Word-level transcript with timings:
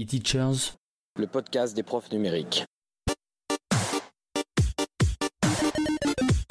E-Teachers, 0.00 0.76
le 1.16 1.26
podcast 1.26 1.74
des 1.74 1.82
profs 1.82 2.12
numériques. 2.12 2.64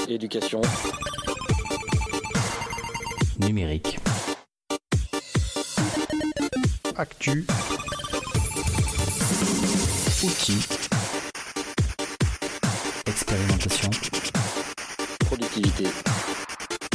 Éducation 0.09 0.59
numérique. 3.39 3.99
Actu. 6.97 7.45
Outils. 10.23 10.68
Expérimentation. 13.05 13.89
Productivité. 15.21 15.86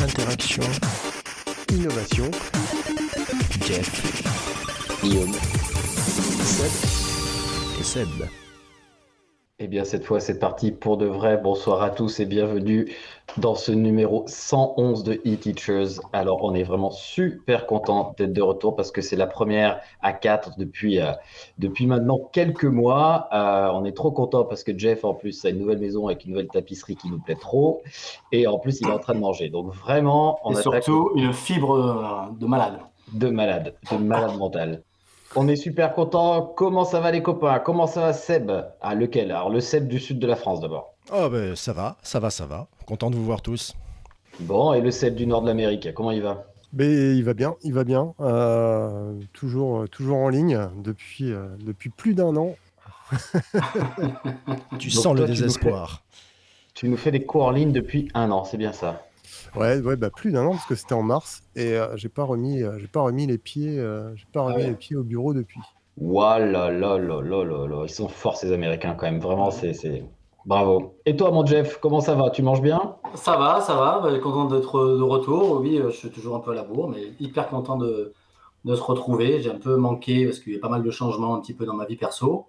Interaction. 0.03 0.64
Innovation. 1.71 2.30
Jeff. 3.62 5.00
Guillaume. 5.03 5.32
Seb. 6.45 7.79
Et 7.79 7.85
Seb. 7.85 8.09
Eh 9.61 9.69
bien, 9.69 9.85
cette 9.85 10.05
fois, 10.05 10.19
c'est 10.19 10.41
parti 10.41 10.73
pour 10.73 10.96
de 10.96 11.07
vrai. 11.07 11.37
Bonsoir 11.37 11.83
à 11.83 11.91
tous 11.91 12.19
et 12.19 12.27
bienvenue 12.27 12.93
dans 13.37 13.55
ce 13.55 13.71
numéro 13.71 14.25
111 14.27 15.05
de 15.05 15.13
e-Teachers. 15.25 16.00
Alors, 16.13 16.43
on 16.43 16.53
est 16.55 16.64
vraiment 16.64 16.91
super 16.91 17.67
content 17.67 18.17
d'être 18.19 18.33
de 18.33 18.43
retour 18.43 18.75
parce 18.75 18.91
que 18.91 19.00
c'est 19.03 19.14
la 19.14 19.29
première 19.29 19.81
à 20.00 20.13
4 20.13 20.59
depuis, 20.59 21.00
euh, 21.00 21.13
depuis 21.59 21.86
maintenant 21.86 22.19
quelques 22.33 22.64
mois. 22.64 23.29
Euh, 23.33 23.71
on 23.72 23.85
est 23.85 23.97
trop 23.97 24.11
content 24.11 24.45
parce 24.45 24.64
que 24.64 24.77
Jeff, 24.77 25.05
en 25.05 25.14
plus, 25.14 25.45
a 25.45 25.50
une 25.50 25.59
nouvelle 25.59 25.79
maison 25.79 26.09
avec 26.09 26.25
une 26.25 26.33
nouvelle 26.33 26.49
tapisserie 26.49 26.97
qui 26.97 27.09
nous 27.09 27.21
plaît 27.21 27.39
trop. 27.41 27.83
Et 28.33 28.49
en 28.49 28.59
plus, 28.59 28.81
il 28.81 28.89
est 28.89 28.93
en 28.93 28.99
train 28.99 29.14
de 29.14 29.21
manger. 29.21 29.49
Donc, 29.49 29.72
vraiment, 29.72 30.41
on 30.43 30.55
et 30.55 30.61
surtout 30.61 31.13
une 31.14 31.33
fibre 31.33 31.77
euh, 31.77 32.34
de 32.36 32.47
malade. 32.47 32.81
De 33.12 33.28
malade, 33.28 33.77
de 33.92 33.97
malade 33.97 34.36
mental. 34.36 34.83
On 35.34 35.48
est 35.48 35.56
super 35.56 35.95
content. 35.95 36.53
Comment 36.56 36.84
ça 36.84 37.00
va 37.00 37.11
les 37.11 37.22
copains? 37.22 37.59
Comment 37.59 37.86
ça 37.86 38.00
va 38.03 38.12
Seb? 38.12 38.53
Ah 38.83 38.95
lequel? 38.95 39.31
Alors 39.31 39.48
le 39.48 39.61
Seb 39.61 39.89
du 39.89 39.98
sud 39.98 40.19
de 40.19 40.27
la 40.27 40.36
France 40.36 40.61
d'abord. 40.61 40.94
Oh 41.12 41.28
ben 41.30 41.56
ça 41.56 41.72
va, 41.72 41.97
ça 42.02 42.20
va, 42.20 42.28
ça 42.30 42.44
va. 42.44 42.69
Content 42.86 43.11
de 43.11 43.16
vous 43.16 43.25
voir 43.25 43.41
tous. 43.41 43.75
Bon, 44.41 44.75
et 44.75 44.80
le 44.80 44.91
Seb 44.91 45.14
du 45.14 45.27
nord 45.27 45.42
de 45.42 45.47
l'Amérique, 45.47 45.88
comment 45.94 46.10
il 46.10 46.22
va? 46.22 46.44
Ben, 46.72 46.91
il 46.91 47.25
va 47.25 47.34
bien, 47.34 47.55
il 47.62 47.72
va 47.72 47.84
bien. 47.84 48.14
Euh, 48.20 49.14
toujours, 49.33 49.88
toujours 49.88 50.19
en 50.19 50.28
ligne 50.28 50.69
depuis, 50.83 51.33
euh, 51.33 51.47
depuis 51.60 51.91
plus 51.91 52.14
d'un 52.14 52.36
an. 52.36 52.55
tu 54.78 54.91
sens 54.91 55.14
le 55.16 55.27
désespoir. 55.27 56.03
tu 56.75 56.88
nous 56.88 56.97
fais 56.97 57.10
des 57.10 57.25
cours 57.25 57.44
en 57.44 57.50
ligne 57.50 57.72
depuis 57.72 58.08
un 58.14 58.30
an, 58.30 58.44
c'est 58.44 58.56
bien 58.56 58.72
ça 58.72 59.03
Ouais, 59.55 59.81
ouais 59.81 59.97
bah 59.97 60.11
plus 60.11 60.33
d'un 60.33 60.47
an 60.47 60.51
parce 60.53 60.67
que 60.67 60.75
c'était 60.75 60.95
en 60.95 61.03
mars 61.03 61.42
et 61.56 61.77
euh, 61.77 61.97
j'ai 61.97 62.09
pas 62.09 62.25
remis, 62.25 62.62
euh, 62.62 62.78
j'ai 62.78 62.89
pas 62.89 63.03
remis 63.03 63.27
les 63.27 63.39
pieds, 63.39 63.78
euh, 63.78 64.15
j'ai 64.17 64.27
pas 64.33 64.42
remis 64.42 64.56
ah 64.56 64.61
ouais. 64.61 64.70
les 64.70 64.77
pieds 64.77 64.97
au 64.97 65.03
bureau 65.03 65.34
depuis. 65.34 65.61
Voilà, 65.97 66.70
là, 66.70 66.98
là, 66.98 67.20
là, 67.20 67.45
là, 67.45 67.67
là, 67.67 67.84
ils 67.84 67.91
sont 67.91 68.09
forts 68.09 68.37
ces 68.37 68.53
Américains 68.53 68.95
quand 68.95 69.06
même, 69.06 69.20
vraiment, 69.20 69.50
c'est, 69.50 69.75
c'est, 69.75 70.05
bravo. 70.47 70.97
Et 71.05 71.17
toi, 71.17 71.31
mon 71.31 71.45
Jeff, 71.45 71.78
comment 71.81 72.00
ça 72.00 72.15
va? 72.15 72.31
Tu 72.31 72.43
manges 72.43 72.62
bien? 72.62 72.97
Ça 73.15 73.37
va, 73.37 73.61
ça 73.61 73.75
va, 73.75 74.00
bah, 74.03 74.19
content 74.19 74.47
d'être 74.47 74.97
de 74.97 75.03
retour. 75.03 75.61
Oui, 75.61 75.81
je 75.84 75.91
suis 75.91 76.11
toujours 76.11 76.37
un 76.37 76.41
peu 76.41 76.53
à 76.53 76.55
la 76.55 76.65
bourre, 76.65 76.89
mais 76.89 77.12
hyper 77.20 77.48
content 77.48 77.77
de, 77.77 78.15
de 78.65 78.75
se 78.75 78.83
retrouver. 78.83 79.41
J'ai 79.43 79.50
un 79.50 79.59
peu 79.59 79.77
manqué 79.77 80.25
parce 80.25 80.39
qu'il 80.39 80.55
y 80.55 80.56
a 80.56 80.61
pas 80.61 80.70
mal 80.70 80.83
de 80.83 80.91
changements 80.91 81.34
un 81.34 81.41
petit 81.41 81.55
peu 81.55 81.67
dans 81.67 81.75
ma 81.75 81.84
vie 81.84 81.97
perso. 81.97 82.47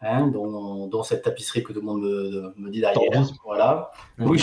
Hein, 0.00 0.26
dont, 0.26 0.86
dont, 0.88 1.02
cette 1.02 1.22
tapisserie 1.22 1.62
que 1.62 1.72
tout 1.72 1.80
le 1.80 1.86
monde 1.86 2.02
me, 2.02 2.52
me 2.56 2.70
dit 2.70 2.80
derrière. 2.80 3.26
Voilà. 3.44 3.90
Oui. 4.18 4.42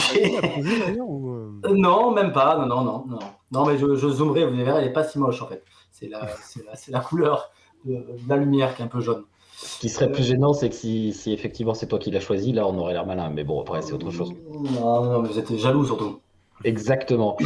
non, 1.71 2.11
même 2.11 2.31
pas. 2.31 2.57
Non, 2.57 2.65
non, 2.65 2.83
non, 2.83 3.05
non. 3.07 3.19
Non, 3.51 3.65
mais 3.65 3.77
je, 3.77 3.95
je 3.95 4.07
zoomerai, 4.07 4.45
vous 4.45 4.55
verrez, 4.55 4.79
elle 4.79 4.85
n'est 4.85 4.93
pas 4.93 5.03
si 5.03 5.19
moche 5.19 5.41
en 5.41 5.47
fait. 5.47 5.63
C'est 5.91 6.07
la, 6.07 6.21
la, 6.21 6.73
la, 6.87 6.99
couleur 6.99 7.51
de, 7.85 7.93
de, 7.93 8.05
la 8.27 8.37
lumière 8.37 8.75
qui 8.75 8.81
est 8.81 8.85
un 8.85 8.87
peu 8.87 9.01
jaune. 9.01 9.23
Ce 9.57 9.79
qui 9.79 9.89
serait 9.89 10.11
plus 10.11 10.23
gênant, 10.23 10.53
c'est 10.53 10.69
que 10.69 10.75
si, 10.75 11.13
si 11.13 11.31
effectivement 11.31 11.75
c'est 11.75 11.85
toi 11.85 11.99
qui 11.99 12.09
l'as 12.09 12.19
choisi, 12.19 12.53
là 12.53 12.65
on 12.65 12.77
aurait 12.79 12.93
l'air 12.93 13.05
malin. 13.05 13.29
Mais 13.29 13.43
bon, 13.43 13.61
après 13.61 13.81
c'est 13.81 13.93
autre 13.93 14.09
chose. 14.09 14.33
Non, 14.49 15.03
non, 15.03 15.21
mais 15.21 15.29
vous 15.29 15.37
êtes 15.37 15.55
jaloux 15.57 15.85
surtout. 15.85 16.19
Exactement. 16.63 17.37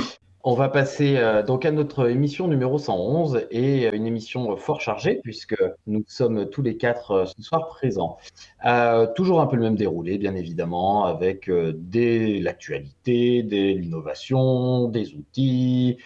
On 0.47 0.53
va 0.53 0.69
passer 0.69 1.17
euh, 1.17 1.41
donc 1.41 1.65
à 1.65 1.71
notre 1.71 2.07
émission 2.07 2.47
numéro 2.47 2.77
111 2.77 3.47
et 3.49 3.87
une 3.87 4.05
émission 4.05 4.55
fort 4.57 4.79
chargée 4.79 5.19
puisque 5.23 5.55
nous 5.87 6.03
sommes 6.05 6.47
tous 6.51 6.61
les 6.61 6.77
quatre 6.77 7.11
euh, 7.11 7.25
ce 7.25 7.41
soir 7.41 7.67
présents. 7.67 8.19
Euh, 8.63 9.07
toujours 9.15 9.41
un 9.41 9.47
peu 9.47 9.55
le 9.55 9.63
même 9.63 9.75
déroulé, 9.75 10.19
bien 10.19 10.35
évidemment, 10.35 11.05
avec 11.05 11.49
euh, 11.49 11.73
de 11.75 12.43
l'actualité, 12.43 13.41
de 13.41 13.79
l'innovation, 13.79 14.87
des 14.87 15.15
outils, 15.15 15.97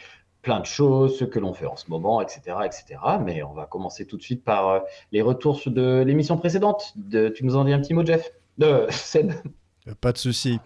plein 0.42 0.62
de 0.62 0.66
choses, 0.66 1.20
ce 1.20 1.26
que 1.26 1.40
l'on 1.40 1.52
fait 1.52 1.66
en 1.66 1.76
ce 1.76 1.90
moment, 1.90 2.22
etc., 2.22 2.60
etc. 2.64 2.98
Mais 3.22 3.44
on 3.44 3.52
va 3.52 3.66
commencer 3.66 4.06
tout 4.06 4.16
de 4.16 4.24
suite 4.24 4.46
par 4.46 4.84
les 5.12 5.22
retours 5.22 5.60
de 5.66 6.02
l'émission 6.08 6.38
précédente. 6.38 6.94
De, 6.96 7.28
tu 7.28 7.44
nous 7.44 7.58
en 7.58 7.66
dis 7.66 7.74
un 7.74 7.82
petit 7.82 7.94
mot, 7.94 8.06
Jeff? 8.06 8.32
De 8.58 8.86
Seb? 8.90 9.34
Pas 10.00 10.14
de 10.14 10.18
souci. 10.18 10.60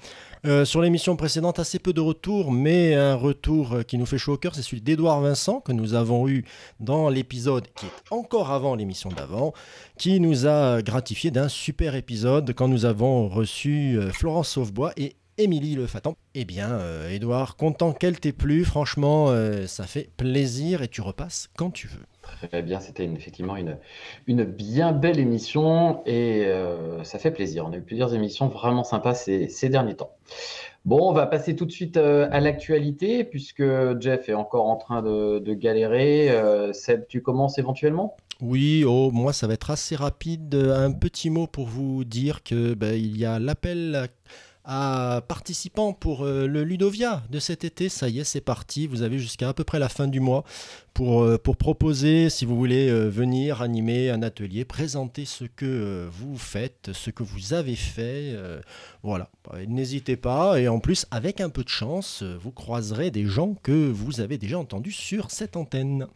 Euh, 0.45 0.65
sur 0.65 0.81
l'émission 0.81 1.15
précédente, 1.15 1.59
assez 1.59 1.79
peu 1.79 1.93
de 1.93 2.01
retours, 2.01 2.51
mais 2.51 2.95
un 2.95 3.15
retour 3.15 3.85
qui 3.87 3.97
nous 3.97 4.05
fait 4.05 4.17
chaud 4.17 4.33
au 4.33 4.37
cœur, 4.37 4.55
c'est 4.55 4.61
celui 4.61 4.81
d'Edouard 4.81 5.21
Vincent, 5.21 5.61
que 5.61 5.71
nous 5.71 5.93
avons 5.93 6.27
eu 6.27 6.45
dans 6.79 7.09
l'épisode 7.09 7.67
qui 7.75 7.85
est 7.85 8.11
encore 8.11 8.51
avant 8.51 8.75
l'émission 8.75 9.09
d'avant, 9.09 9.53
qui 9.97 10.19
nous 10.19 10.45
a 10.45 10.81
gratifié 10.81 11.31
d'un 11.31 11.47
super 11.47 11.95
épisode 11.95 12.53
quand 12.53 12.67
nous 12.67 12.85
avons 12.85 13.29
reçu 13.29 13.97
euh, 13.97 14.11
Florence 14.11 14.49
Sauvebois 14.49 14.91
et 14.97 15.15
Émilie 15.37 15.75
Le 15.75 15.87
Fatan. 15.87 16.15
Eh 16.35 16.45
bien, 16.45 16.71
euh, 16.71 17.09
Edouard, 17.09 17.55
content 17.55 17.93
qu'elle 17.93 18.19
t'ait 18.19 18.33
plu, 18.33 18.65
franchement, 18.65 19.29
euh, 19.29 19.65
ça 19.67 19.85
fait 19.85 20.09
plaisir 20.15 20.81
et 20.81 20.87
tu 20.87 21.01
repasses 21.01 21.49
quand 21.57 21.71
tu 21.71 21.87
veux. 21.87 22.05
Très 22.23 22.61
bien, 22.61 22.79
c'était 22.79 23.03
effectivement 23.03 23.57
une, 23.57 24.43
bien 24.45 24.93
belle 24.93 25.19
émission 25.19 26.01
et 26.05 26.45
euh, 26.45 27.03
ça 27.03 27.19
fait 27.19 27.31
plaisir. 27.31 27.65
On 27.67 27.73
a 27.73 27.77
eu 27.77 27.81
plusieurs 27.81 28.13
émissions 28.13 28.47
vraiment 28.47 28.85
sympas 28.85 29.13
ces, 29.13 29.69
derniers 29.69 29.95
temps. 29.95 30.15
Bon, 30.85 31.09
on 31.09 31.13
va 31.13 31.25
passer 31.25 31.55
tout 31.55 31.65
de 31.65 31.71
suite 31.71 31.97
euh, 31.97 32.29
à 32.31 32.39
l'actualité 32.39 33.25
puisque 33.25 33.63
Jeff 33.99 34.29
est 34.29 34.33
encore 34.33 34.67
en 34.67 34.77
train 34.77 35.01
de, 35.01 35.53
galérer. 35.53 36.29
Euh, 36.29 36.71
Seb, 36.71 37.07
tu 37.07 37.21
commences 37.21 37.57
éventuellement? 37.57 38.15
Oui, 38.41 38.85
oh, 38.87 39.11
moi 39.11 39.33
ça 39.33 39.47
va 39.47 39.53
être 39.53 39.69
assez 39.69 39.97
rapide. 39.97 40.55
Un 40.55 40.93
petit 40.93 41.29
mot 41.29 41.45
pour 41.45 41.67
vous 41.67 42.05
dire 42.05 42.41
que 42.43 42.73
ben, 42.73 42.93
il 42.93 43.17
y 43.17 43.25
a 43.25 43.37
l'appel 43.37 44.07
participants 44.63 45.93
pour 45.93 46.23
euh, 46.23 46.47
le 46.47 46.63
Ludovia 46.63 47.23
de 47.29 47.39
cet 47.39 47.63
été. 47.63 47.89
Ça 47.89 48.09
y 48.09 48.19
est, 48.19 48.23
c'est 48.23 48.41
parti. 48.41 48.87
Vous 48.87 49.01
avez 49.01 49.19
jusqu'à 49.19 49.49
à 49.49 49.53
peu 49.53 49.63
près 49.63 49.79
la 49.79 49.89
fin 49.89 50.07
du 50.07 50.19
mois 50.19 50.43
pour, 50.93 51.23
euh, 51.23 51.37
pour 51.37 51.57
proposer, 51.57 52.29
si 52.29 52.45
vous 52.45 52.55
voulez 52.55 52.89
euh, 52.89 53.09
venir 53.09 53.61
animer 53.61 54.09
un 54.09 54.21
atelier, 54.21 54.65
présenter 54.65 55.25
ce 55.25 55.45
que 55.45 56.07
vous 56.11 56.37
faites, 56.37 56.91
ce 56.93 57.09
que 57.09 57.23
vous 57.23 57.53
avez 57.53 57.75
fait. 57.75 58.35
voilà, 59.01 59.29
n'hésitez 59.67 60.15
pas. 60.15 60.59
Et 60.59 60.67
en 60.67 60.79
plus, 60.79 61.05
avec 61.11 61.41
un 61.41 61.49
peu 61.49 61.63
de 61.63 61.69
chance, 61.69 62.23
vous 62.23 62.51
croiserez 62.51 63.11
des 63.11 63.25
gens 63.25 63.55
que 63.63 63.89
vous 63.89 64.21
avez 64.21 64.37
déjà 64.37 64.59
entendus 64.59 64.91
sur 64.91 65.31
cette 65.31 65.57
antenne. 65.57 66.07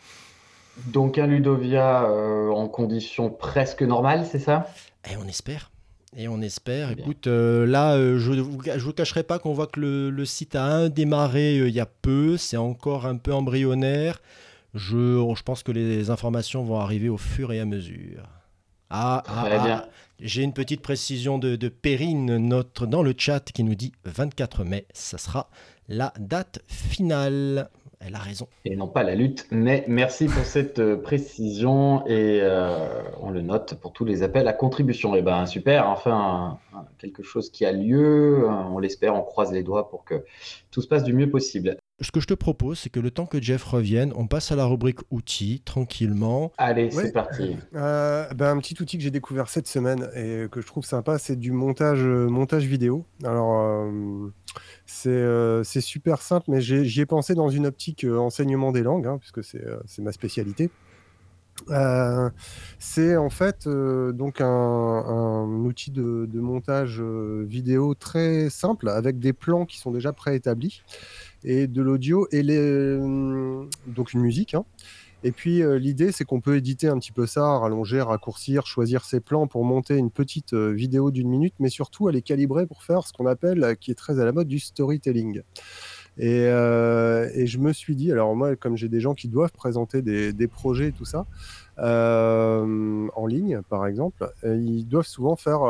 Donc 0.85 1.17
un 1.17 1.27
Ludovia 1.27 2.03
euh, 2.03 2.49
en 2.49 2.67
conditions 2.67 3.29
presque 3.29 3.81
normales, 3.81 4.25
c'est 4.29 4.39
ça? 4.39 4.67
Et 5.11 5.17
on 5.17 5.27
espère. 5.27 5.71
Et 6.15 6.27
on 6.27 6.41
espère. 6.41 6.91
Écoute, 6.91 7.27
euh, 7.27 7.65
là, 7.65 7.95
euh, 7.95 8.17
je 8.17 8.31
ne 8.31 8.41
vous, 8.41 8.57
vous 8.57 8.93
cacherai 8.93 9.23
pas 9.23 9.39
qu'on 9.39 9.53
voit 9.53 9.67
que 9.67 9.79
le, 9.79 10.09
le 10.09 10.25
site 10.25 10.55
a 10.55 10.89
démarré 10.89 11.59
euh, 11.59 11.67
il 11.67 11.75
y 11.75 11.79
a 11.79 11.85
peu. 11.85 12.37
C'est 12.37 12.57
encore 12.57 13.05
un 13.05 13.17
peu 13.17 13.33
embryonnaire. 13.33 14.21
Je, 14.73 15.33
je 15.35 15.43
pense 15.43 15.63
que 15.63 15.71
les 15.71 16.09
informations 16.09 16.63
vont 16.63 16.79
arriver 16.79 17.09
au 17.09 17.17
fur 17.17 17.51
et 17.51 17.59
à 17.59 17.65
mesure. 17.65 18.23
Ah, 18.89 19.21
ah, 19.27 19.47
ah, 19.51 19.85
j'ai 20.19 20.43
une 20.43 20.53
petite 20.53 20.81
précision 20.81 21.37
de, 21.37 21.55
de 21.57 21.67
Perrine, 21.67 22.37
notre, 22.37 22.85
dans 22.87 23.03
le 23.03 23.13
chat, 23.17 23.51
qui 23.51 23.63
nous 23.63 23.75
dit 23.75 23.91
24 24.05 24.63
mai. 24.63 24.85
Ça 24.93 25.17
sera 25.17 25.49
la 25.89 26.13
date 26.19 26.59
finale. 26.67 27.69
Elle 27.99 28.15
a 28.15 28.19
raison. 28.19 28.47
Et 28.63 28.75
non 28.75 28.87
pas 28.87 29.03
la 29.03 29.15
lutte, 29.15 29.47
mais 29.51 29.83
merci 29.87 30.27
pour 30.27 30.43
cette 30.45 30.79
euh, 30.79 30.95
précision 30.97 32.05
et 32.05 32.39
euh, 32.41 32.87
on 33.21 33.31
le 33.31 33.41
note 33.41 33.73
pour 33.75 33.91
tous 33.91 34.05
les 34.05 34.21
appels 34.23 34.47
à 34.47 34.53
contribution. 34.53 35.15
Et 35.15 35.21
ben 35.21 35.45
super, 35.45 35.89
enfin 35.89 36.59
quelque 36.99 37.23
chose 37.23 37.49
qui 37.49 37.65
a 37.65 37.71
lieu, 37.71 38.43
euh, 38.43 38.49
on 38.49 38.77
l'espère, 38.79 39.15
on 39.15 39.23
croise 39.23 39.51
les 39.51 39.63
doigts 39.63 39.89
pour 39.89 40.05
que 40.05 40.23
tout 40.71 40.81
se 40.81 40.87
passe 40.87 41.03
du 41.03 41.13
mieux 41.13 41.29
possible. 41.29 41.77
Ce 41.99 42.11
que 42.11 42.19
je 42.19 42.27
te 42.27 42.35
propose, 42.35 42.77
c'est 42.77 42.91
que 42.91 42.99
le 42.99 43.09
temps 43.09 43.25
que 43.25 43.41
Jeff 43.41 43.63
revienne, 43.63 44.13
on 44.15 44.27
passe 44.27 44.51
à 44.51 44.55
la 44.55 44.65
rubrique 44.65 44.99
outils, 45.09 45.63
tranquillement. 45.65 46.51
Allez, 46.59 46.95
Ouais. 46.95 47.05
c'est 47.05 47.11
parti. 47.11 47.57
Euh, 47.73 48.27
ben, 48.35 48.55
un 48.55 48.59
petit 48.59 48.79
outil 48.79 48.97
que 48.97 49.03
j'ai 49.03 49.09
découvert 49.09 49.49
cette 49.49 49.67
semaine 49.67 50.07
et 50.15 50.45
que 50.51 50.61
je 50.61 50.67
trouve 50.67 50.85
sympa, 50.85 51.17
c'est 51.17 51.35
du 51.35 51.51
montage, 51.51 52.03
montage 52.03 52.65
vidéo. 52.65 53.03
Alors, 53.23 53.59
euh, 53.59 54.31
c'est 54.85 55.09
euh, 55.09 55.63
c'est 55.63 55.81
super 55.81 56.21
simple, 56.21 56.45
mais 56.49 56.61
j'y 56.61 57.01
ai 57.01 57.05
pensé 57.05 57.35
dans 57.35 57.49
une 57.49 57.65
optique 57.67 58.03
euh, 58.03 58.17
enseignement 58.17 58.71
des 58.71 58.83
langues, 58.83 59.07
hein, 59.07 59.17
puisque 59.17 59.43
c'est 59.43 59.65
euh, 59.65 59.77
c'est 59.85 60.01
ma 60.01 60.11
spécialité. 60.11 60.69
C'est 62.77 63.17
en 63.17 63.31
fait 63.31 63.67
donc 63.67 64.41
un, 64.41 65.43
outil 65.65 65.89
de, 65.89 66.39
montage 66.39 67.01
vidéo 67.01 67.95
très 67.95 68.51
simple 68.51 68.89
avec 68.89 69.19
des 69.19 69.33
plans 69.33 69.65
qui 69.65 69.79
sont 69.79 69.89
déjà 69.91 70.13
préétablis 70.13 70.83
et 71.43 71.65
de 71.65 71.81
l'audio 71.81 72.27
et 72.31 72.43
donc 73.87 74.13
une 74.13 74.21
musique. 74.21 74.53
hein. 74.53 74.65
Et 75.23 75.31
puis 75.31 75.63
euh, 75.63 75.79
l'idée, 75.79 76.11
c'est 76.11 76.25
qu'on 76.25 76.41
peut 76.41 76.57
éditer 76.57 76.87
un 76.87 76.99
petit 76.99 77.11
peu 77.11 77.25
ça, 77.25 77.57
rallonger, 77.57 78.01
raccourcir, 78.01 78.67
choisir 78.67 79.03
ses 79.03 79.19
plans 79.19 79.47
pour 79.47 79.65
monter 79.65 79.97
une 79.97 80.11
petite 80.11 80.53
euh, 80.53 80.71
vidéo 80.71 81.09
d'une 81.09 81.27
minute, 81.27 81.55
mais 81.59 81.69
surtout 81.69 82.07
les 82.09 82.21
calibrer 82.21 82.67
pour 82.67 82.83
faire 82.83 83.05
ce 83.05 83.13
qu'on 83.13 83.25
appelle, 83.25 83.63
euh, 83.63 83.73
qui 83.73 83.89
est 83.91 83.95
très 83.95 84.19
à 84.19 84.25
la 84.25 84.31
mode, 84.31 84.47
du 84.47 84.59
storytelling. 84.59 85.41
Et, 86.19 86.45
je 86.45 87.57
me 87.59 87.71
suis 87.73 87.95
dit, 87.95 88.11
alors 88.11 88.35
moi, 88.35 88.55
comme 88.55 88.75
j'ai 88.75 88.89
des 88.89 88.99
gens 88.99 89.13
qui 89.13 89.27
doivent 89.27 89.51
présenter 89.51 90.01
des, 90.01 90.47
projets 90.47 90.87
et 90.87 90.91
tout 90.91 91.05
ça, 91.05 91.27
en 91.77 93.27
ligne, 93.27 93.61
par 93.69 93.85
exemple, 93.85 94.27
ils 94.43 94.87
doivent 94.87 95.05
souvent 95.05 95.35
faire 95.35 95.61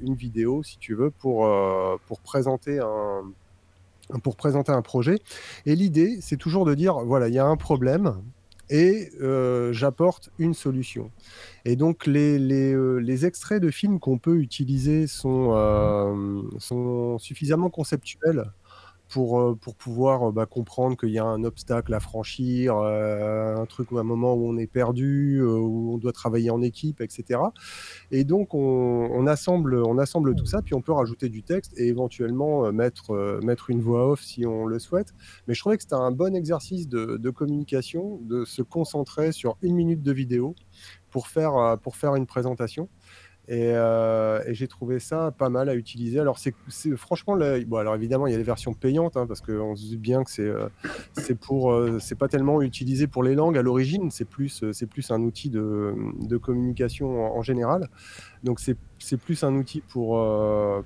une 0.00 0.16
vidéo, 0.16 0.64
si 0.64 0.78
tu 0.78 0.96
veux, 0.96 1.10
pour 1.10 1.48
présenter 2.20 2.80
un 2.80 3.22
projet. 4.82 5.20
Et 5.64 5.76
l'idée, 5.76 6.18
c'est 6.20 6.38
toujours 6.38 6.64
de 6.64 6.74
dire, 6.74 6.98
voilà, 7.04 7.28
il 7.28 7.34
y 7.34 7.38
a 7.38 7.46
un 7.46 7.56
problème 7.56 8.16
et 8.70 9.10
euh, 9.20 9.72
j'apporte 9.72 10.30
une 10.38 10.54
solution. 10.54 11.10
Et 11.64 11.76
donc, 11.76 12.08
euh, 12.08 12.98
les 12.98 13.26
extraits 13.26 13.62
de 13.62 13.70
films 13.70 14.00
qu'on 14.00 14.18
peut 14.18 14.36
utiliser 14.36 15.06
sont, 15.06 15.52
euh, 15.54 16.42
sont 16.58 17.18
suffisamment 17.18 17.70
conceptuels 17.70 18.44
pour, 19.14 19.38
euh, 19.38 19.54
pour 19.54 19.76
pouvoir 19.76 20.28
euh, 20.28 20.32
bah, 20.32 20.44
comprendre 20.44 20.96
qu'il 20.96 21.10
y 21.10 21.20
a 21.20 21.24
un 21.24 21.44
obstacle 21.44 21.94
à 21.94 22.00
franchir, 22.00 22.76
euh, 22.76 23.54
un 23.54 23.64
truc 23.64 23.92
ou 23.92 23.98
un 23.98 24.02
moment 24.02 24.34
où 24.34 24.48
on 24.48 24.56
est 24.56 24.66
perdu, 24.66 25.40
où 25.40 25.94
on 25.94 25.98
doit 25.98 26.10
travailler 26.10 26.50
en 26.50 26.60
équipe, 26.62 27.00
etc. 27.00 27.38
Et 28.10 28.24
donc 28.24 28.54
on, 28.54 29.26
assemble, 29.28 29.76
on 29.76 29.98
assemble 29.98 30.34
tout 30.34 30.46
ça, 30.46 30.62
puis 30.62 30.74
on 30.74 30.80
peut 30.80 30.90
rajouter 30.90 31.28
du 31.28 31.44
texte 31.44 31.78
et 31.78 31.86
éventuellement 31.86 32.72
mettre, 32.72 33.40
mettre 33.44 33.70
une 33.70 33.80
voix 33.80 34.10
off 34.10 34.20
si 34.20 34.46
on 34.46 34.66
le 34.66 34.80
souhaite. 34.80 35.14
Mais 35.46 35.54
je 35.54 35.60
trouvais 35.60 35.76
que 35.76 35.84
c'était 35.84 35.94
un 35.94 36.10
bon 36.10 36.34
exercice 36.34 36.88
de, 36.88 37.16
de 37.16 37.30
communication, 37.30 38.18
de 38.22 38.44
se 38.44 38.62
concentrer 38.62 39.30
sur 39.30 39.56
une 39.62 39.76
minute 39.76 40.02
de 40.02 40.12
vidéo 40.12 40.56
pour 41.10 41.28
faire, 41.28 41.78
pour 41.80 41.94
faire 41.94 42.16
une 42.16 42.26
présentation. 42.26 42.88
Et, 43.46 43.72
euh, 43.74 44.42
et 44.46 44.54
j'ai 44.54 44.68
trouvé 44.68 44.98
ça 44.98 45.30
pas 45.36 45.50
mal 45.50 45.68
à 45.68 45.74
utiliser. 45.74 46.18
Alors, 46.18 46.38
c'est 46.38 46.54
franchement, 46.96 47.34
alors 47.34 47.94
évidemment, 47.94 48.26
il 48.26 48.32
y 48.32 48.34
a 48.34 48.38
les 48.38 48.44
versions 48.44 48.72
payantes, 48.72 49.16
hein, 49.16 49.26
parce 49.26 49.40
qu'on 49.40 49.76
se 49.76 49.82
dit 49.82 49.98
bien 49.98 50.24
que 50.24 50.30
c'est 50.30 50.54
euh, 50.54 50.68
c'est 51.12 51.34
pour, 51.38 51.72
euh, 51.72 51.98
c'est 52.00 52.14
pas 52.14 52.28
tellement 52.28 52.62
utilisé 52.62 53.06
pour 53.06 53.22
les 53.22 53.34
langues 53.34 53.58
à 53.58 53.62
l'origine, 53.62 54.10
c'est 54.10 54.24
plus, 54.24 54.62
euh, 54.62 54.72
c'est 54.72 54.86
plus 54.86 55.10
un 55.10 55.20
outil 55.22 55.50
de, 55.50 55.94
de 56.20 56.36
communication 56.36 57.36
en, 57.36 57.42
général. 57.42 57.88
Donc, 58.42 58.60
c'est 58.60 59.16
plus 59.18 59.44
un 59.44 59.54
outil 59.54 59.82
pour, 59.82 60.18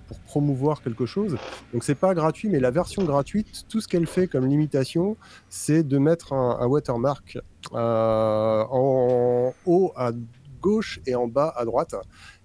pour 0.06 0.18
promouvoir 0.20 0.82
quelque 0.82 1.06
chose. 1.06 1.36
Donc, 1.72 1.84
c'est 1.84 1.94
pas 1.94 2.14
gratuit, 2.14 2.48
mais 2.48 2.60
la 2.60 2.70
version 2.70 3.04
gratuite, 3.04 3.64
tout 3.68 3.80
ce 3.80 3.88
qu'elle 3.88 4.06
fait 4.06 4.26
comme 4.26 4.46
limitation, 4.46 5.16
c'est 5.48 5.82
de 5.86 5.98
mettre 5.98 6.32
un, 6.32 6.66
watermark 6.66 7.38
en 7.72 9.52
haut 9.66 9.92
à 9.96 10.12
gauche 10.60 11.00
et 11.06 11.14
en 11.14 11.28
bas 11.28 11.52
à 11.56 11.64
droite. 11.64 11.94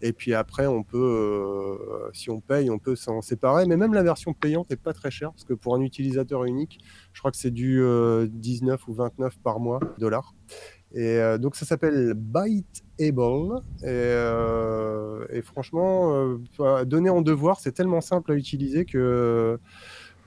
Et 0.02 0.14
puis 0.14 0.34
après, 0.34 0.68
on 0.68 0.84
peut, 0.84 0.98
euh, 0.98 2.10
si 2.14 2.30
on 2.30 2.40
paye, 2.40 2.70
on 2.70 2.80
peut 2.80 2.96
s'en 2.96 3.22
séparer. 3.22 3.66
Mais 3.66 3.78
même 3.78 3.94
la 3.94 4.04
version 4.04 4.34
payante 4.34 4.70
n'est 4.70 4.76
pas 4.76 4.94
très 4.94 5.12
chère, 5.12 5.32
parce 5.32 5.44
que 5.44 5.54
pour 5.54 5.76
un 5.76 5.82
utilisateur 5.82 6.46
unique, 6.46 6.80
je 7.14 7.20
crois 7.20 7.32
que 7.32 7.38
c'est 7.38 7.52
du 7.52 7.82
euh, 7.82 8.28
19 8.30 8.88
ou 8.88 8.94
29 8.94 9.38
par 9.40 9.60
mois, 9.60 9.80
dollars. 9.98 10.34
Et 10.94 11.18
euh, 11.18 11.38
donc 11.40 11.56
ça 11.56 11.66
s'appelle 11.66 12.14
Byteable. 12.16 13.62
Et, 13.82 13.86
euh, 13.88 15.26
et 15.32 15.42
franchement, 15.42 16.38
euh, 16.60 16.86
donner 16.86 17.10
en 17.10 17.22
devoir, 17.22 17.60
c'est 17.60 17.72
tellement 17.72 18.02
simple 18.02 18.32
à 18.32 18.36
utiliser 18.36 18.86
que 18.86 19.60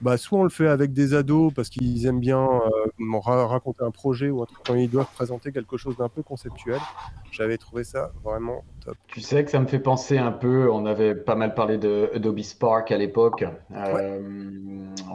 bah, 0.01 0.17
soit 0.19 0.39
on 0.39 0.43
le 0.43 0.51
fait 0.51 0.69
avec 0.69 0.93
des 0.93 1.15
ados 1.15 1.53
parce 1.55 1.69
qu'ils 1.69 2.07
aiment 2.07 2.21
bien 2.21 2.43
euh, 2.43 3.19
ra- 3.21 3.47
raconter 3.47 3.83
un 3.83 3.91
projet 3.91 4.31
ou 4.31 4.43
un 4.43 4.47
truc 4.47 4.59
quand 4.67 4.75
ils 4.75 4.91
doivent 4.91 5.11
présenter 5.15 5.53
quelque 5.53 5.77
chose 5.77 5.97
d'un 5.97 6.09
peu 6.09 6.23
conceptuel. 6.23 6.81
J'avais 7.33 7.59
trouvé 7.59 7.85
ça 7.85 8.13
vraiment 8.23 8.65
top. 8.87 8.97
Tu 9.09 9.21
sais 9.21 9.45
que 9.45 9.51
ça 9.51 9.59
me 9.61 9.67
fait 9.67 9.79
penser 9.79 10.17
un 10.19 10.33
peu, 10.33 10.71
on 10.71 10.87
avait 10.87 11.15
pas 11.15 11.35
mal 11.35 11.55
parlé 11.55 11.77
de 11.77 12.11
Adobe 12.15 12.41
Spark 12.41 12.91
à 12.93 12.97
l'époque. 12.97 13.45
Euh, 13.75 14.21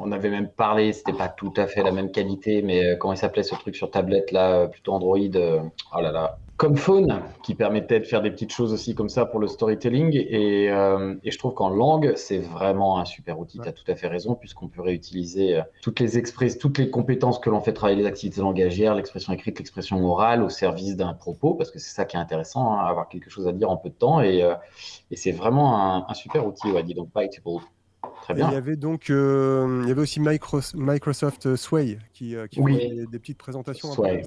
On 0.04 0.12
avait 0.12 0.30
même 0.30 0.50
parlé, 0.50 0.94
c'était 0.94 1.14
pas 1.14 1.30
tout 1.30 1.54
à 1.58 1.68
fait 1.68 1.84
la 1.84 1.92
même 1.92 2.12
qualité, 2.12 2.62
mais 2.62 2.84
euh, 2.86 2.96
comment 2.98 3.14
il 3.14 3.18
s'appelait 3.18 3.44
ce 3.44 3.56
truc 3.56 3.76
sur 3.76 3.92
tablette 3.92 4.32
là, 4.32 4.52
euh, 4.52 4.68
plutôt 4.68 4.94
Android, 4.94 5.18
oh 5.18 6.02
là 6.02 6.12
là, 6.12 6.38
comme 6.58 6.78
Phone, 6.78 7.22
qui 7.42 7.56
permettait 7.56 8.00
de 8.00 8.06
faire 8.06 8.22
des 8.22 8.30
petites 8.30 8.52
choses 8.52 8.72
aussi 8.72 8.94
comme 8.94 9.10
ça 9.10 9.26
pour 9.26 9.40
le 9.40 9.48
storytelling. 9.48 10.16
Et, 10.16 10.70
euh, 10.70 11.16
et 11.24 11.32
je 11.32 11.38
trouve 11.40 11.54
qu'en 11.54 11.70
langue, 11.70 12.14
c'est 12.16 12.38
vraiment 12.38 13.00
un 13.00 13.06
super 13.06 13.40
outil. 13.40 13.60
Tu 13.60 13.68
as 13.68 13.72
tout 13.72 13.90
à 13.92 13.96
fait 13.96 14.08
raison, 14.08 14.36
puisqu'on 14.36 14.68
peut 14.68 14.82
réutiliser 14.82 15.60
toutes 15.82 16.00
les 16.00 16.18
express, 16.20 16.58
toutes 16.60 16.78
les 16.78 16.90
compétences 16.90 17.40
que 17.40 17.50
l'on 17.50 17.62
fait 17.62 17.74
travailler 17.74 18.00
les 18.00 18.08
activités 18.08 18.42
langagières, 18.42 18.94
l'expression 18.96 19.34
écrite, 19.34 19.58
l'expression 19.58 20.04
orale 20.06 20.44
au 20.44 20.50
service 20.50 20.96
d'un 20.96 21.14
propos, 21.14 21.56
parce 21.56 21.72
que 21.72 21.80
c'est 21.80 21.96
ça 21.96 22.06
qui 22.06 22.16
est 22.16 22.20
intéressant, 22.20 22.74
hein, 22.74 22.86
avoir 22.86 23.10
quelque 23.10 23.30
chose 23.30 23.48
à 23.48 23.54
dire 23.54 23.61
en 23.66 23.78
peu 23.78 23.90
de 23.90 23.96
temps. 23.96 24.22
Et, 24.22 24.44
euh, 24.44 24.56
et 25.10 25.16
c'est 25.16 25.32
vraiment 25.32 25.80
un, 25.80 26.06
un 26.08 26.14
super 26.14 26.46
outil, 26.46 26.72
ouais, 26.72 26.84
dis 26.84 26.94
donc. 26.94 27.10
Très 28.24 28.34
Et 28.34 28.38
il 28.38 28.52
y 28.52 28.56
avait 28.56 28.76
donc, 28.76 29.10
euh, 29.10 29.82
il 29.84 29.90
y 29.90 29.92
avait 29.92 30.02
aussi 30.02 30.20
Micros- 30.20 30.76
Microsoft 30.76 31.56
Sway 31.56 32.00
qui, 32.14 32.36
euh, 32.36 32.48
qui 32.48 32.60
Oui. 32.60 32.76
faisait 32.76 32.90
des, 32.90 33.08
des 33.08 33.20
petites 33.20 33.38
présentations. 33.38 33.92
Sway. 33.92 34.24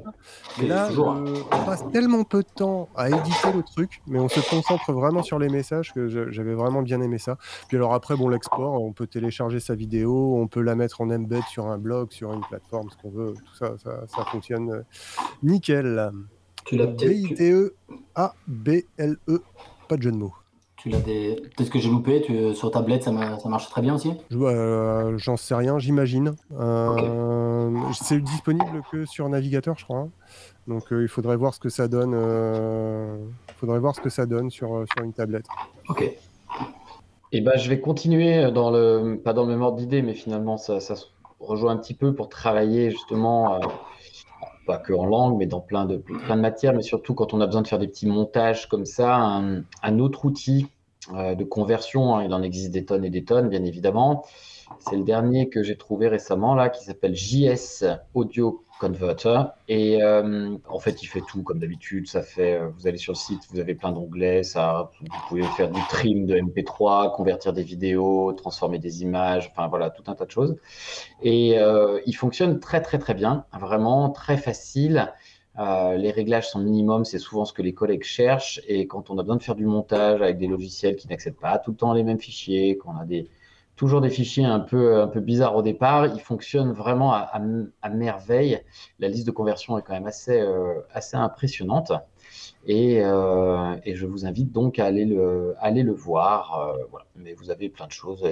Et 0.62 0.66
là, 0.66 0.90
euh, 0.90 1.42
on 1.52 1.64
passe 1.64 1.84
tellement 1.92 2.22
peu 2.25 2.42
de 2.42 2.48
temps 2.48 2.88
à 2.96 3.08
éditer 3.08 3.52
le 3.52 3.62
truc, 3.62 4.00
mais 4.06 4.20
on 4.20 4.28
se 4.28 4.40
concentre 4.48 4.92
vraiment 4.92 5.22
sur 5.22 5.38
les 5.38 5.48
messages 5.48 5.92
que 5.92 6.08
j'avais 6.30 6.54
vraiment 6.54 6.82
bien 6.82 7.00
aimé 7.00 7.19
ça. 7.19 7.37
Puis 7.69 7.76
alors 7.76 7.94
après, 7.94 8.16
bon, 8.16 8.28
l'export, 8.28 8.80
on 8.80 8.92
peut 8.92 9.06
télécharger 9.08 9.60
sa 9.60 9.75
vidéo, 9.75 10.37
on 10.38 10.46
peut 10.48 10.62
la 10.62 10.75
mettre 10.76 11.00
en 11.00 11.10
embed 11.10 11.42
sur 11.44 11.66
un 11.66 11.78
blog, 11.78 12.12
sur 12.12 12.32
une 12.32 12.42
plateforme, 12.42 12.90
ce 12.90 12.96
qu'on 12.96 13.10
veut. 13.10 13.34
Tout 13.44 13.54
ça, 13.56 13.75
ça, 13.78 14.06
ça 14.08 14.25
fonctionne 14.25 14.70
euh, 14.70 14.82
nickel. 15.42 16.10
Tu 16.64 16.76
l'as 16.76 16.87
peut-être. 16.87 17.11
B-I-T-E-A-B-L-E, 18.16 19.19
E, 19.28 19.43
pas 19.88 19.96
de 19.96 20.02
jeu 20.02 20.12
de 20.12 20.16
mots. 20.16 20.34
Tu 20.76 20.88
l'as 20.90 21.00
des... 21.00 21.37
Peut-être 21.56 21.70
que 21.70 21.78
j'ai 21.78 21.88
loupé. 21.88 22.20
Tu... 22.22 22.55
Sur 22.55 22.70
tablette, 22.70 23.02
ça, 23.05 23.12
ma- 23.12 23.38
ça 23.38 23.49
marche 23.49 23.69
très 23.70 23.81
bien 23.82 23.94
aussi. 23.94 24.12
Euh, 24.32 25.16
J'en 25.16 25.37
sais 25.37 25.55
rien, 25.55 25.78
j'imagine. 25.78 26.34
Euh, 26.58 27.70
C'est 28.00 28.20
disponible 28.20 28.82
que 28.93 29.05
sur 29.06 29.28
navigateur, 29.28 29.76
je 29.78 29.84
crois. 29.84 29.99
hein. 30.00 30.11
Donc 30.66 30.93
euh, 30.93 31.02
il 31.02 31.08
faudrait 31.08 31.37
voir 31.37 31.55
ce 31.55 31.61
que 31.61 31.69
ça 31.70 31.88
donne. 31.88 32.12
euh, 32.14 33.16
Il 33.49 33.55
faudrait 33.55 33.78
voir 33.78 33.94
ce 33.94 34.00
que 34.00 34.11
ça 34.11 34.26
donne 34.26 34.50
sur, 34.50 34.75
euh, 34.75 34.84
sur 34.94 35.05
une 35.05 35.12
tablette. 35.12 35.46
Ok. 35.88 36.11
Et 37.32 37.40
ben, 37.40 37.56
je 37.56 37.69
vais 37.69 37.81
continuer 37.81 38.50
dans 38.52 38.70
le, 38.70 39.16
pas 39.22 39.32
dans 39.32 39.43
le 39.44 39.49
même 39.49 39.62
ordre 39.62 39.76
d'idée, 39.78 40.02
mais 40.02 40.14
finalement, 40.14 40.56
ça, 40.56 40.81
ça 40.81 40.94
se 40.96 41.06
rejoint 41.40 41.72
un 41.72 41.76
petit 41.78 41.94
peu 41.94 42.14
pour 42.14 42.28
travailler 42.28 42.90
justement, 42.90 43.55
euh, 43.55 43.58
pas 44.64 44.78
que 44.78 44.93
en 44.93 45.06
langue, 45.06 45.37
mais 45.38 45.46
dans 45.46 45.61
plein 45.61 45.84
de, 45.84 45.96
plein 45.96 46.37
de 46.37 46.40
matières, 46.40 46.75
mais 46.75 46.82
surtout 46.82 47.14
quand 47.14 47.34
on 47.34 47.40
a 47.40 47.46
besoin 47.46 47.62
de 47.62 47.69
faire 47.69 47.78
des 47.78 47.88
petits 47.88 48.06
montages 48.06 48.69
comme 48.69 48.87
ça, 48.87 49.14
un, 49.14 49.62
un 49.82 49.99
autre 49.99 50.25
outil 50.25 50.66
euh, 51.12 51.35
de 51.35 51.44
conversion, 51.44 52.16
hein, 52.16 52.25
il 52.25 52.33
en 52.33 52.42
existe 52.42 52.71
des 52.71 52.85
tonnes 52.85 53.04
et 53.04 53.11
des 53.11 53.25
tonnes, 53.25 53.49
bien 53.49 53.62
évidemment. 53.64 54.25
C'est 54.78 54.97
le 54.97 55.04
dernier 55.04 55.50
que 55.50 55.62
j'ai 55.62 55.76
trouvé 55.76 56.09
récemment, 56.09 56.54
là, 56.54 56.71
qui 56.71 56.83
s'appelle 56.85 57.14
JS 57.14 57.85
Audio 58.14 58.63
Converter. 58.81 59.40
Et 59.69 60.02
euh, 60.02 60.57
en 60.69 60.78
fait, 60.81 61.02
il 61.02 61.07
fait 61.07 61.21
tout 61.21 61.43
comme 61.43 61.61
d'habitude. 61.61 62.09
Ça 62.09 62.23
fait, 62.23 62.54
euh, 62.54 62.69
vous 62.76 62.88
allez 62.88 62.99
sur 62.99 63.12
le 63.12 63.19
site, 63.19 63.40
vous 63.50 63.61
avez 63.61 63.75
plein 63.75 63.93
d'onglets. 63.93 64.43
Ça, 64.43 64.90
vous 65.00 65.07
pouvez 65.28 65.45
faire 65.57 65.71
du 65.71 65.81
trim 65.88 66.26
de 66.26 66.37
MP3, 66.37 67.14
convertir 67.14 67.52
des 67.52 67.62
vidéos, 67.62 68.33
transformer 68.33 68.78
des 68.81 69.02
images. 69.02 69.49
Enfin 69.52 69.69
voilà, 69.69 69.90
tout 69.90 70.02
un 70.09 70.14
tas 70.14 70.25
de 70.25 70.31
choses. 70.31 70.57
Et 71.23 71.59
euh, 71.59 72.00
il 72.07 72.14
fonctionne 72.14 72.59
très 72.59 72.83
très 72.83 72.99
très 72.99 73.14
bien, 73.14 73.47
vraiment 73.59 74.11
très 74.11 74.37
facile. 74.37 75.12
Les 75.57 76.11
réglages 76.11 76.49
sont 76.49 76.59
minimums, 76.59 77.04
c'est 77.04 77.21
souvent 77.21 77.45
ce 77.45 77.52
que 77.52 77.62
les 77.62 77.75
collègues 77.75 78.02
cherchent. 78.02 78.61
Et 78.66 78.88
quand 78.88 79.09
on 79.11 79.19
a 79.19 79.23
besoin 79.23 79.37
de 79.37 79.43
faire 79.43 79.54
du 79.54 79.66
montage 79.66 80.21
avec 80.21 80.37
des 80.37 80.49
logiciels 80.49 80.97
qui 80.97 81.07
n'acceptent 81.07 81.40
pas 81.40 81.59
tout 81.59 81.71
le 81.71 81.76
temps 81.76 81.93
les 81.93 82.02
mêmes 82.02 82.19
fichiers, 82.19 82.76
qu'on 82.76 82.97
a 82.97 83.04
des, 83.04 83.28
toujours 83.76 84.00
des 84.00 84.11
fichiers 84.11 84.45
un 84.45 84.61
peu, 84.61 85.00
un 85.00 85.09
peu 85.09 85.21
bizarres 85.21 85.57
au 85.57 85.62
départ, 85.62 86.07
il 86.07 86.21
fonctionne 86.21 86.73
vraiment 86.73 87.12
à, 87.12 87.38
merveille. 87.90 88.61
La 88.99 89.09
liste 89.09 89.26
de 89.26 89.33
conversion 89.33 89.78
est 89.78 89.83
quand 89.83 89.95
même 89.95 90.07
assez, 90.07 90.40
euh, 90.40 90.81
assez 90.93 91.16
impressionnante. 91.16 91.93
Et, 92.66 93.00
euh, 93.02 93.76
et 93.85 93.95
je 93.95 94.07
vous 94.07 94.25
invite 94.26 94.50
donc 94.50 94.78
à 94.78 94.87
aller 94.87 95.04
le, 95.04 95.54
aller 95.61 95.83
le 95.83 95.93
voir. 95.93 96.76
euh. 96.95 96.99
Mais 97.16 97.35
vous 97.35 97.50
avez 97.50 97.69
plein 97.69 97.87
de 97.87 97.93
choses, 97.93 98.25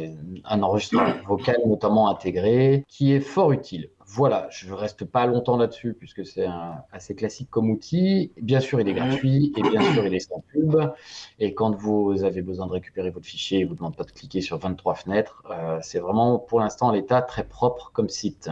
un 0.45 0.63
enregistrement 0.63 1.13
vocal 1.27 1.59
notamment 1.67 2.09
intégré, 2.09 2.85
qui 2.89 3.13
est 3.13 3.21
fort 3.21 3.53
utile. 3.53 3.91
Voilà, 4.15 4.47
je 4.51 4.69
ne 4.69 4.75
reste 4.75 5.07
pas 5.07 5.25
longtemps 5.25 5.57
là-dessus 5.57 5.95
puisque 5.95 6.27
c'est 6.27 6.47
assez 6.93 7.15
classique 7.15 7.49
comme 7.49 7.71
outil. 7.71 8.31
Bien 8.43 8.61
sûr, 8.61 8.79
il 8.79 8.87
est 8.87 8.93
gratuit 8.93 9.55
et 9.57 9.63
bien 9.63 9.81
sûr, 9.95 10.05
il 10.05 10.15
est 10.15 10.21
sans 10.21 10.45
pub. 10.53 10.77
Et 11.39 11.55
quand 11.55 11.75
vous 11.75 12.23
avez 12.23 12.43
besoin 12.43 12.67
de 12.67 12.73
récupérer 12.73 13.09
votre 13.09 13.25
fichier, 13.25 13.61
il 13.61 13.65
ne 13.65 13.69
vous 13.71 13.75
demande 13.75 13.97
pas 13.97 14.05
de 14.05 14.11
cliquer 14.11 14.43
sur 14.43 14.59
23 14.59 14.97
fenêtres. 14.97 15.43
Euh, 15.51 15.79
c'est 15.81 15.99
vraiment 15.99 16.39
pour 16.39 16.61
l'instant 16.61 16.93
l'état 16.93 17.23
très 17.23 17.45
propre 17.45 17.91
comme 17.95 18.11
site. 18.11 18.51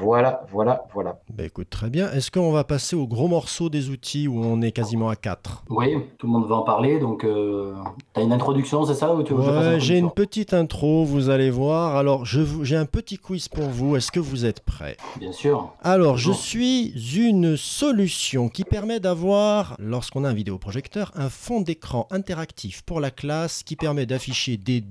Voilà, 0.00 0.44
voilà, 0.50 0.84
voilà. 0.94 1.18
Bah 1.32 1.44
écoute, 1.44 1.68
très 1.70 1.90
bien. 1.90 2.10
Est-ce 2.12 2.30
qu'on 2.30 2.50
va 2.52 2.64
passer 2.64 2.96
au 2.96 3.06
gros 3.06 3.28
morceau 3.28 3.68
des 3.68 3.90
outils 3.90 4.26
où 4.28 4.42
on 4.42 4.60
est 4.62 4.72
quasiment 4.72 5.08
à 5.08 5.16
4 5.16 5.64
Oui, 5.70 5.94
tout 6.18 6.26
le 6.26 6.32
monde 6.32 6.46
va 6.48 6.56
en 6.56 6.62
parler. 6.62 6.98
Donc, 6.98 7.24
euh, 7.24 7.74
tu 8.14 8.20
as 8.20 8.22
une 8.22 8.32
introduction, 8.32 8.84
c'est 8.84 8.94
ça 8.94 9.14
ou 9.14 9.22
tu 9.22 9.34
veux 9.34 9.40
Ouais, 9.40 9.80
j'ai 9.80 9.98
une 9.98 10.10
petite 10.10 10.54
intro, 10.54 11.04
vous 11.04 11.28
allez 11.30 11.50
voir. 11.50 11.96
Alors, 11.96 12.24
je 12.24 12.40
vous- 12.40 12.64
j'ai 12.64 12.76
un 12.76 12.86
petit 12.86 13.18
quiz 13.18 13.48
pour 13.48 13.64
vous. 13.68 13.96
Est-ce 13.96 14.10
que 14.10 14.20
vous 14.20 14.44
êtes 14.44 14.60
prêts? 14.60 14.96
Bien 15.18 15.32
sûr. 15.32 15.68
Alors, 15.82 16.16
je 16.16 16.32
suis 16.32 16.92
une 17.16 17.56
solution 17.56 18.48
qui 18.48 18.64
permet 18.64 19.00
d'avoir, 19.00 19.76
lorsqu'on 19.78 20.24
a 20.24 20.30
un 20.30 20.34
vidéoprojecteur, 20.34 21.12
un 21.14 21.28
fond 21.28 21.60
d'écran 21.60 22.06
interactif 22.10 22.82
pour 22.82 23.00
la 23.00 23.10
classe 23.10 23.62
qui 23.62 23.76
permet 23.76 24.06
d'afficher 24.06 24.56
des. 24.56 24.82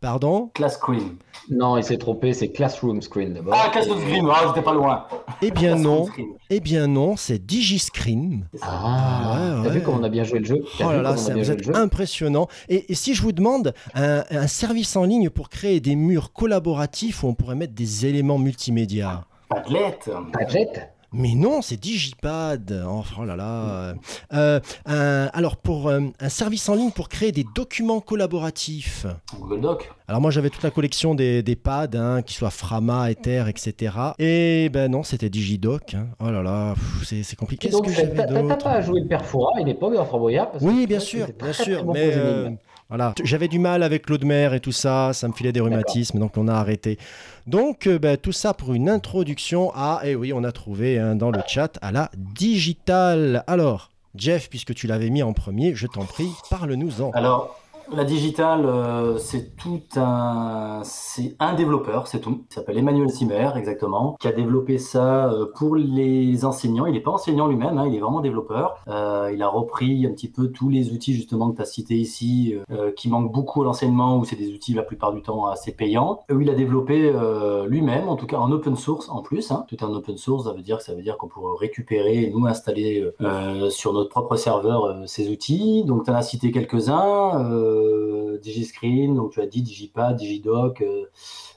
Pardon 0.00 0.50
Class 0.54 0.74
screen. 0.76 1.16
Non, 1.50 1.76
il 1.76 1.84
s'est 1.84 1.98
trompé, 1.98 2.32
c'est 2.32 2.48
Classroom 2.52 3.02
Screen 3.02 3.34
d'abord. 3.34 3.54
Ah, 3.56 3.70
class 3.70 3.86
screen. 3.86 4.26
Ah, 4.30 4.44
j'étais 4.48 4.62
pas 4.64 4.72
loin. 4.72 5.06
Eh 5.42 5.50
bien 5.50 5.72
Classroom 5.74 5.82
non. 5.82 6.06
Eh 6.48 6.60
bien 6.60 6.86
non, 6.86 7.16
c'est 7.16 7.44
Digiscreen. 7.44 8.46
Ça. 8.54 8.66
Ah, 8.68 9.56
Ouais, 9.58 9.64
t'as 9.64 9.70
vu 9.70 9.80
comment 9.82 9.98
on 9.98 10.04
a 10.04 10.08
bien 10.08 10.24
joué 10.24 10.38
le 10.38 10.44
jeu? 10.44 10.62
Oh 10.80 10.84
là 10.84 11.02
là, 11.02 11.12
vous 11.12 11.50
êtes 11.50 11.64
jeu? 11.64 11.74
impressionnant. 11.76 12.46
Et, 12.68 12.92
et 12.92 12.94
si 12.94 13.14
je 13.14 13.22
vous 13.22 13.32
demande 13.32 13.74
un, 13.94 14.24
un 14.30 14.46
service 14.46 14.96
en 14.96 15.04
ligne 15.04 15.28
pour 15.28 15.48
créer 15.48 15.80
des 15.80 15.96
murs 15.96 16.32
collaboratifs 16.32 17.22
où 17.22 17.28
on 17.28 17.34
pourrait 17.34 17.56
mettre 17.56 17.74
des 17.74 18.06
éléments 18.06 18.38
multimédia? 18.38 19.24
Padlet. 19.48 19.98
Padlet 20.32 20.89
Mais 21.12 21.34
non, 21.34 21.60
c'est 21.60 21.76
Digipad. 21.76 22.84
Oh, 22.88 23.02
oh 23.18 23.24
là 23.24 23.34
là. 23.34 23.94
Euh, 24.32 24.60
un- 24.86 25.26
alors, 25.32 25.56
pour 25.56 25.88
euh, 25.88 26.00
un 26.20 26.28
service 26.28 26.68
en 26.68 26.74
ligne 26.76 26.92
pour 26.92 27.08
créer 27.08 27.32
des 27.32 27.44
documents 27.54 28.00
collaboratifs. 28.00 29.06
Google 29.38 29.60
Doc. 29.60 29.90
Alors, 30.06 30.20
moi, 30.20 30.30
j'avais 30.30 30.50
toute 30.50 30.62
la 30.62 30.70
collection 30.70 31.14
des, 31.16 31.42
des 31.42 31.56
pads, 31.56 31.88
hein, 31.94 32.22
qui 32.22 32.34
soient 32.34 32.50
Frama, 32.50 33.10
Ether, 33.10 33.44
etc. 33.48 33.94
Et 34.18 34.68
ben 34.72 34.90
non, 34.90 35.02
c'était 35.02 35.30
Digidoc. 35.30 35.94
hein. 35.94 36.06
Oh 36.20 36.30
là 36.30 36.42
là, 36.42 36.74
c'est 37.04 37.36
compliqué. 37.36 37.68
Et 37.68 37.70
Qu'est-ce 37.70 37.82
donc, 37.82 37.92
que 37.92 38.48
t'as 38.48 38.56
pas 38.56 38.80
joué 38.80 39.00
le 39.00 39.08
Perfora 39.08 39.52
à 39.56 39.60
une 39.60 39.68
époque 39.68 39.94
dans 39.94 40.04
Fort 40.04 40.20
Boyard 40.20 40.50
parce 40.52 40.62
que 40.62 40.68
Oui, 40.68 40.86
bien 40.86 41.00
sûr, 41.00 41.26
bien 41.38 41.52
sûr. 41.52 41.84
mais 41.92 42.56
voilà, 42.90 43.14
j'avais 43.22 43.46
du 43.46 43.60
mal 43.60 43.84
avec 43.84 44.10
l'eau 44.10 44.18
de 44.18 44.26
mer 44.26 44.52
et 44.52 44.58
tout 44.58 44.72
ça, 44.72 45.12
ça 45.12 45.28
me 45.28 45.32
filait 45.32 45.52
des 45.52 45.60
rhumatismes, 45.60 46.18
donc 46.18 46.36
on 46.36 46.48
a 46.48 46.54
arrêté. 46.54 46.98
Donc 47.46 47.86
euh, 47.86 48.00
ben, 48.00 48.16
tout 48.16 48.32
ça 48.32 48.52
pour 48.52 48.74
une 48.74 48.88
introduction 48.88 49.72
à, 49.74 50.00
et 50.04 50.16
oui, 50.16 50.32
on 50.32 50.42
a 50.42 50.50
trouvé 50.50 50.98
hein, 50.98 51.14
dans 51.14 51.30
le 51.30 51.38
chat, 51.46 51.78
à 51.82 51.92
la 51.92 52.10
digitale. 52.16 53.44
Alors, 53.46 53.90
Jeff, 54.16 54.50
puisque 54.50 54.74
tu 54.74 54.88
l'avais 54.88 55.08
mis 55.08 55.22
en 55.22 55.32
premier, 55.32 55.74
je 55.76 55.86
t'en 55.86 56.04
prie, 56.04 56.32
parle-nous-en. 56.50 57.12
Alors, 57.12 57.60
la 57.92 58.04
digitale, 58.04 58.64
euh, 58.66 59.18
c'est 59.18 59.56
tout 59.56 59.80
un, 59.96 60.80
c'est 60.84 61.36
un 61.38 61.54
développeur, 61.54 62.06
c'est 62.06 62.20
tout. 62.20 62.44
Il 62.50 62.54
s'appelle 62.54 62.78
Emmanuel 62.78 63.10
Simer, 63.10 63.50
exactement, 63.56 64.16
qui 64.20 64.28
a 64.28 64.32
développé 64.32 64.78
ça 64.78 65.32
euh, 65.32 65.46
pour 65.54 65.76
les 65.76 66.44
enseignants. 66.44 66.86
Il 66.86 66.92
n'est 66.92 67.00
pas 67.00 67.10
enseignant 67.10 67.46
lui-même, 67.46 67.78
hein, 67.78 67.86
il 67.86 67.94
est 67.94 68.00
vraiment 68.00 68.20
développeur. 68.20 68.76
Euh, 68.88 69.30
il 69.32 69.42
a 69.42 69.48
repris 69.48 70.06
un 70.06 70.10
petit 70.10 70.30
peu 70.30 70.48
tous 70.48 70.68
les 70.68 70.92
outils 70.92 71.14
justement 71.14 71.50
que 71.50 71.56
tu 71.56 71.62
as 71.62 71.66
cités 71.66 71.96
ici, 71.96 72.54
euh, 72.70 72.92
qui 72.92 73.08
manquent 73.08 73.32
beaucoup 73.32 73.62
à 73.62 73.64
l'enseignement, 73.64 74.18
où 74.18 74.24
c'est 74.24 74.36
des 74.36 74.52
outils 74.52 74.74
la 74.74 74.82
plupart 74.82 75.12
du 75.12 75.22
temps 75.22 75.46
assez 75.46 75.72
payants. 75.72 76.20
Où 76.32 76.40
il 76.40 76.50
a 76.50 76.54
développé 76.54 77.10
euh, 77.14 77.66
lui-même, 77.66 78.08
en 78.08 78.16
tout 78.16 78.26
cas 78.26 78.38
en 78.38 78.50
open 78.52 78.76
source 78.76 79.08
en 79.08 79.22
plus. 79.22 79.50
Hein. 79.50 79.64
Tout 79.68 79.82
en 79.84 79.92
open 79.92 80.16
source, 80.16 80.44
ça 80.44 80.52
veut 80.52 80.62
dire, 80.62 80.80
ça 80.80 80.94
veut 80.94 81.02
dire 81.02 81.18
qu'on 81.18 81.28
pourrait 81.28 81.58
récupérer 81.58 82.30
nous 82.34 82.46
installer 82.46 83.04
euh, 83.20 83.70
sur 83.70 83.92
notre 83.92 84.10
propre 84.10 84.36
serveur 84.36 84.84
euh, 84.84 85.02
ces 85.06 85.30
outils. 85.30 85.84
Donc 85.84 86.04
tu 86.04 86.10
en 86.10 86.14
as 86.14 86.22
cité 86.22 86.50
quelques-uns. 86.50 87.79
Euh, 87.80 88.38
Digiscreen, 88.38 89.14
donc 89.14 89.32
tu 89.32 89.40
as 89.40 89.46
dit 89.46 89.62
Digipad, 89.62 90.16
Digidoc, 90.16 90.80
euh, 90.82 91.04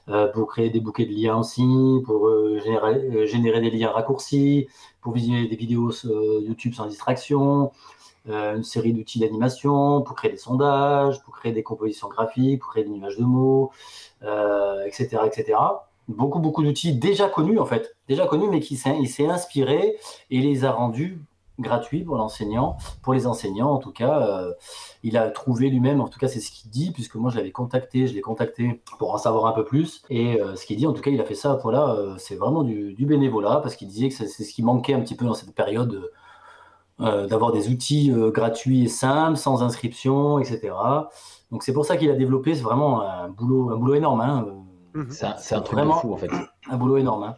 euh, 0.10 0.28
pour 0.28 0.48
créer 0.48 0.70
des 0.70 0.80
bouquets 0.80 1.06
de 1.06 1.14
liens 1.14 1.38
aussi, 1.38 2.02
pour 2.06 2.30
générer, 2.64 3.62
des 3.62 3.72
liens 3.72 3.92
raccourcis, 3.92 4.68
pour 5.02 5.14
visionner 5.14 5.48
des 5.48 5.56
vidéos 5.56 5.92
YouTube 6.42 6.74
sans 6.74 6.88
distraction, 6.88 7.72
une 8.28 8.64
série 8.64 8.94
d'outils 8.94 9.20
d'animation, 9.20 10.02
pour 10.02 10.16
créer 10.16 10.32
des 10.32 10.38
sondages, 10.38 11.22
pour 11.24 11.36
créer 11.36 11.52
des 11.52 11.64
compositions 11.64 12.08
graphiques, 12.08 12.62
pour 12.62 12.72
créer 12.72 12.84
des 12.84 12.92
images 12.92 13.18
de 13.18 13.24
mots, 13.24 13.72
etc., 14.86 15.20
etc. 15.26 15.58
Beaucoup, 16.10 16.40
beaucoup 16.40 16.64
d'outils 16.64 16.94
déjà 16.94 17.30
connus 17.30 17.60
en 17.60 17.66
fait, 17.66 17.96
déjà 18.10 18.28
connus, 18.28 18.50
mais 18.50 18.60
qui 18.60 18.76
s'est 18.76 19.26
inspiré 19.26 19.98
et 20.30 20.42
les 20.42 20.66
a 20.66 20.72
rendus 20.72 21.22
gratuits 21.60 22.04
pour 22.04 22.16
l'enseignant, 22.18 22.78
pour 23.02 23.14
les 23.14 23.28
enseignants 23.28 23.72
en 23.72 23.78
tout 23.78 23.92
cas. 23.92 24.28
euh, 24.28 24.54
il 25.04 25.18
a 25.18 25.30
trouvé 25.30 25.70
lui-même, 25.70 26.00
en 26.02 26.08
tout 26.08 26.18
cas 26.20 26.28
c'est 26.28 26.40
ce 26.40 26.50
qu'il 26.52 26.72
dit, 26.72 26.92
puisque 26.92 27.16
moi 27.16 27.30
je 27.30 27.38
l'avais 27.38 27.52
contacté, 27.52 28.08
je 28.08 28.14
l'ai 28.14 28.22
contacté 28.22 28.82
pour 29.00 29.14
en 29.14 29.18
savoir 29.18 29.46
un 29.48 29.52
peu 29.52 29.64
plus. 29.66 30.02
Et 30.10 30.42
euh, 30.42 30.56
ce 30.56 30.66
qu'il 30.66 30.78
dit, 30.78 30.88
en 30.88 30.94
tout 30.94 31.02
cas, 31.02 31.12
il 31.12 31.20
a 31.22 31.26
fait 31.26 31.36
ça, 31.36 31.60
voilà, 31.62 31.90
euh, 31.96 32.16
c'est 32.18 32.36
vraiment 32.36 32.64
du, 32.64 32.94
du 32.94 33.06
bénévolat, 33.06 33.58
parce 33.62 33.76
qu'il 33.76 33.88
disait 33.90 34.10
que 34.10 34.16
c'est 34.16 34.28
ce 34.28 34.54
qui 34.54 34.64
manquait 34.64 34.94
un 34.94 35.02
petit 35.02 35.16
peu 35.16 35.26
dans 35.26 35.34
cette 35.34 35.54
période, 35.54 36.10
euh, 37.02 37.28
d'avoir 37.28 37.52
des 37.52 37.70
outils 37.70 38.12
euh, 38.12 38.32
gratuits 38.32 38.84
et 38.84 38.88
simples, 38.88 39.38
sans 39.38 39.64
inscription, 39.64 40.40
etc. 40.40 40.74
Donc 41.52 41.64
c'est 41.64 41.74
pour 41.74 41.86
ça 41.86 41.98
qu'il 41.98 42.10
a 42.10 42.14
développé, 42.16 42.56
c'est 42.56 42.62
vraiment 42.62 43.02
un 43.02 43.30
boulot, 43.30 43.72
un 43.72 43.78
boulot 43.78 43.96
énorme. 43.96 44.22
hein, 44.22 44.46
euh, 44.96 45.04
C'est 45.10 45.26
un, 45.56 45.62
truc 45.62 45.78
Vraiment. 45.78 45.96
de 45.96 46.00
fou 46.02 46.14
en 46.14 46.18
fait. 46.18 46.30
un 46.70 46.78
boulot 46.78 46.98
énorme 46.98 47.24
hein, 47.24 47.36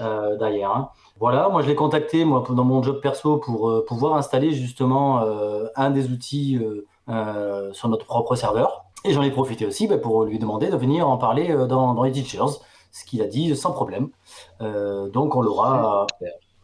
euh, 0.00 0.36
derrière. 0.38 0.70
hein. 0.70 0.90
Voilà, 1.22 1.48
moi 1.50 1.62
je 1.62 1.68
l'ai 1.68 1.76
contacté 1.76 2.24
moi 2.24 2.42
dans 2.50 2.64
mon 2.64 2.82
job 2.82 3.00
perso 3.00 3.36
pour 3.36 3.70
euh, 3.70 3.84
pouvoir 3.86 4.16
installer 4.16 4.50
justement 4.50 5.22
euh, 5.22 5.68
un 5.76 5.90
des 5.90 6.10
outils 6.10 6.60
euh, 7.08 7.72
sur 7.72 7.88
notre 7.88 8.06
propre 8.06 8.34
serveur. 8.34 8.86
Et 9.04 9.12
j'en 9.12 9.22
ai 9.22 9.30
profité 9.30 9.64
aussi 9.64 9.86
bah, 9.86 9.98
pour 9.98 10.24
lui 10.24 10.40
demander 10.40 10.68
de 10.68 10.76
venir 10.76 11.08
en 11.08 11.18
parler 11.18 11.54
dans, 11.68 11.94
dans 11.94 12.02
les 12.02 12.10
teachers, 12.10 12.58
ce 12.90 13.04
qu'il 13.04 13.22
a 13.22 13.28
dit 13.28 13.54
sans 13.54 13.70
problème. 13.70 14.08
Donc 14.58 15.36
on 15.36 15.42
l'aura. 15.42 16.08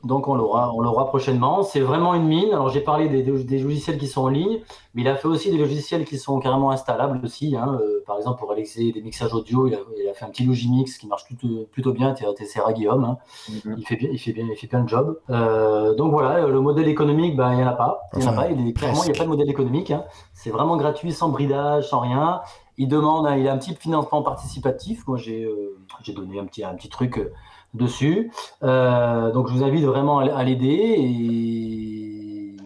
Donc 0.04 0.28
on 0.28 0.36
l'aura, 0.36 0.72
on 0.74 0.80
l'aura 0.80 1.06
prochainement. 1.08 1.62
C'est 1.64 1.80
vraiment 1.80 2.14
une 2.14 2.24
mine. 2.26 2.50
Alors 2.52 2.68
j'ai 2.68 2.80
parlé 2.80 3.08
des, 3.08 3.22
des 3.22 3.58
logiciels 3.58 3.98
qui 3.98 4.06
sont 4.06 4.22
en 4.22 4.28
ligne, 4.28 4.60
mais 4.94 5.02
il 5.02 5.08
a 5.08 5.16
fait 5.16 5.26
aussi 5.26 5.50
des 5.50 5.58
logiciels 5.58 6.04
qui 6.04 6.18
sont 6.18 6.38
carrément 6.38 6.70
installables 6.70 7.20
aussi. 7.24 7.56
hein. 7.56 7.78
Euh, 7.82 8.02
par 8.06 8.16
exemple 8.16 8.38
pour 8.38 8.48
réaliser 8.50 8.92
des 8.92 9.02
mixages 9.02 9.34
audio, 9.34 9.66
il 9.66 9.74
a, 9.74 9.78
il 10.00 10.08
a 10.08 10.14
fait 10.14 10.24
un 10.24 10.28
petit 10.30 10.44
Logimix 10.44 10.96
qui 10.98 11.08
marche 11.08 11.24
plutôt, 11.24 11.66
plutôt 11.72 11.92
bien. 11.92 12.14
TCRA 12.14 12.72
Guillaume, 12.74 13.04
hein. 13.04 13.18
Mhm. 13.64 13.74
il 13.76 13.86
fait 13.86 13.96
bien, 13.96 14.08
il 14.12 14.18
fait 14.18 14.32
bien, 14.32 14.46
il 14.50 14.56
fait 14.56 14.68
bien 14.68 14.82
le 14.82 14.88
job. 14.88 15.18
Euh, 15.30 15.94
donc 15.96 16.12
voilà, 16.12 16.46
le 16.46 16.60
modèle 16.60 16.86
économique, 16.88 17.34
ben 17.36 17.52
il 17.54 17.60
y 17.60 17.64
en 17.64 17.66
a 17.66 17.72
pas. 17.72 18.08
Il 18.14 18.22
y 18.22 18.24
en 18.24 18.28
a 18.28 18.30
Enfin, 18.32 18.42
pas. 18.42 18.50
Il 18.50 18.68
est, 18.68 18.72
clairement, 18.74 19.02
il 19.04 19.10
n'y 19.10 19.16
a 19.16 19.18
pas 19.18 19.24
de 19.24 19.30
modèle 19.30 19.50
économique. 19.50 19.90
hein. 19.90 20.04
C'est 20.32 20.50
vraiment 20.50 20.76
gratuit, 20.76 21.12
sans 21.12 21.28
bridage, 21.28 21.88
sans 21.88 21.98
rien. 22.00 22.40
Il 22.80 22.86
demande, 22.86 23.26
hein, 23.26 23.36
il 23.36 23.48
a 23.48 23.52
un 23.52 23.58
petit 23.58 23.74
financement 23.74 24.22
participatif. 24.22 25.04
Moi, 25.08 25.18
j'ai 25.18 25.42
euh, 25.44 25.76
j'ai 26.02 26.12
donné 26.12 26.38
un 26.38 26.44
petit, 26.44 26.62
un 26.62 26.74
petit 26.74 26.88
truc 26.88 27.18
euh, 27.18 27.32
dessus. 27.75 28.30
Euh, 28.62 29.32
donc, 29.32 29.48
je 29.48 29.54
vous 29.54 29.64
invite 29.64 29.84
vraiment 29.84 30.20
à, 30.20 30.26
à 30.32 30.44
l'aider 30.44 30.68
et, 30.72 32.56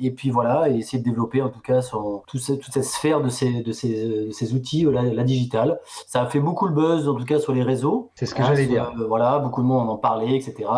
et 0.00 0.10
puis 0.12 0.30
voilà, 0.30 0.68
et 0.68 0.76
essayer 0.76 0.98
de 1.00 1.04
développer 1.04 1.42
en 1.42 1.48
tout 1.48 1.60
cas 1.60 1.82
son, 1.82 2.22
tout 2.28 2.38
ce- 2.38 2.52
toute 2.52 2.72
cette 2.72 2.84
sphère 2.84 3.20
de 3.20 3.28
ces, 3.28 3.62
de 3.62 3.72
ces, 3.72 4.26
de 4.26 4.30
ces 4.30 4.54
outils, 4.54 4.86
euh, 4.86 4.92
la, 4.92 5.02
la 5.02 5.24
digitale. 5.24 5.80
Ça 6.06 6.22
a 6.22 6.26
fait 6.26 6.40
beaucoup 6.40 6.66
le 6.66 6.74
buzz 6.74 7.08
en 7.08 7.14
tout 7.14 7.24
cas 7.24 7.40
sur 7.40 7.52
les 7.52 7.62
réseaux. 7.62 8.10
C'est 8.14 8.26
ce 8.26 8.34
que 8.34 8.42
Hein, 8.42 8.46
j'allais 8.48 8.66
dire. 8.66 8.92
euh, 9.00 9.06
voilà, 9.08 9.38
beaucoup 9.40 9.62
de 9.62 9.66
monde 9.66 9.90
en 9.90 9.96
parlait, 9.96 10.36
etc. 10.36 10.68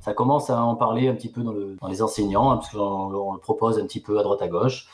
Ça 0.00 0.14
commence 0.14 0.48
à 0.50 0.62
en 0.62 0.74
parler 0.74 1.08
un 1.08 1.14
petit 1.14 1.28
peu 1.28 1.42
dans, 1.42 1.52
le, 1.52 1.76
dans 1.80 1.88
les 1.88 2.02
enseignants, 2.02 2.50
hein, 2.50 2.56
parce 2.56 2.70
qu'on 2.70 2.80
on 2.80 3.32
le 3.34 3.38
propose 3.40 3.78
un 3.78 3.84
petit 3.84 4.00
peu 4.00 4.18
à 4.18 4.22
droite 4.22 4.40
à 4.42 4.48
gauche. 4.48 4.88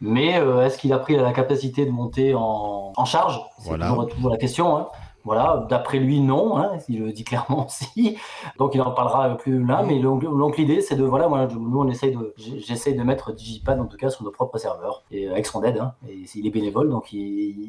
Mais 0.00 0.36
euh, 0.38 0.64
est-ce 0.66 0.78
qu'il 0.78 0.92
a 0.92 0.98
pris 0.98 1.16
la 1.16 1.32
capacité 1.32 1.86
de 1.86 1.90
monter 1.92 2.34
en, 2.34 2.92
en 2.96 3.04
charge? 3.04 3.40
C'est 3.58 3.68
Voilà. 3.68 3.88
toujours, 3.88 4.06
toujours 4.08 4.30
la 4.30 4.36
question. 4.36 4.76
hein. 4.76 4.88
Voilà, 5.24 5.66
d'après 5.68 5.98
lui, 5.98 6.20
non. 6.20 6.56
Hein, 6.58 6.78
il 6.88 7.04
le 7.04 7.12
dit 7.12 7.22
clairement 7.24 7.66
aussi. 7.66 8.16
Donc 8.58 8.74
il 8.74 8.80
en 8.82 8.90
parlera 8.90 9.36
plus 9.36 9.64
là. 9.64 9.82
Mais 9.86 10.00
donc, 10.00 10.22
donc 10.22 10.56
l'idée, 10.56 10.80
c'est 10.80 10.96
de 10.96 11.04
voilà, 11.04 11.28
moi, 11.28 11.46
je- 11.48 11.56
nous 11.56 11.78
on 11.80 11.88
essaye 11.88 12.14
de, 12.16 12.34
j'essaye 12.36 12.94
de 12.94 13.02
mettre 13.02 13.32
Digipad 13.32 13.78
en 13.78 13.86
tout 13.86 13.96
cas 13.96 14.10
sur 14.10 14.24
nos 14.24 14.30
propres 14.32 14.58
serveurs 14.58 15.04
et 15.10 15.28
euh, 15.28 15.32
avec 15.32 15.46
son 15.46 15.62
aide. 15.62 15.78
Hein, 15.78 15.94
et 16.08 16.24
il 16.34 16.46
est 16.46 16.50
bénévole, 16.50 16.90
donc 16.90 17.12
il, 17.12 17.20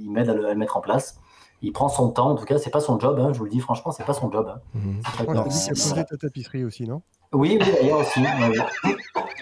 il 0.04 0.10
m'aide 0.12 0.30
à 0.30 0.34
le, 0.34 0.46
à 0.48 0.54
le 0.54 0.58
mettre 0.60 0.78
en 0.78 0.82
place. 0.82 1.20
Il 1.62 1.72
prend 1.72 1.88
son 1.90 2.10
temps. 2.10 2.32
En 2.32 2.36
tout 2.36 2.44
cas, 2.46 2.58
c'est 2.58 2.72
pas 2.72 2.82
son 2.82 3.00
job. 3.00 3.20
hein, 3.20 3.32
je 3.32 3.38
vous 3.38 3.46
le 3.46 3.50
dis 3.52 3.60
franchement, 3.60 3.92
c'est 3.92 4.04
pas 4.06 4.14
son 4.14 4.30
job. 4.32 4.48
hein. 4.54 4.60
Mhm. 4.74 5.02
C'est 5.50 5.70
posé 5.70 6.04
ta 6.06 6.18
tapisserie 6.18 6.64
aussi, 6.66 6.86
non? 6.88 7.02
Oui, 7.32 7.58
oui, 7.60 7.72
d'ailleurs 7.72 8.00
aussi. 8.00 8.20
ouais, 8.20 8.50
ouais. 8.50 8.96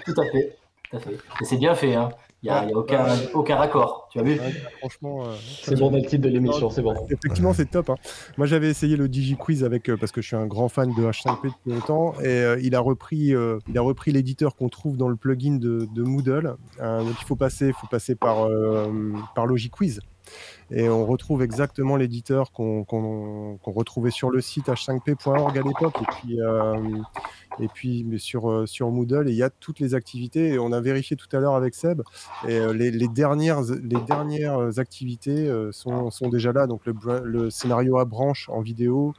Tout 0.06 0.14
à 0.22 0.26
fait. 0.26 0.58
Tout 0.90 0.98
à 0.98 1.00
fait. 1.00 1.14
Et 1.42 1.46
c'est 1.46 1.58
bien 1.58 1.74
fait. 1.76 1.96
Hein. 1.96 2.10
Il 2.44 2.50
n'y 2.50 2.52
a, 2.58 2.66
y 2.66 2.74
a 2.74 2.76
aucun, 2.76 3.06
aucun 3.36 3.56
raccord. 3.56 4.08
Tu 4.12 4.20
as 4.20 4.24
vu 4.24 4.32
Ouais, 4.40 4.54
Franchement, 4.80 5.24
euh, 5.26 5.36
C'est 5.62 5.78
bon, 5.78 5.92
on 5.92 5.94
a 5.94 6.00
le 6.00 6.06
titre 6.06 6.24
de 6.24 6.30
l'émission, 6.30 6.72
c'est 6.72 6.82
bon. 6.82 6.96
Effectivement, 7.10 7.54
c'est 7.54 7.70
top. 7.70 7.92
hein. 7.92 7.96
Moi, 8.38 8.48
j'avais 8.48 8.68
essayé 8.70 8.98
le 8.98 9.08
DigiQuiz 9.08 9.64
avec 9.64 9.90
euh, 9.90 9.98
parce 9.98 10.12
que 10.12 10.22
je 10.22 10.28
suis 10.28 10.36
un 10.36 10.48
grand 10.48 10.68
fan 10.68 10.92
de 10.96 11.04
H5P 11.04 11.44
depuis 11.44 11.72
longtemps 11.72 12.14
et 12.20 12.26
euh, 12.28 12.60
il 12.64 12.74
a 12.74 12.80
repris, 12.80 13.36
euh, 13.36 13.60
il 13.70 13.78
a 13.78 13.82
repris 13.82 14.12
l'éditeur 14.12 14.56
qu'on 14.56 14.70
trouve 14.70 14.98
dans 14.98 15.08
le 15.08 15.16
plugin 15.16 15.58
de, 15.58 15.88
de 15.94 16.02
Moodle. 16.04 16.56
Euh, 16.82 17.00
donc, 17.04 17.14
il 17.22 17.26
faut 17.26 17.36
passer, 17.36 17.74
faut 17.74 17.88
passer 17.88 18.16
par 18.16 18.46
euh, 18.48 18.88
par 19.36 19.46
LogiQuiz. 19.46 20.00
Et 20.74 20.88
on 20.88 21.06
retrouve 21.06 21.44
exactement 21.44 21.98
l'éditeur 21.98 22.52
qu'on 22.52 22.86
retrouvait 23.64 24.12
sur 24.12 24.30
le 24.30 24.40
site 24.40 24.68
h5p.org 24.68 25.58
à 25.58 25.62
l'époque. 25.62 25.96
Et 26.02 26.06
puis, 26.06 26.42
euh, 26.42 27.02
et 27.60 27.68
puis 27.68 28.06
euh, 28.36 28.66
sur 28.66 28.92
Moodle, 28.92 29.28
et 29.28 29.32
il 29.32 29.38
y 29.38 29.44
a 29.44 29.50
toutes 29.50 29.80
les 29.80 29.96
activités. 29.96 30.54
Et 30.54 30.60
on 30.60 30.72
a 30.72 30.80
vérifié 30.80 31.18
tout 31.18 31.28
à 31.36 31.40
l'heure 31.40 31.56
avec 31.56 31.76
Seb. 31.76 32.02
Et 32.48 32.58
euh, 32.58 32.72
les, 32.72 33.08
dernières, 33.10 33.62
les 33.62 34.00
dernières 34.00 34.80
activités 34.80 35.52
sont, 35.72 36.10
déjà 36.32 36.54
là. 36.54 36.68
Donc 36.68 36.84
le, 36.86 37.50
scénario 37.50 37.98
à 37.98 38.06
branche 38.06 38.48
en 38.50 38.62
vidéo, 38.62 39.14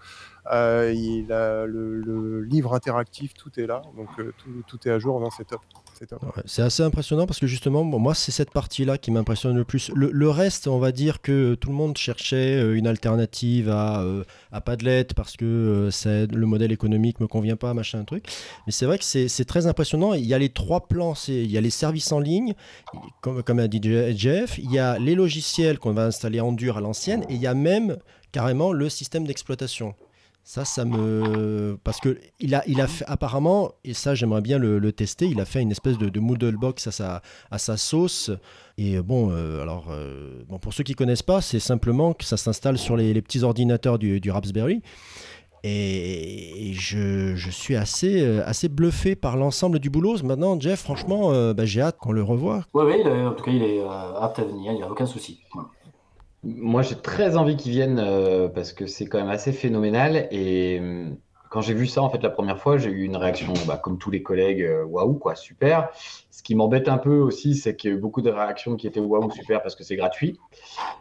le, 0.50 2.40
livre 2.40 2.74
interactif, 2.74 3.34
tout 3.34 3.60
est 3.60 3.66
là, 3.66 3.82
donc 3.96 4.08
tout, 4.16 4.50
tout 4.66 4.88
est 4.88 4.90
à 4.90 4.98
jour. 4.98 5.20
Non, 5.20 5.28
c'est 5.30 5.46
top. 5.46 5.60
C'est 6.46 6.62
assez 6.62 6.82
impressionnant 6.82 7.26
parce 7.26 7.38
que 7.38 7.46
justement, 7.46 7.84
moi, 7.84 8.14
c'est 8.14 8.32
cette 8.32 8.50
partie-là 8.50 8.98
qui 8.98 9.10
m'impressionne 9.10 9.56
le 9.56 9.64
plus. 9.64 9.90
Le, 9.94 10.28
reste, 10.28 10.66
on 10.68 10.78
va 10.78 10.92
dire 10.92 11.20
que 11.20 11.54
tout 11.54 11.68
le 11.68 11.74
monde 11.74 11.96
cherchait 11.96 12.56
euh, 12.56 12.76
une 12.76 12.86
alternative 12.86 13.68
à, 13.68 14.02
euh, 14.02 14.24
à 14.50 14.60
Padlet 14.60 15.06
parce 15.14 15.36
que 15.36 15.90
euh, 16.06 16.26
le 16.26 16.46
modèle 16.46 16.72
économique 16.72 17.20
me 17.20 17.26
convient 17.26 17.56
pas, 17.56 17.74
machin, 17.74 18.04
truc. 18.04 18.24
Mais 18.66 18.72
c'est 18.72 18.86
vrai 18.86 18.98
que 18.98 19.04
c'est 19.04 19.44
très 19.44 19.66
impressionnant. 19.66 20.14
Il 20.14 20.26
y 20.26 20.34
a 20.34 20.38
les 20.38 20.48
trois 20.48 20.86
plans, 20.88 21.14
il 21.28 21.50
y 21.50 21.58
a 21.58 21.60
les 21.60 21.70
services 21.70 22.12
en 22.12 22.20
ligne, 22.20 22.54
comme, 23.20 23.42
comme 23.42 23.58
a 23.58 23.68
dit 23.68 23.80
Je- 23.82 24.12
Jeff, 24.16 24.58
il 24.58 24.72
y 24.72 24.78
a 24.78 24.98
les 24.98 25.14
logiciels 25.14 25.78
qu'on 25.78 25.92
va 25.92 26.06
installer 26.06 26.40
en 26.40 26.52
dur 26.52 26.76
à 26.78 26.80
l'ancienne, 26.80 27.22
et 27.28 27.34
il 27.34 27.40
y 27.40 27.46
a 27.46 27.54
même 27.54 27.96
carrément 28.32 28.72
le 28.72 28.88
système 28.88 29.26
d'exploitation. 29.26 29.94
Ça, 30.44 30.64
ça 30.64 30.84
me. 30.84 31.78
Parce 31.84 32.00
que 32.00 32.18
il 32.40 32.54
a, 32.54 32.64
il 32.66 32.80
a 32.80 32.88
fait, 32.88 33.04
apparemment, 33.06 33.72
et 33.84 33.94
ça, 33.94 34.14
j'aimerais 34.14 34.40
bien 34.40 34.58
le, 34.58 34.92
tester, 34.92 35.26
il 35.26 35.40
a 35.40 35.44
fait 35.44 35.62
une 35.62 35.70
espèce 35.70 35.98
de, 35.98 36.08
de 36.08 36.20
Moodle 36.20 36.56
box 36.56 36.88
à 36.88 36.90
sa, 36.90 37.22
à 37.50 37.58
sa 37.58 37.76
sauce. 37.76 38.30
Et 38.76 39.00
bon, 39.00 39.30
euh, 39.30 39.62
alors, 39.62 39.86
euh, 39.90 40.42
bon, 40.48 40.58
pour 40.58 40.72
ceux 40.72 40.82
qui 40.82 40.94
connaissent 40.94 41.22
pas, 41.22 41.40
c'est 41.40 41.60
simplement 41.60 42.12
que 42.12 42.24
ça 42.24 42.36
s'installe 42.36 42.76
sur 42.76 42.96
les, 42.96 43.22
petits 43.22 43.44
ordinateurs 43.44 43.98
du, 43.98 44.20
du 44.20 44.30
Raspberry. 44.30 44.82
Et, 45.64 46.72
je, 46.72 47.36
je 47.36 47.50
suis 47.50 47.76
assez, 47.76 48.20
euh, 48.20 48.42
assez 48.44 48.68
bluffé 48.68 49.14
par 49.14 49.36
l'ensemble 49.36 49.78
du 49.78 49.90
boulot. 49.90 50.16
Maintenant, 50.24 50.58
Jeff, 50.58 50.80
franchement, 50.80 51.32
euh, 51.32 51.54
bah, 51.54 51.64
j'ai 51.64 51.80
hâte 51.80 51.98
qu'on 51.98 52.12
le 52.12 52.22
revoie. 52.22 52.64
Oui, 52.74 52.84
oui, 52.84 53.02
en 53.06 53.32
tout 53.32 53.44
cas, 53.44 53.52
il 53.52 53.62
est 53.62 53.80
apte 54.20 54.40
à 54.40 54.44
venir, 54.44 54.72
il 54.72 54.78
n'y 54.78 54.82
a 54.82 54.90
aucun 54.90 55.06
souci. 55.06 55.40
Voilà. 55.54 55.68
Moi, 56.44 56.82
j'ai 56.82 56.96
très 56.96 57.36
envie 57.36 57.56
qu'ils 57.56 57.72
viennent 57.72 58.00
euh, 58.00 58.48
parce 58.48 58.72
que 58.72 58.86
c'est 58.86 59.06
quand 59.06 59.18
même 59.18 59.30
assez 59.30 59.52
phénoménal. 59.52 60.28
Et 60.32 60.80
hum, 60.80 61.16
quand 61.52 61.60
j'ai 61.60 61.74
vu 61.74 61.86
ça, 61.86 62.02
en 62.02 62.08
fait, 62.08 62.22
la 62.22 62.30
première 62.30 62.58
fois, 62.58 62.78
j'ai 62.78 62.88
eu 62.88 63.04
une 63.04 63.16
réaction, 63.16 63.52
bah, 63.66 63.76
comme 63.76 63.98
tous 63.98 64.10
les 64.10 64.22
collègues, 64.22 64.62
euh, 64.62 64.84
waouh, 64.84 65.14
quoi, 65.14 65.36
super. 65.36 65.90
Ce 66.30 66.42
qui 66.42 66.54
m'embête 66.54 66.88
un 66.88 66.96
peu 66.96 67.18
aussi, 67.18 67.54
c'est 67.54 67.76
qu'il 67.76 67.90
y 67.90 67.92
a 67.92 67.96
eu 67.96 68.00
beaucoup 68.00 68.22
de 68.22 68.30
réactions 68.30 68.74
qui 68.74 68.86
étaient 68.86 69.00
waouh, 69.00 69.30
super, 69.30 69.62
parce 69.62 69.76
que 69.76 69.84
c'est 69.84 69.94
gratuit. 69.94 70.40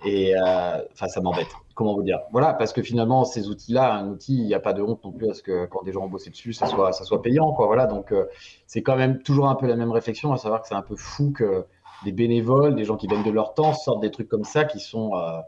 Et 0.06 0.36
euh, 0.36 0.78
enfin, 0.92 1.08
ça 1.08 1.22
m'embête. 1.22 1.48
Comment 1.74 1.96
vous 1.96 2.04
dire? 2.04 2.20
Voilà, 2.34 2.54
parce 2.54 2.74
que 2.74 2.82
finalement, 2.82 3.24
ces 3.24 3.48
outils-là, 3.48 3.94
un 3.96 4.10
outil, 4.10 4.36
il 4.36 4.46
n'y 4.46 4.54
a 4.54 4.60
pas 4.60 4.74
de 4.74 4.82
honte 4.82 5.04
non 5.06 5.14
plus 5.14 5.30
à 5.30 5.34
ce 5.34 5.42
que 5.42 5.66
quand 5.68 5.84
des 5.84 5.94
gens 5.94 6.02
ont 6.02 6.10
bossé 6.10 6.30
dessus, 6.30 6.52
ça 6.52 6.68
soit, 6.68 6.92
ça 6.92 7.06
soit 7.06 7.22
payant, 7.22 7.54
quoi. 7.54 7.68
Voilà, 7.68 7.88
donc 7.88 8.12
euh, 8.12 8.26
c'est 8.68 8.84
quand 8.84 8.98
même 8.98 9.24
toujours 9.24 9.48
un 9.48 9.56
peu 9.56 9.68
la 9.68 9.78
même 9.78 9.92
réflexion, 9.92 10.34
à 10.34 10.38
savoir 10.38 10.62
que 10.62 10.68
c'est 10.68 10.76
un 10.76 10.82
peu 10.82 10.98
fou 10.98 11.32
que 11.32 11.66
des 12.04 12.12
bénévoles, 12.12 12.76
des 12.76 12.86
gens 12.86 12.98
qui 12.98 13.08
donnent 13.08 13.24
de 13.24 13.32
leur 13.32 13.54
temps, 13.54 13.74
sortent 13.74 14.02
des 14.02 14.12
trucs 14.12 14.28
comme 14.30 14.44
ça 14.44 14.66
qui 14.66 14.80
sont, 14.80 15.16
euh, 15.16 15.40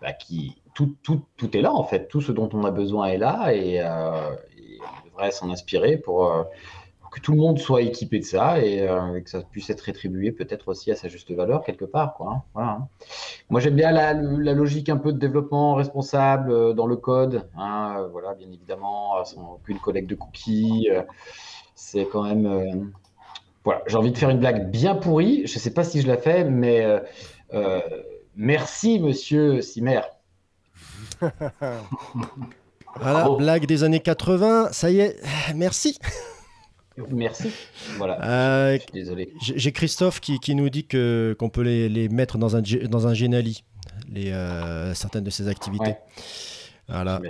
bah, 0.00 0.12
qui 0.12 0.62
tout, 0.74 0.94
tout, 1.02 1.22
tout 1.36 1.56
est 1.56 1.60
là 1.60 1.72
en 1.72 1.84
fait, 1.84 2.08
tout 2.08 2.20
ce 2.20 2.30
dont 2.32 2.48
on 2.52 2.64
a 2.64 2.70
besoin 2.70 3.06
est 3.06 3.18
là 3.18 3.52
et, 3.52 3.80
euh, 3.80 4.34
on 5.04 5.08
devrait 5.08 5.30
s'en 5.32 5.50
inspirer 5.50 5.96
pour, 5.96 6.26
euh, 6.32 6.44
pour 7.00 7.10
que 7.10 7.20
tout 7.20 7.32
le 7.32 7.38
monde 7.38 7.58
soit 7.58 7.82
équipé 7.82 8.20
de 8.20 8.24
ça 8.24 8.60
et, 8.64 8.80
euh, 8.88 9.16
et 9.16 9.22
que 9.24 9.30
ça 9.30 9.40
puisse 9.42 9.70
être 9.70 9.80
rétribué 9.80 10.30
peut-être 10.30 10.68
aussi 10.68 10.92
à 10.92 10.94
sa 10.94 11.08
juste 11.08 11.32
valeur 11.32 11.64
quelque 11.64 11.84
part, 11.84 12.14
quoi. 12.14 12.28
hein. 12.30 12.42
Voilà, 12.54 12.70
hein. 12.70 12.88
Moi 13.50 13.60
j'aime 13.60 13.74
bien 13.74 13.90
la, 13.90 14.14
logique 14.14 14.88
un 14.88 14.98
peu 14.98 15.12
de 15.12 15.18
développement 15.18 15.74
responsable 15.74 16.74
dans 16.74 16.86
le 16.86 16.96
code, 16.96 17.48
hein, 17.56 18.06
voilà, 18.12 18.34
bien 18.34 18.48
évidemment, 18.52 19.24
sans 19.24 19.54
aucune 19.54 19.80
collecte 19.80 20.08
de 20.08 20.14
cookies, 20.14 20.88
c'est 21.74 22.06
quand 22.06 22.22
même. 22.22 22.92
Voilà, 23.68 23.82
j'ai 23.86 23.96
envie 23.98 24.12
de 24.12 24.16
faire 24.16 24.30
une 24.30 24.38
blague 24.38 24.70
bien 24.70 24.94
pourrie. 24.94 25.42
Je 25.46 25.52
ne 25.54 25.58
sais 25.60 25.74
pas 25.74 25.84
si 25.84 26.00
je 26.00 26.06
la 26.06 26.16
fais, 26.16 26.42
mais 26.42 26.80
euh, 26.86 27.00
euh, 27.52 27.80
merci, 28.34 28.98
monsieur 28.98 29.60
Simer. 29.60 30.00
Voilà, 32.96 33.20
Bravo. 33.20 33.36
blague 33.36 33.66
des 33.66 33.84
années 33.84 34.00
80, 34.00 34.70
ça 34.72 34.90
y 34.90 35.00
est, 35.00 35.20
merci. 35.54 35.98
Merci. 37.10 37.50
Voilà, 37.98 38.18
Euh, 38.24 38.76
je 38.76 38.80
suis 38.80 38.92
désolé. 38.92 39.32
J'ai 39.42 39.70
Christophe 39.72 40.20
qui, 40.20 40.40
qui 40.40 40.54
nous 40.54 40.70
dit 40.70 40.86
que 40.86 41.36
qu'on 41.38 41.50
peut 41.50 41.60
les, 41.60 41.90
les 41.90 42.08
mettre 42.08 42.38
dans 42.38 42.56
un, 42.56 42.62
dans 42.88 43.06
un 43.06 43.12
les, 43.12 44.32
euh, 44.32 44.94
certaines 44.94 45.24
de 45.24 45.30
ces 45.30 45.46
activités. 45.46 45.84
Ouais. 45.84 45.98
Voilà. 46.88 47.20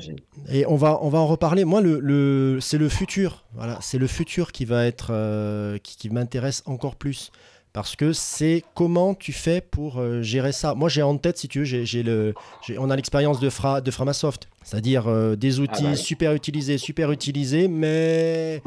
Et 0.50 0.64
on 0.66 0.76
va, 0.76 0.98
on 1.02 1.08
va 1.08 1.18
en 1.18 1.26
reparler. 1.26 1.64
Moi, 1.64 1.80
le, 1.80 1.98
le, 2.00 2.58
c'est 2.60 2.78
le 2.78 2.88
futur. 2.88 3.44
Voilà, 3.54 3.78
c'est 3.80 3.98
le 3.98 4.06
futur 4.06 4.52
qui 4.52 4.64
va 4.64 4.86
être, 4.86 5.08
euh, 5.10 5.78
qui, 5.78 5.96
qui 5.96 6.10
m'intéresse 6.10 6.62
encore 6.66 6.94
plus. 6.96 7.30
Parce 7.72 7.96
que 7.96 8.12
c'est 8.12 8.64
comment 8.74 9.14
tu 9.14 9.32
fais 9.32 9.60
pour 9.60 9.98
euh, 9.98 10.22
gérer 10.22 10.52
ça. 10.52 10.74
Moi, 10.74 10.88
j'ai 10.88 11.02
en 11.02 11.16
tête, 11.18 11.38
si 11.38 11.48
tu 11.48 11.60
veux, 11.60 11.64
j'ai 11.64 12.02
le, 12.02 12.34
on 12.78 12.88
a 12.88 12.96
l'expérience 12.96 13.40
de, 13.40 13.50
Fra, 13.50 13.80
de 13.80 13.90
Framasoft. 13.90 14.48
C'est-à-dire 14.64 15.06
euh, 15.06 15.36
des 15.36 15.60
outils 15.60 15.82
bah 15.82 15.90
oui. 15.90 15.96
super 15.96 16.32
utilisés, 16.34 16.78
super 16.78 17.12
utilisés, 17.12 17.68
mais, 17.68 18.62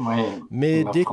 mais 0.50 0.84
Bah, 0.84 0.90
dès 0.94 1.04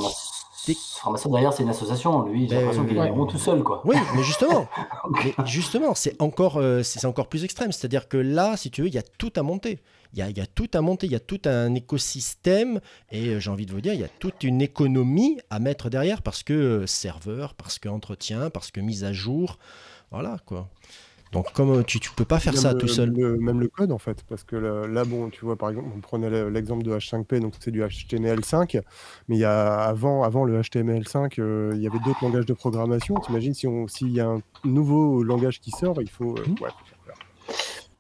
dès- 0.73 0.79
Framasoft, 0.97 1.33
d'ailleurs, 1.33 1.53
c'est 1.53 1.63
une 1.63 1.69
association. 1.69 2.23
Lui, 2.23 2.41
j'ai 2.47 2.55
Ben, 2.55 2.59
l'impression 2.61 2.85
qu'il 2.85 2.97
est 2.97 3.09
rond 3.09 3.25
tout 3.25 3.37
seul, 3.37 3.63
quoi. 3.63 3.81
Oui, 3.85 3.95
mais 4.15 4.23
justement, 4.23 4.67
mais 5.23 5.33
justement, 5.45 5.95
c'est 5.95 6.21
encore, 6.21 6.57
euh, 6.57 6.83
c'est 6.83 6.99
c'est 6.99 7.07
encore 7.07 7.27
plus 7.27 7.43
extrême. 7.43 7.71
C'est-à-dire 7.71 8.07
que 8.07 8.17
là, 8.17 8.57
si 8.57 8.71
tu 8.71 8.81
veux, 8.81 8.87
il 8.87 8.93
y 8.93 8.97
a 8.97 9.03
tout 9.03 9.33
à 9.35 9.43
monter. 9.43 9.79
Il 10.13 10.19
y 10.19 10.21
a, 10.23 10.29
il 10.29 10.37
y 10.37 10.41
a 10.41 10.47
tout 10.47 10.69
à 10.73 10.81
monter, 10.81 11.05
il 11.05 11.11
y 11.11 11.15
a 11.15 11.19
tout 11.19 11.39
un 11.45 11.75
écosystème 11.75 12.79
et 13.11 13.27
euh, 13.27 13.39
j'ai 13.39 13.51
envie 13.51 13.67
de 13.67 13.71
vous 13.71 13.81
dire, 13.81 13.93
il 13.93 13.99
y 13.99 14.03
a 14.03 14.07
toute 14.19 14.43
une 14.43 14.59
économie 14.59 15.39
à 15.51 15.59
mettre 15.59 15.89
derrière 15.91 16.23
parce 16.23 16.41
que 16.41 16.53
euh, 16.53 16.87
serveur, 16.87 17.53
parce 17.53 17.77
que 17.77 17.89
entretien, 17.89 18.49
parce 18.49 18.71
que 18.71 18.79
mise 18.81 19.03
à 19.03 19.13
jour, 19.13 19.59
voilà 20.09 20.37
quoi. 20.47 20.67
Donc 21.31 21.51
comme 21.53 21.69
euh, 21.71 21.83
tu, 21.83 21.99
tu 21.99 22.09
peux 22.11 22.25
pas 22.25 22.39
faire 22.39 22.53
Même 22.53 22.61
ça 22.61 22.73
le- 22.73 22.79
tout 22.79 22.87
seul. 22.87 23.11
le- 23.15 23.37
même 23.37 23.59
le 23.59 23.67
code, 23.67 23.91
en 23.91 23.97
fait. 23.99 24.23
Parce 24.27 24.43
que 24.43 24.55
là, 24.55 24.87
là, 24.87 25.05
bon, 25.05 25.29
tu 25.29 25.45
vois, 25.45 25.55
par 25.55 25.69
exemple, 25.69 25.89
on 25.95 25.99
prenait 26.01 26.29
le- 26.29 26.49
l'exemple 26.49 26.83
de 26.83 26.91
H5P, 26.91 27.39
donc 27.39 27.53
c'est 27.59 27.71
du 27.71 27.81
HTML5. 27.83 28.79
Mais 29.27 29.35
il 29.35 29.39
y 29.39 29.45
a, 29.45 29.75
avant, 29.81 30.23
avant 30.23 30.43
le 30.43 30.59
HTML5, 30.59 31.39
euh, 31.39 31.71
il 31.75 31.81
y 31.81 31.87
avait 31.87 31.99
d'autres 31.99 32.23
langages 32.23 32.45
de 32.47 32.53
programmation. 32.53 33.19
T'imagines 33.19 33.53
si 33.53 33.67
on- 33.67 33.87
s'il 33.87 34.09
y 34.11 34.19
a 34.19 34.27
un 34.27 34.41
nouveau 34.63 35.21
langage 35.23 35.59
qui 35.59 35.71
sort, 35.71 36.01
il 36.01 36.09
faut. 36.09 36.35
euh, 36.37 36.45
Mhm. 36.47 36.57
ouais, 36.61 36.69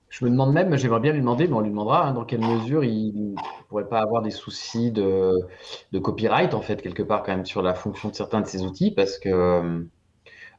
Je 0.09 0.25
me 0.25 0.31
demande 0.31 0.51
même, 0.53 0.75
j'aimerais 0.75 0.99
bien 0.99 1.11
lui 1.13 1.19
demander, 1.19 1.47
mais 1.47 1.53
on 1.53 1.61
lui 1.61 1.69
demandera 1.69 2.07
hein, 2.07 2.13
dans 2.13 2.25
quelle 2.25 2.41
mesure 2.41 2.83
il 2.83 3.13
ne 3.35 3.63
pourrait 3.69 3.87
pas 3.87 3.99
avoir 3.99 4.23
des 4.23 4.31
soucis 4.31 4.91
de, 4.91 5.33
de 5.91 5.99
copyright, 5.99 6.53
en 6.55 6.61
fait, 6.61 6.81
quelque 6.81 7.03
part, 7.03 7.21
quand 7.23 7.31
même, 7.35 7.45
sur 7.45 7.61
la 7.61 7.75
fonction 7.75 8.09
de 8.09 8.15
certains 8.15 8.41
de 8.41 8.47
ces 8.47 8.63
outils, 8.63 8.91
parce 8.91 9.19
que. 9.19 9.85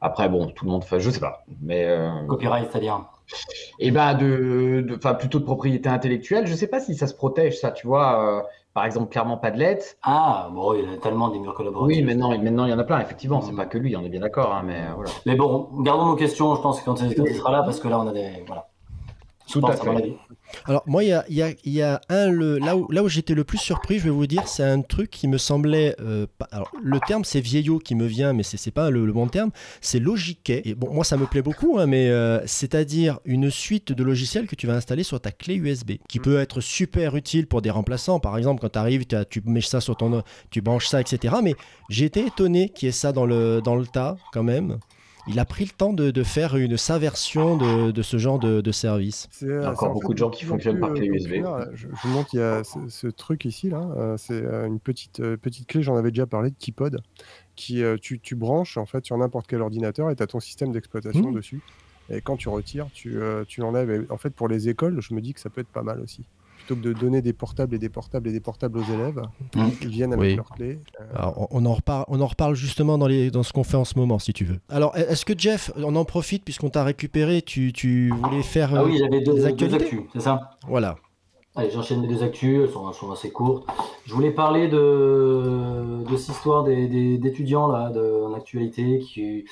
Après, 0.01 0.27
bon, 0.29 0.47
tout 0.47 0.65
le 0.65 0.71
monde 0.71 0.83
fait, 0.83 0.99
je 0.99 1.09
sais 1.09 1.19
pas, 1.19 1.43
mais. 1.61 1.85
euh, 1.85 2.09
Copyright, 2.27 2.69
c'est-à-dire. 2.71 3.05
Et 3.79 3.91
ben 3.91 4.13
de, 4.15 4.83
de- 4.87 4.95
enfin 4.97 5.13
plutôt 5.13 5.39
de 5.39 5.45
propriété 5.45 5.87
intellectuelle. 5.87 6.47
Je 6.47 6.53
sais 6.55 6.67
pas 6.67 6.79
si 6.81 6.95
ça 6.95 7.07
se 7.07 7.13
protège 7.13 7.59
ça, 7.59 7.71
tu 7.71 7.87
vois. 7.87 8.39
euh, 8.39 8.41
par 8.73 8.85
exemple, 8.85 9.09
clairement 9.09 9.37
Padlet. 9.37 9.79
Ah, 10.03 10.49
bon, 10.53 10.73
il 10.73 10.89
y 10.89 10.93
a 10.93 10.97
tellement 10.97 11.29
des 11.29 11.39
murs 11.39 11.53
collaboratifs. 11.53 11.97
Oui, 11.97 12.03
maintenant, 12.03 12.29
maintenant 12.37 12.65
il 12.65 12.71
y 12.71 12.73
en 12.73 12.79
a 12.79 12.83
plein. 12.83 12.99
Effectivement, 12.99 13.41
c'est 13.41 13.55
pas 13.55 13.65
que 13.65 13.77
lui, 13.77 13.95
on 13.95 14.01
est 14.03 14.09
bien 14.09 14.21
d'accord, 14.21 14.53
hein, 14.53 14.63
mais 14.65 14.75
euh, 14.81 14.93
voilà. 14.95 15.11
Mais 15.25 15.35
bon, 15.35 15.69
gardons 15.81 16.05
nos 16.07 16.15
questions, 16.15 16.55
je 16.55 16.61
pense, 16.61 16.81
quand 16.81 17.01
il 17.01 17.35
sera 17.35 17.51
là, 17.51 17.63
parce 17.63 17.79
que 17.79 17.87
là, 17.87 17.99
on 17.99 18.07
a 18.07 18.11
des. 18.13 18.43
Voilà. 18.47 18.67
Tout 19.51 19.65
à 19.67 19.75
fait. 19.75 20.15
Alors 20.65 20.83
moi, 20.85 21.03
il 21.03 21.09
y 21.09 21.13
a, 21.13 21.23
y 21.29 21.41
a- 21.41 21.53
y 21.63 21.81
a 21.81 22.01
un, 22.09 22.29
le, 22.29 22.57
là 22.57 22.75
où, 22.75 22.91
là 22.91 23.03
où 23.03 23.07
j'étais 23.09 23.33
le 23.35 23.43
plus 23.45 23.57
surpris, 23.57 23.99
je 23.99 24.03
vais 24.05 24.09
vous 24.09 24.27
dire, 24.27 24.47
c'est 24.47 24.63
un 24.63 24.81
truc 24.81 25.09
qui 25.09 25.27
me 25.29 25.37
semblait... 25.37 25.95
euh, 26.01 26.25
pas- 26.37 26.47
alors, 26.51 26.69
le 26.83 26.99
terme, 27.07 27.23
c'est 27.23 27.39
vieillot 27.39 27.79
qui 27.79 27.95
me 27.95 28.05
vient, 28.05 28.33
mais 28.33 28.43
c'est 28.43 28.71
pas 28.71 28.89
le, 28.89 29.05
le 29.05 29.13
bon 29.13 29.27
terme, 29.27 29.51
c'est 29.79 29.99
Logiquet. 29.99 30.61
Et 30.65 30.75
bon, 30.75 30.93
moi, 30.93 31.03
ça 31.05 31.15
me 31.15 31.25
plaît 31.25 31.41
beaucoup, 31.41 31.79
hein, 31.79 31.85
mais 31.85 32.09
euh, 32.09 32.45
c'est-à-dire 32.45 33.19
une 33.25 33.49
suite 33.49 33.93
de 33.93 34.03
logiciels 34.03 34.47
que 34.47 34.55
tu 34.55 34.67
vas 34.67 34.73
installer 34.75 35.03
sur 35.03 35.19
ta 35.21 35.31
clé 35.31 35.55
USB, 35.55 35.91
qui 36.09 36.19
peut 36.19 36.37
être 36.39 36.59
super 36.59 37.15
utile 37.15 37.47
pour 37.47 37.61
des 37.61 37.69
remplaçants. 37.69 38.19
Par 38.19 38.37
exemple, 38.37 38.61
quand 38.61 38.69
tu 38.73 38.79
arrives, 38.79 39.05
tu 39.29 39.41
mets 39.45 39.61
ça 39.61 39.79
sur 39.79 39.95
ton... 39.95 40.21
Tu 40.49 40.61
branches 40.61 40.87
ça, 40.87 40.99
etc. 40.99 41.35
Mais 41.41 41.55
j'ai 41.89 42.05
été 42.05 42.25
étonné 42.25 42.69
qu'il 42.69 42.87
y 42.87 42.89
ait 42.89 42.91
ça 42.93 43.13
dans 43.13 43.25
le, 43.25 43.61
dans 43.63 43.75
le 43.75 43.85
tas, 43.87 44.17
quand 44.33 44.43
même. 44.43 44.79
Il 45.27 45.39
a 45.39 45.45
pris 45.45 45.65
le 45.65 45.71
temps 45.71 45.93
de, 45.93 46.11
de 46.11 46.23
faire 46.23 46.55
une, 46.57 46.77
sa 46.77 46.97
version 46.99 47.55
de, 47.57 47.91
de 47.91 48.01
ce 48.01 48.17
genre 48.17 48.39
de, 48.39 48.61
de 48.61 48.71
service. 48.71 49.27
C'est, 49.31 49.45
y 49.45 49.49
a 49.49 49.53
euh, 49.53 49.71
encore 49.71 49.89
en 49.89 49.93
beaucoup 49.93 50.07
fait 50.09 50.13
de 50.13 50.17
gens 50.19 50.29
qui 50.29 50.45
fonctionnent 50.45 50.79
par 50.79 50.89
euh, 50.91 50.93
clé 50.95 51.07
USB. 51.07 51.27
populaire. 51.41 51.67
Je, 51.73 51.87
je 51.87 52.07
vous 52.07 52.09
montre, 52.13 52.29
il 52.33 52.37
y 52.39 52.43
a 52.43 52.63
ce, 52.63 52.79
ce 52.89 53.07
truc 53.07 53.45
ici, 53.45 53.69
là. 53.69 53.81
euh, 53.97 54.15
c'est 54.17 54.33
euh, 54.43 54.65
une 54.67 54.79
petite, 54.79 55.19
euh, 55.19 55.37
petite 55.37 55.67
clé, 55.67 55.83
j'en 55.83 55.95
avais 55.95 56.09
déjà 56.11 56.25
parlé, 56.25 56.49
de 56.49 56.55
Keypod, 56.57 57.01
qui 57.55 57.83
euh, 57.83 57.97
tu, 58.01 58.19
tu 58.19 58.35
branches 58.35 58.77
en 58.77 58.85
fait 58.85 59.05
sur 59.05 59.17
n'importe 59.17 59.45
quel 59.47 59.61
ordinateur 59.61 60.09
et 60.09 60.15
tu 60.15 60.23
as 60.23 60.27
ton 60.27 60.39
système 60.39 60.71
d'exploitation 60.71 61.31
Mmh. 61.31 61.35
dessus. 61.35 61.61
Et 62.09 62.19
quand 62.21 62.35
tu 62.35 62.49
retires, 62.49 62.87
tu, 62.93 63.21
euh, 63.21 63.45
tu 63.47 63.61
l'enlèves. 63.61 63.89
Et 63.91 64.11
en 64.11 64.17
fait, 64.17 64.31
pour 64.31 64.47
les 64.47 64.67
écoles, 64.69 64.99
je 65.01 65.13
me 65.13 65.21
dis 65.21 65.33
que 65.33 65.39
ça 65.39 65.49
peut 65.49 65.61
être 65.61 65.71
pas 65.71 65.83
mal 65.83 66.01
aussi. 66.01 66.25
Plutôt 66.75 66.89
que 66.89 66.95
de 66.95 66.99
donner 66.99 67.21
des 67.21 67.33
portables 67.33 67.75
et 67.75 67.79
des 67.79 67.89
portables 67.89 68.29
et 68.29 68.31
des 68.31 68.39
portables 68.39 68.77
aux 68.79 68.83
élèves, 68.83 69.21
Mmh. 69.55 69.61
ils 69.81 69.89
viennent 69.89 70.13
avec 70.13 70.29
Oui. 70.29 70.35
leurs 70.35 70.49
clés. 70.49 70.79
euh, 70.99 71.03
Alors, 71.15 71.47
on, 71.51 71.65
en 71.65 71.73
reparle, 71.73 72.05
on 72.07 72.21
en 72.21 72.27
reparle 72.27 72.55
justement 72.55 72.97
dans, 72.97 73.07
les, 73.07 73.29
dans 73.31 73.43
ce 73.43 73.51
qu'on 73.51 73.63
fait 73.63 73.77
en 73.77 73.83
ce 73.85 73.97
moment, 73.97 74.19
si 74.19 74.31
tu 74.33 74.45
veux. 74.45 74.59
Alors, 74.69 74.95
est-ce 74.95 75.25
que 75.25 75.33
Jeff, 75.37 75.71
on 75.77 75.95
en 75.95 76.05
profite 76.05 76.43
puisqu'on 76.45 76.69
t'a 76.69 76.83
récupéré, 76.83 77.41
tu, 77.41 77.73
tu 77.73 78.09
voulais 78.11 78.41
faire... 78.43 78.73
Ah 78.75 78.81
euh, 78.81 78.85
oui, 78.85 78.97
j'avais 78.97 79.19
deux, 79.21 79.33
des 79.33 79.39
deux 79.41 79.45
actualités 79.47 79.83
actus, 79.83 79.99
c'est 80.13 80.21
ça? 80.21 80.51
Voilà. 80.67 80.95
Allez, 81.55 81.69
j'enchaîne 81.71 82.01
les 82.01 82.07
deux 82.07 82.23
actus, 82.23 82.61
elles 82.63 82.69
sont, 82.69 82.93
sont 82.93 83.11
assez 83.11 83.29
courtes. 83.31 83.67
Je 84.05 84.13
voulais 84.13 84.31
parler 84.31 84.69
de, 84.69 86.03
de 86.09 86.15
cette 86.15 86.35
histoire 86.35 86.63
des, 86.63 86.87
des- 86.87 87.17
d'étudiants 87.17 87.67
là, 87.67 87.89
de, 87.89 88.23
en 88.25 88.33
actualité 88.33 88.99
qui, 88.99 89.43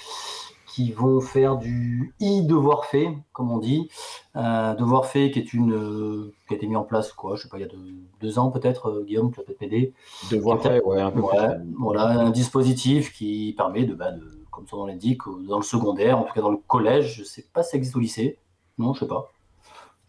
qui 0.70 0.92
vont 0.92 1.20
faire 1.20 1.58
du 1.58 2.14
e-devoir 2.22 2.86
fait, 2.86 3.10
comme 3.34 3.52
on 3.52 3.58
dit. 3.58 3.90
Euh, 4.36 4.76
devoir 4.76 5.06
fait 5.08 5.32
qui 5.32 5.40
est 5.40 5.54
une 5.54 5.74
euh, 5.74 6.34
qui 6.48 6.54
a 6.54 6.58
été 6.58 6.68
mis 6.68 6.76
en 6.76 6.84
place, 6.84 7.12
quoi, 7.12 7.36
je 7.36 7.44
sais 7.44 7.50
pas, 7.50 7.58
il 7.58 7.62
y 7.62 7.64
a 7.64 7.68
deux, 7.68 7.94
deux 8.22 8.40
ans 8.40 8.52
peut-être, 8.52 8.88
euh, 8.90 9.04
Guillaume, 9.04 9.32
tu 9.32 9.38
vas 9.38 9.44
peut-être 9.44 9.62
m'aider. 9.62 9.94
Devoir 10.32 10.62
fait, 10.62 10.82
ouais, 10.84 11.02
un 11.02 11.12
peu 11.12 11.22
Ouais, 11.22 11.30
plus. 11.56 11.74
voilà, 11.80 12.04
un 12.08 12.30
dispositif 12.30 13.12
qui 13.14 13.54
permet 13.58 13.84
de, 13.86 13.96
bah, 13.96 14.12
de 14.12 14.24
comme 14.52 14.68
son 14.68 14.78
nom 14.78 14.86
l'indique, 14.86 15.22
dans 15.48 15.58
le 15.58 15.64
secondaire, 15.64 16.20
en 16.20 16.24
tout 16.24 16.34
cas 16.34 16.42
dans 16.42 16.52
le 16.52 16.60
collège, 16.68 17.16
je 17.18 17.24
sais 17.24 17.46
pas 17.54 17.64
si 17.64 17.72
ça 17.72 17.78
existe 17.78 17.96
au 17.96 18.00
lycée. 18.00 18.38
Non, 18.78 18.94
je 18.94 19.00
sais 19.02 19.08
pas. 19.08 19.32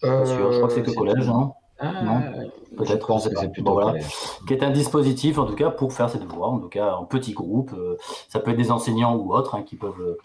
Je 0.03 0.07
suis 0.09 0.17
pas 0.17 0.27
sûr, 0.27 0.53
je 0.53 0.57
crois 0.59 0.69
que 0.69 0.75
c'est 0.75 0.83
que 0.83 0.91
Euh, 0.91 0.95
collège, 0.95 1.29
hein. 1.29 1.53
Ah, 1.83 2.03
Non, 2.03 2.21
je 2.73 2.77
peut-être, 2.77 3.07
Bon, 3.63 3.73
voilà. 3.73 3.99
qui 4.47 4.53
est 4.53 4.63
un 4.63 4.71
dispositif 4.71 5.39
en 5.39 5.47
tout 5.47 5.55
cas 5.55 5.71
pour 5.71 5.95
faire 5.95 6.11
ses 6.11 6.19
devoirs, 6.19 6.51
en 6.51 6.59
tout 6.59 6.69
cas 6.69 6.95
en 6.95 7.05
petits 7.07 7.33
groupes. 7.33 7.75
Ça 8.29 8.39
peut 8.39 8.51
être 8.51 8.59
des 8.59 8.71
enseignants 8.71 9.17
ou 9.17 9.33
autres 9.35 9.55
hein, 9.55 9.63
qui, 9.63 9.77
peuvent, 9.77 10.19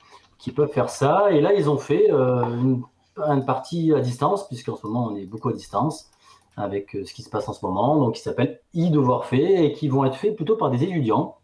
qui 0.45 0.51
peuvent 0.51 0.71
faire 0.71 0.91
ça. 0.91 1.31
Et 1.31 1.41
là, 1.41 1.53
ils 1.55 1.71
ont 1.71 1.77
fait 1.79 2.11
euh, 2.11 2.45
une, 2.45 3.45
partie 3.45 3.91
à 3.95 3.99
distance, 3.99 4.47
puisqu'en 4.47 4.75
ce 4.75 4.85
moment, 4.85 5.07
on 5.11 5.15
est 5.15 5.25
beaucoup 5.25 5.49
à 5.49 5.53
distance 5.53 6.11
avec 6.55 6.95
euh, 6.95 7.03
ce 7.03 7.15
qui 7.15 7.23
se 7.23 7.31
passe 7.31 7.49
en 7.49 7.53
ce 7.53 7.65
moment, 7.65 7.97
donc 7.97 8.13
qui 8.13 8.21
s'appelle 8.21 8.59
e-devoir 8.75 9.25
fait 9.25 9.65
et 9.65 9.73
qui 9.73 9.87
vont 9.87 10.05
être 10.05 10.13
faits 10.15 10.35
plutôt 10.35 10.55
par 10.55 10.69
des 10.69 10.83
étudiants. 10.83 11.37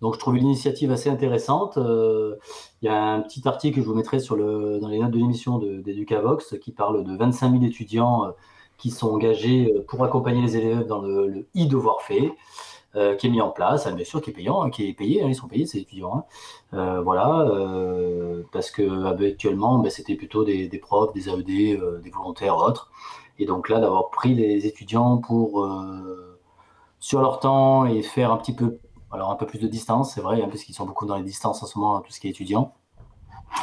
Donc, 0.00 0.14
je 0.14 0.20
trouve 0.20 0.36
l'initiative 0.36 0.92
assez 0.92 1.10
intéressante. 1.10 1.76
Euh, 1.76 2.36
Il 2.82 2.86
y 2.86 2.88
a 2.88 3.02
un 3.14 3.20
petit 3.20 3.42
article 3.48 3.74
que 3.74 3.82
je 3.82 3.88
vous 3.88 3.96
mettrai 3.96 4.20
sur 4.20 4.36
le, 4.36 4.78
dans 4.78 4.86
les 4.86 5.00
notes 5.00 5.10
de 5.10 5.18
l'émission 5.18 5.58
de- 5.58 5.78
d'Educavox 5.80 6.56
qui 6.60 6.70
parle 6.70 7.02
de 7.02 7.16
25 7.16 7.50
000 7.50 7.64
étudiants 7.64 8.32
qui 8.76 8.90
sont 8.90 9.08
engagés 9.10 9.74
pour 9.88 10.04
accompagner 10.04 10.40
les 10.42 10.56
élèves 10.56 10.86
dans 10.86 11.00
le, 11.02 11.26
le 11.26 11.48
e-devoir 11.56 12.00
fait, 12.02 12.30
euh, 12.96 13.14
qui 13.16 13.26
est 13.26 13.30
mis 13.30 13.40
en 13.42 13.50
place, 13.50 13.86
hein, 13.86 13.92
bien 13.92 14.04
sûr, 14.04 14.22
qui 14.22 14.30
est 14.30 14.32
payant, 14.32 14.62
hein, 14.62 14.70
qui 14.70 14.88
est 14.88 14.94
payé, 14.94 15.22
hein, 15.22 15.26
ils 15.28 15.34
sont 15.34 15.46
payés, 15.46 15.66
ces 15.66 15.78
étudiants. 15.78 16.26
Euh, 16.72 17.00
voilà, 17.02 17.40
euh, 17.42 18.42
parce 18.50 18.70
que 18.70 19.04
habituellement, 19.04 19.78
ben, 19.78 19.90
c'était 19.90 20.14
plutôt 20.14 20.44
des, 20.44 20.68
des 20.68 20.78
profs, 20.78 21.12
des 21.12 21.28
AED, 21.28 21.80
des 22.02 22.10
volontaires 22.10 22.56
autres. 22.56 22.90
Et 23.38 23.46
donc 23.46 23.68
là, 23.68 23.80
d'avoir 23.80 24.10
pris 24.10 24.34
les 24.34 24.66
étudiants 24.66 25.18
pour 25.18 25.68
sur 26.98 27.20
leur 27.20 27.40
temps 27.40 27.86
et 27.86 28.02
faire 28.02 28.32
un 28.32 28.36
petit 28.38 28.54
peu, 28.54 28.78
alors 29.12 29.30
un 29.30 29.36
peu 29.36 29.46
plus 29.46 29.58
de 29.60 29.68
distance, 29.68 30.14
c'est 30.14 30.20
vrai, 30.20 30.40
parce 30.48 30.64
qu'ils 30.64 30.74
sont 30.74 30.86
beaucoup 30.86 31.06
dans 31.06 31.16
les 31.16 31.22
distances 31.22 31.62
en 31.62 31.66
ce 31.66 31.78
moment, 31.78 32.00
tout 32.00 32.10
ce 32.12 32.20
qui 32.20 32.26
est 32.26 32.30
étudiant, 32.30 32.74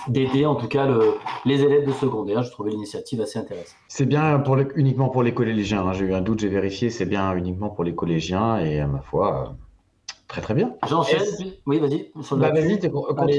d'aider 0.08 0.46
en 0.46 0.56
tout 0.56 0.68
cas 0.68 0.86
le- 0.86 1.16
les 1.46 1.62
élèves 1.64 1.86
de 1.88 1.92
secondaire. 1.94 2.44
Je 2.44 2.52
trouvais 2.52 2.72
l'initiative 2.72 3.22
assez 3.22 3.40
intéressante. 3.40 3.76
C'est 3.88 4.06
bien 4.06 4.40
pour 4.40 4.58
uniquement 4.76 5.10
pour 5.10 5.24
les 5.24 5.34
collégiens. 5.34 5.86
hein. 5.86 5.94
J'ai 5.94 6.06
eu 6.06 6.14
un 6.14 6.22
doute, 6.22 6.40
j'ai 6.40 6.48
vérifié. 6.50 6.90
C'est 6.90 7.06
bien 7.06 7.36
uniquement 7.36 7.70
pour 7.70 7.84
les 7.84 7.96
collégiens 7.96 8.60
et 8.60 8.80
à 8.80 8.88
ma 8.88 9.00
foi, 9.02 9.46
euh, 9.50 9.54
très 10.28 10.42
très 10.42 10.54
bien. 10.54 10.74
J'enchaîne. 10.88 11.22
Oui, 11.66 11.80
vas-y. 11.80 12.12
Sur 12.22 12.38
Bah, 12.38 12.50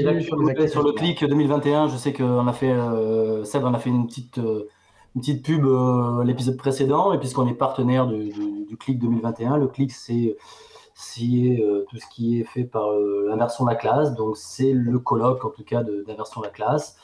là, 0.03 0.21
sur 0.21 0.37
sur 0.69 0.83
le 0.83 0.91
clic 0.93 1.23
2021, 1.25 1.87
je 1.87 1.97
sais 1.97 2.13
qu'on 2.13 2.47
a 2.47 2.53
fait, 2.53 2.71
euh, 2.71 3.43
Seb 3.43 3.63
en 3.65 3.73
a 3.73 3.79
fait 3.79 3.89
une 3.89 4.07
petite, 4.07 4.37
euh, 4.39 4.67
une 5.15 5.21
petite 5.21 5.43
pub 5.45 5.65
euh, 5.65 6.23
l'épisode 6.23 6.57
précédent, 6.57 7.11
et 7.13 7.17
puisqu'on 7.19 7.47
est 7.47 7.53
partenaire 7.53 8.07
du, 8.07 8.29
du- 8.29 8.65
du 8.67 8.77
clic 8.77 8.99
2021, 8.99 9.57
le 9.57 9.67
clic 9.67 9.91
c'est 9.91 10.35
c'est, 10.99 11.59
euh, 11.61 11.85
tout 11.89 11.97
ce 11.97 12.07
qui 12.07 12.39
est 12.39 12.43
fait 12.43 12.63
par 12.63 12.87
euh, 12.89 13.29
Inversion 13.31 13.65
la 13.65 13.75
classe, 13.75 14.15
donc 14.15 14.35
c'est 14.35 14.73
le 14.73 14.97
colloque 14.97 15.45
en 15.45 15.51
tout 15.51 15.63
cas 15.63 15.83
de- 15.83 16.03
d'Inversion 16.07 16.41
la 16.41 16.49
classe, 16.49 16.97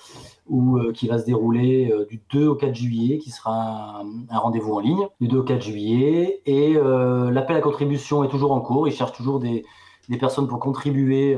euh, 0.51 0.91
qui 0.93 1.07
va 1.07 1.19
se 1.19 1.25
dérouler 1.25 1.91
euh, 1.91 2.03
du 2.07 2.19
2 2.31 2.47
au 2.47 2.55
4 2.55 2.73
juillet, 2.73 3.19
qui 3.19 3.29
sera 3.29 4.01
un, 4.31 4.39
rendez-vous 4.39 4.73
en 4.73 4.79
ligne, 4.79 5.07
du 5.21 5.27
2 5.27 5.37
au 5.37 5.43
4 5.43 5.61
juillet, 5.61 6.41
et 6.47 6.73
l'appel 6.73 7.55
à 7.55 7.61
contribution 7.61 8.23
est 8.23 8.29
toujours 8.29 8.51
en 8.51 8.61
cours, 8.61 8.87
ils 8.87 8.93
cherchent 8.93 9.13
toujours 9.13 9.39
des, 9.39 9.63
personnes 10.19 10.47
pour 10.47 10.59
contribuer 10.59 11.37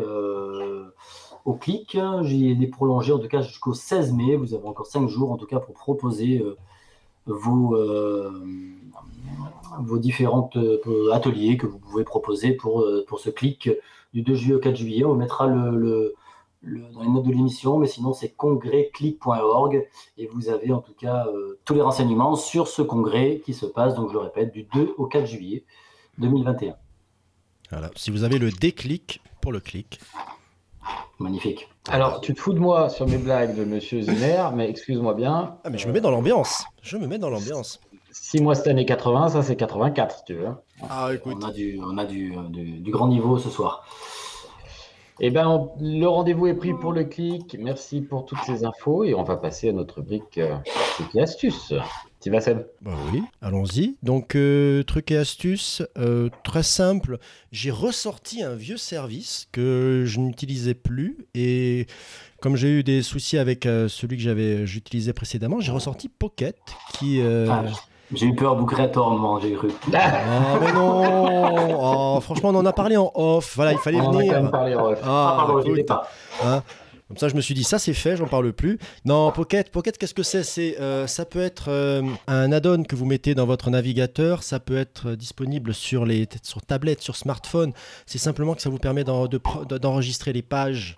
au 1.44 1.54
clic. 1.54 1.98
J'y 2.22 2.52
ai 2.52 2.68
prolongés 2.68 3.12
en 3.12 3.20
tout 3.20 3.28
cas 3.28 3.42
jusqu'au 3.42 3.74
16 3.74 4.14
mai. 4.14 4.36
Vous 4.38 4.54
avez 4.54 4.66
encore 4.66 4.88
5 4.88 5.08
jours 5.08 5.32
en 5.32 5.38
tout 5.38 5.46
cas 5.46 5.60
pour 5.60 5.74
proposer 5.74 6.44
vos, 7.26 7.76
euh, 7.76 8.32
vos 9.82 9.98
différents 9.98 10.50
ateliers 11.12 11.58
que 11.58 11.68
vous 11.68 11.80
pouvez 11.80 12.04
proposer 12.04 12.54
pour, 12.54 12.82
euh, 12.82 13.04
pour 13.08 13.20
ce 13.20 13.30
clic 13.30 13.70
du 14.14 14.22
2 14.22 14.36
juillet 14.36 14.56
au 14.56 14.60
4 14.60 14.76
juillet. 14.76 15.04
On 15.06 15.16
mettra 15.16 15.48
le, 15.48 15.72
le- 15.78 16.14
dans 16.94 17.02
les 17.04 17.10
notes 17.10 17.26
de 17.26 17.32
l'émission, 17.32 17.78
mais 17.78 17.86
sinon 17.88 18.14
c'est 18.14 18.30
congrèsclic.org 18.36 19.88
et 20.18 20.28
vous 20.28 20.50
avez 20.50 20.72
en 20.74 20.80
tout 20.80 20.94
cas 20.94 21.28
euh, 21.28 21.60
tous 21.64 21.76
les 21.76 21.82
renseignements 21.82 22.36
sur 22.36 22.68
ce 22.68 22.82
congrès 22.82 23.42
qui 23.46 23.54
se 23.54 23.68
passe, 23.68 23.94
donc 23.94 24.08
je 24.10 24.14
le 24.14 24.20
répète, 24.20 24.52
du 24.52 24.64
2 24.74 24.96
au 24.98 25.06
4 25.06 25.26
juillet 25.28 25.64
2021. 26.18 26.76
Voilà. 27.70 27.92
Si 27.96 28.10
vous 28.10 28.24
avez 28.24 28.40
le 28.40 28.50
déclic 28.52 29.22
pour 29.42 29.52
le 29.52 29.60
clic. 29.60 30.00
Magnifique. 31.20 31.70
Alors, 31.88 32.20
tu 32.22 32.34
te 32.34 32.40
fous 32.40 32.54
de 32.54 32.60
moi 32.60 32.90
sur 32.90 33.08
mes 33.08 33.18
blagues 33.18 33.56
de 33.56 33.64
Monsieur 33.64 34.02
Zimmer, 34.02 34.50
mais 34.54 34.70
excuse-moi 34.70 35.14
bien. 35.14 35.56
Ah, 35.64 35.70
mais 35.70 35.78
je 35.78 35.88
me 35.88 35.94
mets 35.94 36.02
dans 36.02 36.12
l'ambiance. 36.12 36.66
Je 36.82 36.98
me 36.98 37.08
mets 37.08 37.18
dans 37.18 37.30
l'ambiance. 37.30 37.80
Si 38.12 38.42
moi 38.42 38.56
c'était 38.56 38.70
années 38.72 38.86
80, 38.86 39.30
ça 39.30 39.44
c'est 39.44 39.56
84, 39.56 40.18
si 40.20 40.24
tu 40.26 40.34
veux. 40.36 40.50
Ah, 40.90 41.10
On 41.26 41.42
a, 41.42 41.52
du, 41.52 41.80
on 41.84 41.98
a 41.98 42.06
du, 42.06 42.36
du- 42.50 42.80
du 42.80 42.92
grand 42.92 43.08
niveau 43.08 43.38
ce 43.38 43.50
soir. 43.50 43.86
Eh 45.22 45.30
ben, 45.32 45.48
on- 45.48 45.72
le 45.80 46.06
rendez-vous 46.08 46.48
est 46.48 46.54
pris 46.56 46.74
pour 46.74 46.92
le 46.92 47.06
clic. 47.06 47.56
Merci 47.60 48.02
pour 48.02 48.26
toutes 48.26 48.40
ces 48.46 48.66
infos 48.66 49.04
et 49.06 49.14
on 49.16 49.24
va 49.24 49.38
passer 49.38 49.70
à 49.70 49.72
notre 49.74 49.96
rubrique 49.96 50.38
euh, 50.38 50.56
et 51.14 51.22
astuces. 51.22 51.74
Tu 52.26 52.32
vas 52.32 52.42
Seb 52.42 52.66
Bah 52.82 52.94
oui, 53.14 53.22
allons-y. 53.40 53.98
Donc, 54.02 54.34
euh, 54.36 54.82
truc 54.82 55.12
et 55.12 55.18
astuce, 55.18 55.84
euh, 56.00 56.30
très 56.44 56.64
simple. 56.64 57.20
J'ai 57.52 57.70
ressorti 57.70 58.42
un 58.42 58.56
vieux 58.56 58.78
service 58.78 59.48
que 59.52 60.06
je 60.08 60.20
n'utilisais 60.20 60.74
plus. 60.74 61.28
Et 61.36 61.86
comme 62.42 62.56
j'ai 62.56 62.70
eu 62.80 62.84
des 62.84 63.04
soucis 63.04 63.38
avec 63.38 63.68
euh, 63.68 63.88
celui 63.88 64.18
que 64.18 64.24
j'avais 64.24 64.66
j'utilisais 64.66 65.14
précédemment, 65.14 65.60
j'ai 65.60 65.72
ressorti 65.72 66.10
Pocket 66.10 66.58
qui. 66.98 67.22
euh, 67.22 67.48
Ah, 67.52 67.64
J'ai 68.16 68.26
eu 68.26 68.34
peur, 68.34 68.58
tort, 68.92 69.12
moment, 69.12 69.40
j'ai 69.40 69.54
cru. 69.54 69.68
Oh, 69.86 69.92
mais 70.60 70.74
non 70.74 72.16
Oh, 72.18 72.20
Franchement, 72.22 72.50
on 72.50 72.56
en 72.56 72.66
a 72.66 72.74
parlé 72.74 72.98
en 72.98 73.12
off. 73.14 73.54
Voilà, 73.56 73.74
il 73.74 73.78
fallait 73.78 74.00
On 74.00 74.06
en 74.06 74.10
a 74.10 74.14
quand 74.14 74.18
venir. 74.18 74.42
même 74.42 74.50
parlé 74.52 74.74
en 74.74 74.86
off. 74.88 75.00
Ah, 75.04 75.06
Ah, 75.32 75.46
pardon, 75.46 75.62
je 75.64 75.72
l'ai 75.74 75.84
pas. 75.84 76.10
Hein 76.44 76.64
Comme 77.08 77.18
ça, 77.18 77.28
je 77.28 77.36
me 77.36 77.42
suis 77.42 77.54
dit, 77.54 77.64
ça 77.64 77.78
c'est 77.78 77.94
fait, 77.94 78.18
j'en 78.18 78.28
parle 78.28 78.52
plus. 78.52 78.80
Non, 79.06 79.32
Pocket, 79.32 79.70
Pocket, 79.70 79.96
qu'est-ce 79.96 80.16
que 80.16 80.24
c'est? 80.24 80.80
Euh, 80.80 81.06
ça 81.06 81.26
peut 81.26 81.42
être 81.42 81.70
euh, 81.70 82.02
un 82.26 82.52
add-on 82.52 82.82
que 82.82 82.96
vous 82.96 83.06
mettez 83.06 83.36
dans 83.36 83.46
votre 83.46 83.70
navigateur. 83.70 84.42
Ça 84.42 84.60
peut 84.60 84.78
être 84.78 85.10
euh, 85.10 85.16
disponible 85.16 85.76
sur 85.76 86.04
les, 86.04 86.28
sur 86.42 86.64
tablette, 86.64 87.02
sur 87.02 87.16
smartphone. 87.16 87.74
C'est 88.08 88.18
simplement 88.18 88.56
que 88.56 88.62
ça 88.64 88.72
vous 88.72 88.80
permet 88.80 89.04
d'enregistrer 89.04 90.34
les 90.34 90.42
pages. 90.42 90.98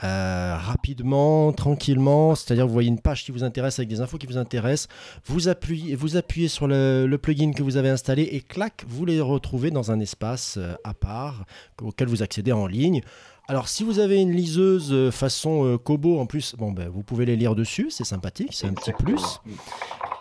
rapidement, 0.00 1.52
tranquillement, 1.52 2.34
c'est-à-dire 2.34 2.66
vous 2.66 2.72
voyez 2.72 2.88
une 2.88 3.00
page 3.00 3.24
qui 3.24 3.30
vous 3.30 3.44
intéresse 3.44 3.78
avec 3.78 3.88
des 3.88 4.00
infos 4.00 4.18
qui 4.18 4.26
vous 4.26 4.38
intéressent, 4.38 4.88
vous 5.24 5.46
appuyez, 5.46 5.94
vous 5.94 6.16
appuyez 6.16 6.48
sur 6.48 6.66
le, 6.66 7.16
plugin 7.16 7.52
que 7.52 7.62
vous 7.62 7.76
avez 7.76 7.90
installé 7.90 8.24
et 8.24 8.40
clac, 8.40 8.84
vous 8.88 9.06
les 9.06 9.20
retrouvez 9.20 9.70
dans 9.70 9.92
un 9.92 10.00
espace 10.00 10.58
à 10.82 10.94
part 10.94 11.44
auquel 11.80 12.08
vous 12.08 12.24
accédez 12.24 12.50
en 12.50 12.66
ligne. 12.66 13.02
Alors, 13.46 13.68
si 13.68 13.84
vous 13.84 13.98
avez 13.98 14.22
une 14.22 14.32
liseuse 14.32 14.90
euh, 14.90 15.10
façon 15.10 15.66
euh, 15.66 15.76
Kobo 15.76 16.18
en 16.18 16.24
plus, 16.24 16.54
bon, 16.56 16.72
ben, 16.72 16.88
vous 16.88 17.02
pouvez 17.02 17.26
les 17.26 17.36
lire 17.36 17.54
dessus, 17.54 17.90
c'est 17.90 18.04
sympathique, 18.04 18.52
c'est 18.52 18.66
un 18.66 18.72
petit 18.72 18.92
plus. 18.92 19.40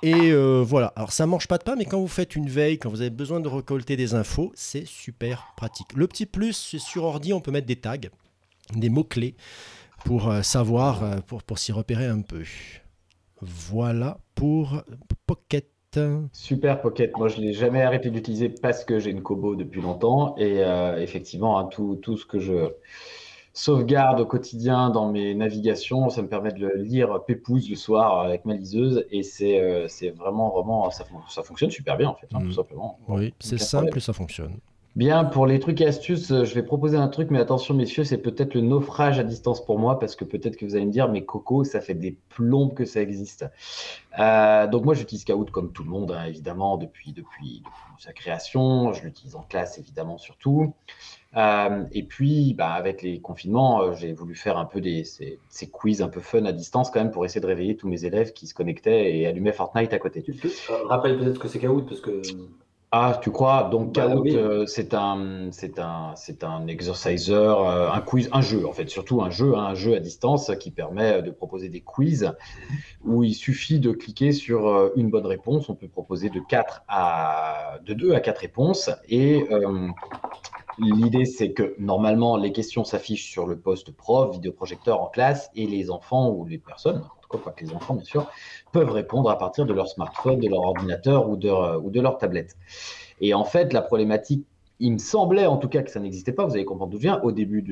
Et 0.02 0.32
euh, 0.32 0.62
voilà, 0.62 0.88
alors 0.98 1.14
ça 1.14 1.26
mange 1.26 1.48
pas 1.48 1.58
de 1.58 1.64
pain, 1.64 1.76
mais 1.78 1.86
quand 1.86 2.02
vous 2.02 2.10
faites 2.10 2.36
une 2.36 2.50
veille, 2.50 2.78
quand 2.78 2.90
vous 2.90 3.00
avez 3.00 3.10
besoin 3.10 3.40
de 3.40 3.48
récolter 3.48 3.96
des 3.96 4.14
infos, 4.14 4.52
c'est 4.56 4.86
super 4.86 5.54
pratique. 5.56 5.88
Le 5.96 6.08
petit 6.08 6.26
plus, 6.26 6.52
c'est 6.52 6.80
sur 6.80 7.06
ordi, 7.06 7.32
on 7.32 7.40
peut 7.40 7.52
mettre 7.52 7.68
des 7.68 7.78
tags, 7.78 7.98
des 8.76 8.90
mots-clés 8.90 9.36
pour 10.04 10.34
savoir, 10.44 11.24
pour 11.24 11.58
s'y 11.58 11.72
repérer 11.72 12.08
un 12.08 12.20
peu. 12.20 12.44
Voilà 13.40 14.18
pour 14.36 14.84
Pocket. 15.26 15.73
Super 16.32 16.82
Pocket, 16.82 17.16
moi 17.18 17.28
je 17.28 17.38
l'ai 17.42 17.54
jamais 17.54 17.82
arrêté 17.84 18.10
d'utiliser 18.10 18.50
parce 18.50 18.84
que 18.86 19.00
j'ai 19.00 19.12
une 19.12 19.22
Kobo 19.22 19.56
depuis 19.56 19.82
longtemps 19.82 20.36
et 20.38 20.64
euh, 20.64 20.98
effectivement 21.00 21.60
hein, 21.60 21.66
tout, 21.66 21.96
tout 22.02 22.18
ce 22.18 22.26
que 22.26 22.40
je 22.40 22.72
sauvegarde 23.54 24.20
au 24.20 24.26
quotidien 24.26 24.90
dans 24.90 25.12
mes 25.12 25.36
navigations, 25.36 26.10
ça 26.10 26.22
me 26.24 26.28
permet 26.28 26.52
de 26.52 26.60
le 26.66 26.82
lire 26.82 27.24
pépouze 27.26 27.70
le 27.70 27.76
soir 27.76 28.22
avec 28.22 28.46
ma 28.46 28.56
liseuse 28.56 29.06
et 29.12 29.22
c'est 29.22 29.60
euh, 29.62 29.88
vraiment 30.18 30.50
vraiment 30.50 30.90
ça, 30.90 31.04
fon- 31.06 31.22
ça 31.30 31.44
fonctionne 31.44 31.70
super 31.70 31.98
bien 31.98 32.10
en 32.10 32.16
fait 32.16 32.28
hein, 32.34 32.40
Mm. 32.40 32.46
tout 32.48 32.52
simplement. 32.54 32.98
Oui, 33.08 33.34
c'est 33.40 33.60
simple 33.60 33.98
et 33.98 34.02
ça 34.02 34.14
fonctionne. 34.14 34.54
Bien, 34.96 35.26
pour 35.26 35.48
les 35.48 35.60
trucs 35.60 35.82
et 35.82 35.88
astuces, 35.88 36.32
euh, 36.32 36.46
je 36.46 36.54
vais 36.54 36.62
proposer 36.62 36.98
un 36.98 37.08
truc, 37.08 37.32
mais 37.32 37.40
attention 37.40 37.74
messieurs, 37.74 38.04
c'est 38.04 38.20
peut-être 38.20 38.54
le 38.54 38.62
naufrage 38.62 39.18
à 39.18 39.24
distance 39.24 39.66
pour 39.66 39.80
moi, 39.80 39.98
parce 39.98 40.16
que 40.16 40.24
peut-être 40.24 40.56
que 40.56 40.66
vous 40.66 40.76
allez 40.76 40.86
me 40.86 40.92
dire, 40.92 41.10
mais 41.10 41.26
Coco, 41.26 41.64
ça 41.64 41.82
fait 41.82 41.96
des 41.96 42.16
plombes 42.30 42.76
que 42.76 42.86
ça 42.86 43.02
existe. 43.02 43.44
Euh, 44.20 44.68
donc 44.68 44.86
moi, 44.86 44.94
j'utilise 44.94 45.26
Kahoot 45.26 45.50
comme 45.50 45.72
tout 45.74 45.84
le 45.84 45.90
monde, 45.90 46.12
hein, 46.12 46.26
évidemment, 46.26 46.78
depuis, 46.78 47.12
depuis, 47.12 47.64
sa 47.98 48.14
création. 48.14 48.94
Je 48.94 49.04
l'utilise 49.04 49.36
en 49.36 49.42
classe, 49.42 49.80
évidemment, 49.80 50.20
surtout. 50.20 50.76
Euh, 51.36 51.86
et 51.92 52.04
puis, 52.04 52.54
bah, 52.54 52.74
avec 52.74 53.02
les 53.02 53.20
confinements, 53.20 53.94
j'ai 53.94 54.14
voulu 54.14 54.36
faire 54.36 54.60
un 54.60 54.66
peu 54.66 54.80
des, 54.80 55.06
ces, 55.06 55.40
quiz 55.72 56.04
un 56.04 56.10
peu 56.10 56.20
fun 56.20 56.46
à 56.46 56.52
distance 56.52 56.92
quand 56.92 57.00
même 57.00 57.12
pour 57.12 57.26
essayer 57.26 57.42
de 57.42 57.48
réveiller 57.48 57.76
tous 57.76 57.88
mes 57.88 58.06
élèves 58.06 58.32
qui 58.34 58.46
se 58.46 58.54
connectaient 58.54 59.18
et 59.18 59.26
allumaient 59.26 59.54
Fortnite 59.54 59.92
à 59.92 59.98
côté. 59.98 60.24
Rappelle 60.86 61.18
peut-être 61.18 61.40
que 61.40 61.48
c'est 61.48 61.58
Kahoot 61.58 61.88
parce 61.88 62.02
que. 62.02 62.22
Ah, 62.96 63.20
tu 63.20 63.32
crois? 63.32 63.70
Donc, 63.72 63.92
Bah 63.96 64.04
Kahoot, 64.08 64.22
oui. 64.22 64.36
euh, 64.36 64.68
c'est 64.68 64.94
un, 64.94 65.50
c'est 65.52 65.80
un, 65.80 66.14
c'est 66.16 66.44
un 66.44 66.68
exerciser, 66.68 67.34
euh, 67.34 67.92
un 67.92 68.02
quiz, 68.02 68.30
un 68.32 68.42
jeu, 68.42 68.68
en 68.68 68.72
fait, 68.72 68.88
surtout 68.88 69.24
un 69.24 69.32
jeu, 69.32 69.56
hein, 69.58 69.64
un 69.64 69.74
jeu 69.74 69.96
à 69.96 70.00
distance 70.00 70.52
qui 70.60 70.70
permet 70.70 71.24
de 71.24 71.32
proposer 71.32 71.70
des 71.70 71.82
quiz 71.82 72.32
où 73.04 73.24
il 73.24 73.34
suffit 73.34 73.80
de 73.80 73.94
cliquer 73.94 74.32
sur 74.32 74.68
euh, 74.68 74.92
une 74.96 75.10
bonne 75.10 75.26
réponse. 75.26 75.70
On 75.70 75.76
peut 75.76 75.88
proposer 75.88 76.30
de 76.30 76.40
4 76.40 76.84
à, 76.88 77.80
de 77.84 77.96
2 77.96 78.14
à 78.14 78.20
4 78.20 78.38
réponses. 78.38 78.92
Et 79.10 79.44
euh, 79.52 79.88
l'idée, 80.80 81.26
c'est 81.26 81.52
que 81.52 81.76
normalement, 81.80 82.38
les 82.38 82.52
questions 82.52 82.84
s'affichent 82.84 83.30
sur 83.30 83.48
le 83.48 83.58
poste 83.58 83.92
prof, 83.92 84.32
vidéoprojecteur 84.34 85.02
en 85.02 85.08
classe, 85.08 85.50
et 85.56 85.68
les 85.68 85.92
enfants 85.92 86.30
ou 86.30 86.46
les 86.46 86.58
personnes, 86.58 86.98
en 86.98 87.22
tout 87.22 87.38
cas 87.38 87.38
pas 87.38 87.52
que 87.52 87.64
les 87.64 87.74
enfants, 87.74 87.96
bien 87.96 88.06
sûr, 88.06 88.30
peuvent 88.72 88.92
répondre 88.92 89.30
à 89.30 89.38
partir 89.38 89.66
de 89.66 89.74
leur 89.74 89.88
smartphone, 89.88 90.40
de 90.40 90.50
leur 90.50 90.62
ordinateur 90.62 91.30
ou 91.30 91.36
de, 91.38 91.50
ou 91.78 91.90
de 91.90 92.02
leur 92.02 92.18
tablette. 92.18 92.56
Et 93.22 93.34
en 93.34 93.46
fait, 93.46 93.74
la 93.74 93.82
problématique, 93.82 94.46
il 94.80 94.92
me 94.92 94.98
semblait 94.98 95.46
en 95.46 95.58
tout 95.58 95.70
cas 95.70 95.82
que 95.82 95.92
ça 95.92 96.00
n'existait 96.00 96.34
pas, 96.34 96.46
vous 96.46 96.56
allez 96.56 96.66
comprendre 96.66 96.92
d'où 96.92 96.98
je 96.98 97.04
viens, 97.04 97.22
au 97.22 97.32
début 97.32 97.64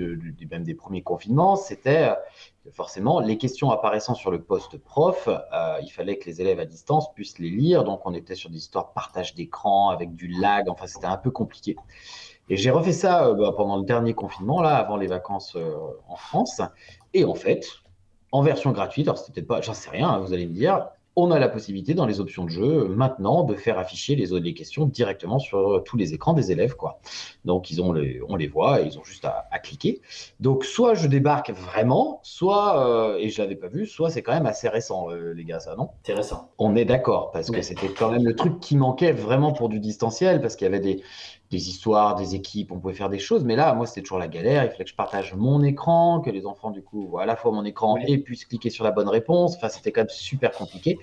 même 0.50 0.64
des 0.64 0.76
premiers 0.76 1.02
confinements, 1.02 1.56
c'était 1.56 2.10
euh, 2.10 2.72
forcément 2.72 3.20
les 3.20 3.38
questions 3.38 3.72
apparaissant 3.72 4.14
sur 4.14 4.32
le 4.32 4.42
poste 4.42 4.78
prof, 4.78 5.28
euh, 5.28 5.78
il 5.82 5.90
fallait 5.90 6.18
que 6.18 6.26
les 6.28 6.42
élèves 6.42 6.60
à 6.60 6.66
distance 6.66 7.12
puissent 7.14 7.40
les 7.40 7.50
lire, 7.50 7.84
donc 7.84 8.02
on 8.06 8.14
était 8.14 8.36
sur 8.36 8.50
des 8.50 8.58
histoires 8.58 8.94
partage 8.94 9.36
d'écran 9.36 9.90
avec 9.90 10.16
du 10.16 10.28
lag, 10.28 10.70
enfin 10.70 10.88
c'était 10.88 11.08
un 11.08 11.18
peu 11.18 11.32
compliqué. 11.32 11.76
Et 12.52 12.58
j'ai 12.58 12.70
refait 12.70 12.92
ça 12.92 13.28
euh, 13.28 13.34
bah, 13.34 13.54
pendant 13.56 13.78
le 13.78 13.86
dernier 13.86 14.14
confinement, 14.14 14.62
là, 14.62 14.76
avant 14.76 14.98
les 14.98 15.08
vacances 15.08 15.56
euh, 15.56 15.74
en 16.10 16.18
France, 16.18 16.60
et 17.14 17.24
en 17.24 17.34
fait, 17.34 17.66
en 18.34 18.42
version 18.42 18.72
gratuite, 18.74 19.08
alors 19.08 19.18
c'était 19.18 19.32
peut-être 19.32 19.48
pas, 19.48 19.62
j'en 19.62 19.74
sais 19.74 19.90
rien, 19.90 20.10
hein, 20.10 20.20
vous 20.20 20.34
allez 20.34 20.48
me 20.48 20.54
dire, 20.54 20.90
on 21.16 21.32
a 21.32 21.40
la 21.40 21.48
possibilité 21.48 21.94
dans 21.94 22.06
les 22.06 22.20
options 22.20 22.44
de 22.44 22.50
jeu 22.50 22.64
euh, 22.64 22.88
maintenant 22.90 23.44
de 23.44 23.56
faire 23.56 23.80
afficher 23.80 24.16
les, 24.16 24.38
les 24.38 24.54
questions 24.54 24.86
directement 24.86 25.40
sur 25.40 25.82
tous 25.86 25.96
les 25.96 26.14
écrans 26.14 26.34
des 26.34 26.52
élèves. 26.52 26.76
Quoi. 26.76 27.00
Donc 27.46 27.72
ils 27.72 27.82
ont 27.82 27.94
les, 27.94 28.22
on 28.28 28.36
les 28.36 28.48
voit 28.48 28.82
et 28.82 28.86
ils 28.86 29.00
ont 29.00 29.04
juste 29.04 29.24
à, 29.24 29.46
à 29.52 29.60
cliquer. 29.60 30.02
Donc 30.42 30.66
soit 30.66 30.94
je 30.94 31.08
débarque 31.08 31.52
vraiment, 31.52 32.20
soit, 32.24 32.86
euh, 32.86 33.18
et 33.18 33.30
je 33.30 33.42
l'avais 33.42 33.56
pas 33.56 33.68
vu, 33.68 33.86
soit 33.86 34.10
c'est 34.10 34.24
quand 34.24 34.34
même 34.34 34.46
assez 34.46 34.68
récent, 34.68 35.10
euh, 35.10 35.34
les 35.34 35.46
gars, 35.46 35.62
ça, 35.62 35.76
non? 35.78 35.90
Intéressant. 36.00 36.52
On 36.58 36.76
est 36.76 36.86
d'accord, 36.86 37.32
parce 37.32 37.50
que 37.50 37.62
c'était 37.62 37.90
quand 37.90 38.12
même 38.12 38.26
le 38.26 38.36
truc 38.36 38.60
qui 38.60 38.76
manquait 38.76 39.14
vraiment 39.14 39.54
pour 39.54 39.70
du 39.70 39.80
distanciel, 39.80 40.42
parce 40.42 40.56
qu'il 40.56 40.66
y 40.66 40.70
avait 40.70 40.80
des, 40.80 41.02
des 41.52 41.68
histoires, 41.68 42.16
des 42.16 42.34
équipes, 42.34 42.72
on 42.72 42.80
pouvait 42.80 42.94
faire 42.94 43.10
des 43.10 43.20
choses, 43.20 43.44
mais 43.44 43.58
là, 43.58 43.74
moi, 43.74 43.86
c'était 43.86 44.02
toujours 44.02 44.20
la 44.20 44.30
galère. 44.30 44.64
Il 44.64 44.72
fallait 44.72 44.86
que 44.86 44.90
je 44.90 44.96
partage 44.96 45.36
mon 45.36 45.62
écran, 45.64 46.22
que 46.22 46.30
les 46.30 46.46
enfants, 46.46 46.72
du 46.72 46.82
coup, 46.82 47.08
voient 47.08 47.24
à 47.24 47.26
la 47.26 47.36
fois 47.36 47.52
mon 47.52 47.66
écran 47.66 47.96
Ouais. 47.96 48.06
et 48.08 48.18
puissent 48.18 48.46
cliquer 48.46 48.70
sur 48.70 48.86
la 48.86 48.92
bonne 48.92 49.10
réponse. 49.10 49.58
Enfin, 49.58 49.68
c'était 49.68 49.92
quand 49.92 50.00
même 50.02 50.10
super 50.10 50.52
compliqué. 50.54 50.98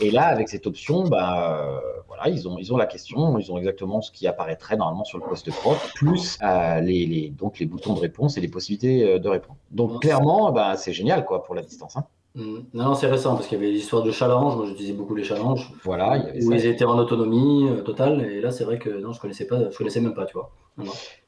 Et 0.00 0.12
là, 0.12 0.26
avec 0.26 0.48
cette 0.48 0.66
option, 0.68 1.02
bah, 1.02 1.58
euh, 1.60 1.80
voilà, 2.06 2.28
ils 2.28 2.46
ont, 2.48 2.56
ils 2.58 2.72
ont 2.72 2.76
la 2.76 2.86
question, 2.86 3.36
ils 3.38 3.50
ont 3.50 3.58
exactement 3.58 4.00
ce 4.00 4.12
qui 4.12 4.28
apparaîtrait 4.28 4.76
normalement 4.76 5.04
sur 5.04 5.18
le 5.18 5.24
poste 5.24 5.50
prof, 5.50 5.92
plus 5.94 6.38
euh, 6.42 6.80
les, 6.80 7.06
les, 7.06 7.30
donc 7.30 7.58
les 7.58 7.66
boutons 7.66 7.94
de 7.94 8.00
réponse 8.00 8.36
et 8.36 8.40
les 8.40 8.48
possibilités 8.48 9.02
euh, 9.14 9.18
de 9.18 9.28
répondre. 9.28 9.58
Donc, 9.72 10.02
clairement, 10.02 10.52
bah, 10.52 10.76
c'est 10.76 10.92
génial, 10.92 11.24
quoi, 11.24 11.42
pour 11.42 11.56
la 11.56 11.62
distance. 11.62 11.96
hein. 11.96 12.04
Mm. 12.34 12.58
Non, 12.74 12.84
non, 12.84 12.94
c'est 12.94 13.08
récent 13.08 13.34
parce 13.34 13.46
qu'il 13.48 13.58
y 13.58 13.60
avait 13.62 13.72
l'histoire 13.72 14.02
de 14.02 14.10
challenge. 14.10 14.56
Moi, 14.56 14.66
j'utilisais 14.66 14.92
beaucoup 14.92 15.14
les 15.14 15.24
challenges 15.24 15.72
Voilà, 15.84 16.16
il 16.16 16.24
y 16.24 16.28
avait 16.28 16.44
où 16.44 16.50
ça. 16.50 16.56
ils 16.56 16.66
étaient 16.66 16.84
en 16.84 16.98
autonomie 16.98 17.68
euh, 17.68 17.82
totale. 17.82 18.20
Et 18.22 18.40
là, 18.40 18.50
c'est 18.50 18.64
vrai 18.64 18.78
que 18.78 18.90
non, 18.90 19.12
je 19.12 19.20
connaissais 19.20 19.46
pas, 19.46 19.70
je 19.70 19.76
connaissais 19.76 20.00
même 20.00 20.14
pas, 20.14 20.26
tu 20.26 20.34
vois. 20.34 20.52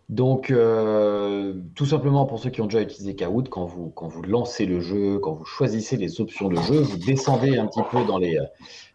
Donc, 0.08 0.50
euh, 0.50 1.54
tout 1.74 1.86
simplement 1.86 2.26
pour 2.26 2.38
ceux 2.38 2.50
qui 2.50 2.60
ont 2.60 2.66
déjà 2.66 2.82
utilisé 2.82 3.16
Kahoot, 3.16 3.48
quand 3.48 3.64
vous, 3.64 3.90
quand 3.90 4.08
vous 4.08 4.22
lancez 4.22 4.66
le 4.66 4.80
jeu, 4.80 5.18
quand 5.18 5.32
vous 5.32 5.44
choisissez 5.44 5.96
les 5.96 6.20
options 6.20 6.48
de 6.48 6.56
jeu, 6.56 6.80
vous 6.80 6.98
descendez 6.98 7.56
un 7.56 7.66
petit 7.66 7.82
peu 7.90 8.04
dans 8.04 8.18
les, 8.18 8.36
euh, 8.36 8.44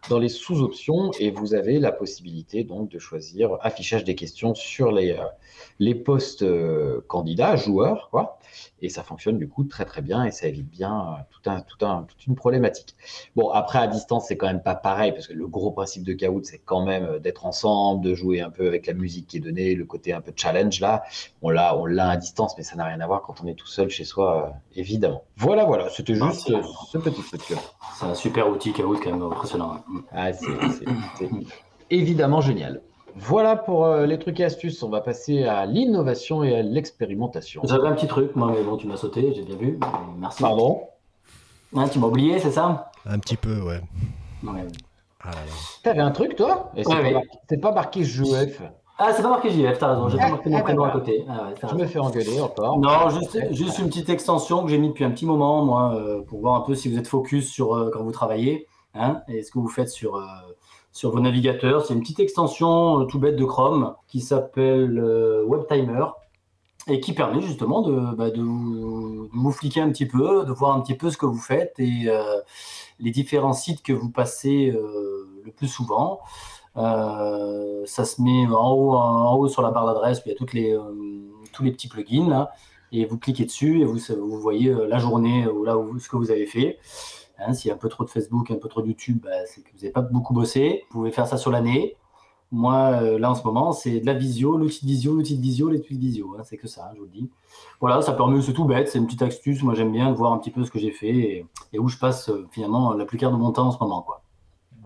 dans 0.08 0.18
les 0.18 0.28
sous-options 0.28 1.10
et 1.18 1.30
vous 1.30 1.54
avez 1.54 1.78
la 1.78 1.92
possibilité 1.92 2.64
donc 2.64 2.88
de 2.88 2.98
choisir 2.98 3.58
affichage 3.60 4.04
des 4.04 4.14
questions 4.14 4.54
sur 4.54 4.92
les, 4.92 5.12
euh, 5.12 5.24
les 5.78 5.94
postes 5.94 6.42
euh, 6.42 7.00
candidats, 7.06 7.56
joueurs, 7.56 8.08
quoi. 8.10 8.38
Et 8.80 8.88
ça 8.88 9.02
fonctionne 9.02 9.38
du 9.38 9.48
coup 9.48 9.64
très 9.64 9.84
très 9.84 10.02
bien 10.02 10.24
et 10.24 10.30
ça 10.30 10.46
évite 10.46 10.68
bien 10.68 11.00
euh, 11.00 11.22
tout 11.30 11.50
un, 11.50 11.60
tout 11.60 11.84
un, 11.84 12.02
toute 12.04 12.26
une 12.26 12.34
problématique. 12.34 12.94
Bon, 13.36 13.50
après 13.50 13.78
à 13.78 13.86
distance, 13.86 14.26
c'est 14.28 14.36
quand 14.36 14.46
même 14.46 14.62
pas 14.62 14.74
pareil 14.74 15.12
parce 15.12 15.26
que 15.26 15.32
le 15.32 15.46
gros 15.46 15.70
principe 15.70 16.04
de 16.04 16.12
Kahoot, 16.12 16.44
c'est 16.44 16.58
quand 16.58 16.84
même 16.84 17.04
euh, 17.04 17.18
d'être 17.18 17.46
ensemble, 17.46 18.04
de 18.04 18.14
jouer 18.14 18.40
un 18.40 18.50
peu 18.50 18.66
avec 18.66 18.86
la 18.86 18.94
musique 18.94 19.26
qui 19.26 19.36
est 19.38 19.40
donnée, 19.40 19.74
le 19.74 19.84
côté 19.84 20.12
un 20.12 20.20
peu 20.20 20.32
challenge 20.34 20.80
là. 20.80 21.04
On 21.42 21.50
l'a, 21.50 21.76
on 21.76 21.86
l'a 21.86 22.10
à 22.10 22.16
distance, 22.16 22.54
mais 22.56 22.64
ça 22.64 22.76
n'a 22.76 22.84
rien 22.84 23.00
à 23.00 23.06
voir 23.06 23.22
quand 23.22 23.40
on 23.42 23.46
est 23.46 23.54
tout 23.54 23.66
seul 23.66 23.90
chez 23.90 24.04
soi, 24.04 24.52
évidemment. 24.74 25.24
Voilà, 25.36 25.64
voilà, 25.64 25.88
c'était 25.90 26.14
Non, 26.14 26.30
juste 26.30 26.52
ce 26.90 26.98
petit 26.98 27.22
truc. 27.22 27.58
C'est 27.98 28.06
un 28.06 28.14
super 28.14 28.48
outil 28.48 28.72
Kahoot 28.72 29.00
quand 29.02 29.10
même 29.10 29.22
impressionnant. 29.22 29.82
Ah, 30.12 30.32
c'est, 30.32 30.46
évidemment 31.90 32.40
génial. 32.40 32.82
Voilà 33.16 33.56
pour 33.56 33.84
euh, 33.84 34.06
les 34.06 34.18
trucs 34.18 34.38
et 34.40 34.44
astuces. 34.44 34.82
On 34.82 34.90
va 34.90 35.00
passer 35.00 35.44
à 35.44 35.66
l'innovation 35.66 36.44
et 36.44 36.54
à 36.56 36.62
l'expérimentation. 36.62 37.62
J'avais 37.64 37.88
un 37.88 37.92
petit 37.94 38.06
truc, 38.06 38.36
moi, 38.36 38.52
mais 38.54 38.62
bon, 38.62 38.76
tu 38.76 38.86
m'as 38.86 38.96
sauté, 38.96 39.32
j'ai 39.34 39.42
bien 39.42 39.56
vu. 39.56 39.78
Merci. 40.18 40.42
Pardon? 40.42 40.82
Hein, 41.74 41.88
tu 41.88 41.98
m'as 41.98 42.06
oublié, 42.06 42.38
c'est 42.38 42.52
ça? 42.52 42.90
Un 43.06 43.18
petit 43.18 43.36
peu, 43.36 43.60
ouais. 43.62 43.80
Ouais. 44.44 44.66
Ah. 45.24 45.30
T'avais 45.82 46.00
un 46.00 46.10
truc, 46.12 46.36
toi? 46.36 46.70
Et 46.76 46.84
c'est, 46.84 46.90
Ouais, 46.90 46.96
pas 46.96 47.02
ouais. 47.02 47.12
marqué, 47.14 47.28
c'est 47.48 47.60
pas 47.60 47.72
marqué 47.72 48.04
JF. 48.04 48.62
Ah, 49.00 49.12
c'est 49.12 49.22
pas 49.22 49.28
marqué 49.30 49.50
JF, 49.50 49.78
t'as 49.78 49.88
raison, 49.94 50.08
j'ai 50.08 50.16
pas 50.18 50.24
Ah, 50.26 50.30
marqué 50.30 50.50
mon 50.50 50.56
ah, 50.58 50.62
prénom 50.62 50.84
à 50.84 50.90
côté. 50.90 51.24
Ah, 51.28 51.32
ouais, 51.48 51.54
Je 51.60 51.66
raison. 51.66 51.78
me 51.78 51.86
fais 51.86 51.98
engueuler 51.98 52.40
encore. 52.40 52.78
Non, 52.78 53.08
juste, 53.10 53.38
juste 53.52 53.78
une 53.78 53.86
petite 53.88 54.08
extension 54.10 54.62
que 54.64 54.70
j'ai 54.70 54.78
mis 54.78 54.88
depuis 54.88 55.04
un 55.04 55.10
petit 55.10 55.26
moment, 55.26 55.64
moi, 55.64 55.94
euh, 55.94 56.22
pour 56.22 56.40
voir 56.40 56.54
un 56.54 56.60
peu 56.60 56.74
si 56.74 56.88
vous 56.88 56.98
êtes 56.98 57.06
focus 57.08 57.48
sur 57.50 57.74
euh, 57.74 57.90
quand 57.92 58.02
vous 58.02 58.12
travaillez, 58.12 58.66
hein, 58.94 59.22
et 59.28 59.42
ce 59.42 59.50
que 59.50 59.58
vous 59.58 59.68
faites 59.68 59.88
sur, 59.88 60.16
euh, 60.16 60.26
sur 60.92 61.10
vos 61.10 61.20
navigateurs. 61.20 61.84
C'est 61.84 61.94
une 61.94 62.00
petite 62.00 62.20
extension 62.20 63.00
euh, 63.00 63.04
tout 63.04 63.18
bête 63.18 63.36
de 63.36 63.44
Chrome 63.44 63.94
qui 64.06 64.20
s'appelle 64.20 64.98
euh, 64.98 65.44
WebTimer 65.46 66.06
et 66.88 67.00
qui 67.00 67.12
permet 67.12 67.40
justement 67.40 67.82
de, 67.82 68.14
bah, 68.14 68.30
de, 68.30 68.40
vous, 68.40 69.28
vous 69.32 69.52
fliquer 69.52 69.80
un 69.80 69.90
petit 69.90 70.06
peu, 70.06 70.44
de 70.44 70.52
voir 70.52 70.74
un 70.74 70.80
petit 70.80 70.94
peu 70.94 71.10
ce 71.10 71.18
que 71.18 71.26
vous 71.26 71.38
faites 71.38 71.74
et 71.78 72.08
les 72.98 73.10
différents 73.10 73.52
sites 73.52 73.82
que 73.82 73.92
vous 73.92 74.10
passez 74.10 74.70
le 74.70 75.52
plus 75.54 75.68
souvent. 75.68 76.20
Ça 76.74 78.04
se 78.06 78.22
met 78.22 78.46
en 78.46 78.70
haut, 78.70 78.94
en 78.94 79.34
haut 79.36 79.48
sur 79.48 79.60
la 79.60 79.70
barre 79.70 79.84
d'adresse 79.84 80.22
il 80.24 80.30
y 80.30 80.32
a 80.32 80.34
toutes 80.34 80.54
les, 80.54 80.74
tous 81.52 81.62
les 81.62 81.72
petits 81.72 81.88
plugins 81.88 82.48
et 82.90 83.04
vous 83.04 83.18
cliquez 83.18 83.44
dessus 83.44 83.82
et 83.82 83.84
vous, 83.84 83.98
vous 83.98 84.40
voyez 84.40 84.74
la 84.88 84.98
journée 84.98 85.46
ou 85.46 85.64
là 85.64 85.76
où, 85.76 85.98
ce 85.98 86.08
que 86.08 86.16
vous 86.16 86.30
avez 86.30 86.46
fait. 86.46 86.78
Hein, 87.38 87.52
S'il 87.52 87.68
y 87.68 87.70
a 87.72 87.74
un 87.74 87.78
peu 87.78 87.88
trop 87.88 88.04
de 88.04 88.10
Facebook, 88.10 88.50
un 88.50 88.56
peu 88.56 88.68
trop 88.68 88.82
de 88.82 88.88
YouTube, 88.88 89.20
bah, 89.22 89.30
c'est 89.46 89.62
que 89.62 89.68
vous 89.72 89.78
n'avez 89.78 89.90
pas 89.92 90.02
beaucoup 90.02 90.34
bossé. 90.34 90.84
Vous 90.90 90.98
pouvez 90.98 91.10
faire 91.12 91.26
ça 91.26 91.36
sur 91.36 91.50
l'année. 91.50 91.96
Moi, 92.50 92.74
euh, 93.02 93.18
là 93.18 93.30
en 93.30 93.34
ce 93.34 93.44
moment, 93.44 93.72
c'est 93.72 94.00
de 94.00 94.06
la 94.06 94.14
visio, 94.14 94.56
l'outil 94.56 94.86
de 94.86 94.90
visio, 94.90 95.14
l'outil 95.14 95.36
de 95.36 95.42
visio, 95.42 95.68
l'outil 95.68 95.94
de 95.94 96.00
visio. 96.00 96.34
hein, 96.38 96.42
c'est 96.44 96.56
que 96.56 96.66
ça, 96.66 96.90
je 96.94 96.98
vous 96.98 97.04
le 97.04 97.10
dis. 97.10 97.28
Voilà, 97.80 98.00
ça 98.00 98.12
permet, 98.12 98.40
c'est 98.40 98.54
tout 98.54 98.64
bête, 98.64 98.88
c'est 98.88 98.98
une 98.98 99.04
petite 99.06 99.20
astuce. 99.22 99.62
Moi, 99.62 99.74
j'aime 99.74 99.92
bien 99.92 100.10
voir 100.12 100.32
un 100.32 100.38
petit 100.38 100.50
peu 100.50 100.64
ce 100.64 100.70
que 100.70 100.78
j'ai 100.78 100.90
fait 100.90 101.14
et, 101.14 101.46
et 101.74 101.78
où 101.78 101.88
je 101.88 101.98
passe 101.98 102.30
euh, 102.30 102.46
finalement 102.50 102.94
la 102.94 103.04
plupart 103.04 103.30
de 103.30 103.36
mon 103.36 103.52
temps 103.52 103.66
en 103.66 103.70
ce 103.70 103.78
moment. 103.78 104.00
Quoi. 104.02 104.22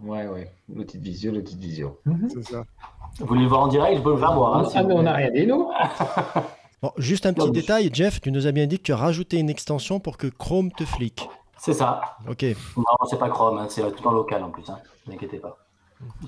Ouais, 0.05 0.27
ouais. 0.27 0.51
L'outil 0.75 0.99
de 0.99 1.05
visio, 1.05 1.31
l'outil 1.31 1.55
de 1.55 1.61
visio. 1.61 2.01
C'est 2.29 2.43
ça. 2.43 2.65
Vous 3.21 3.27
voulez 3.27 3.43
le 3.43 3.49
voir 3.49 3.63
en 3.63 3.69
direct, 3.69 3.99
je 3.99 4.03
peux 4.03 4.11
le 4.11 4.17
faire 4.19 4.35
voir. 4.35 4.57
hein, 4.57 4.65
si 4.65 4.77
ah, 4.77 4.83
mais 4.83 4.95
on 4.95 5.03
n'a 5.05 5.13
rien 5.15 5.31
dit, 5.31 5.47
nous 5.47 5.69
Bon, 6.83 6.91
juste 6.97 7.27
un 7.27 7.33
petit 7.33 7.51
détail, 7.53 7.91
Jeff, 7.93 8.21
tu 8.21 8.33
nous 8.33 8.49
as 8.49 8.53
bien 8.53 8.67
dit 8.67 8.79
que 8.79 8.83
tu 8.83 8.93
as 8.93 8.97
rajouté 8.97 9.39
une 9.39 9.49
extension 9.51 10.01
pour 10.01 10.17
que 10.17 10.27
Chrome 10.27 10.73
te 10.73 10.85
flique. 10.85 11.29
C'est 11.65 11.75
ça. 11.75 12.01
Ok, 12.29 12.45
Non, 12.77 12.83
c'est 13.09 13.19
pas 13.19 13.29
Chrome, 13.29 13.59
hein, 13.59 13.67
c'est 13.69 13.89
tout 13.95 14.07
en 14.09 14.13
local 14.13 14.43
en 14.43 14.51
plus. 14.51 14.69
Hein. 14.69 14.79
Ne 15.07 15.13
vous 15.13 15.17
inquiétez 15.17 15.39
pas. 15.39 15.57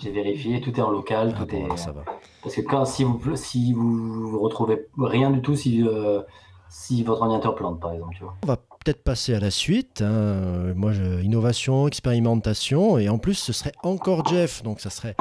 J'ai 0.00 0.12
vérifié, 0.12 0.60
tout 0.60 0.70
est 0.78 0.82
en 0.82 0.90
local, 0.90 1.34
Ah 1.36 1.44
tout 1.44 1.52
est. 1.56 1.76
ça 1.76 1.90
va. 1.90 2.04
Parce 2.42 2.54
que 2.54 2.60
quand 2.60 2.84
si 2.84 3.02
vous 3.02 3.20
si 3.34 3.72
vous 3.72 4.38
retrouvez 4.40 4.86
rien 4.96 5.30
du 5.30 5.42
tout, 5.42 5.56
si 5.56 5.82
euh, 5.86 6.22
si 6.68 7.02
votre 7.02 7.22
ordinateur 7.22 7.56
plante 7.56 7.80
par 7.80 7.92
exemple, 7.92 8.14
tu 8.16 8.22
vois. 8.22 8.34
On 8.44 8.46
va 8.46 8.56
peut-être 8.56 9.02
passer 9.02 9.34
à 9.34 9.40
la 9.40 9.50
suite. 9.50 10.02
hein. 10.02 10.72
Moi, 10.76 10.92
je- 10.92 11.20
innovation, 11.22 11.88
expérimentation, 11.88 12.98
et 12.98 13.08
en 13.08 13.18
plus, 13.18 13.34
ce 13.34 13.52
serait 13.52 13.72
encore 13.82 14.24
Jeff, 14.28 14.62
donc 14.62 14.78
ça 14.80 14.90
serait. 14.90 15.16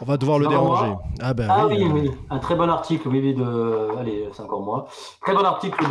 On 0.00 0.04
va 0.04 0.16
devoir 0.16 0.38
le 0.38 0.46
encore 0.46 0.58
déranger. 0.60 0.92
Ah 1.20 1.34
ben 1.34 1.48
Ah 1.50 1.66
oui. 1.66 1.76
oui, 1.78 1.84
euh, 1.84 1.92
oui, 1.92 2.10
un 2.30 2.38
très 2.38 2.54
bon 2.54 2.68
article, 2.68 3.08
oui, 3.08 3.20
oui, 3.22 3.34
de. 3.34 3.98
Allez, 3.98 4.28
c'est 4.32 4.42
encore 4.42 4.62
moi. 4.62 4.86
Très 5.20 5.34
bon 5.34 5.44
article 5.44 5.84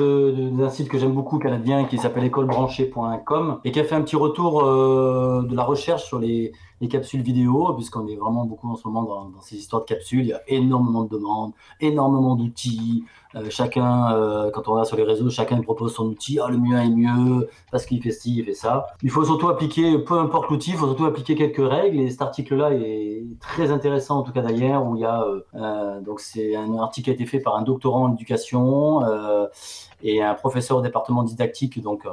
d'un 0.52 0.70
site 0.70 0.88
que 0.88 0.98
j'aime 0.98 1.12
beaucoup, 1.12 1.39
canadien, 1.39 1.86
qui 1.86 1.98
s'appelle 1.98 2.24
écolebranchée.com 2.24 3.60
et 3.65 3.72
qui 3.72 3.80
a 3.80 3.84
fait 3.84 3.96
un 3.96 4.02
petit 4.02 4.15
retour 4.15 4.63
euh, 4.63 5.43
de 5.48 5.56
la 5.56 5.63
recherche 5.63 6.04
sur 6.06 6.20
les, 6.20 6.54
les 6.82 6.88
capsules 6.88 7.22
vidéo, 7.22 7.74
puisqu'on 7.74 8.08
est 8.08 8.16
vraiment 8.16 8.46
beaucoup 8.46 8.70
en 8.70 8.76
ce 8.76 8.88
moment 8.88 9.04
dans, 9.04 9.42
ces 9.42 9.56
histoires 9.56 9.82
de 9.82 9.88
capsules. 9.88 10.22
Il 10.22 10.28
y 10.28 10.34
a 10.34 10.42
énormément 10.48 11.04
de 11.04 11.10
demandes, 11.10 11.54
énormément 11.80 12.36
d'outils. 12.36 13.04
Euh, 13.36 13.48
chacun, 13.50 14.13
euh, 14.13 14.52
quand 14.52 14.68
on 14.68 14.76
va 14.76 14.86
sur 14.86 14.96
les 14.96 15.04
réseaux, 15.04 15.30
chacun 15.30 15.60
propose 15.62 15.94
son 15.94 16.08
outil. 16.08 16.40
Ah, 16.40 16.50
le 16.50 16.58
mien 16.58 16.82
est 16.82 16.90
mieux, 16.90 17.50
parce 17.72 17.86
qu'il 17.86 18.02
fait 18.02 18.12
ci, 18.12 18.38
il 18.38 18.46
fait 18.46 18.54
ça. 18.54 18.88
Il 19.02 19.10
faut 19.10 19.26
surtout 19.26 19.50
appliquer, 19.50 19.98
peu 20.00 20.20
importe 20.20 20.50
l'outil, 20.50 20.72
il 20.72 20.78
faut 20.78 20.88
surtout 20.88 21.06
appliquer 21.06 21.36
quelques 21.36 21.68
règles. 21.68 22.00
Et 22.00 22.10
cet 22.10 22.22
article-là 22.22 22.74
est 22.74 23.26
très 23.40 23.72
intéressant, 23.72 24.20
en 24.20 24.24
tout 24.24 24.32
cas 24.32 24.42
d'ailleurs, 24.42 24.86
où 24.86 24.96
il 24.96 25.02
y 25.02 25.06
a. 25.06 25.24
euh, 25.56 26.02
donc, 26.02 26.20
c'est 26.20 26.56
un 26.56 26.78
article 26.78 27.06
qui 27.06 27.10
a 27.12 27.13
été 27.13 27.26
fait 27.26 27.40
par 27.40 27.56
un 27.56 27.63
doctorant 27.63 28.06
en 28.06 28.13
éducation 28.13 29.02
et 30.04 30.22
un 30.22 30.36
professeur 30.36 30.78
au 30.78 30.82
département 30.82 31.24
didactique, 31.24 31.82
donc. 31.82 32.08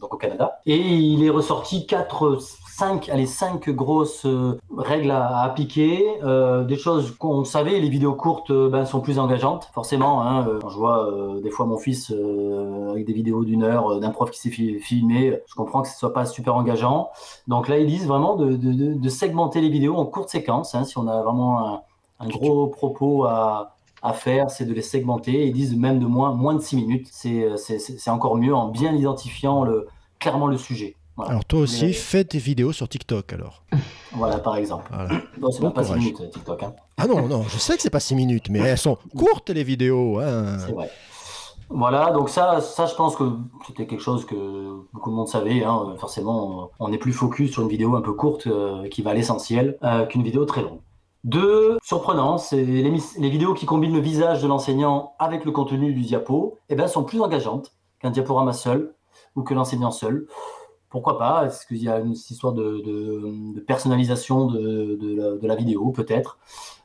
donc 0.00 0.14
au 0.14 0.16
Canada. 0.16 0.60
Et 0.66 0.76
il 0.76 1.24
est 1.24 1.30
ressorti 1.30 1.86
quatre, 1.86 2.38
cinq, 2.78 3.08
allez, 3.08 3.26
cinq 3.26 3.68
grosses 3.70 4.24
euh, 4.24 4.58
règles 4.76 5.10
à, 5.10 5.26
à 5.26 5.44
appliquer. 5.44 6.06
Euh, 6.22 6.64
des 6.64 6.76
choses 6.76 7.10
qu'on 7.16 7.44
savait, 7.44 7.80
les 7.80 7.88
vidéos 7.88 8.14
courtes 8.14 8.50
euh, 8.50 8.68
ben, 8.70 8.84
sont 8.84 9.00
plus 9.00 9.18
engageantes, 9.18 9.68
forcément. 9.74 10.22
Hein, 10.22 10.46
quand 10.60 10.68
je 10.70 10.76
vois 10.76 11.10
euh, 11.12 11.40
des 11.40 11.50
fois 11.50 11.66
mon 11.66 11.76
fils 11.78 12.12
euh, 12.12 12.90
avec 12.90 13.04
des 13.04 13.12
vidéos 13.12 13.44
d'une 13.44 13.62
heure 13.64 13.98
d'un 14.00 14.10
prof 14.10 14.30
qui 14.30 14.38
s'est 14.40 14.50
fi- 14.50 14.78
filmé, 14.78 15.38
je 15.46 15.54
comprends 15.54 15.82
que 15.82 15.88
ce 15.88 15.98
soit 15.98 16.12
pas 16.12 16.24
super 16.24 16.54
engageant. 16.54 17.10
Donc 17.48 17.68
là, 17.68 17.78
ils 17.78 17.86
disent 17.86 18.06
vraiment 18.06 18.36
de, 18.36 18.52
de- 18.52 18.72
de- 18.72 18.94
de 18.94 19.08
segmenter 19.08 19.60
les 19.60 19.68
vidéos 19.70 19.96
en 19.96 20.06
courtes 20.06 20.28
séquences. 20.30 20.74
hein, 20.74 20.84
si 20.84 20.96
on 20.98 21.08
a 21.08 21.20
vraiment 21.22 21.66
un, 21.74 21.80
un 22.20 22.28
gros 22.28 22.68
propos 22.68 23.24
à, 23.24 23.74
à 24.02 24.12
faire, 24.12 24.50
c'est 24.50 24.64
de 24.64 24.72
les 24.72 24.82
segmenter. 24.82 25.46
Ils 25.46 25.52
disent 25.52 25.76
même 25.76 25.98
de 25.98 26.06
moins, 26.06 26.32
moins 26.32 26.54
de 26.54 26.60
6 26.60 26.76
minutes. 26.76 27.08
C'est 27.10 28.10
encore 28.10 28.36
mieux 28.36 28.54
en 28.54 28.68
bien 28.68 28.92
identifiant 28.94 29.64
le, 29.64 29.88
clairement 30.20 30.46
le 30.46 30.56
sujet. 30.56 30.94
Voilà. 31.18 31.32
Alors 31.32 31.44
toi 31.44 31.60
aussi, 31.60 31.86
Mais- 31.86 31.92
fais 31.92 32.24
tes 32.24 32.38
vidéos 32.38 32.72
sur 32.72 32.88
TikTok 32.88 33.32
alors. 33.34 33.62
Voilà, 34.12 34.38
par 34.38 34.56
exemple. 34.56 34.90
Voilà. 34.90 35.20
C'est 35.52 35.60
Bon 35.60 35.70
pas 35.72 35.82
6 35.82 35.88
courage. 35.88 36.00
minutes, 36.04 36.20
euh, 36.22 36.28
TikTok. 36.30 36.62
hein. 36.62 36.74
Ah 36.96 37.06
non, 37.06 37.28
non, 37.28 37.42
je 37.42 37.58
sais 37.58 37.76
que 37.76 37.82
c'est 37.82 37.90
pas 37.90 38.00
6 38.00 38.14
minutes, 38.14 38.48
mais 38.50 38.60
elles 38.60 38.78
sont 38.78 38.96
courtes 39.16 39.50
les 39.50 39.64
vidéos. 39.64 40.18
hein. 40.20 40.56
C'est 40.64 40.72
vrai. 40.72 40.88
Voilà, 41.70 42.12
donc 42.12 42.30
ça, 42.30 42.62
ça, 42.62 42.86
je 42.86 42.94
pense 42.94 43.14
que 43.14 43.24
c'était 43.66 43.86
quelque 43.86 44.00
chose 44.02 44.24
que 44.24 44.36
beaucoup 44.94 45.10
de 45.10 45.14
monde 45.16 45.28
savait. 45.28 45.62
hein. 45.64 45.94
Forcément, 45.98 46.70
on 46.78 46.90
est 46.92 46.98
plus 46.98 47.12
focus 47.12 47.50
sur 47.52 47.62
une 47.62 47.68
vidéo 47.68 47.94
un 47.96 48.00
peu 48.00 48.14
courte 48.14 48.46
euh, 48.46 48.88
qui 48.88 49.02
va 49.02 49.10
à 49.10 49.14
l'essentiel 49.14 49.76
euh, 49.82 50.06
qu'une 50.06 50.22
vidéo 50.22 50.46
très 50.46 50.62
longue. 50.62 50.80
Deux, 51.24 51.76
surprenant, 51.82 52.38
c'est 52.38 52.62
les, 52.64 52.82
les 53.18 53.28
vidéos 53.28 53.52
qui 53.52 53.66
combinent 53.66 53.92
le 53.92 54.00
visage 54.00 54.40
de 54.40 54.46
l'enseignant 54.48 55.12
avec 55.18 55.44
le 55.44 55.50
contenu 55.50 55.92
du 55.92 56.00
diapo, 56.02 56.56
eh 56.70 56.74
ben, 56.76 56.86
sont 56.88 57.02
plus 57.04 57.20
engageantes 57.20 57.72
qu'un 58.00 58.10
diaporama 58.10 58.52
seul 58.54 58.94
ou 59.36 59.42
que 59.42 59.52
l'enseignant 59.52 59.90
seul. 59.90 60.26
Pourquoi 60.90 61.18
pas 61.18 61.44
Est-ce 61.46 61.66
qu'il 61.66 61.82
y 61.82 61.88
a 61.88 61.98
une 61.98 62.12
histoire 62.12 62.52
de, 62.54 62.80
de- 62.84 63.54
de 63.54 63.60
personnalisation 63.60 64.46
de, 64.46 64.96
de 65.00 65.14
la, 65.16 65.30
de 65.36 65.46
la 65.46 65.54
vidéo, 65.54 65.90
peut-être 65.92 66.38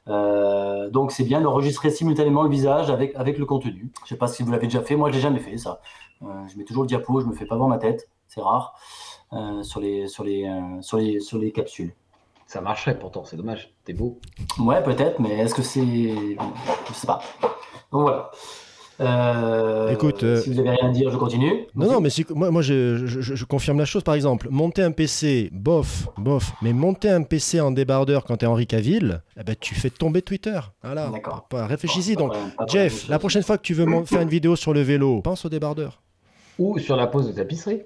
Euh, 0.10 0.89
Donc 0.89 1.12
c'est 1.13 1.24
bien 1.24 1.39
d'enregistrer 1.42 1.89
simultanément 1.89 2.44
le 2.44 2.50
visage 2.50 2.89
avec, 2.89 3.16
avec 3.16 3.38
le 3.38 3.46
contenu. 3.46 3.89
Je 4.00 4.04
ne 4.04 4.08
sais 4.10 4.18
pas 4.18 4.28
si 4.28 4.44
vous 4.44 4.52
l'avez 4.52 4.68
déjà 4.68 4.82
fait, 4.82 4.96
moi 4.98 5.10
je 5.10 5.16
l'ai 5.16 5.22
jamais 5.22 5.39
fait 5.39 5.58
ça. 5.58 5.80
Euh, 6.24 6.26
je 6.50 6.58
mets 6.58 6.66
toujours 6.66 6.84
le 6.84 6.88
diapo, 6.89 7.22
je 7.22 7.26
me 7.26 7.34
fais 7.34 7.46
pas 7.46 7.56
voir 7.56 7.70
ma 7.70 7.78
tête, 7.78 8.10
c'est 8.28 8.42
rare, 8.42 8.76
euh, 9.32 9.63
sur, 9.63 9.80
les, 9.80 10.08
sur, 10.08 10.24
les, 10.26 10.50
sur, 10.82 10.98
les, 10.98 11.20
sur 11.22 11.38
les 11.38 11.52
capsules. 11.54 11.94
Ça 12.46 12.60
marcherait 12.60 13.00
pourtant, 13.00 13.24
c'est 13.24 13.38
dommage. 13.38 13.74
T'es 13.86 13.94
beau. 13.94 14.20
Ouais, 14.60 14.84
peut-être, 14.84 15.20
mais 15.20 15.32
est-ce 15.39 15.56
que 15.56 15.62
c'est. 15.63 15.86
Je 15.86 16.94
sais 16.94 17.08
pas. 17.08 17.22
Donc 17.92 18.02
voilà. 18.02 18.30
Euh, 19.00 19.90
Écoute, 19.90 20.24
euh, 20.24 20.40
si 20.42 20.52
vous 20.54 20.60
avez 20.60 20.70
rien 20.70 20.90
à 20.90 20.92
dire, 20.92 21.10
je 21.10 21.18
continue. 21.18 21.66
Non, 21.76 21.92
non, 21.94 22.00
mais 22.02 22.10
moi, 22.36 22.52
moi 22.52 22.62
je, 22.62 23.06
je- 23.08 23.22
je- 23.22 23.36
je 23.36 23.46
confirme 23.46 23.80
la 23.80 23.86
chose. 23.86 24.04
Par 24.04 24.14
exemple, 24.16 24.48
monter 24.52 24.84
un 24.84 24.92
PC, 24.92 25.50
bof, 25.52 26.08
bof. 26.18 26.52
Mais 26.62 26.74
monter 26.74 27.10
un 27.10 27.24
PC 27.24 27.60
en 27.60 27.72
débardeur 27.72 28.24
quand 28.24 28.38
t'es 28.38 28.46
Henri 28.46 28.68
Cavill, 28.68 29.22
eh 29.40 29.44
ben, 29.44 29.56
tu 29.60 29.74
fais 29.76 29.90
tomber 29.90 30.22
Twitter. 30.22 30.60
Voilà. 30.84 31.08
D'accord. 31.10 31.48
Réfléchis-y. 31.52 32.16
Donc, 32.16 32.34
Jeff, 32.68 33.08
la 33.10 33.18
prochaine 33.20 33.44
fois 33.44 33.58
que 33.58 33.64
tu 33.64 33.74
veux 33.74 33.86
faire 34.06 34.22
une 34.22 34.30
vidéo 34.30 34.56
sur 34.56 34.74
le 34.74 34.82
vélo, 34.82 35.22
pense 35.22 35.44
au 35.46 35.50
débardeur. 35.50 36.00
Ou 36.60 36.78
sur 36.78 36.96
la 36.96 37.08
pause 37.08 37.28
de 37.28 37.32
tapisserie. 37.32 37.82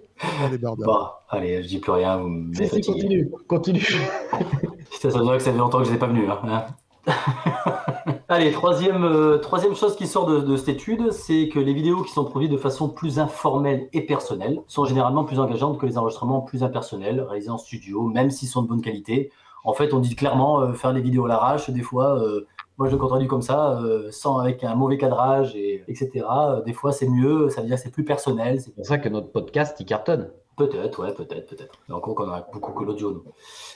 Bon, 0.62 1.06
allez, 1.30 1.64
je 1.64 1.68
dis 1.70 1.80
plus 1.80 1.92
rien, 1.94 2.18
vous 2.18 2.28
me 2.28 2.54
Si, 2.54 2.68
si, 2.68 2.82
continue, 2.82 3.32
continue. 3.48 3.80
Ça 5.00 5.08
dirait 5.10 5.38
que 5.38 5.44
ça 5.44 5.52
fait 5.52 5.58
longtemps 5.58 5.80
que 5.80 5.86
je 5.86 5.92
n'ai 5.92 5.98
pas 6.00 6.08
venu. 6.08 6.28
Hein. 6.30 6.66
Allez, 8.30 8.52
troisième, 8.52 9.04
euh, 9.04 9.38
troisième 9.38 9.76
chose 9.76 9.96
qui 9.96 10.08
sort 10.08 10.26
de, 10.26 10.58
cette 10.58 10.70
étude, 10.70 11.12
c'est 11.12 11.48
que 11.50 11.60
les 11.60 11.74
vidéos 11.74 12.04
qui 12.04 12.12
sont 12.12 12.26
produites 12.26 12.52
de 12.52 12.58
façon 12.58 12.90
plus 12.90 13.20
informelle 13.20 13.88
et 13.94 14.02
personnelle 14.02 14.62
sont 14.68 14.86
généralement 14.86 15.24
plus 15.24 15.40
engageantes 15.40 15.80
que 15.80 15.86
les 15.86 15.98
enregistrements 15.98 16.42
plus 16.42 16.64
impersonnels, 16.64 17.22
réalisés 17.22 17.50
en 17.50 17.58
studio, 17.58 18.04
même 18.04 18.30
s'ils 18.30 18.50
sont 18.50 18.64
de 18.64 18.68
bonne 18.68 18.82
qualité. 18.82 19.32
En 19.64 19.74
fait, 19.74 19.94
on 19.94 20.00
dit 20.00 20.16
clairement 20.16 20.62
euh, 20.62 20.74
faire 20.74 20.92
les 20.94 21.02
vidéos 21.02 21.26
à 21.26 21.30
l'arrache, 21.30 21.70
des 21.70 21.82
fois, 21.82 22.22
euh, 22.22 22.46
moi 22.78 22.88
je 22.88 22.96
le 22.96 23.00
traduis 23.00 23.28
comme 23.28 23.42
ça, 23.42 23.80
sans 24.12 24.38
avec 24.38 24.64
un 24.64 24.76
mauvais 24.76 24.98
cadrage, 24.98 25.56
et, 25.56 25.84
etc. 25.88 26.26
Des 26.66 26.74
fois, 26.74 26.92
c'est 26.92 27.08
mieux, 27.08 27.50
ça 27.50 27.62
veut 27.62 27.68
dire 27.68 27.78
que 27.78 27.82
c'est 27.82 27.92
plus 27.92 28.06
personnel, 28.06 28.60
c'est 28.60 28.66
C'est 28.66 28.76
pour 28.76 28.86
ça 28.86 28.98
que 28.98 29.10
notre 29.10 29.32
podcast, 29.32 29.78
il 29.80 29.86
cartonne. 29.86 30.30
Peut-être, 30.58 31.04
ouais, 31.04 31.14
peut-être, 31.14 31.48
peut-être. 31.48 31.76
Encore 31.92 32.16
qu'on 32.16 32.30
a 32.32 32.42
beaucoup 32.52 32.72
que 32.74 32.84
l'audio, 32.84 33.12
nous. 33.12 33.24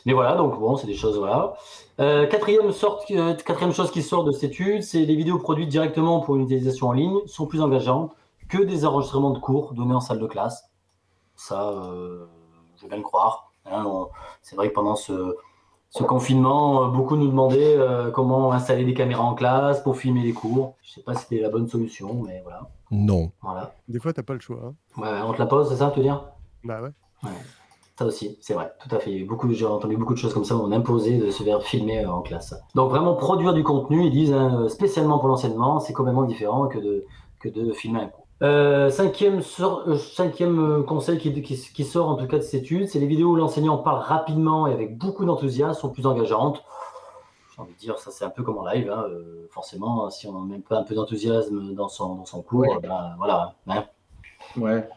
Mais 0.05 0.13
voilà, 0.13 0.35
donc 0.35 0.59
bon, 0.59 0.75
c'est 0.77 0.87
des 0.87 0.95
choses, 0.95 1.17
voilà. 1.17 1.53
Euh, 1.99 2.25
quatrième, 2.27 2.71
sorte, 2.71 3.03
euh, 3.11 3.35
quatrième 3.35 3.71
chose 3.73 3.91
qui 3.91 4.01
sort 4.01 4.23
de 4.23 4.31
cette 4.31 4.45
étude, 4.51 4.81
c'est 4.81 5.05
les 5.05 5.15
vidéos 5.15 5.37
produites 5.37 5.69
directement 5.69 6.21
pour 6.21 6.35
une 6.35 6.41
utilisation 6.43 6.87
en 6.87 6.93
ligne 6.93 7.19
sont 7.27 7.45
plus 7.45 7.61
engageantes 7.61 8.11
que 8.49 8.57
des 8.63 8.83
enregistrements 8.85 9.29
de 9.29 9.37
cours 9.39 9.73
donnés 9.73 9.93
en 9.93 9.99
salle 10.01 10.19
de 10.19 10.25
classe. 10.25 10.69
Ça, 11.35 11.69
euh, 11.69 12.25
je 12.77 12.81
veux 12.81 12.87
bien 12.89 12.97
le 12.97 13.03
croire. 13.03 13.51
hein. 13.65 13.83
On- 13.85 14.09
c'est 14.41 14.55
vrai 14.55 14.69
que 14.69 14.73
pendant 14.73 14.95
ce, 14.95 15.35
ce 15.91 16.01
confinement, 16.03 16.85
euh, 16.85 16.87
beaucoup 16.87 17.15
nous 17.15 17.27
demandaient 17.27 17.77
euh, 17.77 18.09
comment 18.09 18.51
installer 18.51 18.85
des 18.85 18.95
caméras 18.95 19.23
en 19.23 19.35
classe 19.35 19.81
pour 19.83 19.97
filmer 19.97 20.23
les 20.23 20.33
cours. 20.33 20.75
Je 20.81 20.93
sais 20.93 21.01
pas 21.01 21.13
si 21.13 21.25
c'était 21.27 21.41
la 21.43 21.49
bonne 21.49 21.67
solution, 21.67 22.23
mais 22.25 22.41
voilà. 22.43 22.69
Non. 22.89 23.31
voilà. 23.43 23.75
Des 23.87 23.99
fois, 23.99 24.13
t'as 24.13 24.23
pas 24.23 24.33
le 24.33 24.39
choix. 24.39 24.59
hein. 24.65 24.73
Ouais, 25.01 25.21
on 25.27 25.31
te 25.33 25.37
la 25.39 25.45
pose, 25.45 25.69
c'est 25.69 25.75
ça, 25.77 25.91
te 25.91 25.99
dire? 25.99 26.23
Bah 26.63 26.81
ouais. 26.81 26.89
Ça 27.97 28.05
aussi, 28.05 28.37
c'est 28.41 28.53
vrai, 28.55 28.71
tout 28.79 28.95
à 28.95 28.99
fait. 28.99 29.23
Beaucoup, 29.25 29.51
j'ai 29.53 29.65
entendu 29.65 29.95
beaucoup 29.95 30.13
de 30.13 30.17
choses 30.19 30.33
comme 30.33 30.45
ça, 30.45 30.55
on 30.55 30.71
imposé 30.71 31.17
de 31.19 31.29
se 31.29 31.43
faire 31.43 31.61
filmer 31.61 32.03
euh, 32.03 32.11
en 32.11 32.21
classe. 32.21 32.55
Donc 32.73 32.89
vraiment 32.89 33.13
produire 33.13 33.53
du 33.53 33.63
contenu, 33.63 34.05
ils 34.05 34.11
disent 34.11 34.33
hein, 34.33 34.67
spécialement 34.69 35.19
pour 35.19 35.27
l'enseignement, 35.27 35.79
c'est 35.79 35.93
complètement 35.93 36.23
différent 36.23 36.67
que 36.67 36.79
de, 36.79 37.05
que 37.39 37.49
de 37.49 37.71
filmer 37.73 38.01
un 38.01 38.07
cours. 38.07 38.25
Euh, 38.41 38.89
cinquième, 38.89 39.41
sort- 39.41 39.83
euh, 39.87 39.97
cinquième 39.97 40.59
euh, 40.59 40.83
conseil 40.83 41.19
qui, 41.19 41.31
qui, 41.43 41.55
qui 41.55 41.83
sort 41.83 42.09
en 42.09 42.15
tout 42.15 42.25
cas 42.25 42.37
de 42.37 42.41
cette 42.41 42.63
étude, 42.63 42.87
c'est 42.87 42.97
les 42.97 43.05
vidéos 43.05 43.29
où 43.33 43.35
l'enseignant 43.35 43.77
parle 43.77 43.99
rapidement 43.99 44.65
et 44.65 44.73
avec 44.73 44.97
beaucoup 44.97 45.25
d'enthousiasme 45.25 45.79
sont 45.79 45.89
plus 45.89 46.07
engageantes. 46.07 46.63
J'ai 47.55 47.61
envie 47.61 47.73
de 47.73 47.77
dire, 47.77 47.99
ça 47.99 48.09
c'est 48.09 48.25
un 48.25 48.31
peu 48.31 48.41
comme 48.41 48.57
en 48.57 48.65
live, 48.65 48.89
hein, 48.89 49.03
euh, 49.09 49.47
forcément, 49.51 50.09
si 50.09 50.25
on 50.27 50.39
met 50.39 50.57
pas 50.57 50.77
un 50.79 50.83
peu 50.83 50.95
d'enthousiasme 50.95 51.75
dans 51.75 51.89
son, 51.89 52.15
dans 52.15 52.25
son 52.25 52.41
cours, 52.41 52.61
Ouais. 52.61 52.79
ben, 52.81 53.13
voilà. 53.19 53.53
hein. 53.67 53.83
Ouais. 54.57 54.87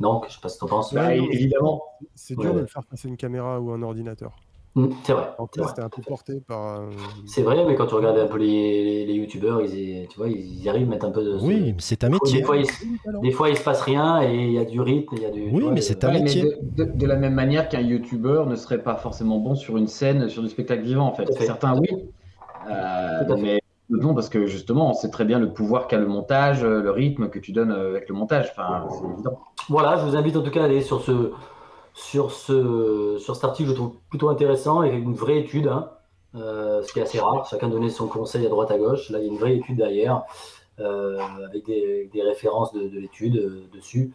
Donc, 0.00 0.24
je 0.28 0.34
sais 0.34 0.40
pas 0.40 0.48
ce 0.48 0.54
que 0.56 0.58
tu 0.60 0.64
en 0.64 0.68
penses. 0.76 0.92
Ouais, 0.92 0.98
Bah, 1.00 1.16
non, 1.16 1.26
mais 1.28 1.34
évidemment. 1.34 1.82
C'est 2.14 2.36
dur 2.36 2.50
Ouais. 2.50 2.56
de 2.56 2.60
le 2.62 2.66
faire 2.66 2.82
passer 2.84 3.08
une 3.08 3.16
caméra 3.16 3.60
ou 3.60 3.70
un 3.70 3.82
ordinateur. 3.82 4.32
Hmm, 4.76 4.88
c'est 5.04 5.12
vrai. 5.12 5.30
T'es 5.52 5.82
un 5.82 5.88
peu 5.88 6.02
porté 6.02 6.40
par. 6.40 6.80
euh, 6.80 6.90
C'est 7.26 7.42
vrai, 7.42 7.64
mais 7.64 7.76
quand 7.76 7.86
tu 7.86 7.94
regardes 7.94 8.18
un 8.18 8.26
peu 8.26 8.38
les, 8.38 8.82
les, 8.82 9.06
les 9.06 9.14
youtubeurs, 9.14 9.60
ils, 9.62 10.08
tu 10.08 10.16
vois, 10.18 10.26
ils 10.28 10.68
arrivent 10.68 10.88
à 10.88 10.90
mettre 10.90 11.06
un 11.06 11.12
peu 11.12 11.22
de. 11.22 11.38
Oui, 11.40 11.60
mais 11.66 11.74
c'est 11.78 12.02
un 12.02 12.08
Des 12.08 12.14
métier. 12.14 12.42
fois, 12.42 12.56
il, 12.56 12.66
des 13.22 13.30
fois, 13.30 13.50
il 13.50 13.56
se 13.56 13.62
passe 13.62 13.82
rien 13.82 14.20
et 14.22 14.34
il 14.34 14.50
y 14.52 14.58
a 14.58 14.64
du 14.64 14.80
rythme, 14.80 15.14
il 15.16 15.22
y 15.22 15.26
a 15.26 15.30
du. 15.30 15.48
Oui, 15.52 15.62
vois, 15.62 15.70
mais 15.70 15.80
c'est 15.80 16.02
un 16.02 16.08
Ouais, 16.08 16.14
mais 16.14 16.22
métier. 16.24 16.42
de, 16.42 16.84
de- 16.86 16.90
de 16.92 17.06
la 17.06 17.14
même 17.14 17.34
manière 17.34 17.68
qu'un 17.68 17.82
youtubeur 17.82 18.46
ne 18.46 18.56
serait 18.56 18.82
pas 18.82 18.96
forcément 18.96 19.38
bon 19.38 19.54
sur 19.54 19.76
une 19.76 19.86
scène, 19.86 20.28
sur 20.28 20.42
du 20.42 20.48
spectacle 20.48 20.82
vivant, 20.82 21.06
en 21.06 21.14
fait. 21.14 21.26
Fait. 21.36 21.44
Certains, 21.46 21.78
oui. 21.78 21.88
Euh, 22.68 23.24
Tout 23.24 23.32
non, 23.90 24.14
parce 24.14 24.28
que 24.28 24.46
justement, 24.46 24.90
on 24.90 24.94
sait 24.94 25.10
très 25.10 25.24
bien 25.24 25.38
le 25.38 25.52
pouvoir 25.52 25.88
qu'a 25.88 25.98
le 25.98 26.06
montage, 26.06 26.64
euh, 26.64 26.80
le 26.80 26.90
rythme 26.90 27.28
que 27.28 27.38
tu 27.38 27.52
donnes 27.52 27.70
euh, 27.70 27.90
avec 27.90 28.08
le 28.08 28.14
montage. 28.14 28.50
Enfin, 28.52 28.86
c'est 28.90 29.04
évident. 29.12 29.38
Voilà, 29.68 29.96
je 29.98 30.04
vous 30.04 30.16
invite 30.16 30.36
en 30.36 30.42
tout 30.42 30.50
cas 30.50 30.62
à 30.62 30.64
aller 30.64 30.80
sur 30.80 31.02
ce, 31.02 31.32
sur 31.94 32.32
ce, 32.32 33.16
sur 33.18 33.34
cet 33.34 33.44
article, 33.44 33.70
je 33.70 33.74
trouve 33.74 33.92
plutôt 34.10 34.28
intéressant 34.28 34.82
et 34.82 34.88
avec 34.88 35.02
une 35.02 35.14
vraie 35.14 35.38
étude, 35.38 35.68
hein, 35.68 35.90
euh, 36.34 36.82
ce 36.82 36.92
qui 36.92 36.98
est 36.98 37.02
assez 37.02 37.20
rare. 37.20 37.46
Chacun 37.46 37.68
donnait 37.68 37.90
son 37.90 38.08
conseil 38.08 38.44
à 38.46 38.48
droite 38.48 38.70
à 38.70 38.78
gauche. 38.78 39.10
Là, 39.10 39.18
il 39.18 39.26
y 39.26 39.28
a 39.28 39.32
une 39.32 39.38
vraie 39.38 39.56
étude 39.56 39.76
derrière, 39.76 40.22
euh, 40.80 41.18
avec 41.46 41.66
des, 41.66 42.10
des 42.12 42.22
références 42.22 42.72
de, 42.72 42.88
de 42.88 42.98
l'étude 42.98 43.36
euh, 43.36 43.68
dessus. 43.72 44.12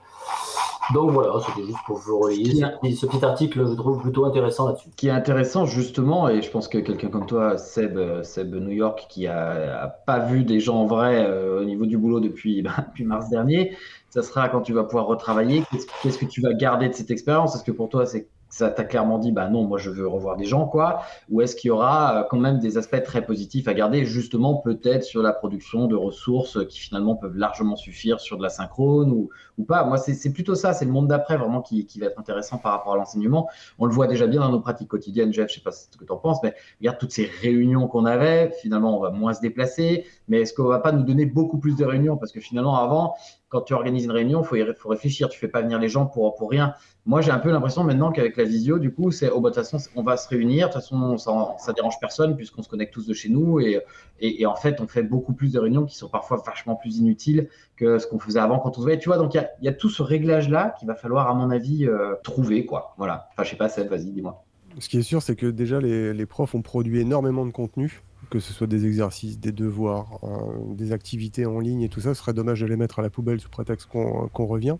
Donc 0.89 1.11
voilà, 1.11 1.33
c'était 1.45 1.65
juste 1.65 1.83
pour 1.85 1.97
vous 1.97 2.17
relayer 2.19 2.55
ce, 2.55 2.65
petit- 2.65 2.95
ce 2.95 3.05
petit 3.05 3.23
article, 3.23 3.67
je 3.67 3.73
trouve 3.75 4.01
plutôt 4.01 4.25
intéressant 4.25 4.67
là-dessus. 4.67 4.89
Qui 4.97 5.07
est 5.07 5.11
intéressant, 5.11 5.65
justement, 5.65 6.27
et 6.29 6.41
je 6.41 6.49
pense 6.49 6.67
que 6.67 6.79
quelqu'un 6.79 7.09
comme 7.09 7.27
toi, 7.27 7.57
Seb, 7.59 7.99
Seb 8.23 8.55
New 8.55 8.71
York, 8.71 9.05
qui 9.09 9.27
a, 9.27 9.83
a 9.83 9.87
pas 9.87 10.19
vu 10.19 10.43
des 10.43 10.59
gens 10.59 10.77
en 10.77 10.85
vrai 10.87 11.25
euh, 11.29 11.61
au 11.61 11.63
niveau 11.65 11.85
du 11.85 11.97
boulot 11.97 12.19
depuis, 12.19 12.61
ben, 12.63 12.73
depuis 12.87 13.05
mars 13.05 13.29
dernier, 13.29 13.77
ça 14.09 14.23
sera 14.23 14.49
quand 14.49 14.61
tu 14.61 14.73
vas 14.73 14.83
pouvoir 14.83 15.05
retravailler. 15.05 15.63
Qu'est-ce 15.71 15.85
qu'est-ce 16.01 16.17
que 16.17 16.25
tu 16.25 16.41
vas 16.41 16.53
garder 16.53 16.89
de 16.89 16.93
cette 16.93 17.11
expérience? 17.11 17.55
Est-ce 17.55 17.63
que 17.63 17.71
pour 17.71 17.89
toi, 17.89 18.05
c'est 18.07 18.27
ça 18.49 18.69
t'a 18.71 18.83
clairement 18.83 19.19
dit, 19.19 19.31
bah 19.31 19.47
non, 19.47 19.63
moi 19.63 19.77
je 19.77 19.89
veux 19.89 20.07
revoir 20.07 20.35
des 20.35 20.45
gens, 20.45 20.65
quoi 20.65 21.01
Ou 21.29 21.41
est-ce 21.41 21.55
qu'il 21.55 21.69
y 21.69 21.71
aura 21.71 22.21
euh, 22.21 22.23
quand 22.29 22.39
même 22.39 22.59
des 22.59 22.77
aspects 22.77 23.01
très 23.03 23.25
positifs 23.25 23.67
à 23.67 23.73
garder, 23.73 24.05
justement, 24.05 24.55
peut-être 24.55 25.03
sur 25.03 25.21
la 25.21 25.33
production 25.33 25.87
de 25.87 25.95
ressources 25.95 26.65
qui 26.67 26.79
finalement 26.79 27.15
peuvent 27.15 27.37
largement 27.37 27.75
suffire 27.75 28.19
sur 28.19 28.37
de 28.37 28.43
la 28.43 28.49
synchrone 28.49 29.11
ou, 29.11 29.29
ou 29.57 29.63
pas? 29.63 29.83
Moi, 29.83 29.97
c'est 29.97 30.33
plutôt 30.33 30.55
ça, 30.55 30.73
c'est 30.73 30.85
le 30.85 30.91
monde 30.91 31.07
d'après 31.07 31.37
vraiment 31.37 31.61
qui, 31.61 31.85
qui 31.85 31.99
va 31.99 32.07
être 32.07 32.19
intéressant 32.19 32.57
par 32.57 32.71
rapport 32.71 32.93
à 32.93 32.97
l'enseignement. 32.97 33.47
On 33.77 33.85
le 33.85 33.93
voit 33.93 34.07
déjà 34.07 34.25
bien 34.27 34.41
dans 34.41 34.49
nos 34.49 34.61
pratiques 34.61 34.89
quotidiennes, 34.89 35.31
Jeff, 35.31 35.49
je 35.49 35.55
sais 35.55 35.61
pas 35.61 35.71
ce 35.71 35.95
que 35.95 36.03
tu 36.03 36.11
en 36.11 36.17
penses, 36.17 36.39
mais 36.43 36.55
regarde 36.79 36.97
toutes 36.97 37.11
ces 37.11 37.29
réunions 37.41 37.87
qu'on 37.87 38.05
avait, 38.05 38.51
finalement 38.61 38.97
on 38.97 39.01
va 39.01 39.11
moins 39.11 39.33
se 39.33 39.41
déplacer, 39.41 40.05
mais 40.27 40.41
est-ce 40.41 40.53
qu'on 40.53 40.65
va 40.65 40.79
pas 40.79 40.91
nous 40.91 41.03
donner 41.03 41.25
beaucoup 41.25 41.59
plus 41.59 41.75
de 41.75 41.85
réunions? 41.85 42.17
Parce 42.17 42.31
que 42.31 42.39
finalement 42.39 42.77
avant, 42.77 43.15
quand 43.49 43.61
tu 43.61 43.73
organises 43.73 44.05
une 44.05 44.11
réunion, 44.11 44.41
il 44.41 44.45
faut, 44.45 44.55
faut 44.77 44.89
réfléchir. 44.89 45.27
Tu 45.27 45.39
fais 45.39 45.47
pas 45.47 45.61
venir 45.61 45.79
les 45.79 45.89
gens 45.89 46.05
pour, 46.05 46.35
pour 46.35 46.49
rien. 46.49 46.75
Moi, 47.09 47.21
j'ai 47.21 47.31
un 47.31 47.39
peu 47.39 47.49
l'impression 47.49 47.83
maintenant 47.83 48.11
qu'avec 48.11 48.37
la 48.37 48.43
visio, 48.43 48.77
du 48.77 48.93
coup, 48.93 49.09
c'est, 49.09 49.31
oh, 49.31 49.41
bah, 49.41 49.49
de 49.49 49.55
toute 49.55 49.65
façon, 49.65 49.89
on 49.95 50.03
va 50.03 50.15
se 50.15 50.29
réunir. 50.29 50.67
De 50.67 50.73
toute 50.73 50.83
façon, 50.83 51.17
ça, 51.17 51.55
ça 51.57 51.73
dérange 51.73 51.99
personne 51.99 52.35
puisqu'on 52.35 52.61
se 52.61 52.69
connecte 52.69 52.93
tous 52.93 53.07
de 53.07 53.15
chez 53.15 53.29
nous. 53.29 53.59
Et, 53.59 53.81
et, 54.21 54.45
en 54.45 54.53
fait, 54.55 54.79
on 54.79 54.85
fait 54.85 55.01
beaucoup 55.01 55.33
plus 55.33 55.51
de 55.51 55.57
réunions 55.57 55.87
qui 55.87 55.95
sont 55.95 56.07
parfois 56.07 56.43
vachement 56.45 56.75
plus 56.75 56.97
inutiles 56.97 57.49
que 57.77 57.97
ce 57.97 58.05
qu'on 58.05 58.19
faisait 58.19 58.39
avant 58.39 58.59
quand 58.59 58.69
on 58.69 58.75
se 58.75 58.81
voyait. 58.81 58.99
Tu 58.99 59.09
vois, 59.09 59.17
donc 59.17 59.33
il 59.33 59.43
y 59.63 59.67
a, 59.67 59.73
tout 59.73 59.89
ce 59.89 60.03
réglage-là 60.03 60.75
qu'il 60.77 60.87
va 60.87 60.93
falloir, 60.93 61.27
à 61.27 61.33
mon 61.33 61.49
avis, 61.49 61.87
euh, 61.87 62.13
trouver, 62.21 62.67
quoi. 62.67 62.93
Voilà. 62.99 63.27
Enfin, 63.31 63.41
je 63.41 63.49
sais 63.49 63.57
pas, 63.57 63.69
Seb, 63.69 63.89
vas-y, 63.89 64.11
dis-moi. 64.11 64.43
Ce 64.77 64.87
qui 64.87 64.99
est 64.99 65.01
sûr, 65.01 65.23
c'est 65.23 65.35
que 65.35 65.47
déjà 65.47 65.81
les, 65.81 66.13
les 66.13 66.25
profs 66.27 66.53
ont 66.53 66.61
produit 66.61 66.99
énormément 66.99 67.47
de 67.47 67.51
contenu, 67.51 68.03
que 68.29 68.39
ce 68.39 68.53
soit 68.53 68.67
des 68.67 68.85
exercices, 68.85 69.39
des 69.39 69.51
devoirs, 69.51 70.19
euh, 70.23 70.73
des 70.75 70.91
activités 70.91 71.45
en 71.45 71.59
ligne 71.59 71.81
et 71.81 71.89
tout 71.89 72.01
ça. 72.01 72.13
Ce 72.13 72.21
serait 72.21 72.33
dommage 72.33 72.61
de 72.61 72.65
les 72.65 72.75
mettre 72.75 72.99
à 72.99 73.01
la 73.01 73.09
poubelle 73.09 73.39
sous 73.39 73.49
prétexte 73.49 73.87
qu'on 73.87 74.27
qu'on 74.27 74.45
revient 74.45 74.77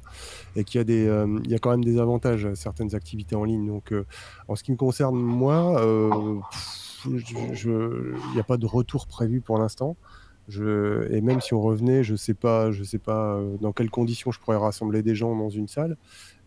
et 0.55 0.63
qu'il 0.63 0.79
y, 0.79 0.81
a 0.81 0.83
des, 0.83 1.07
euh, 1.07 1.39
y 1.47 1.55
a 1.55 1.59
quand 1.59 1.71
même 1.71 1.83
des 1.83 1.99
avantages 1.99 2.45
à 2.45 2.55
certaines 2.55 2.95
activités 2.95 3.35
en 3.35 3.43
ligne. 3.43 3.65
Donc, 3.65 3.91
euh, 3.91 4.05
en 4.47 4.55
ce 4.55 4.63
qui 4.63 4.71
me 4.71 4.77
concerne, 4.77 5.17
moi, 5.17 5.81
euh, 5.81 6.39
il 7.05 8.33
n'y 8.33 8.39
a 8.39 8.43
pas 8.43 8.57
de 8.57 8.65
retour 8.65 9.07
prévu 9.07 9.41
pour 9.41 9.57
l'instant. 9.57 9.95
Et 10.57 11.21
même 11.21 11.41
si 11.41 11.53
on 11.53 11.61
revenait, 11.61 12.03
je 12.03 12.15
sais 12.15 12.33
pas, 12.33 12.71
je 12.71 12.83
sais 12.83 12.97
pas 12.97 13.35
euh, 13.35 13.57
dans 13.61 13.71
quelles 13.71 13.89
conditions 13.89 14.31
je 14.31 14.39
pourrais 14.39 14.57
rassembler 14.57 15.03
des 15.03 15.15
gens 15.15 15.35
dans 15.35 15.49
une 15.49 15.67
salle, 15.67 15.97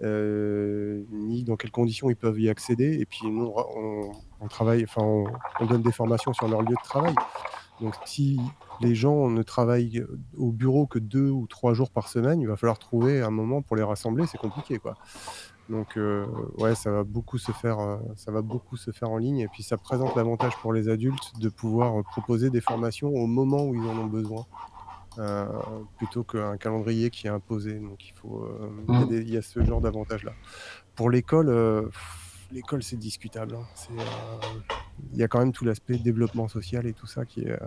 euh, 0.02 1.04
ni 1.10 1.44
dans 1.44 1.56
quelles 1.56 1.70
conditions 1.70 2.10
ils 2.10 2.16
peuvent 2.16 2.40
y 2.40 2.48
accéder. 2.48 2.98
Et 3.00 3.06
puis 3.06 3.30
nous, 3.30 3.52
on, 4.40 4.48
travaille, 4.48 4.84
enfin, 4.84 5.02
on 5.60 5.66
donne 5.66 5.82
des 5.82 5.92
formations 5.92 6.32
sur 6.32 6.48
leur 6.48 6.62
lieu 6.62 6.74
de 6.74 6.88
travail. 6.88 7.14
Donc 7.80 7.94
si 8.04 8.40
les 8.80 8.94
gens 8.94 9.28
ne 9.28 9.42
travaillent 9.42 10.04
au 10.36 10.52
bureau 10.52 10.86
que 10.86 10.98
deux 10.98 11.30
ou 11.30 11.46
trois 11.46 11.74
jours 11.74 11.90
par 11.90 12.08
semaine, 12.08 12.40
il 12.40 12.48
va 12.48 12.56
falloir 12.56 12.78
trouver 12.78 13.20
un 13.22 13.30
moment 13.30 13.62
pour 13.62 13.76
les 13.76 13.82
rassembler. 13.82 14.26
C'est 14.26 14.38
compliqué, 14.38 14.78
quoi. 14.78 14.94
Donc 15.72 15.96
euh, 15.96 16.26
ouais, 16.58 16.74
ça 16.74 16.90
va 16.90 17.02
beaucoup 17.02 17.38
se 17.38 17.50
faire, 17.50 17.80
euh, 17.80 17.96
ça 18.14 18.30
va 18.30 18.42
beaucoup 18.42 18.76
se 18.76 18.90
faire 18.92 19.10
en 19.10 19.16
ligne. 19.16 19.38
Et 19.38 19.48
puis 19.48 19.62
ça 19.62 19.76
présente 19.78 20.14
l'avantage 20.14 20.52
pour 20.60 20.72
les 20.72 20.88
adultes 20.88 21.32
de 21.40 21.48
pouvoir 21.48 22.04
proposer 22.04 22.50
des 22.50 22.60
formations 22.60 23.08
au 23.08 23.26
moment 23.26 23.64
où 23.64 23.74
ils 23.74 23.80
en 23.88 23.98
ont 23.98 24.06
besoin, 24.06 24.44
euh, 25.18 25.46
plutôt 25.96 26.24
qu'un 26.24 26.56
calendrier 26.58 27.08
qui 27.10 27.26
est 27.26 27.30
imposé. 27.30 27.80
Donc 27.80 28.06
il 28.06 28.12
faut, 28.12 28.46
il 28.88 28.94
y 28.94 29.02
a 29.02 29.06
Mm. 29.06 29.28
y, 29.28 29.36
a 29.38 29.42
ce 29.42 29.64
genre 29.64 29.80
d'avantage 29.80 30.24
là. 30.24 30.32
Pour 30.94 31.08
l'école, 31.10 31.50
l'école 32.52 32.82
c'est 32.82 32.98
discutable. 32.98 33.56
hein. 33.56 33.66
Il 35.12 35.18
y 35.18 35.22
a 35.22 35.28
quand 35.28 35.38
même 35.38 35.52
tout 35.52 35.64
l'aspect 35.64 35.96
développement 35.98 36.48
social 36.48 36.86
et 36.86 36.92
tout 36.92 37.06
ça 37.06 37.24
qui 37.24 37.40
est, 37.40 37.58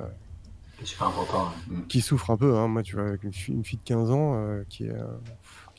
qui 1.87 2.01
souffre 2.01 2.29
un 2.31 2.37
peu. 2.37 2.55
hein. 2.55 2.67
Moi, 2.67 2.83
tu 2.83 2.95
vois, 2.95 3.07
avec 3.07 3.23
une 3.23 3.33
fille, 3.33 3.55
une 3.55 3.63
fille 3.65 3.79
de 3.79 3.83
15 3.83 4.11
ans 4.11 4.35
euh, 4.35 4.63
qui, 4.69 4.85
est, 4.85 4.91
euh, 4.91 5.05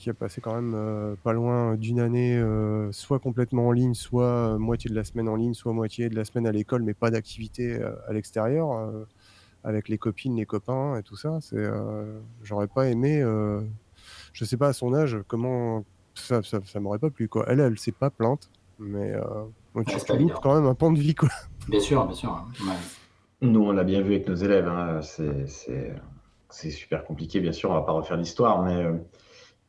qui 0.06 0.10
a 0.10 0.14
passé 0.14 0.40
quand 0.40 0.54
même 0.54 0.74
euh, 0.76 1.16
pas 1.24 1.32
loin 1.32 1.74
d'une 1.74 1.98
année, 1.98 2.38
euh, 2.38 2.92
soit 2.92 3.18
complètement 3.18 3.66
en 3.66 3.72
ligne, 3.72 3.94
soit 3.94 4.22
euh, 4.54 4.56
moitié 4.56 4.88
de 4.88 4.94
la 4.94 5.02
semaine 5.02 5.28
en 5.28 5.34
ligne, 5.34 5.52
soit 5.52 5.72
moitié 5.72 6.08
de 6.08 6.14
la 6.14 6.24
semaine 6.24 6.46
à 6.46 6.52
l'école, 6.52 6.84
mais 6.84 6.94
pas 6.94 7.10
d'activité 7.10 7.82
à 8.06 8.12
l'extérieur, 8.12 8.70
euh, 8.70 9.04
avec 9.64 9.88
les 9.88 9.98
copines, 9.98 10.36
les 10.36 10.46
copains 10.46 10.96
et 10.96 11.02
tout 11.02 11.16
ça. 11.16 11.38
C'est, 11.40 11.56
euh, 11.56 12.20
j'aurais 12.44 12.68
pas 12.68 12.86
aimé, 12.86 13.20
euh, 13.20 13.60
je 14.32 14.44
sais 14.44 14.56
pas 14.56 14.68
à 14.68 14.72
son 14.72 14.94
âge, 14.94 15.18
comment 15.26 15.84
ça, 16.14 16.40
ça, 16.44 16.60
ça 16.64 16.78
m'aurait 16.78 17.00
pas 17.00 17.10
plu. 17.10 17.26
Quoi. 17.26 17.44
Elle, 17.48 17.58
elle 17.58 17.76
s'est 17.76 17.90
pas 17.90 18.10
plainte, 18.10 18.48
mais 18.78 19.12
euh, 19.12 19.20
tu, 19.74 19.78
Ouais, 19.78 19.84
c'est 19.98 20.04
tu 20.16 20.18
loupes 20.22 20.34
quand 20.40 20.54
même 20.54 20.66
un 20.66 20.74
pan 20.76 20.92
de 20.92 21.00
vie. 21.00 21.16
Quoi. 21.16 21.30
Bien 21.68 21.80
sûr, 21.80 22.06
bien 22.06 22.14
sûr. 22.14 22.30
hein. 22.30 22.46
Ouais. 22.64 22.76
Nous, 23.48 23.60
on 23.60 23.72
l'a 23.72 23.82
bien 23.82 24.02
vu 24.02 24.14
avec 24.14 24.28
nos 24.28 24.36
élèves. 24.36 24.68
hein. 24.68 25.00
C'est, 25.02 25.48
c'est, 25.48 25.92
c'est 26.48 26.70
super 26.70 27.04
compliqué, 27.04 27.40
bien 27.40 27.50
sûr. 27.50 27.70
On 27.70 27.74
va 27.74 27.82
pas 27.82 27.90
refaire 27.90 28.16
l'histoire, 28.16 28.62
mais 28.62 28.84
euh, 28.84 28.92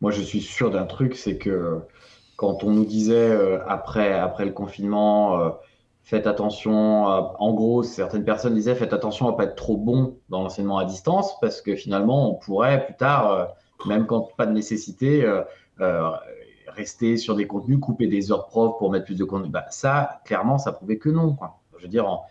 moi, 0.01 0.11
je 0.11 0.21
suis 0.21 0.41
sûr 0.41 0.71
d'un 0.71 0.85
truc, 0.85 1.15
c'est 1.15 1.37
que 1.37 1.81
quand 2.35 2.63
on 2.63 2.71
nous 2.71 2.85
disait 2.85 3.31
euh, 3.31 3.59
après, 3.67 4.13
après 4.13 4.45
le 4.45 4.51
confinement, 4.53 5.39
euh, 5.39 5.49
faites 6.03 6.27
attention. 6.27 7.05
en 7.05 7.53
gros, 7.53 7.83
certaines 7.83 8.23
personnes 8.25 8.53
disaient 8.55 8.75
faites 8.75 8.93
attention 8.93 9.27
à 9.27 9.35
pas 9.35 9.45
être 9.45 9.55
trop 9.55 9.77
bon 9.77 10.19
dans 10.29 10.43
l'enseignement 10.43 10.77
à 10.77 10.85
distance, 10.85 11.39
parce 11.41 11.61
que 11.61 11.75
finalement, 11.75 12.31
on 12.31 12.35
pourrait 12.35 12.85
plus 12.85 12.95
tard, 12.95 13.31
euh, 13.31 13.45
même 13.85 14.05
quand 14.07 14.35
pas 14.37 14.45
de 14.45 14.53
nécessité, 14.53 15.25
rester 16.67 17.17
sur 17.17 17.35
des 17.35 17.47
contenus, 17.47 17.79
couper 17.79 18.07
des 18.07 18.31
heures 18.31 18.47
prof 18.47 18.77
pour 18.77 18.91
mettre 18.91 19.05
plus 19.05 19.17
de 19.17 19.23
contenu. 19.23 19.49
Bah, 19.49 19.65
ça, 19.69 20.21
clairement, 20.25 20.57
ça 20.57 20.71
prouvait 20.71 20.97
que 20.97 21.09
non. 21.09 21.37
Je 21.77 21.83
veux 21.83 21.89
dire, 21.89 22.07
en- 22.07 22.25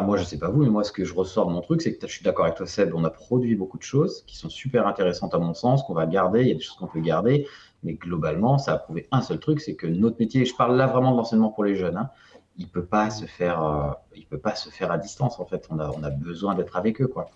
Moi, 0.00 0.16
je 0.16 0.24
sais 0.24 0.38
pas 0.38 0.48
vous, 0.48 0.62
mais 0.62 0.70
moi, 0.70 0.84
ce 0.84 0.92
que 0.92 1.04
je 1.04 1.14
ressors 1.14 1.46
de 1.46 1.52
mon 1.52 1.60
truc, 1.60 1.82
c'est 1.82 1.94
que 1.94 2.06
je 2.06 2.12
suis 2.12 2.24
d'accord 2.24 2.46
avec 2.46 2.56
toi, 2.56 2.66
Seb. 2.66 2.94
On 2.94 3.04
a 3.04 3.10
produit 3.10 3.54
beaucoup 3.54 3.76
de 3.76 3.82
choses 3.82 4.24
qui 4.26 4.36
sont 4.36 4.48
super 4.48 4.86
intéressantes 4.86 5.34
à 5.34 5.38
mon 5.38 5.54
sens, 5.54 5.82
qu'on 5.82 5.94
va 5.94 6.06
garder. 6.06 6.40
Il 6.40 6.48
y 6.48 6.52
a 6.52 6.54
des 6.54 6.60
choses 6.60 6.76
qu'on 6.76 6.86
peut 6.86 7.00
garder, 7.00 7.46
mais 7.82 7.94
globalement, 7.94 8.58
ça 8.58 8.72
a 8.72 8.78
prouvé 8.78 9.08
un 9.12 9.20
seul 9.20 9.38
truc, 9.38 9.60
c'est 9.60 9.74
que 9.74 9.86
notre 9.86 10.18
métier, 10.18 10.42
et 10.42 10.44
je 10.44 10.54
parle 10.54 10.76
là 10.76 10.86
vraiment 10.86 11.12
de 11.12 11.16
l'enseignement 11.16 11.50
pour 11.50 11.64
les 11.64 11.76
jeunes, 11.76 11.96
hein, 11.96 12.10
il 12.56 12.68
peut 12.68 12.84
pas 12.84 13.10
se 13.10 13.26
faire, 13.26 13.62
euh, 13.62 13.90
il 14.16 14.26
peut 14.26 14.38
pas 14.38 14.54
se 14.54 14.70
faire 14.70 14.90
à 14.90 14.98
distance. 14.98 15.38
En 15.38 15.44
fait, 15.44 15.66
on 15.70 15.78
a, 15.78 16.10
besoin 16.10 16.54
d'être 16.54 16.76
avec 16.76 17.00
eux, 17.00 17.08
quoi. 17.08 17.30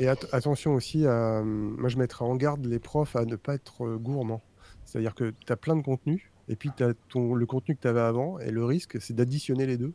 Et 0.00 0.08
at- 0.08 0.16
attention 0.32 0.74
aussi, 0.74 1.04
moi 1.04 1.88
je 1.88 1.98
mettrais 1.98 2.24
en 2.24 2.34
garde 2.36 2.64
les 2.66 2.78
profs 2.78 3.16
à 3.16 3.24
ne 3.24 3.36
pas 3.36 3.54
être 3.54 3.84
euh, 3.84 3.96
gourmands. 3.96 4.42
C'est-à-dire 4.84 5.14
que 5.14 5.32
tu 5.46 5.52
as 5.52 5.56
plein 5.56 5.76
de 5.76 5.82
contenus, 5.82 6.22
et 6.48 6.56
puis 6.56 6.70
tu 6.76 6.82
as 6.82 6.92
ton, 7.08 7.34
le 7.34 7.46
contenu 7.46 7.76
que 7.76 7.80
tu 7.80 7.88
avais 7.88 8.00
avant, 8.00 8.38
et 8.38 8.50
le 8.50 8.64
risque, 8.64 9.00
c'est 9.00 9.14
d'additionner 9.14 9.66
les 9.66 9.76
deux. 9.76 9.92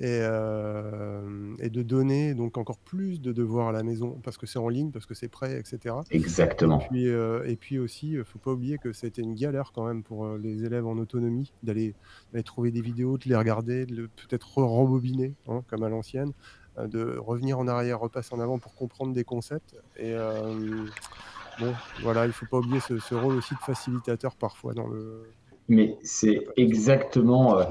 Et, 0.00 0.18
euh, 0.22 1.54
et 1.60 1.70
de 1.70 1.82
donner 1.82 2.34
donc 2.34 2.58
encore 2.58 2.78
plus 2.78 3.20
de 3.20 3.32
devoirs 3.32 3.68
à 3.68 3.72
la 3.72 3.84
maison 3.84 4.18
parce 4.24 4.36
que 4.36 4.44
c'est 4.46 4.58
en 4.58 4.68
ligne, 4.68 4.90
parce 4.90 5.06
que 5.06 5.14
c'est 5.14 5.28
prêt, 5.28 5.56
etc. 5.58 5.94
Exactement. 6.10 6.80
Et 6.80 6.88
puis, 6.88 7.08
euh, 7.08 7.44
et 7.46 7.54
puis 7.56 7.78
aussi, 7.78 8.10
il 8.12 8.24
faut 8.24 8.40
pas 8.40 8.50
oublier 8.50 8.78
que 8.78 8.92
ça 8.92 9.06
a 9.06 9.08
été 9.08 9.22
une 9.22 9.34
galère 9.36 9.70
quand 9.72 9.86
même 9.86 10.02
pour 10.02 10.24
euh, 10.26 10.36
les 10.42 10.64
élèves 10.64 10.86
en 10.86 10.98
autonomie 10.98 11.52
d'aller 11.62 11.94
trouver 12.44 12.72
des 12.72 12.80
vidéos, 12.80 13.18
de 13.18 13.28
les 13.28 13.36
regarder, 13.36 13.86
de 13.86 13.94
le- 13.94 14.08
peut-être 14.08 14.58
rembobiner, 14.58 15.34
hein, 15.46 15.62
comme 15.68 15.84
à 15.84 15.88
l'ancienne, 15.88 16.32
euh, 16.78 16.88
de 16.88 17.16
revenir 17.16 17.60
en 17.60 17.68
arrière, 17.68 18.00
repasser 18.00 18.34
en 18.34 18.40
avant 18.40 18.58
pour 18.58 18.74
comprendre 18.74 19.12
des 19.14 19.22
concepts. 19.24 19.76
Et 19.96 20.12
euh, 20.12 20.86
bon, 21.60 21.72
voilà, 22.02 22.26
il 22.26 22.32
faut 22.32 22.46
pas 22.46 22.58
oublier 22.58 22.80
ce, 22.80 22.98
ce 22.98 23.14
rôle 23.14 23.36
aussi 23.36 23.54
de 23.54 23.60
facilitateur 23.60 24.34
parfois 24.34 24.74
dans 24.74 24.88
le. 24.88 25.22
Mais 25.68 25.96
c'est 26.02 26.44
exactement, 26.56 27.58
euh, 27.58 27.64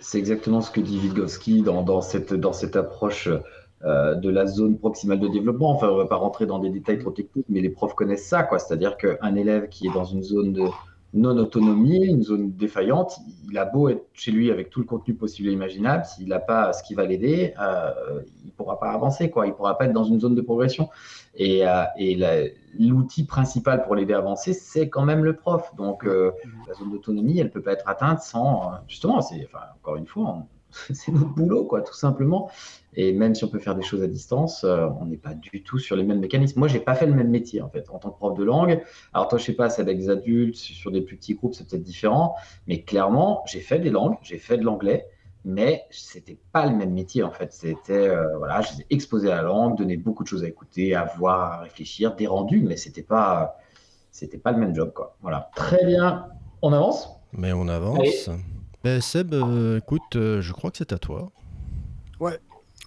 c'est 0.00 0.18
exactement 0.18 0.60
ce 0.60 0.70
que 0.70 0.80
dit 0.80 0.98
Vygotsky 0.98 1.62
dans, 1.62 1.82
dans, 1.82 2.00
cette, 2.00 2.34
dans 2.34 2.52
cette 2.52 2.76
approche 2.76 3.28
euh, 3.82 4.14
de 4.14 4.28
la 4.28 4.46
zone 4.46 4.78
proximale 4.78 5.20
de 5.20 5.28
développement. 5.28 5.70
Enfin, 5.70 5.88
on 5.88 5.96
va 5.96 6.06
pas 6.06 6.16
rentrer 6.16 6.46
dans 6.46 6.58
des 6.58 6.70
détails 6.70 6.98
trop 6.98 7.10
techniques, 7.10 7.46
mais 7.48 7.60
les 7.60 7.70
profs 7.70 7.94
connaissent 7.94 8.26
ça. 8.26 8.46
C'est-à-dire 8.58 8.96
qu'un 8.96 9.34
élève 9.34 9.68
qui 9.68 9.86
est 9.86 9.94
dans 9.94 10.04
une 10.04 10.22
zone 10.22 10.52
de 10.52 10.64
non-autonomie, 11.12 12.06
une 12.06 12.22
zone 12.22 12.52
défaillante, 12.52 13.18
il 13.50 13.58
a 13.58 13.64
beau 13.64 13.88
être 13.88 14.06
chez 14.12 14.30
lui 14.30 14.50
avec 14.50 14.70
tout 14.70 14.80
le 14.80 14.86
contenu 14.86 15.14
possible 15.14 15.48
et 15.48 15.52
imaginable, 15.52 16.04
s'il 16.04 16.28
n'a 16.28 16.38
pas 16.38 16.72
ce 16.72 16.82
qui 16.84 16.94
va 16.94 17.04
l'aider, 17.04 17.52
euh, 17.60 18.22
il 18.42 18.46
ne 18.46 18.52
pourra 18.52 18.78
pas 18.78 18.92
avancer, 18.92 19.28
quoi. 19.28 19.46
Il 19.46 19.50
ne 19.50 19.54
pourra 19.54 19.76
pas 19.76 19.86
être 19.86 19.92
dans 19.92 20.04
une 20.04 20.20
zone 20.20 20.34
de 20.34 20.40
progression. 20.40 20.88
Et, 21.34 21.66
euh, 21.66 21.84
et 21.96 22.16
l'outil 22.78 23.24
principal 23.24 23.82
pour 23.82 23.94
l'aider 23.96 24.14
à 24.14 24.18
avancer, 24.18 24.52
c'est 24.52 24.88
quand 24.88 25.04
même 25.04 25.24
le 25.24 25.34
prof. 25.34 25.74
Donc, 25.76 26.04
euh, 26.04 26.30
la 26.68 26.74
zone 26.74 26.90
d'autonomie, 26.90 27.38
elle 27.38 27.46
ne 27.46 27.50
peut 27.50 27.62
pas 27.62 27.72
être 27.72 27.88
atteinte 27.88 28.22
sans. 28.22 28.70
Justement, 28.86 29.16
enfin, 29.18 29.58
encore 29.76 29.96
une 29.96 30.06
fois, 30.06 30.24
on- 30.28 30.46
c'est 30.92 31.12
notre 31.12 31.30
boulot, 31.30 31.64
quoi, 31.64 31.82
tout 31.82 31.94
simplement. 31.94 32.50
Et 32.94 33.12
même 33.12 33.34
si 33.34 33.44
on 33.44 33.48
peut 33.48 33.58
faire 33.58 33.76
des 33.76 33.82
choses 33.82 34.02
à 34.02 34.06
distance, 34.06 34.64
euh, 34.64 34.88
on 35.00 35.06
n'est 35.06 35.16
pas 35.16 35.34
du 35.34 35.62
tout 35.62 35.78
sur 35.78 35.96
les 35.96 36.02
mêmes 36.02 36.18
mécanismes. 36.20 36.58
Moi, 36.58 36.68
j'ai 36.68 36.80
pas 36.80 36.94
fait 36.94 37.06
le 37.06 37.14
même 37.14 37.30
métier, 37.30 37.62
en 37.62 37.68
fait, 37.68 37.88
en 37.90 37.98
tant 37.98 38.10
que 38.10 38.16
prof 38.16 38.36
de 38.36 38.44
langue. 38.44 38.82
Alors, 39.12 39.28
toi, 39.28 39.38
je 39.38 39.44
sais 39.44 39.52
pas, 39.52 39.70
c'est 39.70 39.82
avec 39.82 39.98
des 39.98 40.10
adultes, 40.10 40.56
sur 40.56 40.90
des 40.90 41.00
plus 41.00 41.16
petits 41.16 41.34
groupes, 41.34 41.54
c'est 41.54 41.68
peut-être 41.68 41.82
différent. 41.82 42.34
Mais 42.66 42.82
clairement, 42.82 43.42
j'ai 43.46 43.60
fait 43.60 43.78
des 43.78 43.90
langues, 43.90 44.16
j'ai 44.22 44.38
fait 44.38 44.58
de 44.58 44.64
l'anglais, 44.64 45.06
mais 45.44 45.84
c'était 45.90 46.38
pas 46.52 46.66
le 46.66 46.74
même 46.76 46.92
métier, 46.92 47.22
en 47.22 47.30
fait. 47.30 47.52
C'était, 47.52 48.08
euh, 48.08 48.36
voilà, 48.38 48.60
je 48.60 48.72
les 48.72 48.80
ai 48.82 48.86
exposés 48.90 49.30
à 49.30 49.36
la 49.36 49.42
langue, 49.42 49.78
donné 49.78 49.96
beaucoup 49.96 50.24
de 50.24 50.28
choses 50.28 50.42
à 50.42 50.48
écouter, 50.48 50.94
à 50.94 51.04
voir, 51.16 51.52
à 51.52 51.58
réfléchir, 51.60 52.16
des 52.16 52.26
rendus, 52.26 52.62
mais 52.66 52.76
c'était 52.76 53.02
pas, 53.02 53.56
c'était 54.10 54.38
pas 54.38 54.50
le 54.50 54.58
même 54.58 54.74
job, 54.74 54.92
quoi. 54.92 55.16
Voilà. 55.22 55.50
Très 55.54 55.84
bien. 55.86 56.26
On 56.62 56.72
avance? 56.72 57.08
Mais 57.32 57.52
on 57.52 57.68
avance. 57.68 58.30
Ben, 58.82 59.00
Seb, 59.00 59.34
euh, 59.34 59.78
écoute, 59.78 60.16
euh, 60.16 60.40
je 60.40 60.52
crois 60.52 60.70
que 60.70 60.78
c'est 60.78 60.92
à 60.92 60.98
toi. 60.98 61.30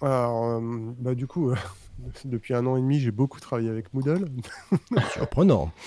Alors, 0.02 0.44
euh, 0.56 0.60
bah, 0.98 1.14
du 1.14 1.26
coup, 1.28 1.52
depuis 2.24 2.52
un 2.54 2.66
an 2.66 2.76
et 2.76 2.80
demi, 2.80 2.98
j'ai 2.98 3.12
beaucoup 3.12 3.38
travaillé 3.38 3.70
avec 3.70 3.94
Moodle. 3.94 4.26
Surprenant. 5.12 5.70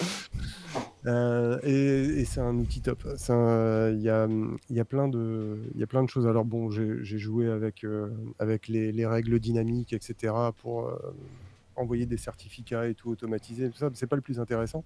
Euh, 1.06 1.58
et 1.64 2.20
et 2.20 2.26
c'est 2.26 2.42
un 2.42 2.58
outil 2.58 2.82
top. 2.82 3.02
Il 3.06 4.02
y 4.02 4.10
a, 4.10 4.28
y, 4.70 4.80
a 4.80 4.84
plein 4.86 5.08
de- 5.08 5.62
y 5.76 5.84
a 5.84 5.88
plein 5.88 6.04
de 6.04 6.10
choses. 6.10 6.28
Alors 6.28 6.44
bon, 6.44 6.70
j'ai 6.70 7.18
joué 7.18 7.48
avec, 7.50 7.86
euh, 7.86 8.10
avec 8.40 8.68
les, 8.68 8.92
les 8.92 9.06
règles 9.06 9.40
dynamiques, 9.40 9.94
etc. 9.94 10.34
pour 10.58 10.92
envoyer 11.78 12.06
des 12.06 12.18
certificats 12.18 12.88
et 12.88 12.96
tout 12.96 13.10
automatisé. 13.10 13.70
Tout 13.70 13.78
ça, 13.78 13.90
c'est 13.94 14.08
pas 14.08 14.16
le 14.16 14.22
plus 14.22 14.40
intéressant. 14.40 14.84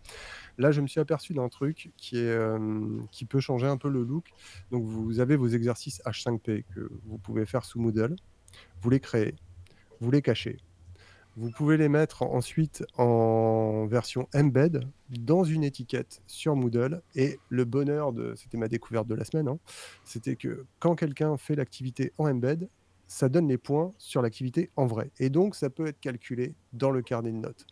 Là, 0.58 0.72
je 0.72 0.82
me 0.82 0.88
suis 0.88 1.00
aperçu 1.00 1.34
d'un 1.34 1.50
truc 1.50 1.92
qui, 1.98 2.18
est, 2.18 2.30
euh, 2.30 3.00
qui 3.12 3.26
peut 3.26 3.40
changer 3.40 3.68
un 3.68 3.78
peu 3.78 3.90
le 3.90 4.04
look. 4.04 4.32
Donc, 4.72 4.84
vous 4.84 5.20
avez 5.20 5.36
vos 5.36 5.48
exercices 5.48 6.02
H5P 6.06 6.64
que 6.76 6.92
vous 7.06 7.18
pouvez 7.18 7.46
faire 7.46 7.66
sous 7.66 7.80
Moodle. 7.80 8.16
Vous 8.82 8.90
les 8.90 9.00
créez, 9.00 9.36
vous 10.00 10.12
les 10.12 10.22
cachez. 10.22 10.58
Vous 11.38 11.50
pouvez 11.50 11.78
les 11.78 11.88
mettre 11.88 12.24
ensuite 12.24 12.84
en 12.98 13.88
version 13.88 14.28
embed 14.36 14.86
dans 15.10 15.46
une 15.46 15.64
étiquette 15.64 16.22
sur 16.28 16.58
Moodle. 16.58 17.02
Et 17.16 17.40
le 17.48 17.64
bonheur 17.64 18.12
de, 18.12 18.34
c'était 18.36 18.58
ma 18.58 18.68
découverte 18.68 19.08
de 19.08 19.16
la 19.16 19.24
semaine, 19.24 19.48
hein, 19.48 19.58
c'était 20.04 20.36
que 20.36 20.66
quand 20.80 20.96
quelqu'un 20.96 21.38
fait 21.38 21.56
l'activité 21.56 22.12
en 22.18 22.30
embed, 22.30 22.68
ça 23.12 23.28
donne 23.28 23.50
les 23.50 23.58
points 23.58 23.94
sur 23.98 24.22
l'activité 24.22 24.70
en 24.78 24.86
vrai. 24.86 25.12
Et 25.20 25.30
donc, 25.30 25.56
ça 25.56 25.70
peut 25.70 25.86
être 25.86 26.00
calculé 26.00 26.56
dans 26.72 26.92
le 26.92 27.02
carnet 27.02 27.32
de 27.32 27.38
notes. 27.38 27.66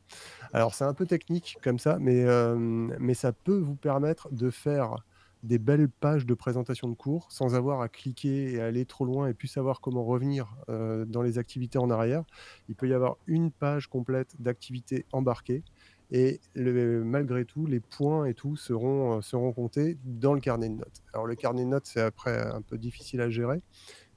Alors, 0.52 0.76
c'est 0.76 0.84
un 0.84 0.94
peu 0.94 1.06
technique 1.06 1.58
comme 1.64 1.80
ça, 1.80 1.98
mais, 1.98 2.26
euh, 2.26 2.56
mais 2.58 3.14
ça 3.14 3.32
peut 3.32 3.58
vous 3.58 3.76
permettre 3.76 4.30
de 4.34 4.50
faire 4.50 5.06
des 5.44 5.58
belles 5.58 5.88
pages 5.88 6.26
de 6.26 6.34
présentation 6.34 6.90
de 6.90 6.94
cours 6.94 7.32
sans 7.32 7.56
avoir 7.56 7.80
à 7.80 7.88
cliquer 7.88 8.52
et 8.52 8.60
aller 8.60 8.86
trop 8.86 9.06
loin 9.06 9.28
et 9.28 9.34
puis 9.34 9.48
savoir 9.48 9.80
comment 9.80 10.04
revenir 10.04 10.54
euh, 10.68 11.06
dans 11.06 11.22
les 11.22 11.38
activités 11.38 11.78
en 11.78 11.90
arrière. 11.90 12.26
Il 12.68 12.76
peut 12.76 12.90
y 12.90 12.94
avoir 12.94 13.16
une 13.26 13.50
page 13.50 13.88
complète 13.88 14.36
d'activités 14.40 15.06
embarquées 15.14 15.64
et 16.12 16.42
malgré 16.56 17.46
tout, 17.46 17.66
les 17.68 17.80
points 17.80 18.26
et 18.26 18.34
tout 18.34 18.56
seront, 18.56 19.18
euh, 19.18 19.22
seront 19.22 19.54
comptés 19.54 19.98
dans 20.04 20.34
le 20.34 20.42
carnet 20.42 20.68
de 20.68 20.74
notes. 20.74 21.04
Alors 21.14 21.28
le 21.28 21.36
carnet 21.36 21.64
de 21.64 21.70
notes, 21.70 21.86
c'est 21.86 22.02
après 22.02 22.38
un 22.38 22.62
peu 22.62 22.78
difficile 22.78 23.22
à 23.22 23.30
gérer, 23.30 23.62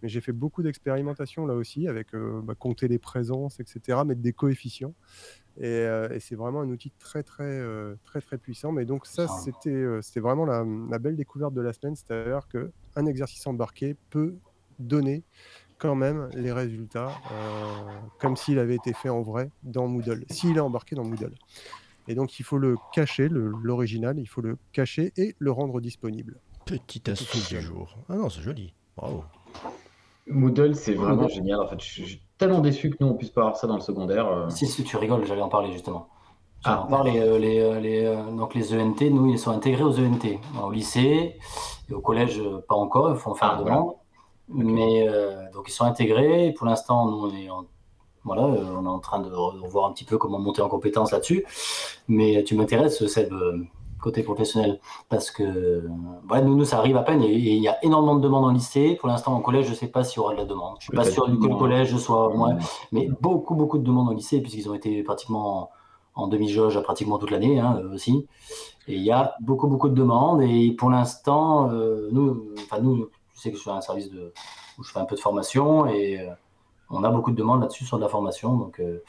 mais 0.03 0.09
j'ai 0.09 0.21
fait 0.21 0.33
beaucoup 0.33 0.63
d'expérimentations 0.63 1.47
là 1.47 1.55
aussi 1.55 1.89
avec 1.89 2.15
euh, 2.15 2.41
bah, 2.43 2.55
compter 2.55 2.89
les 2.89 2.99
présences, 2.99 3.61
etc., 3.61 4.01
mettre 4.05 4.21
des 4.21 4.33
coefficients. 4.33 4.95
Et, 5.59 5.67
euh, 5.67 6.09
et 6.11 6.21
c'est 6.21 6.35
vraiment 6.35 6.63
un 6.63 6.69
outil 6.69 6.93
très 6.99 7.23
très 7.23 7.45
euh, 7.45 7.95
très 8.05 8.21
très 8.21 8.39
puissant. 8.39 8.73
Mais 8.73 8.85
donc 8.85 9.07
ça, 9.07 9.29
c'était 9.29 9.85
c'était 10.03 10.21
vraiment 10.21 10.45
la, 10.45 10.65
la 10.91 10.99
belle 10.99 11.17
découverte 11.17 11.55
de 11.55 11.61
la 11.61 11.73
semaine, 11.73 11.95
c'est-à-dire 11.95 12.49
que 12.49 12.73
un 12.97 13.07
exercice 13.07 13.47
embarqué 13.47 13.97
peut 14.11 14.35
donner 14.79 15.23
quand 15.79 15.95
même 15.95 16.29
les 16.35 16.53
résultats 16.53 17.11
comme 18.21 18.37
s'il 18.37 18.59
avait 18.59 18.77
été 18.77 18.93
fait 18.93 19.09
en 19.09 19.23
vrai 19.23 19.51
dans 19.63 19.89
Moodle, 19.89 20.25
s'il 20.31 20.57
est 20.57 20.61
embarqué 20.61 20.95
dans 20.95 21.05
Moodle. 21.05 21.35
Et 22.09 22.15
donc 22.15 22.39
il 22.41 22.45
faut 22.45 22.59
le 22.59 22.77
cacher, 22.93 23.29
l'original, 23.29 24.19
il 24.19 24.27
faut 24.27 24.41
le 24.41 24.59
cacher 24.73 25.13
et 25.17 25.35
le 25.39 25.51
rendre 25.51 25.81
disponible. 25.81 26.41
Petite 26.65 27.09
astuce 27.09 27.49
du 27.49 27.61
jour. 27.61 27.97
Ah 28.09 28.17
non, 28.17 28.29
c'est 28.29 28.43
joli. 28.43 28.73
Bravo. 28.97 29.25
Moodle, 30.27 30.75
c'est 30.75 30.95
vraiment 30.95 31.29
génial. 31.29 31.61
En 31.61 31.67
fait, 31.67 31.81
je 31.81 31.85
suis 32.05 32.23
tellement 32.39 32.61
déçu 32.61 32.91
que 32.91 32.97
nous, 33.01 33.09
on 33.09 33.15
puisse 33.15 33.31
pas 33.31 33.43
avoir 33.43 33.57
ça 33.57 33.67
dans 33.67 33.75
le 33.77 33.81
secondaire. 33.81 34.27
euh. 34.29 34.49
Si, 34.51 34.67
si 34.67 34.85
tu 34.85 34.97
rigoles, 34.97 35.25
j'allais 35.27 35.43
en 35.43 35.49
parler 35.49 35.73
justement. 35.73 36.09
J'allais 36.65 36.77
Ah. 36.81 36.85
en 36.85 36.87
parler. 36.87 37.19
euh, 37.21 37.39
les, 37.39 37.59
euh, 37.61 37.81
les, 37.81 38.05
euh, 38.05 38.31
donc 38.31 38.55
les 38.55 38.73
ENT, 38.73 39.11
nous, 39.11 39.27
ils 39.31 39.39
sont 39.39 39.51
intégrés 39.51 39.83
aux 39.83 39.99
ENT. 39.99 40.39
Au 40.63 40.71
lycée 40.71 41.39
et 41.91 41.95
au 41.95 42.01
collège, 42.01 42.41
pas 42.69 42.75
encore, 42.77 43.11
il 43.11 43.17
faut 43.17 43.31
en 43.31 43.35
faire 43.35 43.51
Ah, 43.53 43.57
la 43.57 43.63
voilà. 43.63 43.85
Mais 44.49 45.07
donc 45.53 45.65
ils 45.69 45.73
sont 45.73 45.85
intégrés. 45.85 46.53
Pour 46.57 46.67
l'instant, 46.67 47.11
nous, 47.11 47.27
on 47.29 47.35
est 47.35 47.49
en, 47.51 47.65
voilà, 48.25 48.43
euh, 48.45 48.65
on 48.79 48.85
est 48.85 48.89
en 48.89 48.99
train 49.01 49.19
de 49.21 49.31
revoir 49.31 49.87
un 49.89 49.93
petit 49.93 50.05
peu 50.05 50.19
comment 50.19 50.39
monter 50.39 50.63
en 50.63 50.69
compétence 50.69 51.11
là-dessus. 51.13 51.45
Mais 52.09 52.45
tu 52.45 52.55
m'intéresses, 52.55 53.05
Seb, 53.07 53.33
côté 54.03 54.23
professionnel, 54.23 54.81
parce 55.09 55.31
que 55.31 55.89
voilà, 56.29 56.45
nous, 56.45 56.55
nous, 56.55 56.65
ça 56.65 56.79
arrive 56.79 56.97
à 56.97 57.03
peine. 57.03 57.23
Et 57.23 57.33
il 57.33 57.63
y 57.63 57.69
a 57.69 57.83
énormément 57.85 58.17
de 58.17 58.21
demandes 58.21 58.45
en 58.45 58.51
lycée. 58.51 58.97
Pour 59.01 59.09
l'instant, 59.09 59.35
en 59.35 59.41
collège, 59.41 59.67
je 59.67 59.71
ne 59.71 59.77
sais 59.77 59.87
pas 59.87 60.05
s'il 60.05 60.19
y 60.19 60.21
aura 60.21 60.33
de 60.33 60.39
la 60.39 60.45
demande. 60.45 60.77
Je 60.81 60.85
suis 60.85 60.97
pas 60.97 61.05
sûr 61.05 61.29
du 61.29 61.39
que 61.39 61.47
le 61.47 61.57
collège 61.57 61.97
soit 61.97 62.35
moins 62.35 62.59
mais 62.91 63.09
beaucoup, 63.21 63.55
beaucoup 63.55 63.79
de 63.79 63.85
demandes 63.85 64.09
au 64.09 64.13
lycée, 64.13 64.41
puisqu'ils 64.41 64.69
ont 64.69 64.75
été 64.75 65.03
pratiquement 65.03 65.71
en 66.15 66.27
demi-jauge 66.27 66.79
pratiquement 66.83 67.19
toute 67.19 67.31
l'année 67.31 67.59
hein, 67.59 67.81
aussi. 67.93 68.27
Et 68.89 68.97
il 68.97 69.03
y 69.03 69.11
a 69.11 69.35
beaucoup, 69.41 69.69
beaucoup 69.69 69.89
de 69.89 69.95
demandes. 69.95 70.43
Et 70.43 70.73
pour 70.73 70.91
l'instant, 70.91 71.71
euh, 71.71 72.09
nous, 72.13 72.53
enfin 72.59 72.81
nous, 72.81 73.07
tu 73.33 73.41
sais 73.41 73.51
que 73.51 73.57
je 73.57 73.63
fais 73.63 73.71
un 73.71 73.81
service 73.81 74.11
de, 74.11 74.33
où 74.79 74.83
je 74.83 74.93
fais 74.93 74.99
un 74.99 75.05
peu 75.05 75.15
de 75.15 75.21
formation 75.21 75.87
et 75.87 76.21
euh, 76.21 76.33
on 76.91 77.05
a 77.05 77.11
beaucoup 77.11 77.31
de 77.31 77.37
demandes 77.37 77.61
là-dessus 77.61 77.85
sur 77.85 77.97
de 77.97 78.03
la 78.03 78.09
formation. 78.09 78.57
Donc, 78.57 78.81
euh, 78.81 79.03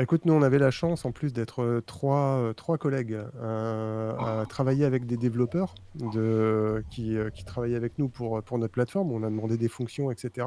Écoute, 0.00 0.26
nous, 0.26 0.32
on 0.32 0.42
avait 0.42 0.60
la 0.60 0.70
chance 0.70 1.04
en 1.04 1.10
plus 1.10 1.32
d'être 1.32 1.60
euh, 1.60 1.80
trois, 1.80 2.36
euh, 2.36 2.52
trois 2.52 2.78
collègues 2.78 3.18
euh, 3.42 4.12
à 4.16 4.46
travailler 4.46 4.84
avec 4.84 5.06
des 5.06 5.16
développeurs 5.16 5.74
de, 5.96 6.84
qui, 6.88 7.16
qui 7.34 7.44
travaillaient 7.44 7.74
avec 7.74 7.98
nous 7.98 8.08
pour, 8.08 8.40
pour 8.44 8.58
notre 8.58 8.72
plateforme. 8.72 9.10
On 9.10 9.24
a 9.24 9.28
demandé 9.28 9.56
des 9.56 9.66
fonctions, 9.66 10.12
etc. 10.12 10.46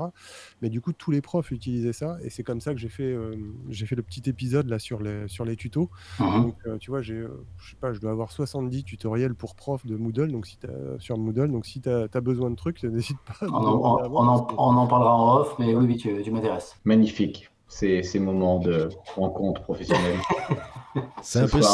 Mais 0.61 0.69
du 0.69 0.79
coup, 0.79 0.93
tous 0.93 1.11
les 1.11 1.19
profs 1.19 1.51
utilisaient 1.51 1.91
ça. 1.91 2.15
Et 2.23 2.29
c'est 2.29 2.43
comme 2.43 2.61
ça 2.61 2.73
que 2.73 2.79
j'ai 2.79 2.87
fait, 2.87 3.03
euh, 3.11 3.35
j'ai 3.69 3.85
fait 3.85 3.97
le 3.97 4.03
petit 4.03 4.23
épisode 4.29 4.69
là 4.69 4.79
sur 4.79 5.01
les, 5.01 5.27
sur 5.27 5.43
les 5.43 5.57
tutos. 5.57 5.89
mhm. 6.21 6.43
Donc, 6.43 6.55
euh, 6.67 6.77
tu 6.77 6.89
vois, 6.89 7.01
j'ai, 7.01 7.21
je 7.57 7.69
sais 7.71 7.75
pas, 7.75 7.91
je 7.91 7.99
dois 7.99 8.11
avoir 8.11 8.31
70 8.31 8.85
tutoriels 8.85 9.35
pour 9.35 9.55
profs 9.55 9.85
de 9.85 9.97
Moodle, 9.97 10.31
donc 10.31 10.47
si 10.47 10.57
sur 10.99 11.17
Moodle. 11.17 11.51
Donc, 11.51 11.65
si 11.65 11.81
tu 11.81 11.89
as, 11.89 12.07
besoin 12.21 12.51
de 12.51 12.55
trucs, 12.55 12.81
n'hésite 12.85 13.17
pas 13.27 13.45
on, 13.47 13.53
en, 13.53 14.09
on- 14.13 14.27
en- 14.29 14.77
on 14.83 14.87
parlera 14.87 15.13
en 15.13 15.39
off, 15.41 15.55
mais 15.59 15.75
oui, 15.75 15.85
oui, 15.87 15.97
tu, 15.97 16.21
tu 16.23 16.31
m'intéresses. 16.31 16.77
Magnifique. 16.85 17.50
Ces, 17.73 18.03
ces 18.03 18.19
moments 18.19 18.59
de 18.59 18.89
rencontre 19.15 19.61
professionnelle. 19.61 20.17
C'est 21.21 21.39
Ce 21.39 21.45
un 21.45 21.47
peu 21.47 21.61
ça. 21.61 21.69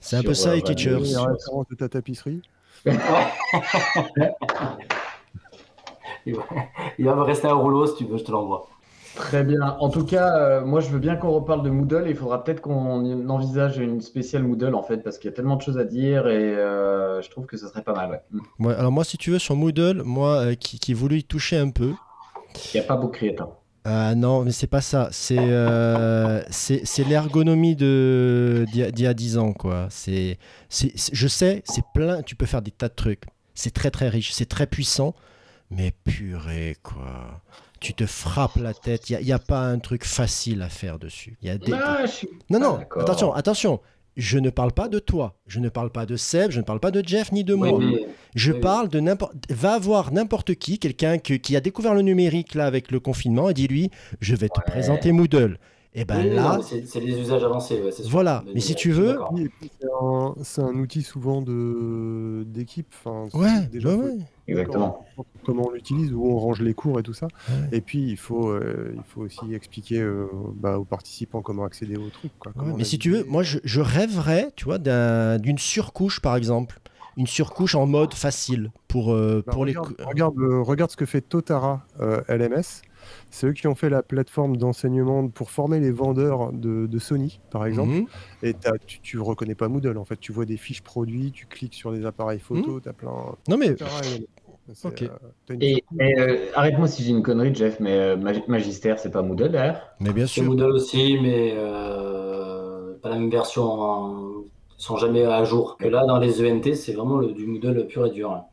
c'est 0.00 0.16
un 0.16 0.20
sur, 0.20 0.28
peu 0.28 0.34
ça, 0.34 0.50
euh, 0.50 0.54
et 0.54 0.62
les 0.62 0.76
sur- 1.04 1.24
références 1.26 1.66
de 1.68 1.74
ta 1.74 1.88
tapisserie. 1.88 2.42
Il 6.26 6.34
va, 7.06 7.14
me 7.16 7.22
rester 7.22 7.48
un 7.48 7.54
rouleau 7.54 7.86
si 7.86 7.96
tu 7.96 8.04
veux, 8.04 8.18
je 8.18 8.24
te 8.24 8.30
l'envoie. 8.30 8.68
Très 9.16 9.42
bien. 9.42 9.76
En 9.80 9.88
tout 9.88 10.04
cas, 10.04 10.36
euh, 10.38 10.64
moi, 10.64 10.78
je 10.80 10.88
veux 10.90 11.00
bien 11.00 11.16
qu'on 11.16 11.30
reparle 11.32 11.62
de 11.64 11.70
Moodle. 11.70 12.04
Il 12.08 12.14
faudra 12.14 12.44
peut-être 12.44 12.60
qu'on 12.60 13.28
envisage 13.28 13.78
une 13.78 14.00
spéciale 14.00 14.44
Moodle, 14.44 14.74
en 14.74 14.82
fait, 14.84 14.98
parce 14.98 15.18
qu'il 15.18 15.28
y 15.28 15.32
a 15.32 15.36
tellement 15.36 15.56
de 15.56 15.62
choses 15.62 15.78
à 15.78 15.84
dire 15.84 16.28
et 16.28 16.54
euh, 16.56 17.20
je 17.22 17.30
trouve 17.30 17.46
que 17.46 17.56
ce 17.56 17.66
serait 17.66 17.82
pas 17.82 17.94
mal. 17.94 18.10
ouais. 18.10 18.20
Mm. 18.60 18.66
Ouais, 18.66 18.74
alors 18.74 18.92
moi, 18.92 19.02
si 19.04 19.18
tu 19.18 19.30
veux, 19.32 19.38
sur 19.40 19.56
Moodle, 19.56 20.02
moi 20.04 20.36
euh, 20.36 20.54
qui, 20.54 20.78
qui 20.78 20.94
voulais 20.94 21.18
y 21.18 21.24
toucher 21.24 21.56
un 21.58 21.70
peu, 21.70 21.92
Il 22.72 22.78
n'y 22.78 22.80
a 22.80 22.86
pas 22.86 22.94
beaucoup 22.96 23.12
de 23.12 23.16
créateurs. 23.16 23.56
Ah 23.84 24.14
non, 24.14 24.44
mais 24.44 24.52
c'est 24.52 24.66
pas 24.66 24.80
ça. 24.82 25.08
C'est 25.10 25.38
euh, 25.38 26.42
c'est 26.50 26.84
c'est 26.84 27.04
l'ergonomie 27.04 27.76
de 27.76 28.66
d'il 28.72 28.80
y, 28.80 28.84
a- 28.84 28.90
d'il 28.90 29.04
y 29.04 29.08
a 29.08 29.14
10 29.14 29.38
ans, 29.38 29.52
quoi. 29.52 29.86
C'est 29.90 30.38
je 30.70 31.28
sais, 31.28 31.62
c'est 31.64 31.84
plein. 31.94 32.22
Tu 32.22 32.36
peux 32.36 32.46
faire 32.46 32.60
des 32.62 32.70
tas 32.70 32.88
de 32.88 32.94
trucs. 32.94 33.24
C'est 33.54 33.72
très 33.72 33.90
très 33.90 34.08
riche, 34.08 34.32
c'est 34.32 34.48
très 34.48 34.66
puissant, 34.66 35.14
mais 35.70 35.92
purée, 36.04 36.76
quoi. 36.82 37.40
Tu 37.80 37.94
te 37.94 38.04
frappes 38.04 38.56
la 38.56 38.74
tête. 38.74 39.08
Il 39.08 39.18
n'y 39.24 39.32
a, 39.32 39.38
pas 39.38 39.60
un 39.62 39.78
truc 39.78 40.04
facile 40.04 40.60
à 40.60 40.68
faire 40.68 40.98
dessus. 40.98 41.38
Il 41.40 41.48
y 41.48 41.50
a 41.50 41.56
des, 41.56 41.72
Ah, 41.72 42.02
je 42.04 42.10
suis 42.10 42.28
non, 42.50 42.60
non, 42.60 42.78
attention, 43.00 43.32
attention. 43.32 43.80
Je 44.20 44.38
ne 44.38 44.50
parle 44.50 44.72
pas 44.72 44.88
de 44.88 44.98
toi. 44.98 45.40
Je 45.46 45.60
ne 45.60 45.68
parle 45.70 45.90
pas 45.90 46.04
de 46.04 46.14
Seb. 46.16 46.50
Je 46.50 46.58
ne 46.60 46.64
parle 46.64 46.78
pas 46.78 46.90
de 46.90 47.02
Jeff 47.04 47.32
ni 47.32 47.42
de 47.42 47.54
moi. 47.54 47.72
Oui, 47.74 48.04
Je 48.34 48.52
Oui, 48.52 48.60
parle 48.60 48.88
de 48.90 49.00
n'importe. 49.00 49.32
Va 49.48 49.78
voir 49.78 50.12
n'importe 50.12 50.54
qui, 50.56 50.78
quelqu'un 50.78 51.16
que- 51.18 51.34
qui 51.34 51.56
a 51.56 51.60
découvert 51.60 51.94
le 51.94 52.02
numérique 52.02 52.54
là 52.54 52.66
avec 52.66 52.90
le 52.90 53.00
confinement 53.00 53.48
et 53.48 53.54
dis-lui 53.54 53.90
Je 54.20 54.34
vais 54.36 54.48
te 54.50 54.60
présenter 54.60 55.12
Moodle. 55.12 55.58
Et 55.92 56.04
ben 56.04 56.18
oui, 56.18 56.28
oui, 56.30 56.36
non, 56.36 56.42
là, 56.42 56.60
c'est 56.62 57.00
des 57.00 57.18
usages 57.18 57.42
avancés. 57.42 57.82
ouais, 57.82 57.90
c'est 57.90 58.02
sûr. 58.04 58.12
Voilà. 58.12 58.44
Mais- 58.46 58.52
Mais 58.54 58.60
si 58.60 58.76
tu 58.76 58.92
veux- 58.92 59.08
d'accord. 59.08 59.32
Oui, 59.32 59.42
et 59.42 59.48
puis 59.48 59.70
c'est 60.44 60.60
un, 60.62 60.74
outil 60.78 61.02
souvent 61.02 61.42
de 61.42 62.44
d'équipe. 62.46 62.94
Enfin, 63.04 63.26
ouais, 63.36 63.66
déjà 63.72 63.88
ouais, 63.88 63.96
faut- 63.96 64.02
ouais. 64.04 64.18
Exactement. 64.46 65.04
comment 65.44 65.66
on 65.66 65.70
l'utilise, 65.70 66.12
où 66.12 66.24
on 66.26 66.38
range 66.38 66.60
les 66.60 66.74
cours 66.74 67.00
et 67.00 67.02
tout 67.02 67.12
ça. 67.12 67.26
Ouais. 67.48 67.68
Et 67.78 67.80
puis 67.80 68.08
il 68.08 68.16
faut, 68.16 68.50
euh, 68.50 68.92
il 68.94 69.02
faut 69.04 69.22
aussi 69.22 69.52
expliquer 69.52 70.00
euh, 70.00 70.26
bah, 70.54 70.78
aux 70.78 70.84
participants 70.84 71.42
comment 71.42 71.64
accéder 71.64 71.96
au 71.96 72.08
truc. 72.08 72.30
quoi, 72.38 72.52
Ouais, 72.52 72.58
comment 72.58 72.76
mais 72.76 72.84
si 72.84 72.98
tu 72.98 73.10
veux, 73.10 73.24
moi 73.24 73.42
je, 73.42 73.58
je 73.64 73.80
rêverais, 73.80 74.52
tu 74.54 74.66
vois, 74.66 74.78
d'un- 74.78 75.38
d'une 75.38 75.58
surcouche 75.58 76.20
par 76.20 76.36
exemple. 76.36 76.78
Une 77.16 77.26
surcouche 77.26 77.74
en 77.74 77.86
mode 77.86 78.14
facile 78.14 78.70
pour, 78.86 79.12
euh, 79.12 79.42
Bah, 79.44 79.52
pour 79.52 79.64
les. 79.64 79.72
regarde, 79.72 79.96
cou- 79.96 80.04
regarde, 80.08 80.38
euh, 80.38 80.62
regarde 80.62 80.90
ce 80.92 80.96
que 80.96 81.04
fait 81.06 81.20
Totara 81.20 81.84
euh, 82.00 82.20
LMS. 82.28 82.82
C'est 83.30 83.46
eux 83.48 83.52
qui 83.52 83.66
ont 83.66 83.74
fait 83.74 83.90
la 83.90 84.02
plateforme 84.02 84.56
d'enseignement 84.56 85.28
pour 85.28 85.50
former 85.50 85.80
les 85.80 85.90
vendeurs 85.92 86.52
de, 86.52 86.86
de 86.86 86.98
Sony, 86.98 87.40
par 87.50 87.66
exemple. 87.66 87.90
Mhm. 87.92 88.06
Et 88.42 88.54
tu, 88.86 89.00
tu 89.00 89.18
reconnais 89.18 89.54
pas 89.54 89.68
Moodle. 89.68 89.98
En 89.98 90.04
fait, 90.04 90.18
tu 90.18 90.32
vois 90.32 90.44
des 90.46 90.56
fiches 90.56 90.82
produits, 90.82 91.32
tu 91.32 91.46
cliques 91.46 91.74
sur 91.74 91.92
des 91.92 92.04
appareils 92.06 92.40
photo, 92.40 92.74
Mhm. 92.74 92.80
tu 92.82 92.88
as 92.88 92.92
plein. 92.92 93.34
Non 93.48 93.56
mais 93.56 93.68
Totara 93.70 94.00
LMS. 94.02 94.26
C'est, 94.72 94.86
Ok. 94.88 95.02
euh, 95.02 95.56
Et, 95.60 95.82
et, 95.98 96.20
euh, 96.20 96.46
arrête-moi 96.54 96.86
si 96.86 97.02
j'ai 97.02 97.10
une 97.10 97.22
connerie, 97.24 97.52
Jeff, 97.52 97.80
mais 97.80 97.96
euh, 97.98 98.16
Mag- 98.16 98.46
Magister, 98.46 98.94
c'est 98.98 99.10
pas 99.10 99.22
Moodle 99.22 99.50
derrière 99.50 99.96
mais 99.98 100.12
bien 100.12 100.26
C'est 100.26 100.34
sûr. 100.34 100.44
Moodle 100.44 100.70
aussi, 100.70 101.18
mais 101.20 101.54
euh, 101.56 102.94
pas 103.02 103.08
la 103.08 103.16
même 103.18 103.30
version. 103.30 104.44
Ils 104.78 104.82
sont 104.82 104.96
jamais 104.96 105.24
à 105.24 105.44
jour. 105.44 105.76
Que 105.76 105.88
là, 105.88 106.06
dans 106.06 106.18
les 106.18 106.40
ENT, 106.40 106.74
c'est 106.74 106.92
vraiment 106.92 107.18
le- 107.18 107.32
du 107.32 107.46
Moodle 107.46 107.86
pur 107.86 108.06
et 108.06 108.10
dur. 108.10 108.30
hein. 108.32 108.44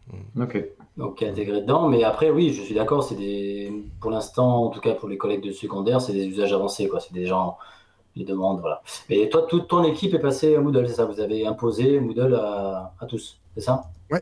Ok. 0.42 0.64
Donc, 0.98 1.20
qui 1.20 1.26
est 1.26 1.30
intégré 1.30 1.62
dedans. 1.62 1.88
Mais 1.88 2.04
après, 2.04 2.32
oui, 2.32 2.52
je 2.52 2.62
suis 2.62 2.74
d'accord. 2.74 3.04
C'est 3.04 3.16
des, 3.16 3.72
pour 4.02 4.10
l'instant, 4.10 4.66
en 4.66 4.70
tout 4.70 4.82
cas 4.82 4.96
pour 4.96 5.08
les 5.08 5.18
collègues 5.18 5.44
de 5.44 5.52
secondaire, 5.52 6.02
c'est 6.02 6.14
des 6.14 6.26
usages 6.26 6.54
avancés. 6.54 6.90
Quoi. 6.90 7.00
C'est 7.00 7.14
des 7.14 7.28
gens, 7.28 7.58
les 8.16 8.26
demandes, 8.26 8.60
voilà. 8.62 8.82
Et 9.10 9.30
toi, 9.30 9.46
toute 9.48 9.68
ton 9.68 9.84
équipe 9.84 10.16
est 10.16 10.20
passée 10.20 10.56
à 10.56 10.60
Moodle, 10.60 10.88
c'est 10.88 10.96
ça? 10.96 11.06
Vous 11.06 11.20
avez 11.20 11.46
imposé 11.46 12.00
Moodle 12.00 12.34
à, 12.34 12.94
à 13.00 13.06
tous, 13.06 13.40
c'est 13.54 13.62
ça? 13.62 13.84
Ouais. 14.10 14.22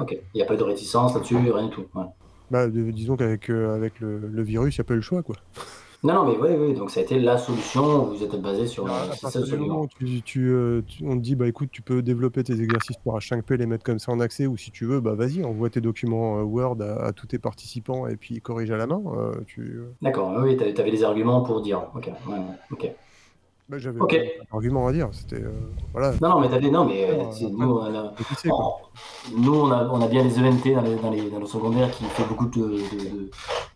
Ok. 0.00 0.12
Il 0.12 0.36
n'y 0.36 0.42
a 0.42 0.46
pas 0.46 0.56
de 0.56 0.62
réticence 0.62 1.14
là-dessus, 1.14 1.36
rien 1.36 1.64
du 1.66 1.70
tout. 1.70 1.84
Ouais. 1.94 2.04
Bah, 2.50 2.66
de- 2.68 2.90
disons 2.90 3.16
qu'avec 3.16 3.50
euh, 3.50 3.76
avec 3.76 4.00
le, 4.00 4.18
le 4.18 4.42
virus, 4.42 4.76
il 4.76 4.80
n'y 4.80 4.84
a 4.84 4.88
pas 4.88 4.94
eu 4.94 4.96
le 4.96 5.02
choix. 5.02 5.22
Quoi. 5.22 5.36
Non, 6.04 6.14
non, 6.14 6.24
mais 6.26 6.36
oui, 6.36 6.56
oui, 6.68 6.74
donc 6.74 6.90
ça 6.90 7.00
a 7.00 7.02
été 7.04 7.18
la 7.20 7.38
solution. 7.38 8.04
Vous 8.06 8.22
êtes 8.24 8.34
basé 8.40 8.66
sur 8.66 8.88
À 8.90 9.06
c'est 9.12 9.26
ça 9.26 9.38
partir 9.38 9.46
du 9.46 9.54
moment 9.56 9.82
absolument. 9.82 9.82
où 9.82 9.88
tu, 9.88 10.22
tu, 10.24 10.48
euh, 10.50 10.82
tu- 10.82 11.04
on 11.06 11.16
te 11.16 11.22
dit, 11.22 11.36
bah 11.36 11.46
écoute, 11.46 11.70
tu 11.70 11.82
peux 11.82 12.02
développer 12.02 12.42
tes 12.42 12.60
exercices 12.60 12.96
pour 12.98 13.16
H5P, 13.16 13.56
les 13.56 13.66
mettre 13.66 13.84
comme 13.84 14.00
ça 14.00 14.10
en 14.10 14.18
accès, 14.18 14.46
ou 14.48 14.56
si 14.56 14.72
tu 14.72 14.84
veux, 14.86 15.00
bah 15.00 15.14
vas-y, 15.14 15.44
envoie 15.44 15.70
tes 15.70 15.80
documents 15.80 16.38
euh, 16.40 16.42
Word 16.42 16.82
à, 16.82 17.06
à 17.06 17.12
tous 17.12 17.28
tes 17.28 17.38
participants 17.38 18.08
et 18.08 18.16
puis 18.16 18.40
corrige 18.40 18.70
à 18.72 18.76
la 18.76 18.86
main. 18.88 19.00
euh, 19.16 19.44
tu... 19.46 19.78
D'accord, 20.02 20.34
oui, 20.42 20.56
tu 20.58 20.64
avais 20.80 20.90
des 20.90 21.02
arguments 21.04 21.42
pour 21.42 21.62
dire. 21.62 21.90
Ok, 21.94 22.06
ouais, 22.26 22.38
ok. 22.70 22.86
Bah, 23.72 23.78
J'avais 23.78 24.00
Ok. 24.00 24.12
vraiment 24.12 24.28
pas 24.38 24.44
d'argument 24.52 24.86
à 24.86 24.92
dire. 24.92 25.08
C'était. 25.12 25.42
euh, 25.42 25.50
voilà. 25.92 26.12
Non, 26.20 26.28
non, 26.30 26.40
mais 26.40 26.48
t'avais, 26.48 26.70
non, 26.70 26.84
mais 26.84 27.04
euh, 27.08 27.24
nous, 27.50 27.70
on 27.78 27.94
a, 27.94 28.12
nous, 29.34 29.54
on 29.54 29.70
a, 29.70 29.88
on 29.88 30.00
a 30.00 30.06
bien 30.08 30.22
les 30.22 30.38
ENT 30.38 30.74
dans, 30.74 30.82
les, 30.82 30.96
dans, 30.96 31.10
les, 31.10 31.30
dans 31.30 31.38
le 31.40 31.46
secondaire 31.46 31.90
qui 31.90 32.04
fait 32.04 32.24
beaucoup 32.28 32.46
de, 32.46 32.60
de, 32.60 33.10
de- 33.10 33.30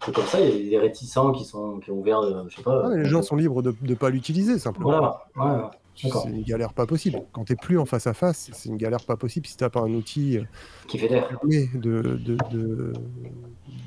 de 0.07 0.13
comme 0.13 0.25
ça. 0.27 0.41
Il 0.41 0.65
y 0.65 0.67
a 0.69 0.71
des 0.71 0.79
réticents 0.79 1.33
qui, 1.33 1.45
sont, 1.45 1.81
qui 1.81 1.91
ont 1.91 1.99
ouvert, 1.99 2.21
euh, 2.21 2.45
je 2.49 2.57
sais 2.57 2.63
pas. 2.63 2.83
Ah, 2.85 2.89
mais 2.91 2.99
les 3.03 3.09
gens 3.09 3.23
sont 3.23 3.37
libres 3.37 3.63
de 3.63 3.75
ne 3.83 3.95
pas 3.95 4.11
l'utiliser, 4.11 4.59
simplement. 4.59 4.91
Voilà, 4.91 5.23
ouais, 5.37 5.63
ouais. 5.63 5.71
D'accord. 6.05 6.25
C'est 6.25 6.29
une 6.31 6.43
galère 6.43 6.75
pas 6.75 6.85
possible. 6.85 7.23
Quand 7.33 7.45
tu 7.45 7.57
plus 7.57 7.79
en 7.79 7.87
face 7.87 8.07
à 8.07 8.13
face, 8.13 8.51
c'est 8.53 8.69
une 8.69 8.77
galère 8.77 9.03
pas 9.07 9.17
possible 9.17 9.47
si 9.47 9.57
tu 9.57 9.67
pas 9.71 9.81
un 9.81 9.95
outil 9.95 10.37
euh, 10.37 10.43
qui 10.89 10.99
fait 10.99 11.09
de, 11.09 12.19
de, 12.19 12.37
de, 12.51 12.93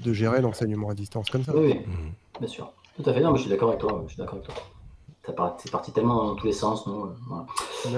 de 0.04 0.14
gérer 0.14 0.42
l'enseignement 0.42 0.90
à 0.90 0.96
distance 0.96 1.30
comme 1.30 1.44
ça. 1.44 1.54
Oui, 1.56 1.66
oui, 1.68 1.74
Mhm. 1.86 2.12
bien 2.40 2.48
sûr. 2.48 2.74
Tout 2.96 3.08
à 3.08 3.14
fait. 3.14 3.22
Non, 3.22 3.32
mais 3.32 3.38
je 3.38 3.44
suis 3.44 3.50
d'accord 3.52 3.70
avec 3.70 3.80
toi. 3.82 4.02
Je 4.08 4.14
suis 4.14 4.18
d'accord 4.18 4.40
avec 4.40 4.48
toi. 4.48 4.56
Ça 5.26 5.34
part- 5.34 5.56
C'est 5.60 5.72
parti 5.72 5.92
tellement 5.92 6.24
dans 6.26 6.36
tous 6.36 6.46
les 6.48 6.54
sens. 6.54 6.88
nous, 6.88 7.06
euh, 7.06 7.16
voilà. 7.28 7.46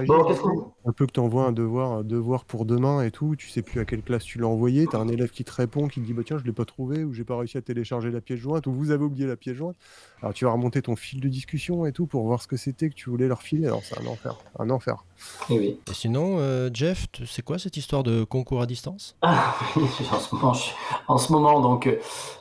Bon, 0.07 0.23
qu'est-ce 0.25 0.41
qu'on. 0.41 0.73
Un 0.85 0.91
peu 0.93 1.05
que 1.05 1.11
tu 1.11 1.19
envoies 1.19 1.43
un 1.45 1.51
devoir, 1.51 1.91
un 1.91 2.03
devoir 2.03 2.43
pour 2.45 2.65
demain 2.65 3.03
et 3.03 3.11
tout, 3.11 3.35
tu 3.35 3.49
sais 3.49 3.61
plus 3.61 3.79
à 3.79 3.85
quelle 3.85 4.01
classe 4.01 4.23
tu 4.23 4.39
l'as 4.39 4.47
envoyé, 4.47 4.87
tu 4.87 4.95
as 4.95 4.99
un 4.99 5.07
élève 5.07 5.29
qui 5.29 5.43
te 5.43 5.51
répond, 5.53 5.87
qui 5.87 6.01
te 6.01 6.05
dit 6.05 6.13
bah 6.13 6.23
tiens 6.25 6.37
je 6.39 6.43
l'ai 6.43 6.53
pas 6.53 6.65
trouvé 6.65 7.03
ou 7.03 7.13
j'ai 7.13 7.23
pas 7.23 7.37
réussi 7.37 7.57
à 7.57 7.61
télécharger 7.61 8.09
la 8.09 8.21
pièce 8.21 8.39
jointe 8.39 8.65
ou 8.67 8.73
vous 8.73 8.91
avez 8.91 9.03
oublié 9.03 9.27
la 9.27 9.35
pièce 9.35 9.55
jointe. 9.55 9.75
Alors 10.21 10.33
tu 10.33 10.45
vas 10.45 10.51
remonter 10.51 10.81
ton 10.81 10.95
fil 10.95 11.19
de 11.21 11.27
discussion 11.27 11.85
et 11.85 11.91
tout 11.91 12.07
pour 12.07 12.23
voir 12.25 12.41
ce 12.41 12.47
que 12.47 12.57
c'était 12.57 12.89
que 12.89 12.95
tu 12.95 13.09
voulais 13.09 13.27
leur 13.27 13.41
filer. 13.41 13.67
Alors 13.67 13.81
c'est 13.83 13.99
un 13.99 14.07
enfer, 14.07 14.35
un 14.59 14.69
enfer. 14.69 15.05
Oui, 15.51 15.57
oui. 15.59 15.79
Et 15.89 15.93
sinon, 15.93 16.37
euh, 16.39 16.69
Jeff, 16.73 17.05
c'est 17.27 17.43
quoi 17.43 17.59
cette 17.59 17.77
histoire 17.77 18.01
de 18.01 18.23
concours 18.23 18.61
à 18.61 18.65
distance? 18.65 19.15
Ah, 19.21 19.53
oui, 19.75 19.83
en 20.11 20.17
ce 20.19 20.33
moment, 20.35 20.53
je- 20.53 20.71
en 21.07 21.17
ce 21.19 21.31
moment 21.31 21.59
donc, 21.59 21.87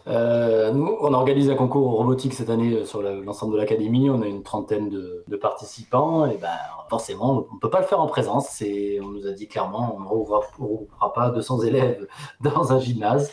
euh, 0.07 0.73
nous, 0.73 0.97
on 1.03 1.13
organise 1.13 1.51
un 1.51 1.57
concours 1.57 1.91
robotique 1.93 2.33
cette 2.33 2.49
année 2.49 2.73
euh, 2.73 2.85
sur 2.87 3.03
la- 3.03 3.13
l'ensemble 3.15 3.53
de 3.53 3.59
l'académie. 3.59 4.09
On 4.09 4.23
a 4.23 4.27
une 4.27 4.43
trentaine 4.43 4.89
de, 4.89 5.25
de 5.29 5.37
participants. 5.37 6.25
Et 6.27 6.39
ben, 6.39 6.49
forcément, 6.89 7.47
on 7.51 7.55
ne 7.55 7.59
peut 7.61 7.71
pas 7.71 7.81
le 7.81 7.87
faire 7.87 8.01
en 8.01 8.07
présence. 8.07 8.30
C'est, 8.39 9.01
on 9.03 9.09
nous 9.09 9.27
a 9.27 9.33
dit 9.33 9.49
clairement, 9.49 9.97
on 9.97 10.01
ne 10.01 10.07
regroupera, 10.07 11.13
pas 11.13 11.31
200 11.31 11.63
élèves 11.63 12.07
dans 12.41 12.73
un 12.73 12.79
gymnase. 12.79 13.33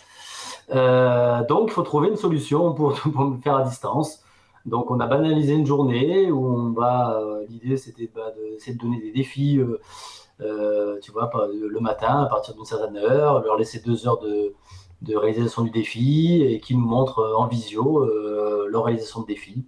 Euh, 0.72 1.46
donc, 1.46 1.70
il 1.70 1.74
faut 1.74 1.84
trouver 1.84 2.10
une 2.10 2.16
solution 2.18 2.74
pour, 2.74 2.90
le 3.06 3.38
faire 3.44 3.56
à 3.58 3.64
distance. 3.64 4.24
Donc, 4.66 4.92
on 4.92 5.00
a 5.00 5.08
banalisé 5.08 5.54
une 5.54 5.66
journée 5.66 6.32
où 6.32 6.46
on 6.46 6.72
va. 6.72 7.20
euh, 7.22 7.46
L'idée, 7.50 7.78
c'était 7.78 8.10
bah, 8.14 8.32
de, 8.36 8.74
donner 8.78 9.00
des 9.02 9.12
défis. 9.12 9.60
euh, 10.42 11.00
tu 11.02 11.12
vois, 11.12 11.30
le 11.54 11.80
matin 11.80 12.22
à 12.24 12.26
partir 12.28 12.54
d'une 12.56 12.66
certaine 12.66 12.98
heure, 12.98 13.42
leur 13.44 13.58
laisser 13.58 13.80
deux 13.80 14.08
heures 14.08 14.20
de, 14.20 14.54
de 15.02 15.16
réalisation 15.16 15.64
du 15.64 15.70
défi 15.72 16.42
et 16.44 16.60
qui 16.60 16.76
nous 16.76 16.86
montrent 16.86 17.36
en 17.38 17.48
visio 17.48 18.06
leur 18.68 18.84
réalisation 18.86 19.22
de 19.22 19.28
défi. 19.28 19.66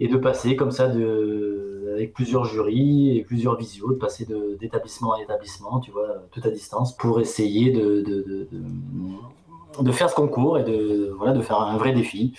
Et 0.00 0.08
de 0.08 0.16
passer 0.16 0.56
comme 0.56 0.70
ça 0.72 0.88
de, 0.88 1.92
avec 1.94 2.12
plusieurs 2.12 2.44
jurys 2.44 3.16
et 3.16 3.22
plusieurs 3.22 3.56
visios, 3.56 3.92
de 3.92 3.98
passer 3.98 4.24
de- 4.26 4.56
d'établissement 4.60 5.14
à 5.14 5.22
établissement, 5.22 5.80
tu 5.80 5.90
vois, 5.92 6.24
tout 6.32 6.40
à 6.44 6.50
distance, 6.50 6.96
pour 6.96 7.20
essayer 7.20 7.70
de, 7.70 8.02
de, 8.02 8.22
de, 8.22 8.48
de- 9.82 9.92
faire 9.92 10.10
ce 10.10 10.14
concours 10.14 10.58
et 10.58 10.64
de, 10.64 11.12
voilà, 11.16 11.32
de 11.32 11.40
faire 11.40 11.60
un 11.60 11.76
vrai 11.76 11.92
défi. 11.92 12.32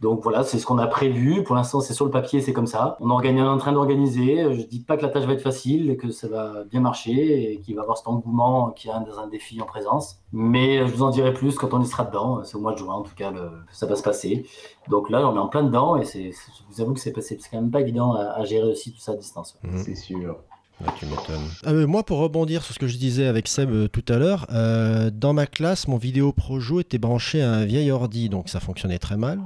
Donc 0.00 0.22
voilà, 0.22 0.42
c'est 0.44 0.58
ce 0.58 0.64
qu'on 0.64 0.78
a 0.78 0.86
prévu. 0.86 1.44
Pour 1.44 1.54
l'instant, 1.54 1.80
c'est 1.80 1.92
sur 1.92 2.06
le 2.06 2.10
papier, 2.10 2.40
c'est 2.40 2.52
comme 2.54 2.66
ça. 2.66 2.96
On, 3.00 3.10
organise, 3.10 3.42
on 3.42 3.46
est 3.46 3.48
en 3.48 3.58
train 3.58 3.72
d'organiser. 3.72 4.54
Je 4.54 4.62
dis 4.66 4.80
pas 4.80 4.96
que 4.96 5.02
la 5.02 5.08
tâche 5.10 5.24
va 5.24 5.34
être 5.34 5.42
facile 5.42 5.90
et 5.90 5.96
que 5.98 6.10
ça 6.10 6.26
va 6.28 6.64
bien 6.70 6.80
marcher 6.80 7.52
et 7.52 7.58
qu'il 7.60 7.74
va 7.74 7.80
y 7.80 7.82
avoir 7.82 7.98
cet 7.98 8.08
engouement 8.08 8.70
qu'il 8.70 8.90
y 8.90 8.92
a 8.94 8.98
dans 9.00 9.18
un 9.18 9.26
défi 9.28 9.60
en 9.60 9.66
présence. 9.66 10.18
Mais 10.32 10.78
je 10.86 10.92
vous 10.94 11.02
en 11.02 11.10
dirai 11.10 11.34
plus 11.34 11.56
quand 11.56 11.74
on 11.74 11.82
y 11.82 11.86
sera 11.86 12.04
dedans. 12.04 12.42
C'est 12.44 12.56
au 12.56 12.60
mois 12.60 12.72
de 12.72 12.78
juin, 12.78 12.94
en 12.94 13.02
tout 13.02 13.14
cas, 13.14 13.30
le- 13.30 13.50
ça 13.72 13.86
va 13.86 13.94
se 13.94 14.02
passer. 14.02 14.46
Donc 14.88 15.10
là, 15.10 15.28
on 15.28 15.34
est 15.36 15.38
en 15.38 15.48
plein 15.48 15.62
dedans 15.64 15.96
et 15.96 16.04
c'est, 16.04 16.30
je 16.32 16.74
vous 16.74 16.80
avoue 16.80 16.94
que 16.94 17.00
c'est, 17.00 17.12
pas- 17.12 17.20
c'est 17.20 17.36
quand 17.50 17.60
même 17.60 17.70
pas 17.70 17.80
évident 17.82 18.14
à, 18.14 18.22
à 18.22 18.44
gérer 18.44 18.68
aussi 18.70 18.92
tout 18.92 19.00
ça 19.00 19.12
à 19.12 19.16
distance. 19.16 19.58
Mhm. 19.62 19.78
C'est 19.84 19.94
sûr. 19.94 20.36
Ouais, 20.80 20.86
tu 20.98 21.06
m'étonnes. 21.06 21.48
Ah, 21.64 21.72
moi, 21.72 22.04
pour 22.04 22.18
rebondir 22.18 22.62
sur 22.64 22.74
ce 22.74 22.78
que 22.78 22.86
je 22.86 22.96
disais 22.96 23.26
avec 23.26 23.48
Seb 23.48 23.70
euh, 23.70 23.88
tout 23.88 24.04
à 24.08 24.16
l'heure, 24.18 24.46
euh, 24.50 25.10
dans 25.12 25.32
ma 25.34 25.46
classe, 25.46 25.88
mon 25.88 25.98
vidéo 25.98 26.32
Projo 26.32 26.80
était 26.80 26.98
branché 26.98 27.42
à 27.42 27.52
un 27.52 27.64
vieil 27.66 27.90
ordi, 27.90 28.28
donc 28.28 28.48
ça 28.48 28.60
fonctionnait 28.60 28.98
très 28.98 29.16
mal. 29.16 29.40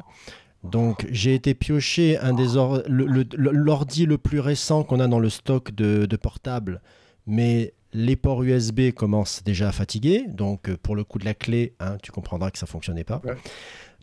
Donc 0.63 1.07
j'ai 1.11 1.35
été 1.35 1.53
piocher 1.55 2.17
un 2.19 2.33
des 2.33 2.57
or- 2.57 2.83
le- 2.89 3.07
le- 3.07 3.27
le- 3.37 3.51
l'ordi 3.51 4.07
le 4.07 4.17
plus 4.17 4.41
récent 4.41 4.83
qu'on 4.83 4.99
a 5.01 5.09
dans 5.09 5.19
le 5.19 5.29
stock 5.29 5.73
de, 5.75 6.07
de 6.07 6.17
portables, 6.17 6.81
mais 7.27 7.75
les 7.93 8.17
ports 8.17 8.43
USB 8.43 8.91
commencent 8.93 9.43
déjà 9.45 9.69
à 9.69 9.73
fatiguer, 9.73 10.25
donc 10.29 10.69
euh, 10.69 10.77
pour 10.83 10.97
le 10.97 11.05
coup 11.05 11.19
de 11.19 11.25
la 11.25 11.35
clé, 11.35 11.75
hein, 11.81 11.97
tu 12.03 12.13
comprendras 12.13 12.51
que 12.51 12.59
ça 12.59 12.67
fonctionnait 12.67 13.05
pas. 13.05 13.21
Ouais. 13.25 13.35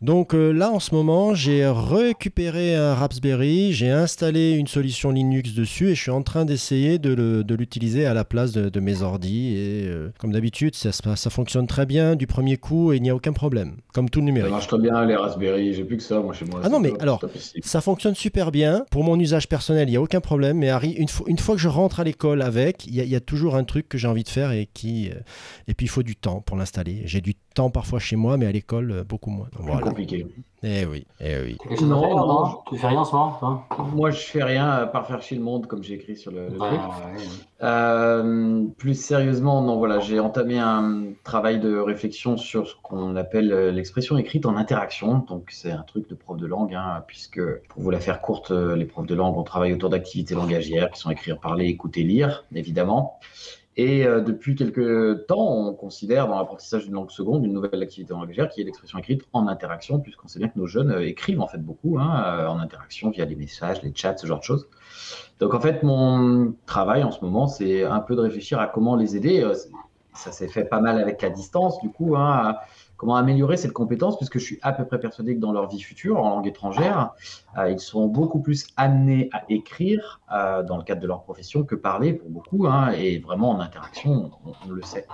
Donc 0.02 0.34
euh, 0.34 0.50
là, 0.52 0.72
en 0.72 0.80
ce 0.80 0.92
moment, 0.96 1.32
j'ai 1.32 1.64
récupéré 1.64 2.74
un 2.74 2.92
Raspberry, 2.94 3.72
j'ai 3.72 3.88
installé 3.90 4.50
une 4.50 4.66
solution 4.66 5.12
Linux 5.12 5.54
dessus 5.54 5.90
et 5.90 5.94
je 5.94 6.00
suis 6.02 6.10
en 6.10 6.22
train 6.22 6.44
d'essayer 6.44 6.98
de 6.98 7.54
l'utiliser 7.54 8.04
à 8.06 8.12
la 8.12 8.24
place 8.24 8.50
de, 8.50 8.68
de 8.68 8.80
mes 8.80 9.02
ordis. 9.02 9.54
Et 9.54 9.84
euh, 9.86 10.10
comme 10.18 10.32
d'habitude, 10.32 10.74
ça, 10.74 10.90
ça 10.92 11.30
fonctionne 11.30 11.68
très 11.68 11.86
bien 11.86 12.16
du 12.16 12.26
premier 12.26 12.56
coup 12.56 12.92
et 12.92 12.96
il 12.96 13.02
n'y 13.02 13.10
a 13.10 13.14
aucun 13.14 13.32
problème, 13.32 13.76
comme 13.94 14.10
tout 14.10 14.18
le 14.20 14.26
Ça 14.26 14.32
numérique. 14.32 14.50
marche 14.50 14.66
très 14.66 14.78
bien 14.78 15.04
les 15.04 15.14
Raspberry, 15.14 15.72
j'ai 15.72 15.84
plus 15.84 15.98
que 15.98 16.02
ça 16.02 16.18
moi 16.20 16.34
chez 16.34 16.46
moi. 16.46 16.60
Ah 16.64 16.68
non, 16.68 16.80
mais 16.80 16.90
top, 16.90 17.02
alors, 17.02 17.18
top. 17.20 17.30
Ça 17.62 17.80
fonctionne 17.80 18.16
super 18.16 18.50
bien. 18.50 18.84
Pour 18.90 19.04
mon 19.04 19.18
usage 19.20 19.48
personnel, 19.48 19.88
il 19.88 19.92
n'y 19.92 19.96
a 19.96 20.02
aucun 20.02 20.20
problème. 20.20 20.58
Mais 20.58 20.70
Harry, 20.70 20.90
une, 20.92 21.06
fois- 21.08 21.26
une 21.28 21.38
fois 21.38 21.54
que 21.54 21.60
je 21.60 21.68
rentre 21.68 22.00
à 22.00 22.04
l'école 22.04 22.42
avec, 22.42 22.86
il 22.86 22.94
y, 22.96 23.00
a- 23.00 23.04
il 23.04 23.10
y 23.10 23.14
a 23.16 23.20
toujours 23.20 23.54
un 23.54 23.62
truc 23.62 23.88
que 23.88 23.98
j'ai 23.98 24.08
envie 24.08 24.24
de 24.24 24.28
faire 24.28 24.50
et 24.50 24.68
qui. 24.74 25.10
euh, 25.10 25.20
et 25.68 25.74
puis 25.74 25.86
il 25.86 25.90
faut 25.90 26.02
du 26.02 26.16
temps 26.16 26.40
pour 26.40 26.56
l'installer. 26.56 27.02
J'ai 27.04 27.20
du 27.20 27.34
temps 27.52 27.70
parfois 27.70 27.98
chez 27.98 28.16
moi, 28.16 28.36
mais 28.36 28.46
à 28.46 28.52
l'école, 28.52 28.90
euh, 28.90 29.04
beaucoup 29.04 29.30
moins. 29.30 29.48
Voilà. 29.58 29.82
compliqué. 29.88 30.26
Eh 30.64 30.84
oui, 30.86 31.06
eh 31.20 31.40
oui. 31.42 31.56
Tu 31.76 31.84
Non, 31.84 32.00
faire, 32.02 32.16
non, 32.16 32.26
non 32.26 32.44
je- 32.46 32.70
Tu 32.70 32.78
fais 32.78 32.86
rien 32.86 33.00
en 33.00 33.04
ce 33.04 33.12
moment, 33.12 33.32
toi 33.38 33.66
Moi 33.92 34.10
je 34.12 34.20
fais 34.20 34.44
rien 34.44 34.68
à 34.70 34.86
part 34.86 35.06
faire 35.08 35.20
chier 35.20 35.36
le 35.36 35.42
monde 35.42 35.66
comme 35.66 35.82
j'ai 35.82 35.94
écrit 35.94 36.16
sur 36.16 36.30
le, 36.30 36.48
le 36.50 36.58
Ouais, 36.60 36.68
truc. 36.68 36.80
ouais, 36.80 37.16
ouais. 37.18 37.66
Euh, 37.66 38.64
plus 38.78 38.94
sérieusement, 38.94 39.60
non, 39.62 39.76
voilà, 39.78 39.98
j'ai 40.00 40.20
entamé 40.20 40.58
un 40.60 41.04
travail 41.24 41.58
de 41.58 41.76
réflexion 41.78 42.36
sur 42.36 42.68
ce 42.68 42.74
qu'on 42.82 43.16
appelle 43.16 43.52
euh, 43.52 43.70
l'expression 43.72 44.16
écrite 44.18 44.46
en 44.46 44.56
interaction. 44.56 45.24
Donc, 45.28 45.50
c'est 45.50 45.72
un 45.72 45.82
truc 45.82 46.08
de 46.08 46.14
prof 46.14 46.36
de 46.38 46.46
langue, 46.46 46.74
hein, 46.74 47.02
puisque 47.08 47.40
pour 47.68 47.82
vous 47.82 47.90
la 47.90 48.00
faire 48.00 48.20
courte, 48.20 48.50
les 48.52 48.84
profs 48.84 49.06
de 49.06 49.14
langue, 49.14 49.36
on 49.36 49.42
travaille 49.42 49.72
autour 49.72 49.90
d'activités 49.90 50.34
langagières 50.34 50.90
qui 50.90 51.00
sont 51.00 51.10
écrire, 51.10 51.38
parler, 51.40 51.66
écouter, 51.66 52.02
lire, 52.04 52.44
évidemment. 52.54 53.18
Et 53.76 54.06
euh, 54.06 54.20
depuis 54.20 54.54
quelques 54.54 55.26
temps, 55.26 55.68
on 55.68 55.72
considère 55.72 56.28
dans 56.28 56.38
l'apprentissage 56.38 56.84
d'une 56.84 56.94
langue 56.94 57.10
seconde 57.10 57.44
une 57.44 57.54
nouvelle 57.54 57.82
activité 57.82 58.12
langagière 58.12 58.48
qui 58.50 58.60
est 58.60 58.64
l'expression 58.64 58.98
écrite 58.98 59.22
en 59.32 59.48
interaction, 59.48 59.98
puisqu'on 59.98 60.28
sait 60.28 60.38
bien 60.38 60.48
que 60.48 60.58
nos 60.58 60.66
jeunes 60.66 60.90
euh, 60.90 61.06
écrivent 61.06 61.40
en 61.40 61.48
fait 61.48 61.58
beaucoup 61.58 61.98
hein, 61.98 62.22
euh, 62.26 62.46
en 62.48 62.58
interaction 62.58 63.10
via 63.10 63.24
les 63.24 63.36
messages, 63.36 63.82
les 63.82 63.92
chats, 63.94 64.16
ce 64.16 64.26
genre 64.26 64.40
de 64.40 64.44
choses. 64.44 64.68
Donc 65.40 65.54
en 65.54 65.60
fait, 65.60 65.82
mon 65.82 66.54
travail 66.66 67.02
en 67.02 67.10
ce 67.10 67.24
moment, 67.24 67.46
c'est 67.46 67.84
un 67.84 68.00
peu 68.00 68.14
de 68.14 68.20
réfléchir 68.20 68.60
à 68.60 68.66
comment 68.66 68.94
les 68.94 69.16
aider. 69.16 69.42
Euh, 69.42 69.54
Ça 70.14 70.32
s'est 70.32 70.48
fait 70.48 70.66
pas 70.66 70.80
mal 70.80 70.98
avec 71.00 71.22
la 71.22 71.30
distance, 71.30 71.80
du 71.80 71.88
coup, 71.88 72.16
hein, 72.16 72.56
comment 73.02 73.16
améliorer 73.16 73.56
cette 73.56 73.72
compétence, 73.72 74.16
puisque 74.16 74.38
je 74.38 74.44
suis 74.44 74.58
à 74.62 74.70
peu 74.70 74.84
près 74.84 75.00
persuadé 75.00 75.34
que 75.34 75.40
dans 75.40 75.50
leur 75.50 75.68
vie 75.68 75.80
future, 75.80 76.20
en 76.20 76.30
langue 76.30 76.46
étrangère, 76.46 77.14
euh, 77.58 77.68
ils 77.68 77.80
seront 77.80 78.06
beaucoup 78.06 78.38
plus 78.38 78.68
amenés 78.76 79.28
à 79.32 79.42
écrire 79.48 80.20
euh, 80.32 80.62
dans 80.62 80.76
le 80.76 80.84
cadre 80.84 81.00
de 81.00 81.08
leur 81.08 81.24
profession 81.24 81.64
que 81.64 81.74
parler 81.74 82.12
pour 82.12 82.30
beaucoup, 82.30 82.68
hein, 82.68 82.92
et 82.92 83.18
vraiment 83.18 83.50
en 83.50 83.58
interaction, 83.58 84.30
on, 84.44 84.70
le 84.70 84.82
sait. 84.82 85.04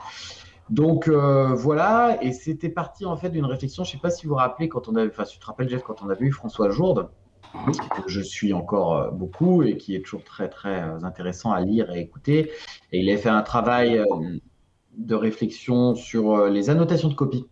Donc 0.69 1.09
euh, 1.09 1.55
voilà, 1.55 2.19
et 2.21 2.33
c'était 2.35 2.69
parti 2.69 3.07
en 3.07 3.17
fait 3.17 3.31
d'une 3.31 3.47
réflexion. 3.47 3.85
Je 3.85 3.93
sais 3.93 3.97
pas 3.97 4.11
si 4.11 4.27
vous 4.27 4.35
vous 4.35 4.39
rappelez 4.39 4.69
quand 4.69 4.87
on 4.89 4.97
avait, 4.97 5.09
enfin, 5.09 5.25
tu 5.25 5.39
te 5.39 5.47
rappelles 5.47 5.71
Jeff, 5.71 5.83
quand 5.83 6.03
on 6.03 6.11
avait 6.11 6.27
eu 6.27 6.33
François 6.33 6.69
Jourde, 6.69 7.09
que 7.65 8.03
je 8.07 8.21
suis 8.21 8.53
encore 8.53 9.13
beaucoup 9.13 9.63
et 9.63 9.79
qui 9.79 9.97
est 9.97 10.03
toujours 10.03 10.25
très 10.25 10.51
très 10.51 10.83
intéressant 11.03 11.53
à 11.53 11.63
lire 11.63 11.91
et 11.91 12.01
écouter. 12.01 12.51
Et 12.93 13.01
il 13.01 13.11
a 13.11 13.17
fait 13.17 13.31
un 13.31 13.41
travail 13.41 14.05
de 14.99 15.15
réflexion 15.15 15.95
sur 15.95 16.35
euh, 16.35 16.51
les 16.51 16.71
annotations 16.71 17.09
de 17.09 17.15
copie, 17.15 17.47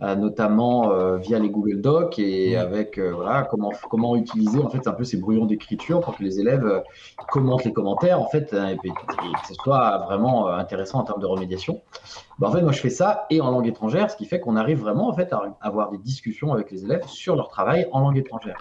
euh, 0.00 0.14
notamment 0.14 0.92
euh, 0.92 1.18
via 1.18 1.38
les 1.38 1.50
Google 1.50 1.80
Docs 1.80 2.18
et 2.18 2.56
avec 2.56 2.98
voilà 2.98 3.42
comment 3.42 3.72
comment 3.90 4.16
utiliser 4.16 4.58
en 4.60 4.70
fait 4.70 4.86
un 4.86 4.92
peu 4.92 5.04
ces 5.04 5.16
brouillons 5.16 5.46
d'écriture 5.46 6.00
pour 6.00 6.16
que 6.16 6.22
les 6.22 6.40
élèves 6.40 6.82
commentent 7.28 7.64
les 7.64 7.72
commentaires 7.72 8.20
en 8.20 8.28
fait 8.28 8.54
hein, 8.54 8.68
et, 8.68 8.88
et 8.88 8.90
que 8.90 9.48
ce 9.48 9.54
soit 9.54 9.98
vraiment 9.98 10.48
intéressant 10.48 11.00
en 11.00 11.04
termes 11.04 11.20
de 11.20 11.26
remédiation. 11.26 11.82
Ben, 12.38 12.48
en 12.48 12.52
fait, 12.52 12.62
moi, 12.62 12.72
je 12.72 12.80
fais 12.80 12.90
ça 12.90 13.26
et 13.30 13.40
en 13.40 13.50
langue 13.50 13.68
étrangère, 13.68 14.10
ce 14.10 14.16
qui 14.16 14.24
fait 14.24 14.40
qu'on 14.40 14.56
arrive 14.56 14.80
vraiment 14.80 15.08
en 15.08 15.14
fait 15.14 15.32
à 15.32 15.56
avoir 15.60 15.90
des 15.90 15.98
discussions 15.98 16.52
avec 16.52 16.70
les 16.70 16.84
élèves 16.84 17.06
sur 17.06 17.36
leur 17.36 17.48
travail 17.48 17.86
en 17.92 18.00
langue 18.00 18.18
étrangère. 18.18 18.56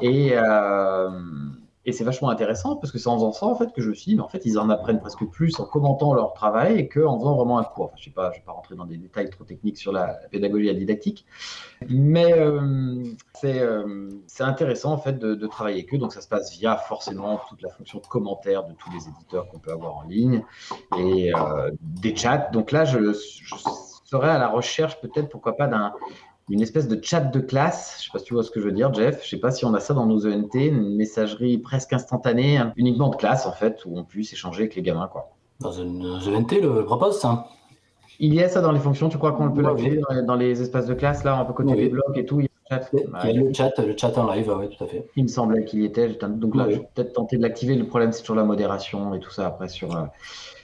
Et, 0.00 0.32
euh, 0.34 1.10
Et 1.86 1.92
c'est 1.92 2.04
vachement 2.04 2.28
intéressant 2.28 2.76
parce 2.76 2.92
que 2.92 2.98
c'est 2.98 3.08
en 3.08 3.16
faisant 3.16 3.32
ça 3.32 3.46
en 3.46 3.54
fait 3.54 3.72
que 3.72 3.80
je 3.80 3.88
me 3.88 3.94
suis 3.94 4.14
mais 4.14 4.22
en 4.22 4.28
fait, 4.28 4.44
ils 4.44 4.58
en 4.58 4.68
apprennent 4.68 5.00
presque 5.00 5.24
plus 5.26 5.58
en 5.60 5.64
commentant 5.64 6.12
leur 6.12 6.34
travail 6.34 6.88
qu'en 6.88 7.18
faisant 7.18 7.36
vraiment 7.36 7.58
un 7.58 7.64
cours. 7.64 7.86
Enfin, 7.86 7.96
je 7.96 8.10
je 8.10 8.10
vais 8.10 8.44
pas 8.44 8.52
rentrer 8.52 8.76
dans 8.76 8.84
des 8.84 8.96
détails 8.96 9.30
trop 9.30 9.44
techniques 9.44 9.78
sur 9.78 9.92
la 9.92 10.18
pédagogie 10.30 10.68
et 10.68 10.72
la 10.72 10.78
didactique, 10.78 11.24
mais 11.88 12.32
euh, 12.34 13.02
c'est 13.34 13.60
euh, 13.60 14.08
c'est 14.26 14.42
intéressant 14.42 14.92
en 14.92 14.98
fait 14.98 15.18
de, 15.18 15.34
de 15.34 15.46
travailler 15.46 15.78
avec 15.78 15.94
eux. 15.94 15.98
Donc 15.98 16.12
ça 16.12 16.20
se 16.20 16.28
passe 16.28 16.52
via 16.52 16.76
forcément 16.76 17.40
toute 17.48 17.62
la 17.62 17.70
fonction 17.70 17.98
de 17.98 18.06
commentaire 18.06 18.64
de 18.64 18.74
tous 18.74 18.90
les 18.92 19.08
éditeurs 19.08 19.48
qu'on 19.48 19.58
peut 19.58 19.72
avoir 19.72 19.96
en 19.96 20.02
ligne 20.02 20.44
et 20.98 21.34
euh, 21.34 21.70
des 21.80 22.14
chats. 22.14 22.50
Donc 22.52 22.72
là, 22.72 22.84
je 22.84 23.12
serais 23.12 24.30
à 24.30 24.38
la 24.38 24.48
recherche 24.48 25.00
peut-être 25.00 25.28
pourquoi 25.28 25.56
pas 25.56 25.66
d'un 25.66 25.92
une 26.50 26.60
espèce 26.62 26.88
de 26.88 26.98
chat 27.02 27.20
de 27.20 27.40
classe. 27.40 27.96
Je 28.00 28.04
sais 28.04 28.10
pas 28.12 28.18
si 28.18 28.24
tu 28.26 28.34
vois 28.34 28.42
ce 28.42 28.50
que 28.50 28.60
je 28.60 28.66
veux 28.66 28.72
dire, 28.72 28.92
Jeff. 28.92 29.22
Je 29.24 29.28
sais 29.30 29.36
pas 29.38 29.50
si 29.50 29.64
on 29.64 29.72
a 29.74 29.80
ça 29.80 29.94
dans 29.94 30.06
nos 30.06 30.26
ENT, 30.26 30.54
une 30.54 30.96
messagerie 30.96 31.58
presque 31.58 31.92
instantanée, 31.92 32.58
hein, 32.58 32.72
uniquement 32.76 33.08
de 33.08 33.16
classe 33.16 33.46
en 33.46 33.52
fait, 33.52 33.84
où 33.86 33.96
on 33.98 34.04
puisse 34.04 34.32
échanger 34.32 34.62
avec 34.62 34.74
les 34.74 34.82
gamins, 34.82 35.08
quoi. 35.08 35.30
Dans 35.60 35.72
une 35.72 36.04
ENT, 36.06 36.60
le 36.60 36.84
propose 36.84 37.18
ça. 37.20 37.46
Il 38.18 38.34
y 38.34 38.42
a 38.42 38.48
ça 38.48 38.60
dans 38.60 38.72
les 38.72 38.80
fonctions. 38.80 39.08
Tu 39.08 39.16
crois 39.18 39.32
qu'on 39.32 39.50
peut 39.50 39.62
Ouais, 39.62 39.68
l'activer 39.68 39.96
dans, 40.08 40.14
les- 40.14 40.22
dans 40.22 40.34
les 40.36 40.60
espaces 40.60 40.86
de 40.86 40.94
classe 40.94 41.24
là, 41.24 41.38
un 41.38 41.44
peu 41.44 41.52
côté 41.54 41.70
Oui. 41.72 41.76
des 41.78 41.88
blocs 41.88 42.16
et 42.16 42.26
tout. 42.26 42.40
Il 42.40 42.44
y 42.70 42.74
a 42.74 42.78
le 42.78 42.82
chat. 42.82 42.90
Il 43.24 43.34
y 43.34 43.38
a 43.38 43.42
le 43.42 43.52
chat, 43.54 43.70
le 43.78 43.96
chat 43.96 44.18
en 44.18 44.30
live, 44.32 44.54
oui, 44.58 44.68
tout 44.76 44.84
à 44.84 44.86
fait. 44.86 45.06
Il 45.16 45.24
me 45.24 45.28
semblait 45.28 45.64
qu'il 45.64 45.80
y 45.80 45.84
était. 45.86 46.08
Donc 46.08 46.54
là, 46.54 46.66
Oui. 46.66 46.74
je 46.74 46.78
vais 46.80 46.88
peut-être 46.94 47.12
tenter 47.14 47.36
de 47.36 47.42
l'activer. 47.42 47.74
Le 47.76 47.86
problème, 47.86 48.12
c'est 48.12 48.20
toujours 48.22 48.36
la 48.36 48.44
modération 48.44 49.14
et 49.14 49.20
tout 49.20 49.30
ça 49.30 49.46
après 49.46 49.68
sur. 49.68 49.96
euh, 49.96 50.02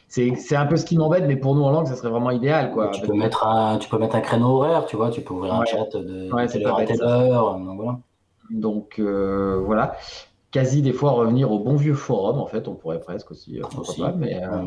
C'est 0.09 0.57
un 0.57 0.67
peu 0.67 0.77
ce 0.77 0.85
qui 0.85 0.97
m'embête, 0.97 1.25
mais 1.27 1.37
pour 1.37 1.55
nous 1.55 1.63
en 1.63 1.71
langue, 1.71 1.87
ça 1.87 1.97
serait 1.97 2.11
vraiment 2.11 2.31
idéal, 2.31 2.71
quoi. 2.73 2.89
tu, 2.89 3.03
peux 3.03 3.13
mettre 3.13 3.47
un, 3.47 3.79
tu 3.79 3.89
peux 3.89 3.99
mettre 3.99 4.15
un 4.15 4.21
créneau 4.21 4.59
horaire, 4.59 4.87
tu 4.87 4.97
vois, 4.97 5.11
tu 5.11 5.21
peux 5.21 5.35
ouvrir 5.35 5.55
un 5.55 5.65
chat 5.65 5.85
de, 5.95 6.33
Ouais, 6.33 6.47
telle 6.47 6.67
heure 6.67 6.79
à 6.79 6.85
telle 6.85 7.03
heure. 7.03 7.59
Donc 7.59 7.77
voilà. 7.77 7.99
Donc 8.51 9.01
euh, 9.01 9.61
voilà, 9.65 9.97
quasi 10.53 10.81
des 10.81 10.93
fois 10.93 11.11
revenir 11.11 11.51
au 11.51 11.59
bon 11.59 11.75
vieux 11.75 11.95
forum, 11.95 12.39
en 12.39 12.47
fait, 12.47 12.69
on 12.69 12.75
pourrait 12.75 13.01
presque 13.01 13.33
aussi, 13.33 13.61
euh, 13.61 13.65
Aussi. 13.79 14.01
pas, 14.01 14.13
mais 14.13 14.41
euh, 14.43 14.63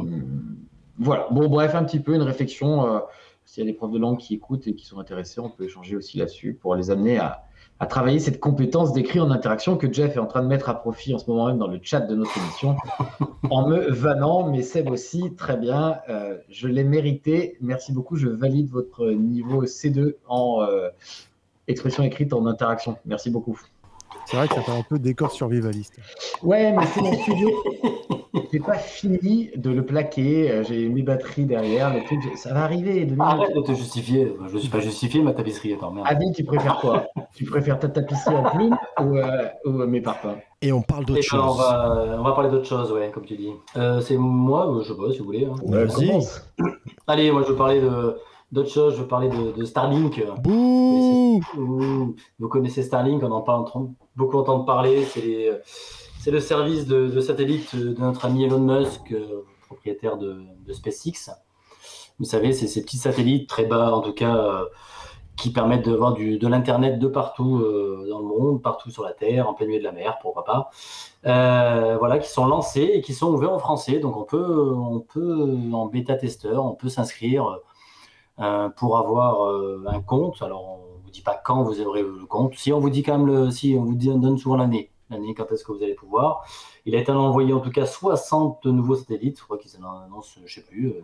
voilà. 0.97 1.27
Bon, 1.31 1.47
bref, 1.47 1.73
un 1.75 1.83
petit 1.83 1.99
peu 1.99 2.13
une 2.13 2.21
réflexion. 2.21 3.01
S'il 3.49 3.63
y 3.65 3.67
a 3.67 3.71
des 3.71 3.75
profs 3.75 3.91
de 3.91 3.97
langue 3.97 4.19
qui 4.19 4.35
écoutent 4.35 4.67
et 4.67 4.75
qui 4.75 4.85
sont 4.85 4.99
intéressés, 4.99 5.39
on 5.39 5.49
peut 5.49 5.63
échanger 5.63 5.95
aussi 5.95 6.19
là-dessus 6.19 6.53
pour 6.53 6.75
les 6.75 6.91
amener 6.91 7.17
à, 7.17 7.45
à 7.79 7.87
travailler 7.87 8.19
cette 8.19 8.39
compétence 8.39 8.93
d'écrit 8.93 9.19
en 9.19 9.31
interaction 9.31 9.75
que 9.75 9.91
Jeff 9.91 10.15
est 10.15 10.19
en 10.19 10.27
train 10.27 10.43
de 10.43 10.47
mettre 10.47 10.69
à 10.69 10.79
profit 10.79 11.15
en 11.15 11.17
ce 11.17 11.27
moment 11.27 11.47
même 11.47 11.57
dans 11.57 11.65
le 11.65 11.79
chat 11.81 12.01
de 12.01 12.13
notre 12.13 12.37
émission, 12.37 12.77
en 13.49 13.67
me 13.67 13.89
vannant, 13.89 14.47
mais 14.51 14.61
Seb 14.61 14.91
aussi, 14.91 15.33
très 15.33 15.57
bien, 15.57 15.97
euh, 16.09 16.37
je 16.49 16.67
l'ai 16.67 16.83
mérité. 16.83 17.57
Merci 17.59 17.91
beaucoup, 17.91 18.17
je 18.17 18.27
valide 18.27 18.69
votre 18.69 19.09
niveau 19.09 19.65
C2 19.65 20.13
en 20.27 20.61
euh, 20.61 20.89
expression 21.67 22.03
écrite 22.03 22.33
en 22.33 22.45
interaction. 22.45 22.97
Merci 23.03 23.31
beaucoup. 23.31 23.59
C'est 24.25 24.37
vrai 24.37 24.47
que 24.47 24.55
ça 24.55 24.61
fait 24.61 24.71
un 24.71 24.83
peu 24.83 24.99
décor 24.99 25.31
survivaliste. 25.31 25.95
Ouais, 26.43 26.71
mais 26.71 26.85
c'est 26.87 27.01
mon 27.01 27.13
studio. 27.13 27.49
J'ai 28.51 28.59
pas 28.59 28.75
fini 28.77 29.49
de 29.55 29.69
le 29.69 29.85
plaquer. 29.85 30.49
euh, 30.51 30.63
J'ai 30.63 30.87
mes 30.89 31.01
batteries 31.01 31.45
derrière. 31.45 31.93
Le 31.93 32.03
truc, 32.03 32.19
ça 32.35 32.53
va 32.53 32.63
arriver. 32.63 33.05
minutes. 33.05 33.17
Arrête 33.19 33.55
de 33.55 33.61
te 33.61 33.73
justifier. 33.73 34.33
Je 34.47 34.53
ne 34.53 34.59
suis 34.59 34.69
pas 34.69 34.79
justifié, 34.79 35.21
ma 35.21 35.33
tapisserie. 35.33 35.73
Attends, 35.73 35.91
merde. 35.91 36.07
Abi, 36.09 36.31
tu 36.31 36.43
préfères 36.43 36.77
quoi? 36.77 37.05
Tu 37.35 37.45
préfères 37.45 37.79
ta 37.79 37.89
tapisserie 37.89 38.35
en 38.35 38.43
plume 38.43 38.77
ou, 39.01 39.17
euh, 39.17 39.47
ou, 39.65 39.81
euh, 39.81 39.87
mes 39.87 40.01
parpaings? 40.01 40.37
Et 40.61 40.71
on 40.71 40.81
parle 40.81 41.05
d'autre 41.05 41.19
on, 41.19 41.37
chose. 41.37 41.57
va, 41.57 42.15
on 42.19 42.23
va 42.23 42.31
parler 42.33 42.49
d'autre 42.49 42.65
chose, 42.67 42.91
ouais, 42.91 43.11
comme 43.13 43.25
tu 43.25 43.35
dis. 43.35 43.51
Euh, 43.77 44.01
c'est 44.01 44.17
moi, 44.17 44.67
euh, 44.69 44.81
je 44.83 44.93
sais 44.93 44.97
pas 44.97 45.11
si 45.11 45.19
vous 45.19 45.25
voulez. 45.25 45.45
hein. 45.45 45.55
Vas-y. 45.65 46.07
commence. 46.07 46.43
Allez, 47.07 47.31
moi 47.31 47.43
je 47.43 47.47
veux 47.49 47.55
parler 47.55 47.81
d'autre 48.51 48.69
chose, 48.69 48.95
je 48.95 49.01
veux 49.01 49.07
parler 49.07 49.29
de, 49.29 49.51
de 49.57 49.63
Starlink. 49.65 50.21
Bouh 50.41 51.18
Vous 51.55 52.47
connaissez 52.49 52.83
Starlink, 52.83 53.23
on 53.23 53.31
en 53.31 53.41
parle 53.41 53.61
entend 53.61 53.93
beaucoup 54.15 54.37
entendre 54.37 54.65
parler. 54.65 55.05
C'est 56.19 56.31
le 56.31 56.41
service 56.41 56.85
de, 56.85 57.07
de 57.07 57.21
satellite 57.21 57.75
de 57.75 57.97
notre 57.97 58.25
ami 58.25 58.43
Elon 58.43 58.59
Musk, 58.59 59.13
euh, 59.13 59.45
propriétaire 59.67 60.17
de, 60.17 60.43
SpaceX. 60.73 61.31
Vous 62.19 62.25
savez, 62.25 62.51
c'est 62.51 62.67
ces 62.67 62.81
petits 62.81 62.97
satellites 62.97 63.47
très 63.47 63.63
bas, 63.63 63.93
en 63.93 64.01
tout 64.01 64.11
cas, 64.11 64.35
euh, 64.35 64.65
qui 65.37 65.53
permettent 65.53 65.85
de 65.85 65.95
voir 65.95 66.11
du, 66.11 66.37
de 66.37 66.47
l'Internet 66.49 66.99
de 66.99 67.07
partout 67.07 67.59
euh, 67.59 68.05
dans 68.09 68.19
le 68.19 68.25
monde, 68.25 68.61
partout 68.61 68.91
sur 68.91 69.03
la 69.05 69.13
Terre, 69.13 69.47
en 69.47 69.53
plein 69.53 69.65
milieu 69.65 69.79
de 69.79 69.85
la 69.85 69.93
mer, 69.93 70.19
pourquoi 70.21 70.43
pas. 70.43 70.69
Voilà, 71.23 72.19
qui 72.19 72.29
sont 72.29 72.45
lancés 72.45 72.91
et 72.95 73.01
qui 73.01 73.13
sont 73.13 73.31
ouverts 73.31 73.53
en 73.53 73.59
français. 73.59 73.99
Donc 73.99 74.17
on 74.17 74.23
peut, 74.23 74.73
on 74.75 74.99
peut 74.99 75.57
en 75.71 75.85
bêta-testeur, 75.85 76.65
on 76.65 76.75
peut 76.75 76.89
s'inscrire 76.89 77.59
pour 78.75 78.97
avoir 78.97 79.49
un 79.87 80.01
compte. 80.01 80.41
Alors 80.41 80.67
on 80.67 80.78
vous 81.09 81.13
dit 81.13 81.21
pas 81.21 81.39
quand 81.43 81.63
vous 81.63 81.81
aurez 81.81 82.01
le 82.03 82.25
compte. 82.27 82.53
Si 82.55 82.71
on 82.71 82.79
vous 82.79 82.89
dit 82.89 83.03
quand 83.03 83.17
même 83.17 83.51
si 83.51 83.75
on 83.79 83.83
vous 83.83 83.95
dit, 83.95 84.09
on 84.09 84.17
donne 84.19 84.37
souvent 84.37 84.55
l'année, 84.57 84.91
l'année 85.09 85.33
quand 85.33 85.51
est-ce 85.51 85.63
que 85.65 85.71
vous 85.71 85.83
allez 85.83 85.95
pouvoir? 85.95 86.43
Il 86.85 86.95
a 86.95 86.99
été 86.99 87.11
envoyé 87.11 87.51
en 87.53 87.59
tout 87.59 87.71
cas 87.71 87.85
60 87.85 88.65
nouveaux 88.65 88.95
satellites. 88.95 89.37
Je 89.39 89.43
crois 89.43 89.57
qu'ils 89.57 89.71
en 89.83 89.99
annoncent, 90.05 90.39
je 90.45 90.53
sais 90.53 90.61
plus. 90.65 90.87
euh, 90.89 91.01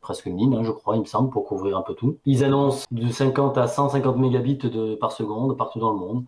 presque 0.00 0.26
1000, 0.28 0.54
hein, 0.54 0.62
je 0.62 0.70
crois, 0.70 0.94
il 0.94 1.00
me 1.00 1.04
semble, 1.06 1.28
pour 1.28 1.44
couvrir 1.44 1.76
un 1.76 1.82
peu 1.82 1.92
tout. 1.94 2.18
Ils 2.24 2.44
annoncent 2.44 2.86
de 2.92 3.10
50 3.10 3.58
à 3.58 3.66
150 3.66 4.16
mégabits 4.16 4.56
par 5.00 5.10
seconde 5.10 5.56
partout 5.58 5.80
dans 5.80 5.90
le 5.92 5.98
monde. 5.98 6.24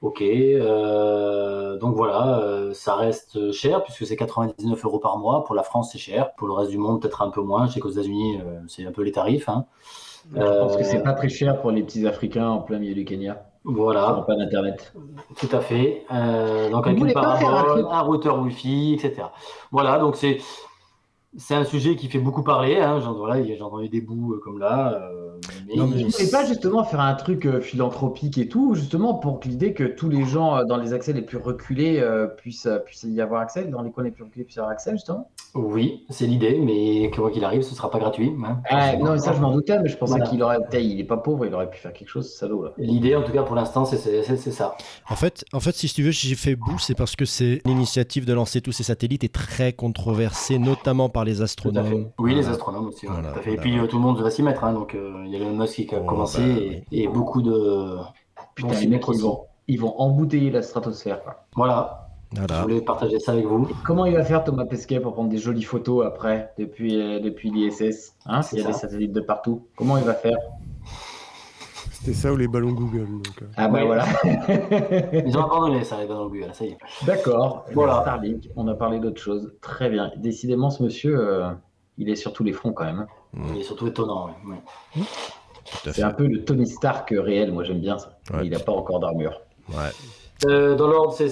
Ok, 0.00 0.22
euh, 0.22 1.78
donc 1.78 1.94
voilà, 1.96 2.38
euh, 2.40 2.72
ça 2.74 2.94
reste 2.96 3.52
cher 3.52 3.82
puisque 3.84 4.06
c'est 4.06 4.16
99 4.16 4.84
euros 4.84 4.98
par 4.98 5.18
mois. 5.18 5.44
Pour 5.44 5.54
la 5.54 5.62
France, 5.62 5.90
c'est 5.92 5.98
cher. 5.98 6.34
Pour 6.34 6.48
le 6.48 6.54
reste 6.54 6.70
du 6.70 6.78
monde, 6.78 7.00
peut-être 7.00 7.22
un 7.22 7.30
peu 7.30 7.42
moins. 7.42 7.66
Je 7.66 7.72
sais 7.74 7.80
qu'aux 7.80 7.90
États-Unis, 7.90 8.38
c'est 8.68 8.84
un 8.86 8.92
peu 8.92 9.02
les 9.02 9.12
tarifs. 9.12 9.48
hein. 9.48 9.66
Je 10.32 10.38
pense 10.40 10.76
que 10.76 10.82
Euh, 10.82 10.84
c'est 10.84 11.02
pas 11.02 11.12
très 11.12 11.28
cher 11.28 11.60
pour 11.60 11.70
les 11.70 11.82
petits 11.82 12.06
Africains 12.06 12.48
en 12.48 12.60
plein 12.60 12.78
milieu 12.78 12.94
du 12.94 13.04
Kenya. 13.04 13.46
Ils 13.64 13.70
n'ont 13.70 13.82
Voilà, 13.82 14.24
pas 14.26 14.36
d'internet. 14.36 14.92
tout 15.38 15.48
à 15.52 15.60
fait. 15.60 16.04
Euh, 16.12 16.70
donc 16.70 16.86
avec 16.86 16.98
une 16.98 17.08
un 17.10 17.12
parabole, 17.12 17.86
un 17.90 18.00
routeur 18.00 18.38
Wi-Fi, 18.40 18.94
etc. 18.94 19.28
Voilà, 19.70 19.98
donc 19.98 20.16
c'est 20.16 20.38
c'est 21.36 21.54
un 21.54 21.64
sujet 21.64 21.96
qui 21.96 22.08
fait 22.08 22.18
beaucoup 22.18 22.42
parler. 22.42 22.76
Hein. 22.76 23.00
J'en- 23.00 23.14
Voilà, 23.14 23.42
j'ai 23.44 23.60
entendu 23.60 23.88
des 23.88 24.00
bouts 24.00 24.34
euh, 24.34 24.40
comme 24.42 24.58
là. 24.58 24.94
euh, 24.94 25.30
mais 25.68 25.76
Non, 25.76 25.86
mais 25.86 26.02
voulez 26.04 26.30
pas 26.30 26.44
justement 26.46 26.84
faire 26.84 27.00
un 27.00 27.14
truc 27.14 27.44
euh, 27.46 27.60
philanthropique 27.60 28.38
et 28.38 28.48
tout, 28.48 28.74
justement 28.74 29.14
pour 29.14 29.40
que 29.40 29.48
l'idée 29.48 29.74
que 29.74 29.84
tous 29.84 30.08
les 30.08 30.24
gens 30.24 30.56
euh, 30.56 30.64
dans 30.64 30.76
les 30.76 30.92
accès 30.92 31.12
les 31.12 31.22
plus 31.22 31.36
reculés 31.38 31.98
euh, 32.00 32.26
puissent, 32.26 32.68
puissent 32.86 33.04
y 33.08 33.20
avoir 33.20 33.40
accès, 33.42 33.64
dans 33.64 33.82
les 33.82 33.90
coins 33.90 34.04
les 34.04 34.10
plus 34.10 34.24
reculés 34.24 34.44
puissent 34.44 34.56
y 34.56 34.60
avoir 34.60 34.72
accès, 34.72 34.92
justement 34.92 35.30
Oui, 35.54 36.04
c'est 36.08 36.26
l'idée, 36.26 36.58
mais 36.60 37.10
quoi 37.14 37.30
qu'il 37.30 37.44
arrive, 37.44 37.62
ce 37.62 37.74
sera 37.74 37.90
pas 37.90 37.98
gratuit. 37.98 38.32
hein. 38.46 38.58
Ah, 38.70 38.96
Non, 38.96 39.12
mais 39.12 39.18
ça 39.18 39.32
je 39.32 39.40
m'en 39.40 39.52
doutais, 39.52 39.78
mais 39.80 39.88
je 39.88 39.96
pensais 39.96 40.12
Voilà. 40.12 40.26
qu'il 40.26 40.42
aurait. 40.42 40.58
Il 40.72 41.00
est 41.00 41.04
pas 41.04 41.16
pauvre, 41.18 41.44
il 41.46 41.54
aurait 41.54 41.68
pu 41.70 41.78
faire 41.78 41.92
quelque 41.92 42.08
chose, 42.08 42.30
ce 42.30 42.38
salaud. 42.38 42.66
L'idée, 42.78 43.16
en 43.16 43.22
tout 43.22 43.32
cas, 43.32 43.42
pour 43.42 43.56
l'instant, 43.56 43.84
c'est 43.84 43.96
c'est- 43.98 44.22
c'est- 44.22 44.36
c'est 44.36 44.52
ça. 44.52 44.76
En 45.10 45.16
fait, 45.16 45.44
en 45.52 45.60
fait, 45.60 45.74
si 45.74 45.88
tu 45.92 46.02
veux, 46.02 46.12
si 46.12 46.28
j'ai 46.28 46.34
fait 46.36 46.54
bout, 46.56 46.78
c'est 46.78 46.94
parce 46.94 47.16
que 47.16 47.24
c'est 47.24 47.60
l'initiative 47.66 48.24
de 48.24 48.32
lancer 48.32 48.60
tous 48.60 48.72
ces 48.72 48.82
satellites 48.84 49.24
est 49.24 49.32
très 49.34 49.72
controversée, 49.72 50.58
notamment 50.58 51.08
par 51.08 51.23
les 51.24 51.42
astronomes. 51.42 52.10
Oui, 52.18 52.34
les 52.34 52.48
astronomes 52.48 52.86
aussi. 52.88 53.06
ouais, 53.06 53.12
Voilà, 53.12 53.32
tout 53.32 53.38
à 53.38 53.42
fait. 53.42 53.52
Et 53.54 53.56
puis, 53.56 53.78
euh, 53.78 53.86
tout 53.86 53.96
le 53.96 54.02
monde 54.02 54.20
va 54.20 54.30
s'y 54.30 54.42
mettre. 54.42 54.64
hein, 54.64 54.72
donc, 54.72 54.94
euh, 54.94 55.22
il 55.26 55.32
y 55.32 55.36
a 55.36 55.38
Elon 55.38 55.56
Musk 55.56 55.74
qui 55.86 55.94
a 55.94 56.00
Oh, 56.02 56.06
commencé 56.06 56.38
bah, 56.40 56.84
et, 56.92 57.02
et 57.02 57.08
beaucoup 57.08 57.42
de. 57.42 57.96
Putain, 58.54 58.80
les 58.80 58.86
mecs, 58.86 59.04
ils 59.12 59.20
vont, 59.20 59.40
ils 59.68 59.80
vont 59.80 59.94
embouteiller 60.00 60.50
la 60.50 60.62
stratosphère. 60.62 61.22
Quoi. 61.22 61.44
Voilà, 61.56 62.08
je 62.36 62.62
voulais 62.62 62.80
partager 62.80 63.18
ça 63.20 63.32
avec 63.32 63.46
vous. 63.46 63.68
Comment 63.84 64.06
il 64.06 64.14
va 64.14 64.24
faire 64.24 64.44
Thomas 64.44 64.64
Pesquet 64.64 65.00
pour 65.00 65.12
prendre 65.12 65.28
des 65.30 65.38
jolies 65.38 65.62
photos 65.62 66.04
après, 66.06 66.52
depuis, 66.58 67.00
euh, 67.00 67.20
depuis 67.20 67.50
l'ISS 67.50 68.14
hein, 68.26 68.42
S'il 68.42 68.58
y 68.58 68.62
a 68.62 68.66
des 68.66 68.72
satellites 68.72 69.12
de 69.12 69.20
partout, 69.20 69.66
comment 69.76 69.96
il 69.98 70.04
va 70.04 70.14
faire? 70.14 70.36
C'était 72.04 72.16
ça 72.18 72.32
ou 72.34 72.36
les 72.36 72.48
ballons 72.48 72.72
Google. 72.72 73.06
Donc, 73.06 73.40
euh. 73.40 73.46
Ah 73.56 73.66
bah 73.66 73.78
Oui. 73.80 73.86
voilà. 73.86 74.04
Ils 75.26 75.38
ont 75.38 75.44
abandonné 75.44 75.84
ça, 75.84 75.98
les 75.98 76.06
ballons 76.06 76.26
Google, 76.26 76.50
ça 76.52 76.66
y 76.66 76.68
est. 76.68 76.78
D'accord. 77.06 77.64
Eh 77.70 77.74
Voilà. 77.74 77.94
bien, 77.94 78.02
Starlink, 78.02 78.48
on 78.56 78.68
a 78.68 78.74
parlé 78.74 79.00
d'autre 79.00 79.18
chose. 79.22 79.54
Très 79.62 79.88
bien. 79.88 80.12
Décidément, 80.16 80.68
ce 80.68 80.82
monsieur, 80.82 81.18
euh, 81.18 81.48
il 81.96 82.10
est 82.10 82.16
sur 82.16 82.34
tous 82.34 82.44
les 82.44 82.52
fronts 82.52 82.72
quand 82.72 82.84
même. 82.84 83.06
Il 83.54 83.58
est 83.58 83.62
surtout 83.62 83.86
étonnant. 83.86 84.26
ouais, 84.26 84.52
ouais. 84.96 85.02
À 85.86 85.92
C'est 85.94 86.02
un 86.02 86.10
peu 86.10 86.26
le 86.26 86.44
Tony 86.44 86.66
Stark 86.66 87.08
réel. 87.16 87.52
Moi, 87.52 87.64
j'aime 87.64 87.80
bien 87.80 87.96
ça. 87.96 88.18
Ouais. 88.34 88.44
Il 88.44 88.50
n'a 88.52 88.58
pas 88.58 88.72
encore 88.72 89.00
d'armure. 89.00 89.40
Ouais. 89.70 89.90
Euh, 90.44 90.74
dans 90.76 90.88
l'ordre, 90.88 91.14
c'est 91.14 91.30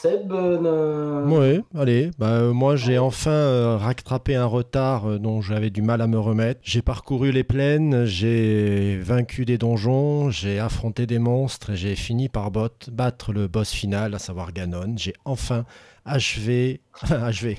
Seb. 0.00 0.30
euh, 0.30 1.24
Oui, 1.26 1.60
allez. 1.76 2.12
Bah, 2.20 2.28
euh, 2.28 2.52
moi, 2.52 2.76
j'ai 2.76 2.98
enfin 2.98 3.32
euh, 3.32 3.76
rattrapé 3.76 4.36
un 4.36 4.44
retard 4.44 5.06
euh, 5.10 5.18
dont 5.18 5.40
j'avais 5.40 5.70
du 5.70 5.82
mal 5.82 6.00
à 6.00 6.06
me 6.06 6.20
remettre. 6.20 6.60
J'ai 6.62 6.82
parcouru 6.82 7.32
les 7.32 7.42
plaines, 7.42 8.04
j'ai 8.04 8.96
vaincu 9.02 9.44
des 9.44 9.58
donjons, 9.58 10.30
j'ai 10.30 10.60
affronté 10.60 11.06
des 11.08 11.18
monstres 11.18 11.70
et 11.70 11.76
j'ai 11.76 11.96
fini 11.96 12.28
par 12.28 12.52
bot- 12.52 12.88
battre 12.92 13.32
le 13.32 13.48
boss 13.48 13.72
final, 13.72 14.14
à 14.14 14.20
savoir 14.20 14.52
Ganon. 14.52 14.94
J'ai 14.96 15.14
enfin 15.24 15.64
achevé, 16.08 16.80
achevé, 17.10 17.56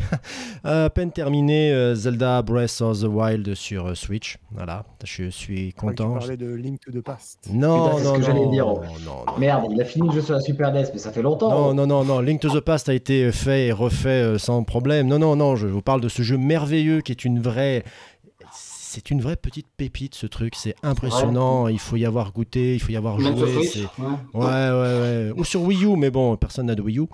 à 0.64 0.90
peine 0.90 1.12
terminé 1.12 1.72
euh, 1.72 1.96
Zelda 1.96 2.42
Breath 2.42 2.82
of 2.82 3.02
the 3.02 3.06
Wild 3.06 3.54
sur 3.56 3.88
euh, 3.88 3.96
Switch. 3.96 4.38
Voilà, 4.52 4.84
je 5.04 5.30
suis 5.30 5.74
que 5.74 5.80
content. 5.82 6.14
Tu 6.14 6.20
parlais 6.20 6.38
de 6.38 6.54
Link 6.54 6.80
to 6.82 6.92
the 6.92 7.02
Past. 7.02 7.40
Non, 7.52 7.86
Putain, 7.86 7.98
c'est 7.98 8.04
ce 8.04 8.10
non, 8.10 8.16
que 8.16 8.22
j'allais 8.24 8.46
non, 8.46 8.52
dire. 8.52 8.66
non, 8.66 8.82
non. 9.06 9.38
Merde, 9.38 9.66
il 9.72 9.82
a 9.82 9.86
fini 9.86 10.08
le 10.08 10.14
jeu 10.16 10.22
sur 10.22 10.34
la 10.34 10.42
Super 10.42 10.74
NES, 10.74 10.86
mais 10.92 11.00
ça 11.00 11.12
fait 11.12 11.22
longtemps. 11.22 11.50
Non, 11.50 11.74
non, 11.74 11.88
non, 11.88 12.04
non. 12.04 12.20
Link 12.20 12.42
to 12.42 12.50
the 12.50 12.62
Past 12.62 12.90
a 12.90 12.94
été 12.94 13.32
fait 13.32 13.68
et 13.68 13.72
refait 13.72 14.10
euh, 14.10 14.38
sans 14.38 14.64
problème. 14.64 15.08
Non, 15.08 15.20
non, 15.20 15.36
non. 15.36 15.56
Je 15.56 15.68
vous 15.68 15.82
parle 15.82 16.02
de 16.02 16.10
ce 16.10 16.22
jeu 16.22 16.38
merveilleux 16.38 17.02
qui 17.02 17.12
est 17.12 17.24
une 17.26 17.40
vraie. 17.40 17.84
C'est 18.92 19.12
une 19.12 19.22
vraie 19.22 19.36
petite 19.36 19.68
pépite 19.78 20.16
ce 20.16 20.26
truc, 20.26 20.56
c'est 20.56 20.74
impressionnant. 20.82 21.68
Il 21.68 21.78
faut 21.80 21.96
y 21.96 22.06
avoir 22.06 22.32
goûté, 22.32 22.74
il 22.74 22.80
faut 22.80 22.92
y 22.92 22.96
avoir 22.98 23.20
joué. 23.20 23.30
Ouais. 24.00 24.10
Ouais, 24.34 24.46
ouais, 24.46 25.02
ouais. 25.32 25.32
Ou 25.38 25.44
sur 25.44 25.62
Wii 25.62 25.86
U, 25.86 25.96
mais 25.96 26.10
bon, 26.10 26.36
personne 26.38 26.66
n'a 26.66 26.74
de 26.76 26.82
Wii 26.82 26.98
U. 27.00 27.06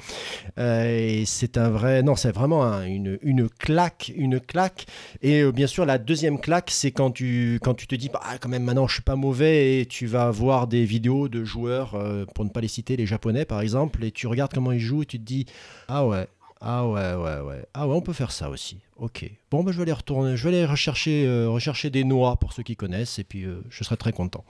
Euh, 0.57 0.85
et 1.21 1.25
c'est 1.25 1.57
un 1.57 1.69
vrai. 1.69 2.01
Non, 2.03 2.15
c'est 2.15 2.31
vraiment 2.31 2.63
un- 2.63 2.85
une, 2.85 3.19
une 3.21 3.49
claque, 3.49 4.11
une 4.15 4.39
claque. 4.39 4.85
Et 5.21 5.41
euh, 5.41 5.51
bien 5.51 5.67
sûr, 5.67 5.85
la 5.85 5.97
deuxième 5.97 6.39
claque, 6.39 6.69
c'est 6.71 6.91
quand 6.91 7.11
tu, 7.11 7.59
quand 7.61 7.73
tu 7.73 7.87
te 7.87 7.95
dis, 7.95 8.07
bah, 8.09 8.21
quand 8.39 8.49
même, 8.49 8.63
maintenant, 8.63 8.87
je 8.87 8.93
suis 8.93 9.03
pas 9.03 9.15
mauvais, 9.17 9.81
et 9.81 9.85
tu 9.85 10.05
vas 10.05 10.31
voir 10.31 10.67
des 10.67 10.85
vidéos 10.85 11.27
de 11.27 11.43
joueurs, 11.43 11.95
euh, 11.95 12.25
pour 12.33 12.45
ne 12.45 12.49
pas 12.49 12.61
les 12.61 12.67
citer, 12.69 12.95
les 12.95 13.05
japonais 13.05 13.45
par 13.45 13.59
exemple, 13.61 14.03
et 14.05 14.11
tu 14.11 14.27
regardes 14.27 14.53
comment 14.53 14.71
ils 14.71 14.79
jouent, 14.79 15.03
et 15.03 15.05
tu 15.05 15.19
te 15.19 15.23
dis, 15.25 15.45
ah 15.87 16.07
ouais. 16.07 16.27
Ah 16.67 16.87
ouais, 16.87 17.13
ouais, 17.13 17.41
ouais. 17.41 17.63
Ah 17.75 17.87
ouais, 17.87 17.93
on 17.93 18.01
peut 18.01 18.11
faire 18.11 18.31
ça 18.31 18.49
aussi. 18.49 18.79
Ok. 18.97 19.29
Bon, 19.51 19.63
bah, 19.63 19.71
je 19.71 19.77
vais 19.77 19.83
aller 19.83 19.93
retourner, 19.93 20.35
je 20.35 20.43
vais 20.47 20.55
aller 20.55 20.65
rechercher, 20.65 21.27
euh, 21.27 21.47
rechercher 21.47 21.91
des 21.91 22.03
noix 22.03 22.37
pour 22.37 22.53
ceux 22.53 22.63
qui 22.63 22.75
connaissent, 22.75 23.19
et 23.19 23.23
puis 23.23 23.43
euh, 23.43 23.61
je 23.69 23.83
serai 23.83 23.97
très 23.97 24.13
content. 24.13 24.43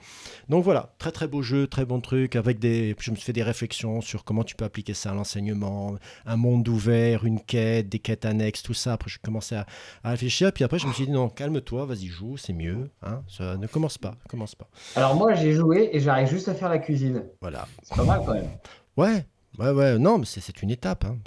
Donc 0.48 0.64
voilà, 0.64 0.94
très 0.98 1.12
très 1.12 1.28
beau 1.28 1.42
jeu, 1.42 1.66
très 1.66 1.84
bon 1.84 2.00
truc, 2.00 2.34
avec 2.34 2.58
des... 2.58 2.96
Je 2.98 3.10
me 3.10 3.16
suis 3.16 3.24
fait 3.26 3.34
des 3.34 3.42
réflexions 3.42 4.00
sur 4.00 4.24
comment 4.24 4.44
tu 4.44 4.54
peux 4.54 4.64
appliquer 4.64 4.94
ça 4.94 5.10
à 5.10 5.14
l'enseignement, 5.14 5.96
un 6.24 6.36
monde 6.36 6.66
ouvert, 6.68 7.26
une 7.26 7.38
quête, 7.40 7.90
des 7.90 7.98
quêtes 7.98 8.24
annexes, 8.24 8.62
tout 8.62 8.72
ça. 8.72 8.94
Après, 8.94 9.10
je 9.10 9.18
commençais 9.18 9.56
à, 9.56 9.66
à 10.02 10.10
réfléchir, 10.12 10.52
puis 10.52 10.64
après, 10.64 10.78
je 10.78 10.86
me 10.86 10.94
suis 10.94 11.04
dit, 11.04 11.12
non, 11.12 11.28
calme-toi, 11.28 11.84
vas-y, 11.84 12.06
joue, 12.06 12.38
c'est 12.38 12.54
mieux. 12.54 12.88
Hein, 13.02 13.24
ça, 13.28 13.58
ne 13.58 13.66
commence 13.66 13.98
pas, 13.98 14.14
commence 14.26 14.54
pas. 14.54 14.68
Alors 14.94 15.16
moi, 15.16 15.34
j'ai 15.34 15.52
joué 15.52 15.90
et 15.92 16.00
j'arrive 16.00 16.28
juste 16.28 16.48
à 16.48 16.54
faire 16.54 16.70
la 16.70 16.78
cuisine. 16.78 17.24
Voilà. 17.42 17.68
C'est 17.82 17.94
pas 17.94 18.04
mal 18.04 18.22
quand 18.24 18.32
même. 18.32 18.48
Ouais, 18.96 19.26
ouais, 19.58 19.70
ouais, 19.70 19.98
non, 19.98 20.16
mais 20.16 20.24
c'est 20.24 20.40
c'est 20.40 20.62
une 20.62 20.70
étape. 20.70 21.04
Hein. 21.04 21.18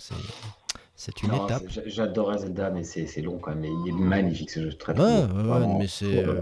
C'est- 1.01 1.23
une 1.23 1.29
Non, 1.29 1.45
étape. 1.45 1.63
J'adorais 1.85 2.39
Zelda, 2.39 2.71
mais 2.71 2.83
c'est 2.83 3.07
c'est 3.07 3.21
long 3.21 3.37
quand 3.37 3.51
même. 3.51 3.61
Mais 3.61 3.69
il 3.85 3.89
est 3.89 3.97
magnifique 3.97 4.49
ce 4.51 4.59
jeu, 4.63 4.73
très 4.73 4.91
ouais, 4.99 5.21
Vraiment. 5.27 5.77
mais 5.79 5.87
c'est 5.87 6.25
euh, 6.27 6.41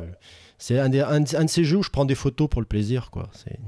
c'est 0.58 0.80
un, 0.80 0.90
des- 0.90 1.02
un 1.02 1.20
de- 1.20 1.36
un 1.38 1.46
de 1.46 1.50
ces 1.50 1.64
jeux 1.64 1.78
où 1.78 1.84
je 1.84 1.92
prends 1.92 2.06
des 2.06 2.16
photos 2.16 2.50
pour 2.50 2.60
le 2.62 2.66
plaisir, 2.66 3.12
quoi. 3.12 3.30
C'est 3.34 3.60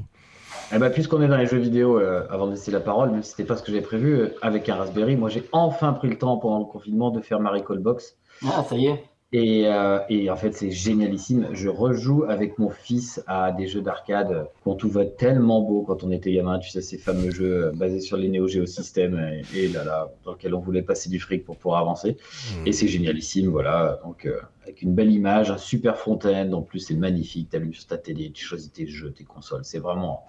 Eh 0.73 0.79
ben, 0.79 0.89
puisqu'on 0.89 1.21
est 1.21 1.27
dans 1.27 1.37
les 1.37 1.45
jeux 1.45 1.59
vidéo, 1.59 1.99
euh, 1.99 2.25
avant 2.31 2.47
de 2.47 2.51
laisser 2.53 2.71
la 2.71 2.79
parole, 2.79 3.11
même 3.11 3.21
si 3.21 3.29
c'était 3.31 3.43
pas 3.43 3.55
ce 3.55 3.61
que 3.61 3.71
j'avais 3.71 3.83
prévu, 3.83 4.13
euh, 4.19 4.35
avec 4.41 4.67
un 4.67 4.75
Raspberry, 4.77 5.15
moi 5.15 5.29
j'ai 5.29 5.43
enfin 5.51 5.93
pris 5.93 6.09
le 6.09 6.17
temps 6.17 6.37
pendant 6.37 6.57
le 6.59 6.65
confinement 6.65 7.11
de 7.11 7.21
faire 7.21 7.39
Marie 7.39 7.63
Call 7.63 7.77
Box. 7.79 8.17
Ah, 8.45 8.65
ça 8.67 8.75
y 8.75 8.87
est. 8.87 9.03
Et, 9.31 9.67
euh, 9.67 9.99
et 10.09 10.31
en 10.31 10.35
fait, 10.35 10.53
c'est 10.53 10.71
génialissime. 10.71 11.49
Je 11.51 11.69
rejoue 11.69 12.23
avec 12.23 12.57
mon 12.57 12.71
fils 12.71 13.23
à 13.27 13.51
des 13.51 13.67
jeux 13.67 13.81
d'arcade 13.81 14.47
qu'on 14.63 14.73
trouvait 14.73 15.11
tellement 15.11 15.61
beaux 15.61 15.83
quand 15.83 16.03
on 16.03 16.09
était 16.09 16.31
gamin. 16.31 16.57
Tu 16.57 16.71
sais, 16.71 16.81
ces 16.81 16.97
fameux 16.97 17.29
jeux 17.29 17.65
euh, 17.65 17.71
basés 17.71 17.99
sur 17.99 18.17
les 18.17 18.27
Neo 18.27 18.47
Geo 18.47 18.65
System 18.65 19.19
et, 19.19 19.43
et 19.55 19.67
là, 19.67 19.83
là, 19.83 20.11
dans 20.25 20.31
lesquels 20.31 20.55
on 20.55 20.59
voulait 20.59 20.81
passer 20.81 21.11
du 21.11 21.19
fric 21.19 21.45
pour 21.45 21.57
pouvoir 21.57 21.81
avancer. 21.81 22.17
Et 22.65 22.71
c'est 22.71 22.87
génialissime, 22.87 23.49
voilà. 23.49 23.99
Donc, 24.03 24.25
euh, 24.25 24.39
avec 24.63 24.81
une 24.81 24.95
belle 24.95 25.11
image, 25.11 25.51
un 25.51 25.57
super 25.57 25.97
front-end. 25.97 26.51
En 26.51 26.63
plus, 26.63 26.79
c'est 26.79 26.95
magnifique. 26.95 27.49
Tu 27.51 27.55
allumes 27.55 27.73
sur 27.73 27.85
ta 27.85 27.99
télé, 27.99 28.31
tu 28.31 28.43
choisis 28.43 28.71
tes 28.71 28.87
jeux, 28.87 29.11
tes 29.11 29.25
consoles. 29.25 29.63
C'est 29.63 29.79
vraiment 29.79 30.23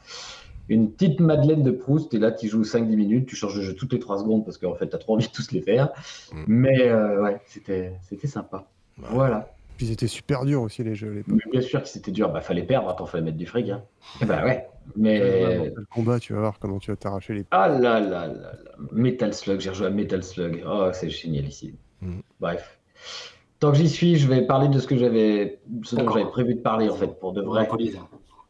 une 0.68 0.92
petite 0.92 1.20
Madeleine 1.20 1.62
de 1.62 1.70
Proust. 1.70 2.12
Et 2.12 2.18
là, 2.18 2.32
tu 2.32 2.48
joues 2.48 2.64
5-10 2.64 2.96
minutes, 2.96 3.26
tu 3.26 3.34
changes 3.34 3.56
de 3.56 3.62
jeu 3.62 3.74
toutes 3.74 3.94
les 3.94 3.98
3 3.98 4.18
secondes 4.18 4.44
parce 4.44 4.58
qu'en 4.58 4.74
fait, 4.74 4.90
tu 4.90 4.94
as 4.94 4.98
trop 4.98 5.14
envie 5.14 5.26
de 5.26 5.32
tous 5.32 5.52
les 5.52 5.62
faire. 5.62 5.88
Mm. 6.32 6.44
Mais 6.48 6.82
euh, 6.82 7.22
ouais, 7.22 7.40
c'était 7.46 8.26
sympa. 8.26 8.66
Ouais. 9.02 9.08
Voilà. 9.10 9.52
Puis 9.76 9.86
c'était 9.86 10.08
super 10.08 10.44
dur 10.44 10.60
aussi 10.62 10.84
les 10.84 10.94
jeux 10.94 11.10
à 11.10 11.14
l'époque. 11.14 11.40
Mais 11.44 11.50
bien 11.50 11.60
sûr 11.62 11.82
que 11.82 11.88
c'était 11.88 12.10
dur. 12.10 12.30
Bah, 12.30 12.42
fallait 12.42 12.64
perdre. 12.64 12.90
Attends, 12.90 13.06
fallait 13.06 13.24
mettre 13.24 13.38
du 13.38 13.46
fric. 13.46 13.70
Hein. 13.70 13.82
bah 14.26 14.44
ouais. 14.44 14.66
Mais. 14.96 15.18
Le 15.74 15.86
combat, 15.92 16.18
tu 16.18 16.34
vas 16.34 16.40
voir 16.40 16.58
comment 16.58 16.78
tu 16.78 16.90
vas 16.90 16.96
t'arracher 16.96 17.34
les. 17.34 17.46
Ah 17.50 17.68
là 17.68 18.00
là 18.00 18.26
là 18.26 18.26
là. 18.26 18.52
Metal 18.92 19.32
Slug, 19.32 19.60
j'ai 19.60 19.70
rejoué 19.70 19.86
à 19.86 19.90
Metal 19.90 20.22
Slug. 20.22 20.62
Oh, 20.66 20.90
c'est 20.92 21.08
génial 21.08 21.46
ici. 21.46 21.74
Mm. 22.02 22.20
Bref. 22.40 22.78
Tant 23.58 23.72
que 23.72 23.78
j'y 23.78 23.88
suis, 23.88 24.16
je 24.16 24.26
vais 24.26 24.42
parler 24.42 24.68
de 24.68 24.78
ce 24.78 24.86
que 24.86 24.96
j'avais, 24.96 25.60
ce 25.84 25.94
dont 25.96 26.10
j'avais 26.10 26.24
prévu 26.24 26.54
de 26.54 26.60
parler 26.60 26.88
en 26.88 26.94
fait, 26.94 27.18
pour 27.18 27.32
de 27.32 27.42
vrai. 27.42 27.60
Monopoly. 27.60 27.94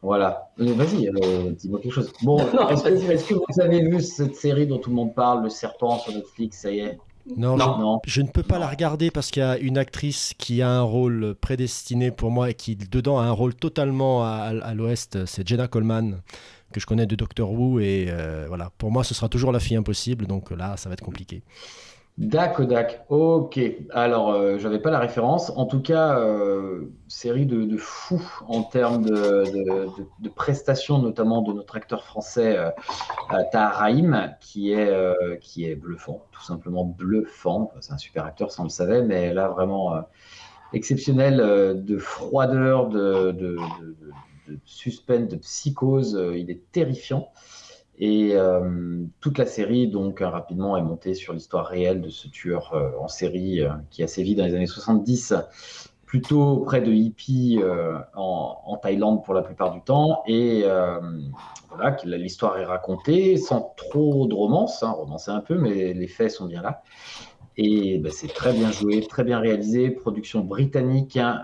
Voilà. 0.01 0.51
Euh, 0.59 0.73
Vas-y, 0.73 1.09
euh, 1.09 1.51
dis-moi 1.51 1.79
quelque 1.79 1.93
chose. 1.93 2.11
Bon, 2.23 2.37
Non, 2.53 2.69
est-ce 2.69 2.83
que, 2.83 3.11
est-ce 3.11 3.29
que 3.29 3.33
vous 3.35 3.61
avez 3.61 3.81
vu 3.87 4.01
cette 4.01 4.35
série 4.35 4.65
dont 4.65 4.79
tout 4.79 4.89
le 4.89 4.95
monde 4.95 5.13
parle, 5.13 5.43
Le 5.43 5.49
Serpent 5.49 5.99
sur 5.99 6.13
Netflix 6.13 6.61
Ça 6.61 6.71
y 6.71 6.79
est? 6.79 6.97
Non, 7.37 7.57
Non. 7.57 7.77
Non. 7.77 7.99
Je, 8.05 8.11
je 8.11 8.21
ne 8.21 8.27
peux 8.27 8.43
pas 8.43 8.59
la 8.59 8.67
regarder 8.67 9.11
parce 9.11 9.31
qu'il 9.31 9.41
y 9.41 9.45
a 9.45 9.57
une 9.57 9.77
actrice 9.77 10.33
qui 10.37 10.61
a 10.61 10.69
un 10.69 10.81
rôle 10.81 11.35
prédestiné 11.35 12.11
pour 12.11 12.31
moi 12.31 12.49
et 12.49 12.53
qui 12.53 12.75
dedans 12.75 13.19
a 13.19 13.23
un 13.23 13.31
rôle 13.31 13.55
totalement 13.55 14.23
à, 14.23 14.53
à 14.61 14.73
l'ouest. 14.73 15.25
C'est 15.25 15.47
Jenna 15.47 15.67
Coleman 15.67 16.21
que 16.71 16.79
je 16.79 16.85
connais 16.85 17.05
de 17.05 17.15
Doctor 17.15 17.51
Who 17.51 17.79
et 17.79 18.07
euh, 18.09 18.45
voilà. 18.47 18.71
Pour 18.77 18.91
moi, 18.91 19.03
ce 19.03 19.13
sera 19.13 19.29
toujours 19.29 19.51
la 19.51 19.59
fille 19.59 19.77
impossible, 19.77 20.25
donc 20.25 20.51
là, 20.51 20.77
ça 20.77 20.89
va 20.89 20.93
être 20.93 21.03
compliqué. 21.03 21.43
Dakodak, 22.17 23.05
ok. 23.09 23.59
Alors, 23.91 24.31
euh, 24.31 24.57
j'avais 24.57 24.79
pas 24.79 24.91
la 24.91 24.99
référence. 24.99 25.51
En 25.55 25.65
tout 25.65 25.81
cas, 25.81 26.19
euh, 26.19 26.91
série 27.11 27.45
de, 27.45 27.65
de 27.65 27.77
fou 27.77 28.21
en 28.47 28.63
termes 28.63 29.03
de, 29.03 30.29
prestations, 30.35 30.97
notamment 30.99 31.41
de 31.41 31.53
notre 31.53 31.75
acteur 31.75 32.03
français 32.03 32.57
euh, 32.57 32.69
euh, 33.33 33.43
Tahar 33.51 33.89
qui 34.39 34.71
est, 34.71 34.89
euh, 34.89 35.35
qui 35.41 35.65
est 35.65 35.75
bluffant, 35.75 36.25
tout 36.31 36.43
simplement 36.43 36.85
bluffant. 36.85 37.71
C'est 37.81 37.93
un 37.93 37.97
super 37.97 38.25
acteur, 38.25 38.51
ça 38.51 38.61
on 38.61 38.65
le 38.65 38.69
savait, 38.69 39.03
mais 39.03 39.33
là 39.33 39.49
vraiment 39.49 40.03
exceptionnel 40.73 41.83
de 41.83 41.97
froideur, 41.97 42.87
de, 42.87 43.57
suspense, 44.65 45.27
de 45.27 45.35
psychose. 45.37 46.19
il 46.35 46.49
est 46.49 46.71
terrifiant. 46.71 47.29
Et 48.03 48.31
euh, 48.33 49.03
toute 49.19 49.37
la 49.37 49.45
série, 49.45 49.87
donc, 49.87 50.21
euh, 50.21 50.27
rapidement, 50.27 50.75
est 50.75 50.81
montée 50.81 51.13
sur 51.13 51.33
l'histoire 51.33 51.67
réelle 51.67 52.01
de 52.01 52.09
ce 52.09 52.27
tueur 52.27 52.73
euh, 52.73 52.89
en 52.99 53.07
série 53.07 53.61
euh, 53.61 53.69
qui 53.91 54.01
a 54.01 54.07
sévi 54.07 54.33
dans 54.33 54.43
les 54.43 54.55
années 54.55 54.65
70, 54.65 55.35
plutôt 56.07 56.57
près 56.61 56.81
de 56.81 56.91
hippies 56.91 57.61
en, 58.15 58.57
en 58.65 58.77
Thaïlande 58.77 59.23
pour 59.23 59.33
la 59.33 59.43
plupart 59.43 59.71
du 59.71 59.81
temps. 59.81 60.23
Et 60.27 60.65
voilà, 61.69 61.95
l'histoire 62.03 62.57
est 62.57 62.65
racontée 62.65 63.37
sans 63.37 63.73
trop 63.77 64.27
de 64.27 64.33
romance, 64.33 64.83
hein, 64.83 64.91
romancée 64.91 65.31
un 65.31 65.39
peu, 65.39 65.57
mais 65.57 65.93
les 65.93 66.07
faits 66.07 66.31
sont 66.31 66.47
bien 66.47 66.63
là. 66.63 66.81
Et 67.55 67.97
ben, 67.99 68.11
c'est 68.11 68.27
très 68.27 68.51
bien 68.51 68.71
joué, 68.71 68.99
très 69.07 69.23
bien 69.23 69.39
réalisé, 69.39 69.89
production 69.89 70.41
britannique, 70.41 71.15
hein, 71.15 71.43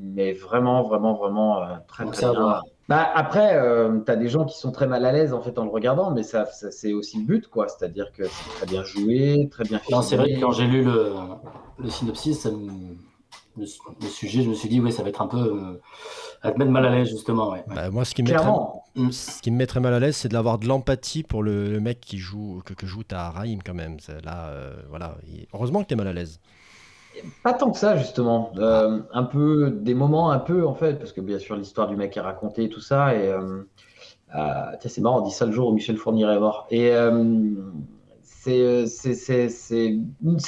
mais 0.00 0.32
vraiment, 0.32 0.84
vraiment, 0.84 1.14
vraiment 1.14 1.60
très, 1.88 2.06
très 2.06 2.30
bien. 2.30 2.60
Bah, 2.90 3.08
après, 3.14 3.56
tu 4.04 4.10
as 4.12 4.16
des 4.16 4.28
gens 4.28 4.44
qui 4.44 4.58
sont 4.58 4.72
très 4.72 4.86
mal 4.88 5.04
à 5.06 5.12
l'aise 5.12 5.32
en 5.32 5.40
fait 5.40 5.56
en 5.58 5.64
le 5.64 5.70
regardant, 5.70 6.10
mais 6.10 6.22
ça, 6.24 6.44
ça- 6.46 6.70
c'est 6.72 6.92
aussi 6.92 7.18
le 7.18 7.24
but, 7.24 7.46
quoi. 7.48 7.68
C'est-à-dire 7.68 8.10
que 8.12 8.24
c'est 8.24 8.50
très 8.56 8.66
bien 8.66 8.82
joué, 8.82 9.48
très 9.50 9.64
bien 9.64 9.78
filmé. 9.78 9.96
Non, 9.96 10.02
c'est 10.02 10.16
vrai 10.16 10.34
que 10.34 10.40
quand 10.40 10.50
j'ai 10.50 10.66
lu 10.66 10.82
le, 10.82 11.12
le 11.78 11.88
synopsis, 11.88 12.40
ça 12.40 12.50
me- 12.50 12.96
le, 13.56 13.64
le 14.00 14.06
sujet, 14.08 14.42
je 14.42 14.48
me 14.50 14.54
suis 14.54 14.68
dit, 14.68 14.80
oui, 14.80 14.90
ça 14.92 15.02
va 15.04 15.08
être 15.08 15.22
un 15.22 15.26
peu. 15.28 15.38
euh, 15.38 15.80
à 16.42 16.50
te 16.52 16.58
mettre 16.58 16.70
mal 16.70 16.86
à 16.86 16.90
l'aise, 16.90 17.08
justement. 17.10 17.50
Ouais. 17.52 17.62
Bah, 17.68 17.90
moi, 17.90 18.04
ce 18.06 18.14
qui, 18.14 18.22
me 18.22 18.28
mettrait, 18.28 18.42
Clairement. 18.42 18.84
ce 19.12 19.42
qui 19.42 19.50
me 19.50 19.56
mettrait 19.58 19.80
mal 19.80 19.92
à 19.94 20.00
l'aise, 20.00 20.16
c'est 20.16 20.28
de 20.28 20.34
l'avoir 20.34 20.58
de 20.58 20.66
l'empathie 20.66 21.22
pour 21.22 21.42
le, 21.42 21.70
le 21.70 21.80
mec 21.80 22.00
qui 22.00 22.16
joue, 22.18 22.62
que, 22.64 22.72
que 22.74 22.86
joue 22.86 23.02
Tahar 23.04 23.34
Rahim 23.34 23.60
quand 23.62 23.74
même. 23.74 23.98
Là, 24.24 24.48
euh, 24.48 24.74
voilà. 24.88 25.16
Il- 25.28 25.46
Heureusement 25.52 25.82
que 25.82 25.88
tu 25.88 25.94
es 25.94 25.96
mal 25.96 26.08
à 26.08 26.12
l'aise. 26.14 26.40
Pas 27.42 27.52
tant 27.52 27.70
que 27.70 27.78
ça, 27.78 27.96
justement. 27.96 28.52
Euh, 28.56 29.00
un 29.12 29.24
peu, 29.24 29.70
des 29.70 29.94
moments 29.94 30.30
un 30.30 30.38
peu, 30.38 30.66
en 30.66 30.74
fait, 30.74 30.94
parce 30.94 31.12
que 31.12 31.20
bien 31.20 31.38
sûr, 31.38 31.56
l'histoire 31.56 31.88
du 31.88 31.96
mec 31.96 32.16
est 32.16 32.20
racontée 32.20 32.64
et 32.64 32.68
tout 32.68 32.80
ça. 32.80 33.14
Et 33.14 33.28
euh, 33.28 33.62
euh, 34.34 34.76
c'est 34.80 35.00
marrant, 35.00 35.20
on 35.20 35.24
dit 35.24 35.30
ça 35.30 35.46
le 35.46 35.52
jour 35.52 35.68
où 35.68 35.72
Michel 35.72 35.96
Fournier 35.96 36.26
est 36.26 36.38
mort. 36.38 36.66
Et 36.70 36.92
euh, 36.92 37.54
c'est 38.24 38.86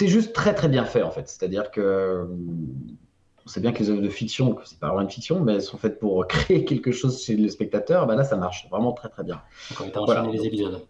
juste 0.08 0.32
très, 0.32 0.54
très 0.54 0.68
bien 0.68 0.84
fait, 0.84 1.02
en 1.02 1.10
fait. 1.10 1.28
C'est-à-dire 1.28 1.70
que. 1.70 2.26
On 3.44 3.48
sait 3.48 3.60
bien 3.60 3.72
que 3.72 3.80
les 3.80 3.90
œuvres 3.90 4.02
de 4.02 4.08
fiction, 4.08 4.56
c'est 4.64 4.78
pas 4.78 4.86
vraiment 4.86 5.00
une 5.00 5.10
fiction, 5.10 5.40
mais 5.40 5.54
elles 5.54 5.62
sont 5.62 5.76
faites 5.76 5.98
pour 5.98 6.24
créer 6.28 6.64
quelque 6.64 6.92
chose 6.92 7.24
chez 7.24 7.34
le 7.34 7.48
spectateur. 7.48 8.06
Ben 8.06 8.14
là, 8.14 8.22
ça 8.22 8.36
marche 8.36 8.68
vraiment 8.70 8.92
très 8.92 9.08
très 9.08 9.24
bien. 9.24 9.42
Quand 9.76 9.90
tu 9.90 9.98
as 9.98 10.00
enchaîné 10.00 10.20
Voilà. 10.20 10.32
les 10.32 10.46
épisodes. 10.46 10.80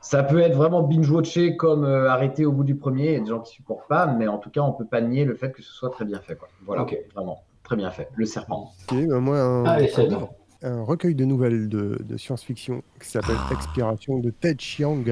Ça 0.00 0.22
peut 0.22 0.40
être 0.40 0.54
vraiment 0.56 0.82
binge-watché 0.82 1.56
comme 1.56 1.84
euh, 1.84 2.08
arrêté 2.10 2.46
au 2.46 2.52
bout 2.52 2.64
du 2.64 2.74
premier. 2.74 3.08
Il 3.08 3.12
y 3.12 3.16
a 3.16 3.20
des 3.20 3.26
gens 3.26 3.40
qui 3.40 3.52
supportent 3.54 3.86
pas, 3.88 4.06
mais 4.06 4.28
en 4.28 4.38
tout 4.38 4.50
cas, 4.50 4.62
on 4.62 4.72
peut 4.72 4.86
pas 4.86 5.00
nier 5.02 5.24
le 5.24 5.34
fait 5.34 5.52
que 5.52 5.62
ce 5.62 5.70
soit 5.72 5.90
très 5.90 6.04
bien 6.06 6.20
fait. 6.20 6.36
Quoi. 6.36 6.48
Voilà, 6.64 6.82
Ok. 6.82 6.96
vraiment 7.14 7.44
très 7.62 7.76
bien 7.76 7.90
fait. 7.90 8.08
Le 8.14 8.24
serpent. 8.24 8.72
Ok, 8.90 9.06
bah 9.08 9.20
moi, 9.20 9.38
un, 9.38 9.64
Allez, 9.66 9.88
c'est 9.88 10.08
un, 10.10 10.28
un 10.62 10.82
recueil 10.82 11.14
de 11.14 11.24
nouvelles 11.26 11.68
de, 11.68 11.98
de 12.02 12.16
science-fiction 12.16 12.82
qui 13.00 13.08
s'appelle 13.08 13.36
Ah. 13.38 13.52
Expiration 13.54 14.18
de 14.18 14.30
Ted 14.30 14.56
Chiang. 14.58 15.04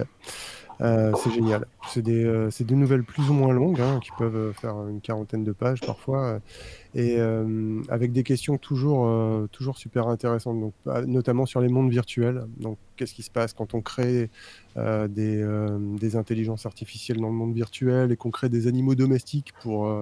Euh, 0.80 1.12
c'est 1.16 1.32
génial. 1.32 1.66
C'est 1.88 2.02
des, 2.02 2.24
euh, 2.24 2.50
c'est 2.50 2.64
des 2.64 2.76
nouvelles 2.76 3.02
plus 3.02 3.28
ou 3.30 3.32
moins 3.32 3.52
longues 3.52 3.80
hein, 3.80 3.98
qui 4.00 4.10
peuvent 4.16 4.36
euh, 4.36 4.52
faire 4.52 4.76
une 4.88 5.00
quarantaine 5.00 5.42
de 5.42 5.52
pages 5.52 5.80
parfois. 5.80 6.38
Et 6.94 7.16
euh, 7.18 7.82
avec 7.88 8.12
des 8.12 8.22
questions 8.22 8.58
toujours, 8.58 9.10
toujours 9.50 9.76
super 9.76 10.08
intéressantes, 10.08 10.60
donc, 10.60 10.74
euh, 10.86 11.04
notamment 11.06 11.46
sur 11.46 11.60
les 11.60 11.68
mondes 11.68 11.90
virtuels. 11.90 12.44
Donc, 12.58 12.78
qu'est-ce 12.96 13.14
qui 13.14 13.22
se 13.22 13.30
passe 13.30 13.52
quand 13.52 13.74
on 13.74 13.80
crée 13.80 14.30
des, 14.76 15.44
des 16.00 16.16
intelligences 16.16 16.64
artificielles 16.64 17.20
dans 17.20 17.28
le 17.28 17.34
monde 17.34 17.54
virtuel 17.54 18.12
et 18.12 18.16
qu'on 18.16 18.30
crée 18.30 18.48
des 18.48 18.68
animaux 18.68 18.94
domestiques 18.94 19.52
pour, 19.60 19.92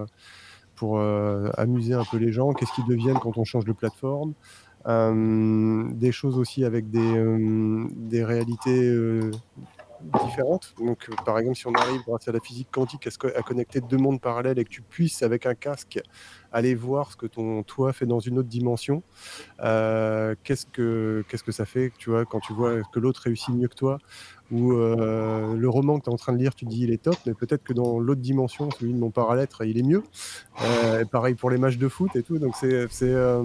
pour 0.75 1.01
amuser 1.01 1.95
un 1.95 2.05
peu 2.05 2.19
les 2.19 2.33
gens? 2.33 2.53
Qu'est-ce 2.53 2.73
qu'ils 2.73 2.87
deviennent 2.87 3.19
quand 3.19 3.39
on 3.39 3.45
change 3.45 3.65
de 3.65 3.73
plateforme? 3.73 4.35
Euh, 4.87 5.91
Des 5.93 6.13
choses 6.13 6.39
aussi 6.39 6.65
avec 6.65 6.91
des, 6.91 7.17
euh, 7.17 7.87
des 7.97 8.23
réalités 8.25 8.87
euh, 8.89 9.33
différentes. 10.03 10.75
Donc, 10.79 11.09
euh, 11.09 11.15
par 11.25 11.39
exemple, 11.39 11.57
si 11.57 11.67
on 11.67 11.75
arrive 11.75 12.01
grâce 12.07 12.29
à 12.29 12.33
la 12.33 12.41
physique 12.41 12.69
quantique 12.71 13.07
à, 13.07 13.43
connecter 13.43 13.81
deux 13.81 13.97
mondes 13.97 14.21
parallèles 14.21 14.59
et 14.59 14.65
que 14.65 14.71
tu 14.71 14.83
puisses, 14.83 15.23
avec 15.23 15.47
un 15.47 15.55
casque, 15.55 16.01
aller 16.53 16.75
voir 16.75 17.13
ce 17.13 17.17
que 17.17 17.27
ton 17.27 17.63
toi 17.63 17.93
fait 17.93 18.07
dans 18.07 18.21
une 18.21 18.39
autre 18.39 18.49
dimension. 18.49 19.03
Euh, 19.61 20.35
qu'est-ce 20.45 20.67
que 20.67 21.25
qu'est-ce 21.29 21.45
que 21.45 21.53
ça 21.53 21.67
fait, 21.67 21.93
tu 21.99 22.11
vois, 22.11 22.25
quand 22.25 22.41
tu 22.41 22.53
vois 22.53 22.83
que 22.93 22.99
l'autre 22.99 23.23
réussit 23.23 23.55
mieux 23.55 23.69
que 23.69 23.75
toi, 23.75 23.99
ou 24.51 24.73
euh, 24.73 25.55
le 25.55 25.69
roman 25.69 25.99
que 25.99 26.05
tu 26.05 26.11
es 26.11 26.13
en 26.13 26.17
train 26.17 26.33
de 26.33 26.39
lire, 26.39 26.55
tu 26.55 26.65
te 26.65 26.71
dis 26.71 26.83
il 26.83 26.93
est 26.93 27.03
top, 27.03 27.17
mais 27.27 27.35
peut-être 27.35 27.65
que 27.65 27.73
dans 27.73 27.99
l'autre 27.99 28.21
dimension, 28.21 28.71
celui 28.71 28.93
de 28.93 28.99
mon 28.99 29.11
paralettre, 29.11 29.65
il 29.65 29.79
est 29.79 29.83
mieux. 29.83 30.03
Euh, 30.63 31.05
pareil 31.05 31.35
pour 31.35 31.51
les 31.51 31.59
matchs 31.59 31.79
de 31.79 31.89
foot 31.89 32.15
et 32.17 32.23
tout. 32.23 32.39
Donc 32.39 32.55
c'est, 32.57 32.87
c'est, 32.91 33.13
euh, 33.13 33.43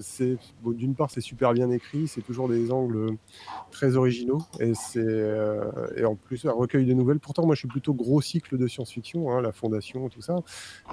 c'est 0.00 0.36
d'une 0.64 0.94
part 0.94 1.10
c'est 1.10 1.20
super 1.20 1.52
bien 1.52 1.70
écrit, 1.70 2.08
c'est 2.08 2.22
toujours 2.22 2.48
des 2.48 2.70
angles 2.72 3.16
très 3.70 3.96
originaux 3.96 4.42
et 4.60 4.72
c'est 4.74 4.98
euh, 4.98 5.70
et 5.96 6.04
en 6.04 6.14
plus 6.14 6.44
un 6.46 6.52
recueil 6.52 6.86
de 6.86 6.94
nouvelles. 6.94 7.20
Pourtant 7.20 7.46
moi 7.46 7.54
je 7.54 7.60
suis 7.60 7.68
plutôt 7.68 7.94
gros 7.94 8.20
cycle 8.20 8.56
de 8.56 8.66
science-fiction, 8.66 9.30
hein, 9.30 9.40
la 9.40 9.52
Fondation, 9.52 10.08
tout 10.08 10.22
ça, 10.22 10.36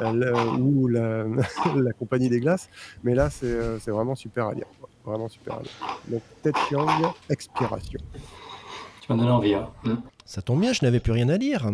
euh, 0.01 0.57
ou 0.57 0.87
la, 0.87 1.25
la 1.75 1.93
Compagnie 1.93 2.29
des 2.29 2.39
Glaces. 2.39 2.69
Mais 3.03 3.15
là 3.15 3.29
c'est, 3.29 3.45
euh, 3.45 3.79
c'est 3.79 3.91
vraiment 3.91 4.15
super 4.15 4.47
à 4.47 4.53
lire, 4.53 4.67
vraiment 5.05 5.27
super 5.27 5.55
à 5.55 5.61
lire. 5.61 5.71
Donc 6.07 6.21
Chiang, 6.67 7.13
Expiration. 7.29 7.99
Tu 9.05 9.13
m'as 9.13 9.17
donné 9.19 9.31
envie. 9.31 9.53
Hein. 9.53 9.67
Mm. 9.83 9.93
Ça 10.25 10.41
tombe 10.41 10.61
bien, 10.61 10.73
je 10.73 10.83
n'avais 10.83 10.99
plus 10.99 11.11
rien 11.11 11.29
à 11.29 11.37
lire. 11.37 11.67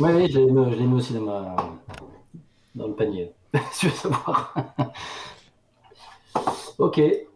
Oui, 0.00 0.10
oui, 0.14 0.28
je 0.30 0.38
l'ai 0.40 0.86
mis, 0.86 0.94
aussi 0.94 1.14
dans, 1.14 1.22
ma... 1.22 1.56
dans 2.74 2.88
le 2.88 2.94
panier. 2.94 3.32
si 3.72 3.80
tu 3.80 3.86
veux 3.86 3.92
savoir. 3.92 4.54
ok. 6.78 6.98
Eh 6.98 7.26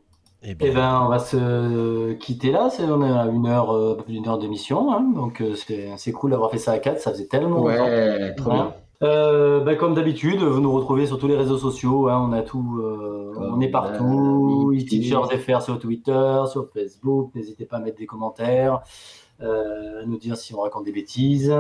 Eh 0.45 0.55
bien, 0.55 0.74
ben, 0.74 1.03
on 1.05 1.09
va 1.09 1.18
se 1.20 2.12
quitter 2.14 2.51
là. 2.51 2.68
C'est, 2.68 2.85
on 2.85 3.03
est 3.03 3.11
à 3.11 3.26
une 3.26 3.47
heure, 3.47 3.70
euh, 3.72 3.97
plus 3.97 4.12
d'une 4.14 4.28
heure 4.28 4.39
d'émission. 4.39 4.93
hein. 4.93 5.03
donc, 5.14 5.41
euh, 5.41 5.55
c'est, 5.55 5.91
c'est 5.97 6.12
cool 6.12 6.33
d'avoir 6.33 6.51
fait 6.51 6.59
ça 6.59 6.72
à 6.72 6.78
quatre. 6.78 7.01
Ça 7.01 7.12
faisait 7.12 7.26
tellement 7.26 7.59
longtemps. 7.59 7.85
Ouais, 7.85 8.35
trop 8.35 8.51
bien. 8.51 8.74
Euh, 9.03 9.61
ben, 9.64 9.76
comme 9.76 9.95
d'habitude, 9.95 10.41
vous 10.43 10.61
nous 10.61 10.72
retrouvez 10.72 11.07
sur 11.07 11.18
tous 11.18 11.28
les 11.28 11.37
réseaux 11.37 11.59
sociaux. 11.59 12.09
hein, 12.09 12.24
on 12.28 12.33
a 12.33 12.43
tout, 12.43 12.80
euh, 12.83 13.33
on 13.37 13.61
est 13.61 13.68
partout. 13.70 14.72
e-teachers 14.76 15.39
FR 15.39 15.62
sur 15.62 15.78
Twitter, 15.78 16.43
sur 16.51 16.68
Facebook. 16.72 17.30
N'hésitez 17.35 17.64
pas 17.64 17.78
à 17.78 17.80
mettre 17.80 17.99
des 17.99 18.07
commentaires, 18.07 18.74
euh, 18.74 18.78
à 19.43 20.07
nous 20.07 20.18
dire 20.18 20.36
si 20.36 20.55
on 20.55 20.61
raconte 20.61 20.84
des 20.84 20.93
bêtises. 20.93 21.55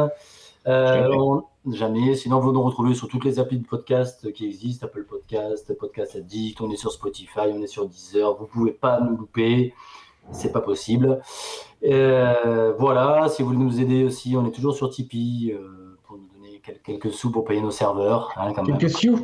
Euh, 0.68 0.86
Jamais. 1.02 1.16
on- 1.18 1.42
jamais. 1.72 2.14
Sinon, 2.14 2.38
vous 2.38 2.52
nous 2.52 2.62
retrouvez 2.62 2.94
sur 2.94 3.08
toutes 3.08 3.24
les 3.24 3.40
applis 3.40 3.58
de 3.58 3.66
podcast 3.66 4.32
qui 4.32 4.46
existent 4.46 4.86
Apple 4.86 5.04
Podcast, 5.04 5.76
Podcast 5.76 6.14
Addict. 6.16 6.60
On 6.60 6.70
est 6.70 6.76
sur 6.76 6.92
Spotify, 6.92 7.48
on 7.52 7.60
est 7.62 7.66
sur 7.66 7.86
Deezer. 7.88 8.36
Vous 8.36 8.46
pouvez 8.46 8.70
pas 8.72 9.00
nous 9.00 9.16
louper. 9.16 9.74
C'est 10.30 10.52
pas 10.52 10.60
possible. 10.60 11.20
Euh, 11.84 12.72
voilà, 12.78 13.28
si 13.28 13.42
vous 13.42 13.48
voulez 13.48 13.58
nous 13.64 13.80
aider 13.80 14.04
aussi, 14.04 14.36
on 14.36 14.46
est 14.46 14.52
toujours 14.52 14.74
sur 14.76 14.88
Tipeee 14.88 15.52
euh, 15.52 15.98
pour 16.04 16.16
nous 16.16 16.28
donner 16.36 16.60
quel- 16.64 16.80
quelques 16.80 17.12
sous 17.12 17.32
pour 17.32 17.44
payer 17.44 17.60
nos 17.60 17.72
serveurs. 17.72 18.30
hein, 18.36 18.52
quand 18.54 18.62
même. 18.62 18.78
Quelques 18.78 18.92
sioux. 18.96 19.18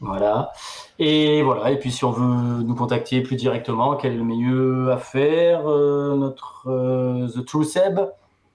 Voilà. 0.00 0.52
Et 0.98 1.42
voilà. 1.42 1.70
Et 1.70 1.78
puis, 1.78 1.90
si 1.90 2.04
on 2.04 2.10
veut 2.10 2.62
nous 2.62 2.74
contacter 2.74 3.22
plus 3.22 3.36
directement, 3.36 3.96
quel 3.96 4.12
est 4.12 4.16
le 4.16 4.24
mieux 4.24 4.90
à 4.92 4.98
faire 4.98 5.66
Euh, 5.68 6.14
Notre 6.16 6.68
euh, 6.68 7.28
The 7.28 7.44
True 7.44 7.64
Seb, 7.64 8.00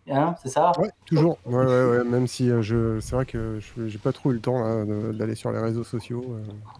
hein, 0.09 0.35
c'est 0.43 0.49
ça? 0.49 0.71
Ouais, 0.77 0.89
toujours. 1.05 1.37
Ouais, 1.45 1.55
ouais, 1.65 1.85
ouais, 1.97 2.03
même 2.03 2.27
si 2.27 2.49
euh, 2.49 2.61
je, 2.61 2.99
c'est 2.99 3.15
vrai 3.15 3.25
que 3.25 3.59
je 3.59 3.87
j'ai 3.87 3.97
pas 3.97 4.11
trop 4.11 4.31
eu 4.31 4.35
le 4.35 4.39
temps 4.39 4.59
là, 4.63 4.85
de- 4.85 5.11
d'aller 5.13 5.35
sur 5.35 5.51
les 5.51 5.59
réseaux 5.59 5.83
sociaux, 5.83 6.23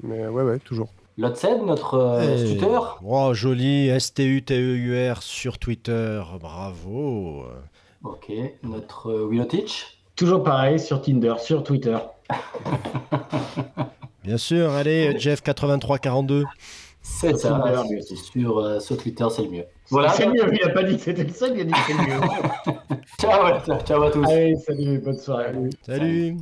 mais 0.04 0.28
ouais, 0.28 0.44
ouais, 0.44 0.60
toujours. 0.60 0.90
L'autre 1.18 1.38
Seb, 1.38 1.62
notre 1.66 1.96
euh, 1.96 2.38
eh, 2.40 2.46
tuteur? 2.54 3.00
oh, 3.06 3.34
joli, 3.34 3.88
S-T-U-T-E-U-R 3.90 5.22
sur 5.24 5.58
Twitter, 5.60 6.22
bravo. 6.40 7.44
Ok. 8.04 8.32
Notre 8.64 9.12
euh, 9.12 9.28
Willow 9.30 9.46
Teach? 9.46 9.98
Toujours 10.16 10.44
pareil 10.44 10.80
sur 10.80 11.02
Tinder, 11.02 11.36
sur 11.40 11.64
Twitter. 11.64 11.98
Bien 14.24 14.38
sûr, 14.38 14.70
allez, 14.72 15.14
Jeff8342. 15.16 16.44
C'est 17.04 17.30
Sur 17.30 17.40
ça. 17.40 17.50
Tinder, 17.64 17.82
c'est- 17.90 18.16
c'est 18.16 18.40
sur, 18.40 18.60
euh, 18.60 18.80
sur 18.80 18.96
Twitter, 18.96 19.26
c'est 19.36 19.42
le 19.44 19.50
mieux. 19.50 19.66
Voilà. 19.90 20.10
C'est 20.14 20.28
mieux, 20.28 20.54
il 20.54 20.64
a 20.64 20.70
pas 20.70 20.84
dit 20.84 20.96
que 20.98 21.02
c'était 21.02 21.24
le 21.24 21.34
seul, 21.34 21.54
il 21.56 21.62
a 21.62 21.64
dit 21.64 21.72
que 21.72 21.78
c'était 21.88 22.08
mieux. 22.08 22.20
Ciao, 23.20 23.60
ciao, 23.66 23.80
ciao 23.82 24.04
à 24.04 24.12
tous. 24.12 24.24
Allez, 24.30 24.56
salut, 24.58 25.00
bonne 25.00 25.18
soirée. 25.18 25.54
Salut. 25.84 26.38